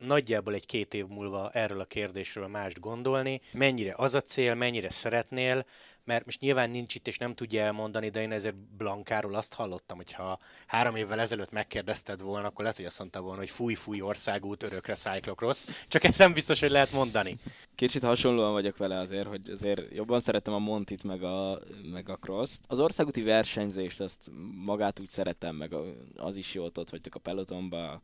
nagyjából 0.00 0.54
egy 0.54 0.66
két 0.66 0.94
év 0.94 1.06
múlva 1.06 1.50
erről 1.50 1.80
a 1.80 1.84
kérdésről 1.84 2.46
mást 2.46 2.80
gondolni, 2.80 3.40
mennyire 3.52 3.94
az 3.96 4.14
a 4.14 4.20
cél, 4.20 4.54
mennyire 4.54 4.90
szeretnél, 4.90 5.64
mert 6.04 6.24
most 6.24 6.40
nyilván 6.40 6.70
nincs 6.70 6.94
itt 6.94 7.06
és 7.06 7.18
nem 7.18 7.34
tudja 7.34 7.62
elmondani, 7.62 8.08
de 8.08 8.20
én 8.20 8.32
ezért 8.32 8.56
Blankáról 8.56 9.34
azt 9.34 9.54
hallottam, 9.54 9.96
hogy 9.96 10.12
ha 10.12 10.38
három 10.66 10.96
évvel 10.96 11.20
ezelőtt 11.20 11.50
megkérdezted 11.50 12.22
volna, 12.22 12.46
akkor 12.46 12.60
lehet, 12.60 12.76
hogy 12.76 12.86
azt 12.86 12.98
mondta 12.98 13.20
volna, 13.20 13.38
hogy 13.38 13.50
fúj, 13.50 13.74
fúj 13.74 14.00
országút, 14.00 14.62
örökre 14.62 14.94
Cyclocross, 14.94 15.66
csak 15.88 16.04
ez 16.04 16.18
nem 16.18 16.32
biztos, 16.32 16.60
hogy 16.60 16.70
lehet 16.70 16.92
mondani. 16.92 17.36
Kicsit 17.74 18.02
hasonlóan 18.02 18.52
vagyok 18.52 18.76
vele 18.76 18.98
azért, 18.98 19.26
hogy 19.26 19.50
azért 19.50 19.94
jobban 19.94 20.20
szeretem 20.20 20.54
a 20.54 20.58
Montit 20.58 21.04
meg 21.04 21.22
a, 21.22 21.58
meg 21.92 22.08
a 22.08 22.16
Cross-t. 22.16 22.60
Az 22.66 22.78
országúti 22.78 23.22
versenyzést, 23.22 24.00
azt 24.00 24.30
magát 24.64 25.00
úgy 25.00 25.10
szeretem, 25.10 25.56
meg 25.56 25.74
az 26.16 26.36
is 26.36 26.54
jó, 26.54 26.64
ott 26.64 26.90
vagytok 26.90 27.14
a 27.14 27.18
pelotonba, 27.18 28.02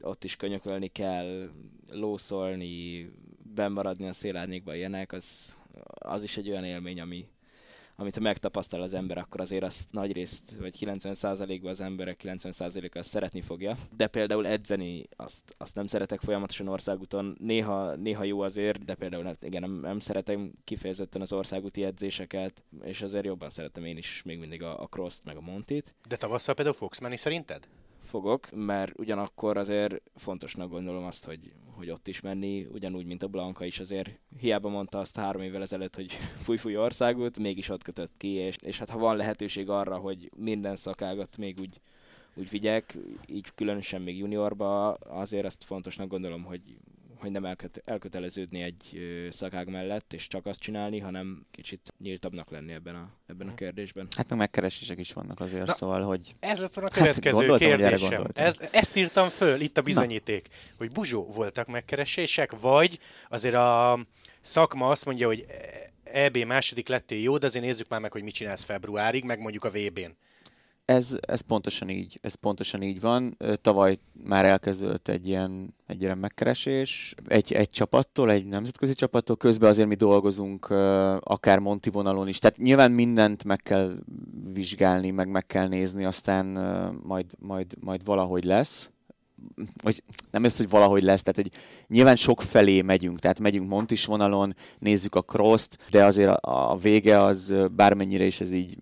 ott 0.00 0.24
is 0.24 0.36
könyökölni 0.36 0.88
kell, 0.88 1.50
lószolni, 1.90 3.10
bemaradni 3.54 4.08
a 4.08 4.12
szélárnyékba, 4.12 4.74
ilyenek, 4.74 5.12
az, 5.12 5.56
az 5.98 6.22
is 6.22 6.36
egy 6.36 6.50
olyan 6.50 6.64
élmény, 6.64 7.00
ami, 7.00 7.28
amit 7.96 8.14
ha 8.14 8.20
megtapasztal 8.20 8.82
az 8.82 8.94
ember, 8.94 9.18
akkor 9.18 9.40
azért 9.40 9.62
azt 9.62 9.92
nagy 9.92 10.12
részt, 10.12 10.54
vagy 10.58 10.76
90%-ban 10.80 11.70
az 11.70 11.80
emberek 11.80 12.20
90%-a 12.24 12.98
azt 12.98 13.08
szeretni 13.08 13.40
fogja. 13.40 13.76
De 13.96 14.06
például 14.06 14.46
edzeni, 14.46 15.04
azt, 15.16 15.54
azt 15.56 15.74
nem 15.74 15.86
szeretek 15.86 16.20
folyamatosan 16.20 16.68
országúton. 16.68 17.36
Néha, 17.40 17.94
néha 17.94 18.24
jó 18.24 18.40
azért, 18.40 18.84
de 18.84 18.94
például 18.94 19.24
hát 19.24 19.44
igen, 19.44 19.60
nem, 19.60 19.80
nem 19.80 20.00
szeretem 20.00 20.52
kifejezetten 20.64 21.20
az 21.20 21.32
országúti 21.32 21.84
edzéseket, 21.84 22.62
és 22.82 23.02
azért 23.02 23.24
jobban 23.24 23.50
szeretem 23.50 23.84
én 23.84 23.96
is 23.96 24.22
még 24.24 24.38
mindig 24.38 24.62
a, 24.62 24.82
a 24.82 24.86
cross 24.86 25.18
meg 25.24 25.36
a 25.36 25.40
montit. 25.40 25.94
De 26.08 26.16
tavasszal 26.16 26.54
például 26.54 26.76
fogsz 26.76 26.98
menni 26.98 27.16
szerinted? 27.16 27.68
Fogok, 28.08 28.50
mert 28.50 28.98
ugyanakkor 28.98 29.56
azért 29.56 30.02
fontosnak 30.16 30.70
gondolom 30.70 31.04
azt, 31.04 31.24
hogy, 31.24 31.40
hogy 31.76 31.90
ott 31.90 32.08
is 32.08 32.20
menni, 32.20 32.66
ugyanúgy, 32.72 33.06
mint 33.06 33.22
a 33.22 33.28
Blanka 33.28 33.64
is 33.64 33.80
azért. 33.80 34.18
Hiába 34.38 34.68
mondta 34.68 34.98
azt 34.98 35.16
három 35.16 35.42
évvel 35.42 35.62
ezelőtt, 35.62 35.94
hogy 35.94 36.12
fúj-fúj 36.44 36.76
országot, 36.76 37.38
mégis 37.38 37.68
ott 37.68 37.82
kötött 37.82 38.12
ki, 38.16 38.28
és, 38.28 38.56
és 38.62 38.78
hát 38.78 38.90
ha 38.90 38.98
van 38.98 39.16
lehetőség 39.16 39.68
arra, 39.68 39.96
hogy 39.96 40.30
minden 40.36 40.76
szakágat 40.76 41.36
még 41.36 41.60
úgy, 41.60 41.80
úgy 42.34 42.50
vigyek, 42.50 42.96
így 43.26 43.46
különösen 43.54 44.02
még 44.02 44.18
juniorba, 44.18 44.92
azért 44.92 45.44
azt 45.44 45.64
fontosnak 45.64 46.08
gondolom, 46.08 46.44
hogy 46.44 46.60
hogy 47.20 47.30
nem 47.30 47.44
elköt, 47.44 47.82
elköteleződni 47.84 48.62
egy 48.62 48.98
szakág 49.30 49.68
mellett, 49.68 50.12
és 50.12 50.26
csak 50.26 50.46
azt 50.46 50.60
csinálni, 50.60 50.98
hanem 50.98 51.46
kicsit 51.50 51.92
nyíltabbnak 51.98 52.50
lenni 52.50 52.72
ebben 52.72 52.94
a, 52.94 53.10
ebben 53.26 53.46
a 53.46 53.50
mhm. 53.50 53.58
kérdésben. 53.58 54.06
Hát 54.16 54.28
meg 54.28 54.38
megkeresések 54.38 54.98
is 54.98 55.12
vannak 55.12 55.40
azért, 55.40 55.66
Na, 55.66 55.74
szóval, 55.74 56.02
hogy... 56.02 56.34
Ez 56.40 56.58
lett 56.58 56.74
volna 56.74 56.90
a 56.90 56.94
hát, 56.94 57.02
következő 57.02 57.48
hát, 57.48 57.58
kérdésem. 57.58 58.24
Ez, 58.34 58.56
ezt 58.70 58.96
írtam 58.96 59.28
föl, 59.28 59.60
itt 59.60 59.78
a 59.78 59.82
bizonyíték, 59.82 60.48
Na. 60.48 60.74
hogy 60.78 60.90
Buzsó 60.90 61.26
voltak 61.26 61.66
megkeresések, 61.66 62.60
vagy 62.60 62.98
azért 63.28 63.54
a 63.54 63.98
szakma 64.40 64.88
azt 64.88 65.04
mondja, 65.04 65.26
hogy 65.26 65.44
EB 66.04 66.36
második 66.36 66.88
lettél 66.88 67.22
jó, 67.22 67.38
de 67.38 67.46
azért 67.46 67.64
nézzük 67.64 67.88
már 67.88 68.00
meg, 68.00 68.12
hogy 68.12 68.22
mit 68.22 68.34
csinálsz 68.34 68.62
februárig, 68.62 69.24
meg 69.24 69.40
mondjuk 69.40 69.64
a 69.64 69.70
VB-n. 69.70 70.16
Ez, 70.88 71.16
ez, 71.20 71.40
pontosan 71.40 71.88
így, 71.88 72.18
ez 72.22 72.34
pontosan 72.34 72.82
így 72.82 73.00
van. 73.00 73.36
Tavaly 73.60 73.98
már 74.24 74.44
elkezdődött 74.44 75.08
egy 75.08 75.28
ilyen, 75.28 75.74
egy 75.86 76.02
ilyen 76.02 76.18
megkeresés 76.18 77.14
egy, 77.26 77.52
egy 77.52 77.70
csapattól, 77.70 78.30
egy 78.30 78.44
nemzetközi 78.44 78.92
csapattól, 78.92 79.36
közben 79.36 79.68
azért 79.70 79.88
mi 79.88 79.94
dolgozunk 79.94 80.70
akár 81.20 81.58
Monti 81.58 81.90
vonalon 81.90 82.28
is. 82.28 82.38
Tehát 82.38 82.56
nyilván 82.56 82.90
mindent 82.90 83.44
meg 83.44 83.58
kell 83.58 83.96
vizsgálni, 84.52 85.10
meg 85.10 85.28
meg 85.28 85.46
kell 85.46 85.68
nézni, 85.68 86.04
aztán 86.04 86.46
majd, 87.02 87.26
majd, 87.38 87.74
majd 87.80 88.04
valahogy 88.04 88.44
lesz 88.44 88.90
vagy 89.82 90.02
nem 90.30 90.44
ez, 90.44 90.56
hogy 90.56 90.68
valahogy 90.68 91.02
lesz, 91.02 91.22
tehát 91.22 91.38
egy, 91.38 91.52
nyilván 91.86 92.16
sok 92.16 92.42
felé 92.42 92.80
megyünk, 92.80 93.18
tehát 93.18 93.40
megyünk 93.40 93.68
Montis 93.68 94.04
vonalon, 94.04 94.56
nézzük 94.78 95.14
a 95.14 95.22
cross 95.22 95.68
de 95.90 96.04
azért 96.04 96.30
a, 96.30 96.70
a 96.70 96.76
vége 96.76 97.18
az 97.18 97.54
bármennyire 97.70 98.24
is 98.24 98.40
ez 98.40 98.52
így 98.52 98.76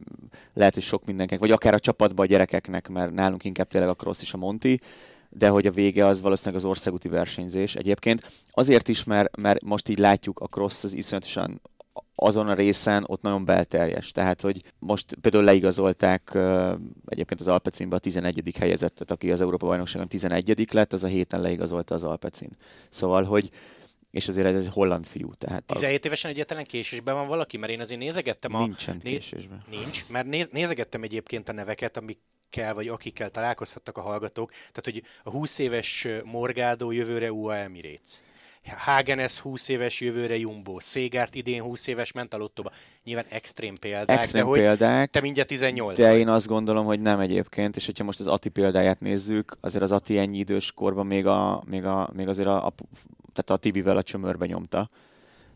lehet, 0.54 0.74
hogy 0.74 0.82
sok 0.82 1.04
mindenkinek, 1.04 1.40
vagy 1.40 1.50
akár 1.50 1.74
a 1.74 1.78
csapatban 1.78 2.26
a 2.26 2.28
gyerekeknek, 2.28 2.88
mert 2.88 3.12
nálunk 3.12 3.44
inkább 3.44 3.68
tényleg 3.68 3.90
a 3.90 3.94
cross 3.94 4.22
és 4.22 4.32
a 4.32 4.36
Monti, 4.36 4.80
de 5.28 5.48
hogy 5.48 5.66
a 5.66 5.70
vége 5.70 6.06
az 6.06 6.20
valószínűleg 6.20 6.64
az 6.64 6.68
országúti 6.68 7.08
versenyzés 7.08 7.74
egyébként. 7.74 8.30
Azért 8.50 8.88
is, 8.88 9.04
mert, 9.04 9.36
mert 9.36 9.62
most 9.62 9.88
így 9.88 9.98
látjuk, 9.98 10.40
a 10.40 10.46
cross 10.46 10.84
az 10.84 10.94
iszonyatosan 10.94 11.60
azon 12.14 12.48
a 12.48 12.54
részen 12.54 13.04
ott 13.06 13.22
nagyon 13.22 13.44
belterjes. 13.44 14.10
Tehát, 14.10 14.40
hogy 14.40 14.62
most 14.78 15.16
például 15.20 15.44
leigazolták 15.44 16.38
egyébként 17.06 17.40
az 17.40 17.48
Alpecinbe 17.48 17.96
a 17.96 17.98
11. 17.98 18.56
helyezettet, 18.58 19.10
aki 19.10 19.30
az 19.30 19.40
Európa 19.40 19.66
bajnokságon 19.66 20.08
11. 20.08 20.72
lett, 20.72 20.92
az 20.92 21.04
a 21.04 21.06
héten 21.06 21.40
leigazolta 21.40 21.94
az 21.94 22.04
Alpecin. 22.04 22.50
Szóval, 22.88 23.24
hogy 23.24 23.50
és 24.10 24.28
azért 24.28 24.46
ez 24.46 24.64
egy 24.64 24.72
holland 24.72 25.06
fiú. 25.06 25.32
Tehát 25.34 25.64
17 25.64 26.04
évesen 26.04 26.30
egyetlen 26.30 26.64
késésben 26.64 27.14
van 27.14 27.28
valaki? 27.28 27.56
Mert 27.56 27.72
én 27.72 27.80
azért 27.80 28.00
nézegettem 28.00 28.54
a... 28.54 28.58
Nincsen 28.58 28.98
késésben. 28.98 29.62
Nincs, 29.70 30.08
mert 30.08 30.26
néz, 30.26 30.48
nézegettem 30.52 31.02
egyébként 31.02 31.48
a 31.48 31.52
neveket, 31.52 31.96
amikkel 31.96 32.74
vagy 32.74 32.88
akikkel 32.88 33.30
találkozhattak 33.30 33.96
a 33.96 34.00
hallgatók. 34.00 34.50
Tehát, 34.50 34.84
hogy 34.84 35.02
a 35.22 35.30
20 35.30 35.58
éves 35.58 36.08
Morgado 36.24 36.90
jövőre 36.90 37.32
UA 37.32 37.56
Emirates. 37.56 38.20
Hagenes 38.76 39.38
20 39.38 39.68
éves 39.68 40.00
jövőre 40.00 40.38
Jumbo, 40.38 40.80
Szégárt 40.80 41.34
idén 41.34 41.62
20 41.62 41.86
éves 41.86 42.12
ment 42.12 42.34
a 42.34 42.36
lottóba. 42.36 42.70
Nyilván 43.04 43.24
extrém 43.28 43.76
példák, 43.76 44.18
extrém 44.18 44.42
de 44.42 44.48
hogy 44.48 44.58
példák, 44.58 45.10
te 45.10 45.20
mindjárt 45.20 45.48
18 45.48 45.96
De 45.96 46.08
vagy. 46.08 46.18
én 46.18 46.28
azt 46.28 46.46
gondolom, 46.46 46.86
hogy 46.86 47.00
nem 47.00 47.20
egyébként, 47.20 47.76
és 47.76 47.86
hogyha 47.86 48.04
most 48.04 48.20
az 48.20 48.26
Ati 48.26 48.48
példáját 48.48 49.00
nézzük, 49.00 49.56
azért 49.60 49.84
az 49.84 49.92
Ati 49.92 50.18
ennyi 50.18 50.38
idős 50.38 50.72
korban 50.72 51.06
még, 51.06 51.26
a, 51.26 51.62
még, 51.66 51.84
a, 51.84 52.10
még 52.12 52.28
azért 52.28 52.48
a, 52.48 52.66
a, 52.66 52.72
tehát 53.32 53.50
a 53.50 53.56
Tibivel 53.56 53.96
a 53.96 54.02
csömörbe 54.02 54.46
nyomta. 54.46 54.88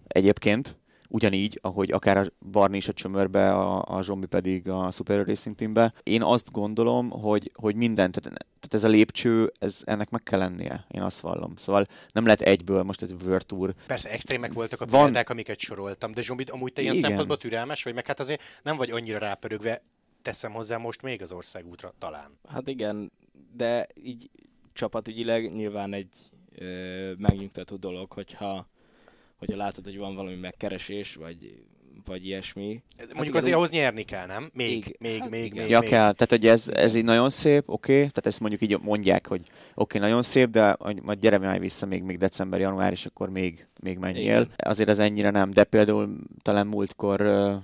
Egyébként, 0.07 0.77
ugyanígy, 1.11 1.59
ahogy 1.63 1.93
akár 1.93 2.19
a 2.19 2.27
Barni 2.51 2.77
is 2.77 2.89
a 2.89 2.93
csömörbe, 2.93 3.53
a, 3.55 3.85
a 3.97 4.03
Zsombi 4.03 4.27
pedig 4.27 4.69
a 4.69 4.91
Super 4.91 5.27
Racing 5.27 5.57
Teambe. 5.57 5.93
Én 6.03 6.23
azt 6.23 6.53
gondolom, 6.53 7.11
hogy, 7.11 7.51
hogy 7.55 7.75
minden, 7.75 8.11
tehát, 8.13 8.39
tehát 8.39 8.75
ez 8.75 8.85
a 8.85 8.89
lépcső, 8.89 9.53
ez, 9.59 9.83
ennek 9.85 10.11
meg 10.11 10.23
kell 10.23 10.39
lennie, 10.39 10.85
én 10.91 11.03
azt 11.03 11.21
vallom. 11.21 11.57
Szóval 11.57 11.87
nem 12.13 12.25
lehet 12.25 12.41
egyből 12.41 12.83
most 12.83 13.07
World 13.25 13.47
Tour. 13.47 13.75
Persze, 13.87 14.11
extrémek 14.11 14.53
voltak 14.53 14.81
a 14.81 14.87
Van... 14.87 15.05
példák, 15.05 15.31
amiket 15.31 15.59
soroltam, 15.59 16.13
de 16.13 16.23
Zsombi, 16.23 16.45
amúgy 16.49 16.73
te 16.73 16.83
ilyen 16.83 16.95
Igen. 16.95 17.09
szempontból 17.09 17.37
türelmes 17.37 17.83
vagy, 17.83 17.95
meg 17.95 18.07
hát 18.07 18.21
azért 18.21 18.43
nem 18.63 18.77
vagy 18.77 18.91
annyira 18.91 19.19
rápörögve, 19.19 19.83
teszem 20.23 20.53
hozzá 20.53 20.77
most 20.77 21.03
még 21.03 21.23
az 21.23 21.33
országútra 21.33 21.95
talán. 21.99 22.39
Hát 22.49 22.69
igen, 22.69 23.13
de 23.53 23.87
így 23.95 24.31
csapatügyileg 24.73 25.53
nyilván 25.53 25.93
egy 25.93 26.15
ö, 26.55 27.13
megnyugtató 27.19 27.77
dolog, 27.77 28.13
hogyha 28.13 28.67
hogyha 29.41 29.57
látod, 29.57 29.85
hogy 29.85 29.99
van 29.99 30.15
valami 30.15 30.37
megkeresés, 30.37 31.15
vagy, 31.15 31.63
vagy 32.05 32.27
ilyesmi. 32.27 32.83
Mondjuk 32.97 33.27
hát 33.27 33.35
azért 33.35 33.55
ahhoz 33.55 33.71
nyerni 33.71 34.03
kell, 34.03 34.27
nem? 34.27 34.51
Még, 34.55 34.97
még, 34.99 35.11
még, 35.11 35.21
hát 35.21 35.31
még, 35.31 35.55
még. 35.55 35.69
Ja, 35.69 35.81
még. 35.81 35.89
kell. 35.89 36.13
Tehát, 36.13 36.31
hogy 36.31 36.47
ez, 36.47 36.69
ez 36.69 36.95
így 36.95 37.05
nagyon 37.05 37.31
szép, 37.31 37.63
oké. 37.67 37.93
Okay. 37.93 37.97
Tehát 37.97 38.27
ezt 38.27 38.41
mondjuk 38.41 38.63
így 38.63 38.79
mondják, 38.83 39.27
hogy 39.27 39.41
oké, 39.41 39.53
okay, 39.75 40.01
nagyon 40.01 40.23
szép, 40.23 40.49
de 40.51 40.77
majd 41.03 41.21
gyere 41.21 41.39
már 41.39 41.61
vissza 41.61 41.87
még, 41.87 42.03
még 42.03 42.19
december, 42.19 42.61
január, 42.61 42.93
és 42.93 43.07
akkor 43.07 43.31
még, 43.31 43.67
még 43.83 43.99
menjél. 43.99 44.23
Igen. 44.23 44.51
Azért 44.57 44.89
ez 44.89 44.99
ennyire 44.99 45.31
nem, 45.31 45.51
de 45.51 45.65
például 45.65 46.19
talán 46.43 46.67
múltkor 46.67 47.21
uh, 47.21 47.55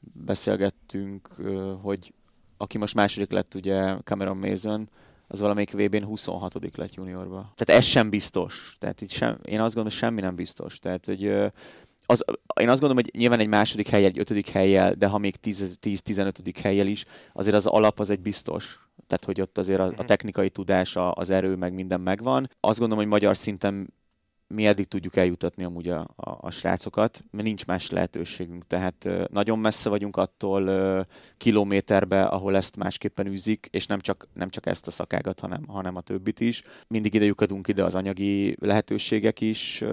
beszélgettünk, 0.00 1.28
uh, 1.38 1.72
hogy 1.82 2.12
aki 2.56 2.78
most 2.78 2.94
második 2.94 3.30
lett, 3.30 3.54
ugye 3.54 3.96
Cameron 4.04 4.36
Mason, 4.36 4.88
az 5.26 5.40
valamelyik 5.40 5.72
VB-n 5.72 6.04
26 6.04 6.76
lett 6.76 6.94
juniorba. 6.94 7.52
Tehát 7.54 7.82
ez 7.82 7.88
sem 7.88 8.10
biztos. 8.10 8.72
Tehát 8.78 9.00
itt 9.00 9.10
sem, 9.10 9.38
én 9.44 9.60
azt 9.60 9.74
gondolom, 9.74 9.98
semmi 9.98 10.20
nem 10.20 10.34
biztos. 10.34 10.78
Tehát, 10.78 11.06
hogy 11.06 11.26
az, 12.06 12.24
én 12.60 12.68
azt 12.68 12.80
gondolom, 12.80 12.96
hogy 13.04 13.10
nyilván 13.20 13.38
egy 13.38 13.46
második 13.46 13.88
helyel, 13.88 14.08
egy 14.08 14.18
ötödik 14.18 14.48
helyel, 14.48 14.94
de 14.94 15.06
ha 15.06 15.18
még 15.18 15.34
10-15. 15.42 16.54
helyel 16.62 16.86
is, 16.86 17.04
azért 17.32 17.56
az 17.56 17.66
alap 17.66 18.00
az 18.00 18.10
egy 18.10 18.20
biztos. 18.20 18.80
Tehát, 19.06 19.24
hogy 19.24 19.40
ott 19.40 19.58
azért 19.58 19.80
a, 19.80 19.84
a 19.84 19.90
mhm. 19.90 20.04
technikai 20.04 20.50
tudás, 20.50 20.96
az 20.96 21.30
erő, 21.30 21.56
meg 21.56 21.72
minden 21.72 22.00
megvan. 22.00 22.50
Azt 22.60 22.78
gondolom, 22.78 23.02
hogy 23.04 23.12
magyar 23.12 23.36
szinten 23.36 23.94
mi 24.48 24.66
eddig 24.66 24.86
tudjuk 24.86 25.16
eljutatni 25.16 25.64
amúgy 25.64 25.88
a, 25.88 25.98
a, 26.16 26.38
a 26.40 26.50
srácokat, 26.50 27.24
mert 27.30 27.44
nincs 27.44 27.66
más 27.66 27.90
lehetőségünk. 27.90 28.66
Tehát 28.66 29.08
nagyon 29.30 29.58
messze 29.58 29.88
vagyunk 29.88 30.16
attól 30.16 31.06
kilométerbe, 31.36 32.22
ahol 32.22 32.56
ezt 32.56 32.76
másképpen 32.76 33.26
űzik, 33.26 33.68
és 33.70 33.86
nem 33.86 34.00
csak, 34.00 34.28
nem 34.32 34.48
csak 34.48 34.66
ezt 34.66 34.86
a 34.86 34.90
szakágat, 34.90 35.40
hanem, 35.40 35.66
hanem 35.66 35.96
a 35.96 36.00
többit 36.00 36.40
is. 36.40 36.62
Mindig 36.88 37.14
ide 37.14 37.24
lyukadunk 37.24 37.68
ide 37.68 37.84
az 37.84 37.94
anyagi 37.94 38.56
lehetőségek 38.60 39.40
is 39.40 39.84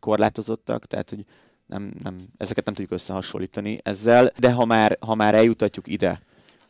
korlátozottak, 0.00 0.86
tehát 0.86 1.10
hogy 1.10 1.24
nem, 1.66 1.92
nem, 2.02 2.16
ezeket 2.36 2.64
nem 2.64 2.74
tudjuk 2.74 2.92
összehasonlítani 2.92 3.78
ezzel, 3.82 4.32
de 4.38 4.52
ha 4.52 4.64
már, 4.64 4.96
ha 5.00 5.14
már 5.14 5.34
eljutatjuk 5.34 5.88
ide, 5.88 6.22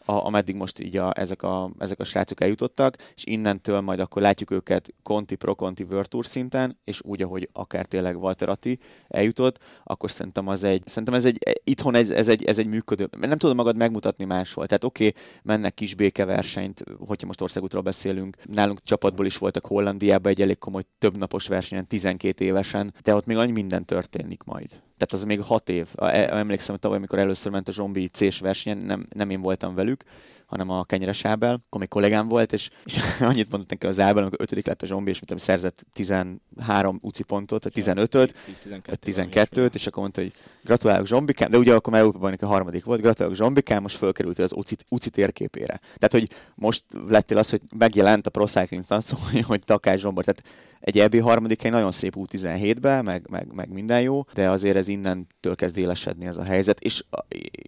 a, 0.05 0.13
ameddig 0.13 0.55
most 0.55 0.81
így 0.81 0.97
a, 0.97 1.13
ezek, 1.19 1.43
a, 1.43 1.71
ezek 1.79 2.01
a 2.01 2.05
srácok 2.05 2.41
eljutottak, 2.41 2.97
és 3.15 3.25
innentől 3.25 3.81
majd 3.81 4.01
akkor 4.01 4.23
látjuk 4.23 4.51
őket 4.51 4.95
Conti, 5.03 5.35
Pro 5.35 5.55
Conti, 5.55 5.83
World 5.83 6.09
szinten, 6.21 6.79
és 6.85 7.01
úgy, 7.03 7.23
ahogy 7.23 7.49
akár 7.53 7.87
tényleg 7.87 8.23
Walter 8.23 8.49
Atti 8.49 8.79
eljutott, 9.09 9.59
akkor 9.85 10.11
szerintem 10.11 10.49
az 10.49 10.63
egy, 10.65 10.83
szerintem 10.87 11.15
ez 11.15 11.25
egy, 11.25 11.39
itthon 11.65 11.95
ez, 11.95 12.11
ez, 12.11 12.29
egy, 12.29 12.45
ez 12.45 12.59
egy 12.59 12.67
működő, 12.67 13.09
nem 13.19 13.39
tudom 13.39 13.57
magad 13.57 13.77
megmutatni 13.77 14.25
máshol. 14.25 14.67
Tehát 14.67 14.85
oké, 14.85 15.07
okay, 15.07 15.23
mennek 15.43 15.75
kis 15.75 15.95
békeversenyt, 15.95 16.85
hogyha 17.07 17.27
most 17.27 17.41
országútról 17.41 17.83
beszélünk, 17.83 18.37
nálunk 18.45 18.83
csapatból 18.83 19.27
is 19.27 19.39
voltak 19.39 19.67
Hollandiában 19.67 20.33
egy 20.33 20.41
elég 20.41 20.59
komoly 20.59 20.83
több 20.99 21.17
napos 21.17 21.47
versenyen, 21.47 21.87
12 21.87 22.45
évesen, 22.45 22.95
de 23.03 23.15
ott 23.15 23.27
még 23.27 23.37
annyi 23.37 23.53
minden 23.53 23.85
történik 23.85 24.43
majd. 24.43 24.81
Tehát 25.07 25.13
az 25.13 25.25
még 25.25 25.41
hat 25.41 25.69
év. 25.69 25.89
E, 25.97 26.37
emlékszem, 26.37 26.71
hogy 26.71 26.81
tavaly, 26.81 26.99
amikor 26.99 27.19
először 27.19 27.53
ment 27.53 27.69
a 27.69 27.73
Zsombi 27.73 28.07
C-s 28.07 28.41
versenyen, 28.41 28.79
nem, 28.79 29.07
nem 29.15 29.31
én 29.31 29.41
voltam 29.41 29.75
velük, 29.75 30.05
hanem 30.47 30.71
a 30.71 30.85
Kenyeres 30.85 31.25
Ábel, 31.25 31.65
még 31.79 31.89
kollégám 31.89 32.29
volt, 32.29 32.53
és, 32.53 32.71
és 32.85 32.99
annyit 33.21 33.51
mondott 33.51 33.71
neki 33.71 33.87
az 33.87 34.01
Ábel, 34.01 34.23
amikor 34.23 34.41
ötödik 34.41 34.67
lett 34.67 34.83
a 34.83 34.87
Zsombi, 34.87 35.11
és 35.11 35.21
mint 35.27 35.41
szerzett 35.41 35.87
13 35.93 36.99
uci 37.03 37.23
pontot, 37.23 37.65
vagy 37.65 37.73
15-öt, 37.77 38.35
12-t, 39.07 39.75
és 39.75 39.87
akkor 39.87 40.03
mondta, 40.03 40.21
hogy 40.21 40.33
gratulálok 40.65 41.07
Zsombikám, 41.07 41.51
de 41.51 41.59
ugye 41.59 41.75
akkor 41.75 41.93
már 41.93 42.03
Európában 42.03 42.37
a 42.41 42.47
harmadik 42.47 42.85
volt, 42.85 43.01
gratulálok 43.01 43.37
Zsombikám, 43.37 43.83
most 43.83 43.97
fölkerült 43.97 44.39
az 44.39 44.53
UCI, 44.53 44.77
UCI 44.89 45.11
térképére. 45.11 45.81
Tehát, 45.99 46.11
hogy 46.11 46.29
most 46.55 46.85
lettél 47.09 47.39
az, 47.39 47.51
hogy 47.51 47.61
megjelent 47.79 48.27
a 48.27 48.31
Pro 48.31 48.47
Cycling 48.47 48.85
hogy, 49.31 49.41
hogy 49.41 49.61
Takás 49.65 50.01
Zsombor. 50.01 50.25
Tehát 50.25 50.43
egy 50.83 50.99
EB 50.99 51.21
harmadik 51.21 51.65
egy 51.65 51.71
nagyon 51.71 51.93
szép 51.93 52.15
U17-be, 52.17 53.03
meg, 53.03 53.27
meg, 53.31 53.53
meg 53.53 53.73
minden 53.73 54.01
jó, 54.01 54.25
de 54.35 54.51
azért 54.51 54.77
ez 54.77 54.89
innentől 54.89 55.55
kezd 55.55 55.77
élesedni 55.77 56.27
ez 56.27 56.37
a 56.37 56.43
helyzet, 56.43 56.81
és 56.81 57.05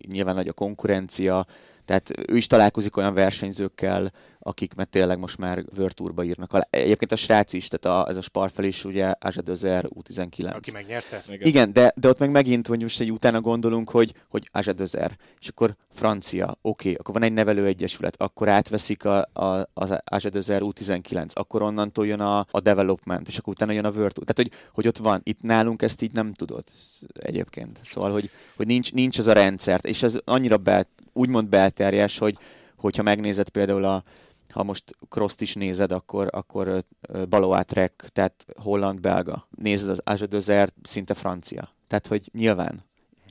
nyilván 0.09 0.35
nagy 0.35 0.49
a 0.49 0.53
konkurencia, 0.53 1.47
tehát 1.85 2.11
ő 2.27 2.37
is 2.37 2.47
találkozik 2.47 2.97
olyan 2.97 3.15
versenyzőkkel, 3.15 4.13
akik 4.47 4.75
mert 4.75 4.89
tényleg 4.89 5.19
most 5.19 5.39
már 5.39 5.65
World 5.77 6.25
írnak 6.25 6.53
alá. 6.53 6.67
Egyébként 6.71 7.13
a 7.13 7.17
srác 7.17 7.53
is, 7.53 7.69
tehát 7.69 7.99
a, 7.99 8.11
ez 8.11 8.17
a 8.17 8.21
Sparfel 8.21 8.65
is 8.65 8.85
ugye 8.85 9.15
Ázsa 9.19 9.43
Dözer 9.43 9.87
U19. 9.95 10.55
Aki 10.55 10.71
megnyerte? 10.71 11.23
Igen, 11.29 11.73
de, 11.73 11.93
de 11.97 12.09
ott 12.09 12.19
meg 12.19 12.31
megint, 12.31 12.67
hogy 12.67 12.83
most 12.83 13.01
egy 13.01 13.13
utána 13.13 13.41
gondolunk, 13.41 13.91
hogy, 13.91 14.15
hogy 14.29 14.49
Ázsa 14.53 14.73
Dözer, 14.73 15.17
és 15.41 15.49
akkor 15.49 15.77
francia, 15.93 16.45
oké, 16.45 16.59
okay, 16.89 16.93
akkor 16.93 17.15
van 17.15 17.23
egy 17.23 17.33
nevelőegyesület, 17.33 18.15
akkor 18.19 18.49
átveszik 18.49 19.05
a, 19.05 19.29
a, 19.33 19.69
az 19.75 19.99
Ázsa 20.05 20.29
Dözer 20.29 20.61
U19, 20.65 21.33
akkor 21.33 21.63
onnantól 21.63 22.07
jön 22.07 22.21
a, 22.21 22.47
a 22.51 22.61
development, 22.61 23.29
és 23.29 23.39
akkor 23.39 23.53
utána 23.53 23.73
jön 23.73 23.85
a 23.85 23.93
Tour. 23.93 24.11
Tehát, 24.13 24.37
hogy, 24.37 24.51
hogy 24.73 24.87
ott 24.87 24.99
van, 24.99 25.21
itt 25.23 25.43
nálunk 25.43 25.83
ezt 25.83 26.03
így 26.03 26.13
nem 26.13 26.33
tudod 26.33 26.65
egyébként. 27.13 27.81
Szóval, 27.85 28.13
hogy, 28.13 28.31
hogy 28.57 28.67
nincs, 28.67 28.93
nincs 28.93 29.19
az 29.19 29.27
a 29.27 29.33
rendszert, 29.33 29.87
és 29.87 30.03
ez 30.03 30.19
annyira 30.25 30.57
be, 30.57 30.87
úgymond 31.15 31.49
belterjes, 31.49 32.19
hogy 32.19 32.37
hogyha 32.77 33.03
megnézed 33.03 33.49
például 33.49 33.85
a, 33.85 34.05
ha 34.49 34.63
most 34.63 34.97
cross 35.09 35.35
is 35.39 35.55
nézed, 35.55 35.93
akkor, 35.93 36.29
akkor 36.33 36.85
Baloátrek, 37.29 38.05
tehát 38.13 38.47
holland-belga. 38.57 39.49
Nézed 39.51 39.89
az 39.89 40.01
Azsa 40.05 40.67
szinte 40.83 41.15
francia. 41.15 41.75
Tehát, 41.87 42.07
hogy 42.07 42.31
nyilván. 42.33 42.85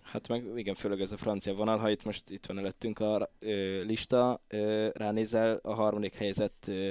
Hát 0.04 0.28
meg 0.28 0.46
igen, 0.56 0.76
főleg 0.76 1.02
ez 1.02 1.12
a 1.12 1.18
francia 1.18 1.54
vonal, 1.54 1.78
ha 1.78 1.90
itt 1.90 2.06
most 2.06 2.30
itt 2.30 2.46
van 2.46 2.58
előttünk 2.58 3.00
a 3.00 3.30
ö, 3.40 3.82
lista, 3.84 4.42
ö, 4.48 4.88
ránézel 4.94 5.60
a 5.62 5.74
harmadik 5.74 6.16
helyzet 6.16 6.54
ö, 6.68 6.90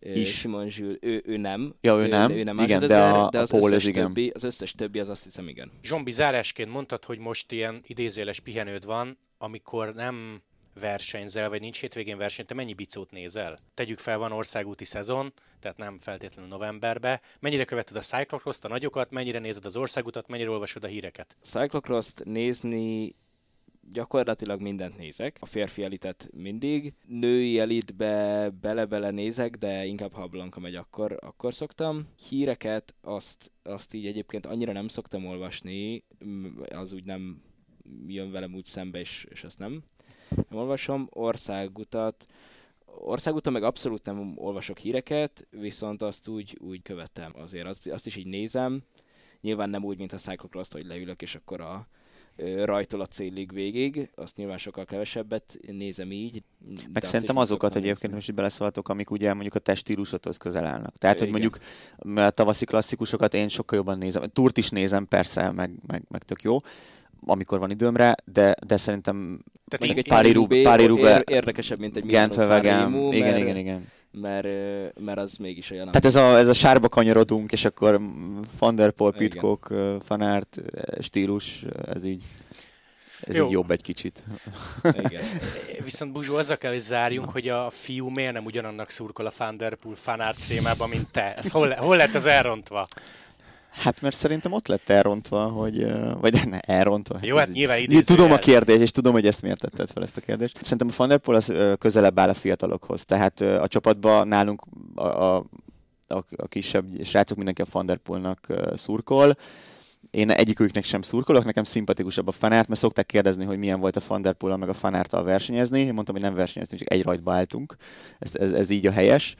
is. 0.00 0.38
Simon 0.38 0.68
Zsül, 0.68 0.98
ő, 1.00 1.22
ő 1.26 1.36
nem. 1.36 1.74
Ja, 1.80 1.96
ő, 1.96 2.02
ő 2.02 2.06
nem, 2.08 2.30
ő 2.30 2.42
nem 2.42 2.58
igen, 2.58 2.86
de, 2.86 3.02
a, 3.02 3.28
de 3.28 3.38
az, 3.38 3.52
a 3.52 3.56
összes 3.56 3.84
igen. 3.84 4.06
Többi, 4.06 4.30
az 4.34 4.42
összes 4.42 4.72
többi 4.72 4.98
az 4.98 5.08
azt 5.08 5.24
hiszem 5.24 5.48
igen. 5.48 5.70
Zsombi, 5.82 6.10
zárásként 6.10 6.70
mondtad, 6.70 7.04
hogy 7.04 7.18
most 7.18 7.52
ilyen 7.52 7.82
idézőjeles 7.86 8.40
pihenőd 8.40 8.84
van, 8.84 9.18
amikor 9.38 9.94
nem 9.94 10.42
versenyzel, 10.80 11.48
vagy 11.48 11.60
nincs 11.60 11.80
hétvégén 11.80 12.16
verseny, 12.16 12.46
te 12.46 12.54
mennyi 12.54 12.74
bicót 12.74 13.10
nézel? 13.10 13.58
Tegyük 13.74 13.98
fel, 13.98 14.18
van 14.18 14.32
országúti 14.32 14.84
szezon, 14.84 15.32
tehát 15.60 15.76
nem 15.76 15.98
feltétlenül 15.98 16.50
novemberbe. 16.50 17.20
Mennyire 17.40 17.64
követed 17.64 17.96
a 17.96 18.00
cyclocross 18.00 18.58
a 18.60 18.68
nagyokat, 18.68 19.10
mennyire 19.10 19.38
nézed 19.38 19.64
az 19.64 19.76
országutat, 19.76 20.28
mennyire 20.28 20.50
olvasod 20.50 20.84
a 20.84 20.86
híreket? 20.86 21.36
cyclocross 21.40 22.12
nézni 22.24 23.14
gyakorlatilag 23.92 24.60
mindent 24.60 24.96
nézek. 24.96 25.36
A 25.40 25.46
férfi 25.46 25.82
elitet 25.82 26.28
mindig. 26.32 26.94
Női 27.06 27.58
elitbe 27.58 28.50
bele-bele 28.60 29.10
nézek, 29.10 29.56
de 29.56 29.84
inkább 29.84 30.12
ha 30.12 30.26
Blanka 30.26 30.60
megy, 30.60 30.74
akkor, 30.74 31.16
akkor 31.20 31.54
szoktam. 31.54 32.08
Híreket 32.28 32.94
azt, 33.00 33.52
azt 33.62 33.94
így 33.94 34.06
egyébként 34.06 34.46
annyira 34.46 34.72
nem 34.72 34.88
szoktam 34.88 35.26
olvasni, 35.26 36.04
az 36.68 36.92
úgy 36.92 37.04
nem 37.04 37.42
jön 38.06 38.30
velem 38.30 38.54
úgy 38.54 38.64
szembe, 38.64 38.98
és, 38.98 39.26
és 39.30 39.44
azt 39.44 39.58
nem 39.58 39.82
nem 40.36 40.58
olvasom, 40.58 41.08
országutat, 41.10 42.26
országutat 42.84 43.52
meg 43.52 43.62
abszolút 43.62 44.04
nem 44.04 44.32
olvasok 44.36 44.78
híreket, 44.78 45.46
viszont 45.50 46.02
azt 46.02 46.28
úgy, 46.28 46.58
úgy 46.60 46.82
követem 46.82 47.32
azért, 47.34 47.66
azt, 47.66 47.86
azt 47.86 48.06
is 48.06 48.16
így 48.16 48.26
nézem. 48.26 48.82
Nyilván 49.40 49.70
nem 49.70 49.84
úgy, 49.84 49.98
mint 49.98 50.12
a 50.12 50.16
cyclocross 50.16 50.70
hogy 50.70 50.86
leülök, 50.86 51.22
és 51.22 51.34
akkor 51.34 51.60
a 51.60 51.88
rajtól 52.64 53.00
a 53.00 53.06
célig 53.06 53.52
végig, 53.52 54.10
azt 54.14 54.36
nyilván 54.36 54.58
sokkal 54.58 54.84
kevesebbet 54.84 55.58
nézem 55.66 56.12
így. 56.12 56.42
Meg 56.92 57.04
szerintem 57.04 57.36
azokat 57.36 57.74
egyébként 57.74 58.12
most 58.12 58.28
így 58.28 58.34
beleszóltok, 58.34 58.88
amik 58.88 59.10
ugye 59.10 59.32
mondjuk 59.32 59.54
a 59.54 59.58
testílusothoz 59.58 60.36
közel 60.36 60.64
állnak. 60.64 60.98
Tehát, 60.98 61.18
hogy 61.18 61.30
mondjuk 61.30 61.58
a 62.14 62.30
tavaszi 62.30 62.64
klasszikusokat 62.64 63.34
én 63.34 63.48
sokkal 63.48 63.78
jobban 63.78 63.98
nézem. 63.98 64.22
Túrt 64.32 64.58
is 64.58 64.68
nézem, 64.68 65.06
persze, 65.08 65.50
meg, 65.50 65.72
meg, 65.86 66.02
meg 66.08 66.22
tök 66.22 66.42
jó, 66.42 66.56
amikor 67.26 67.58
van 67.58 67.70
időmre, 67.70 68.14
de, 68.24 68.54
de 68.66 68.76
szerintem 68.76 69.44
Tehát 69.68 69.96
egy 69.96 70.08
Pári 70.08 70.32
Rubé, 70.32 70.62
Pári 70.62 70.86
Rubé 70.86 71.22
érdekesebb, 71.26 71.78
mint 71.78 71.96
egy 71.96 72.06
Gentvevegem. 72.06 72.94
Igen, 72.94 73.36
igen, 73.36 73.56
igen 73.56 73.86
mert, 74.12 74.46
mert 75.00 75.18
az 75.18 75.36
mégis 75.36 75.70
olyan... 75.70 75.86
Tehát 75.86 76.04
ez 76.04 76.16
a, 76.16 76.38
ez 76.38 76.48
a 76.48 76.52
sárba 76.54 76.88
kanyarodunk, 76.88 77.52
és 77.52 77.64
akkor 77.64 78.00
Van 78.58 78.74
der 78.74 78.90
Poel, 78.90 79.12
Pitcock, 79.12 79.74
Fanart 80.04 80.60
stílus, 81.00 81.64
ez 81.86 82.04
így 82.04 82.22
ez 83.26 83.36
Jó. 83.36 83.44
így 83.44 83.50
jobb 83.50 83.70
egy 83.70 83.82
kicsit. 83.82 84.22
Igen. 84.92 85.24
Viszont 85.84 86.12
Buzsó, 86.12 86.36
azzal 86.36 86.56
kell, 86.56 86.70
hogy 86.70 86.80
zárjunk, 86.80 87.30
hogy 87.30 87.48
a 87.48 87.70
fiú 87.70 88.08
miért 88.08 88.32
nem 88.32 88.44
ugyanannak 88.44 88.90
szurkol 88.90 89.26
a 89.26 89.32
Van 89.38 89.56
der 89.56 89.74
Poel 89.74 89.94
fanart 89.94 90.46
témában, 90.48 90.88
mint 90.88 91.08
te. 91.12 91.34
Ez 91.34 91.50
hol, 91.50 91.70
hol 91.74 91.96
lett 91.96 92.14
ez 92.14 92.24
elrontva? 92.24 92.88
Hát 93.70 94.00
mert 94.00 94.16
szerintem 94.16 94.52
ott 94.52 94.66
lett 94.66 94.88
elrontva, 94.88 95.48
hogy, 95.48 95.86
vagy 96.20 96.48
ne, 96.48 96.58
elrontva. 96.58 97.18
Jó, 97.22 97.36
hát 97.36 97.52
nyilván 97.52 97.78
idéző 97.78 98.14
Tudom 98.14 98.32
a 98.32 98.36
kérdést, 98.36 98.80
és 98.80 98.90
tudom, 98.90 99.12
hogy 99.12 99.26
ezt 99.26 99.42
miért 99.42 99.60
tetted 99.60 99.90
fel 99.90 100.02
ezt 100.02 100.16
a 100.16 100.20
kérdést. 100.20 100.62
Szerintem 100.62 100.88
a 100.90 100.94
Van 100.96 101.08
der 101.08 101.18
Poel 101.18 101.36
az 101.36 101.52
közelebb 101.78 102.18
áll 102.18 102.28
a 102.28 102.34
fiatalokhoz. 102.34 103.04
Tehát 103.04 103.40
a 103.40 103.66
csapatban 103.68 104.28
nálunk 104.28 104.62
a, 104.94 105.02
a, 105.02 105.36
a, 106.06 106.24
a 106.36 106.46
kisebb 106.48 107.04
srácok 107.04 107.36
mindenki 107.36 107.62
a 107.62 107.66
Van 107.70 107.86
der 107.86 107.96
Poelnak 107.96 108.46
szurkol. 108.74 109.36
Én 110.10 110.30
egyiküknek 110.30 110.84
sem 110.84 111.02
szurkolok, 111.02 111.44
nekem 111.44 111.64
szimpatikusabb 111.64 112.28
a 112.28 112.32
fanárt, 112.32 112.68
mert 112.68 112.80
szokták 112.80 113.06
kérdezni, 113.06 113.44
hogy 113.44 113.58
milyen 113.58 113.80
volt 113.80 113.96
a 113.96 114.00
Van 114.06 114.22
der 114.22 114.34
Poel 114.34 114.56
meg 114.56 114.68
a 114.68 114.74
fanártal 114.74 115.24
versenyezni. 115.24 115.80
Én 115.80 115.94
mondtam, 115.94 116.14
hogy 116.14 116.24
nem 116.24 116.34
versenyeztünk, 116.34 116.80
csak 116.80 116.92
egy 116.92 117.02
rajtba 117.02 117.32
álltunk. 117.32 117.76
Ez, 118.18 118.30
ez, 118.34 118.52
ez 118.52 118.70
így 118.70 118.86
a 118.86 118.92
helyes 118.92 119.36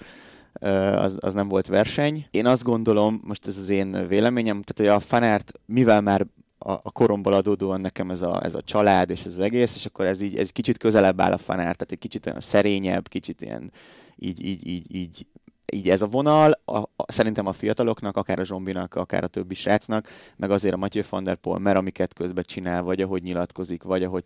az, 0.52 1.16
az 1.20 1.32
nem 1.32 1.48
volt 1.48 1.66
verseny. 1.66 2.26
Én 2.30 2.46
azt 2.46 2.62
gondolom, 2.62 3.20
most 3.24 3.46
ez 3.46 3.58
az 3.58 3.68
én 3.68 4.08
véleményem, 4.08 4.62
tehát 4.62 4.92
hogy 4.92 5.02
a 5.02 5.06
fanárt, 5.06 5.52
mivel 5.66 6.00
már 6.00 6.26
a, 6.58 6.72
a 6.72 6.90
koromból 6.92 7.32
adódóan 7.32 7.80
nekem 7.80 8.10
ez 8.10 8.22
a, 8.22 8.44
ez 8.44 8.54
a 8.54 8.62
család 8.62 9.10
és 9.10 9.24
ez 9.24 9.32
az 9.32 9.38
egész, 9.38 9.76
és 9.76 9.86
akkor 9.86 10.04
ez 10.04 10.20
így 10.20 10.36
ez 10.36 10.50
kicsit 10.50 10.78
közelebb 10.78 11.20
áll 11.20 11.32
a 11.32 11.38
fanár, 11.38 11.76
tehát 11.76 11.92
egy 11.92 11.98
kicsit 11.98 12.26
olyan 12.26 12.40
szerényebb, 12.40 13.08
kicsit 13.08 13.42
ilyen 13.42 13.72
így, 14.16 14.44
így, 14.44 14.66
így, 14.66 14.94
így 14.94 15.26
így 15.72 15.88
ez 15.88 16.02
a 16.02 16.06
vonal, 16.06 16.60
a, 16.64 16.78
a, 16.78 16.88
szerintem 17.06 17.46
a 17.46 17.52
fiataloknak, 17.52 18.16
akár 18.16 18.38
a 18.38 18.44
Zsombinak, 18.44 18.94
akár 18.94 19.24
a 19.24 19.26
többi 19.26 19.54
srácnak, 19.54 20.08
meg 20.36 20.50
azért 20.50 20.74
a 20.74 20.76
Mathieu 20.76 21.04
van 21.10 21.24
der 21.24 21.36
Poel, 21.36 21.58
mert 21.58 21.76
amiket 21.76 22.14
közben 22.14 22.44
csinál, 22.46 22.82
vagy 22.82 23.00
ahogy 23.00 23.22
nyilatkozik, 23.22 23.82
vagy 23.82 24.02
ahogy 24.02 24.24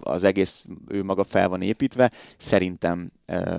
az 0.00 0.24
egész 0.24 0.66
ő 0.88 1.04
maga 1.04 1.24
fel 1.24 1.48
van 1.48 1.62
építve, 1.62 2.10
szerintem 2.36 3.10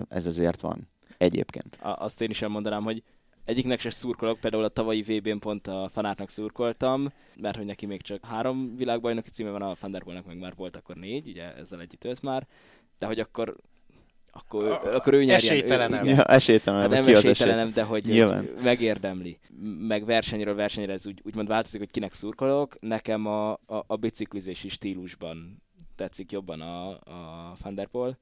ez 0.09 0.25
azért 0.25 0.61
van 0.61 0.87
egyébként. 1.17 1.75
A, 1.81 1.95
azt 2.03 2.21
én 2.21 2.29
is 2.29 2.41
elmondanám, 2.41 2.83
hogy 2.83 3.03
egyiknek 3.45 3.79
se 3.79 3.89
szurkolok, 3.89 4.39
például 4.39 4.63
a 4.63 4.67
tavalyi 4.67 5.01
VB-n 5.01 5.37
pont 5.39 5.67
a 5.67 5.89
fanátnak 5.91 6.29
szurkoltam, 6.29 7.11
mert 7.35 7.55
hogy 7.55 7.65
neki 7.65 7.85
még 7.85 8.01
csak 8.01 8.25
három 8.25 8.75
világbajnoki 8.75 9.29
címe 9.29 9.49
van, 9.49 9.61
a 9.61 9.75
Fanderbolnak 9.75 10.25
meg 10.25 10.37
már 10.37 10.53
volt 10.55 10.75
akkor 10.75 10.95
négy, 10.95 11.27
ugye 11.27 11.55
ezzel 11.55 11.81
együtt 11.81 12.03
öt 12.03 12.21
már, 12.21 12.47
de 12.99 13.05
hogy 13.05 13.19
akkor 13.19 13.55
akkor, 14.31 14.63
a, 14.63 14.95
akkor 14.95 15.13
ő 15.13 15.17
nyerjen. 15.17 15.35
Esélytelenem. 15.37 16.05
Ő, 16.05 16.09
ja, 16.09 16.23
esélytelenem. 16.23 16.91
Hát 16.91 17.05
nem 17.05 17.15
esélytelenem, 17.15 17.71
de 17.71 17.83
hogy, 17.83 18.21
hogy 18.21 18.53
megérdemli. 18.63 19.39
Meg 19.79 20.05
versenyről 20.05 20.55
versenyre 20.55 20.93
ez 20.93 21.07
úgy, 21.07 21.21
úgymond 21.23 21.47
változik, 21.47 21.79
hogy 21.79 21.91
kinek 21.91 22.13
szurkolok. 22.13 22.77
Nekem 22.79 23.25
a, 23.25 23.51
a, 23.51 23.59
a 23.87 23.95
biciklizési 23.95 24.69
stílusban 24.69 25.61
tetszik 25.97 26.31
jobban 26.31 26.61
a, 26.61 26.89
a 26.89 27.55
Van 27.61 27.75
der 27.75 27.87
Poel. 27.87 28.17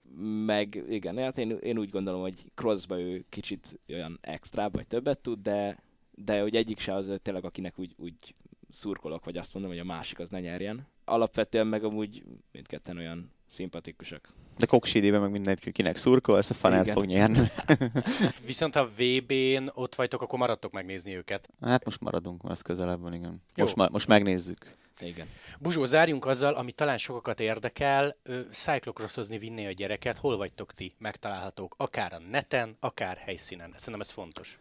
Meg 0.45 0.83
igen, 0.89 1.17
hát 1.17 1.37
én, 1.37 1.49
én 1.49 1.77
úgy 1.77 1.89
gondolom, 1.89 2.21
hogy 2.21 2.51
crossba 2.55 2.99
ő 2.99 3.25
kicsit 3.29 3.79
olyan 3.89 4.17
extra 4.21 4.69
vagy 4.69 4.87
többet 4.87 5.19
tud, 5.19 5.41
de, 5.41 5.77
de 6.11 6.41
hogy 6.41 6.55
egyik 6.55 6.79
se 6.79 6.93
az 6.93 7.11
tényleg, 7.21 7.45
akinek 7.45 7.79
úgy, 7.79 7.93
úgy 7.97 8.35
szurkolok, 8.69 9.25
vagy 9.25 9.37
azt 9.37 9.53
mondom, 9.53 9.71
hogy 9.71 9.79
a 9.79 9.83
másik 9.83 10.19
az 10.19 10.29
ne 10.29 10.39
nyerjen. 10.39 10.87
alapvetően 11.05 11.67
meg 11.67 11.83
amúgy 11.83 12.23
mindketten 12.51 12.97
olyan 12.97 13.31
szimpatikusak. 13.47 14.33
De 14.57 14.65
Koksidében 14.65 15.21
meg 15.21 15.31
mindenki 15.31 15.71
kinek 15.71 15.95
szurkol, 15.95 16.37
ezt 16.37 16.49
a 16.49 16.53
fanát 16.53 16.89
fog 16.89 17.05
nyerni. 17.05 17.47
Viszont 18.45 18.75
ha 18.75 18.89
VB-n 18.97 19.69
ott 19.73 19.95
vagytok, 19.95 20.21
akkor 20.21 20.39
maradtok 20.39 20.71
megnézni 20.71 21.15
őket. 21.15 21.49
hát 21.61 21.85
most 21.85 22.01
maradunk, 22.01 22.43
az 22.43 22.61
közelebb 22.61 23.01
van, 23.01 23.13
igen. 23.13 23.41
Jó. 23.55 23.63
Most, 23.63 23.75
ma, 23.75 23.87
most 23.91 24.07
megnézzük. 24.07 24.75
Igen. 24.99 25.27
Buzsó, 25.59 25.85
zárjunk 25.85 26.25
azzal, 26.25 26.53
ami 26.53 26.71
talán 26.71 26.97
sokakat 26.97 27.39
érdekel, 27.39 28.15
cyclocrossozni 28.51 29.37
vinni 29.37 29.65
a 29.65 29.71
gyereket, 29.71 30.17
hol 30.17 30.37
vagytok 30.37 30.73
ti 30.73 30.95
megtalálhatók, 30.97 31.75
akár 31.77 32.13
a 32.13 32.19
neten, 32.19 32.77
akár 32.79 33.17
helyszínen. 33.17 33.73
Szerintem 33.75 34.01
ez 34.01 34.11
fontos. 34.11 34.59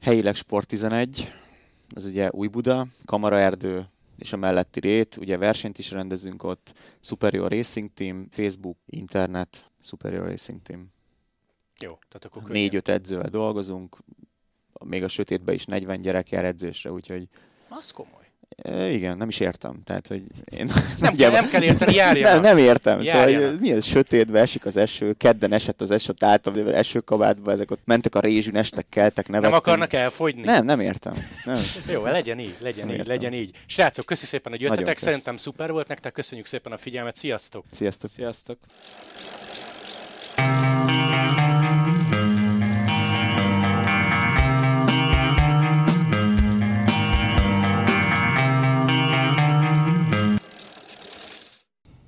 Helyileg 0.00 0.34
Sport 0.34 0.68
11, 0.68 1.32
az 1.94 2.04
ugye 2.04 2.30
Új 2.30 2.46
Buda, 2.46 2.86
Kamaraerdő 3.04 3.88
és 4.18 4.32
a 4.32 4.36
melletti 4.36 4.80
rét, 4.80 5.16
ugye 5.16 5.36
versenyt 5.36 5.78
is 5.78 5.90
rendezünk 5.90 6.42
ott, 6.42 6.74
Superior 7.00 7.50
Racing 7.50 7.90
Team, 7.94 8.28
Facebook, 8.30 8.76
internet, 8.86 9.64
Superior 9.82 10.26
Racing 10.26 10.62
Team. 10.62 10.92
Jó, 11.80 11.98
tehát 12.08 12.24
akkor. 12.24 12.42
Négy-öt 12.42 12.88
edzővel 12.88 13.28
dolgozunk, 13.28 13.98
még 14.84 15.04
a 15.04 15.08
sötétben 15.08 15.54
is 15.54 15.64
40 15.64 16.00
gyerek 16.00 16.30
jár 16.30 16.44
edzésre, 16.44 16.92
úgyhogy 16.92 17.28
Az 17.68 17.90
komoly. 17.90 18.29
Igen, 18.90 19.16
nem 19.16 19.28
is 19.28 19.40
értem. 19.40 19.80
Tehát, 19.84 20.06
hogy 20.06 20.22
én 20.56 20.70
Nem, 20.98 21.16
kell, 21.16 21.30
nem 21.30 21.48
kell 21.48 21.62
érteni, 21.62 21.94
járjanak. 21.94 22.32
nem, 22.32 22.42
nem 22.42 22.58
értem. 22.58 22.98
Szóval, 23.04 23.20
Járjanak. 23.20 23.48
hogy 23.50 23.60
mi 23.60 23.72
az 23.72 23.84
sötétbe 23.84 24.40
esik 24.40 24.64
az 24.66 24.76
eső, 24.76 25.12
kedden 25.12 25.52
esett 25.52 25.80
az 25.80 25.90
eső, 25.90 26.12
álltam 26.20 26.54
esőkabátba, 26.68 27.52
ezek 27.52 27.70
ott 27.70 27.80
mentek 27.84 28.14
a 28.14 28.20
rézsűn, 28.20 28.56
estek, 28.56 28.86
keltek, 28.88 29.28
nem 29.28 29.40
nevettünk. 29.40 29.66
akarnak 29.66 29.92
elfogyni? 29.92 30.42
Nem, 30.42 30.64
nem 30.64 30.80
értem. 30.80 31.14
Nem. 31.44 31.60
Jó, 31.92 32.02
legyen 32.04 32.38
így, 32.38 32.56
legyen 32.60 32.86
Nem 32.86 32.94
így, 32.94 32.98
értem. 33.00 33.14
legyen 33.14 33.32
így. 33.32 33.50
Srácok, 33.66 34.06
köszi 34.06 34.26
szépen, 34.26 34.52
hogy 34.52 34.60
jöttetek, 34.60 34.98
szerintem 34.98 35.36
szuper 35.36 35.70
volt 35.72 35.88
nektek, 35.88 36.12
köszönjük 36.12 36.46
szépen 36.46 36.72
a 36.72 36.76
figyelmet, 36.76 37.16
sziasztok! 37.16 37.64
Sziasztok. 37.72 38.10
Sziasztok! 38.10 38.58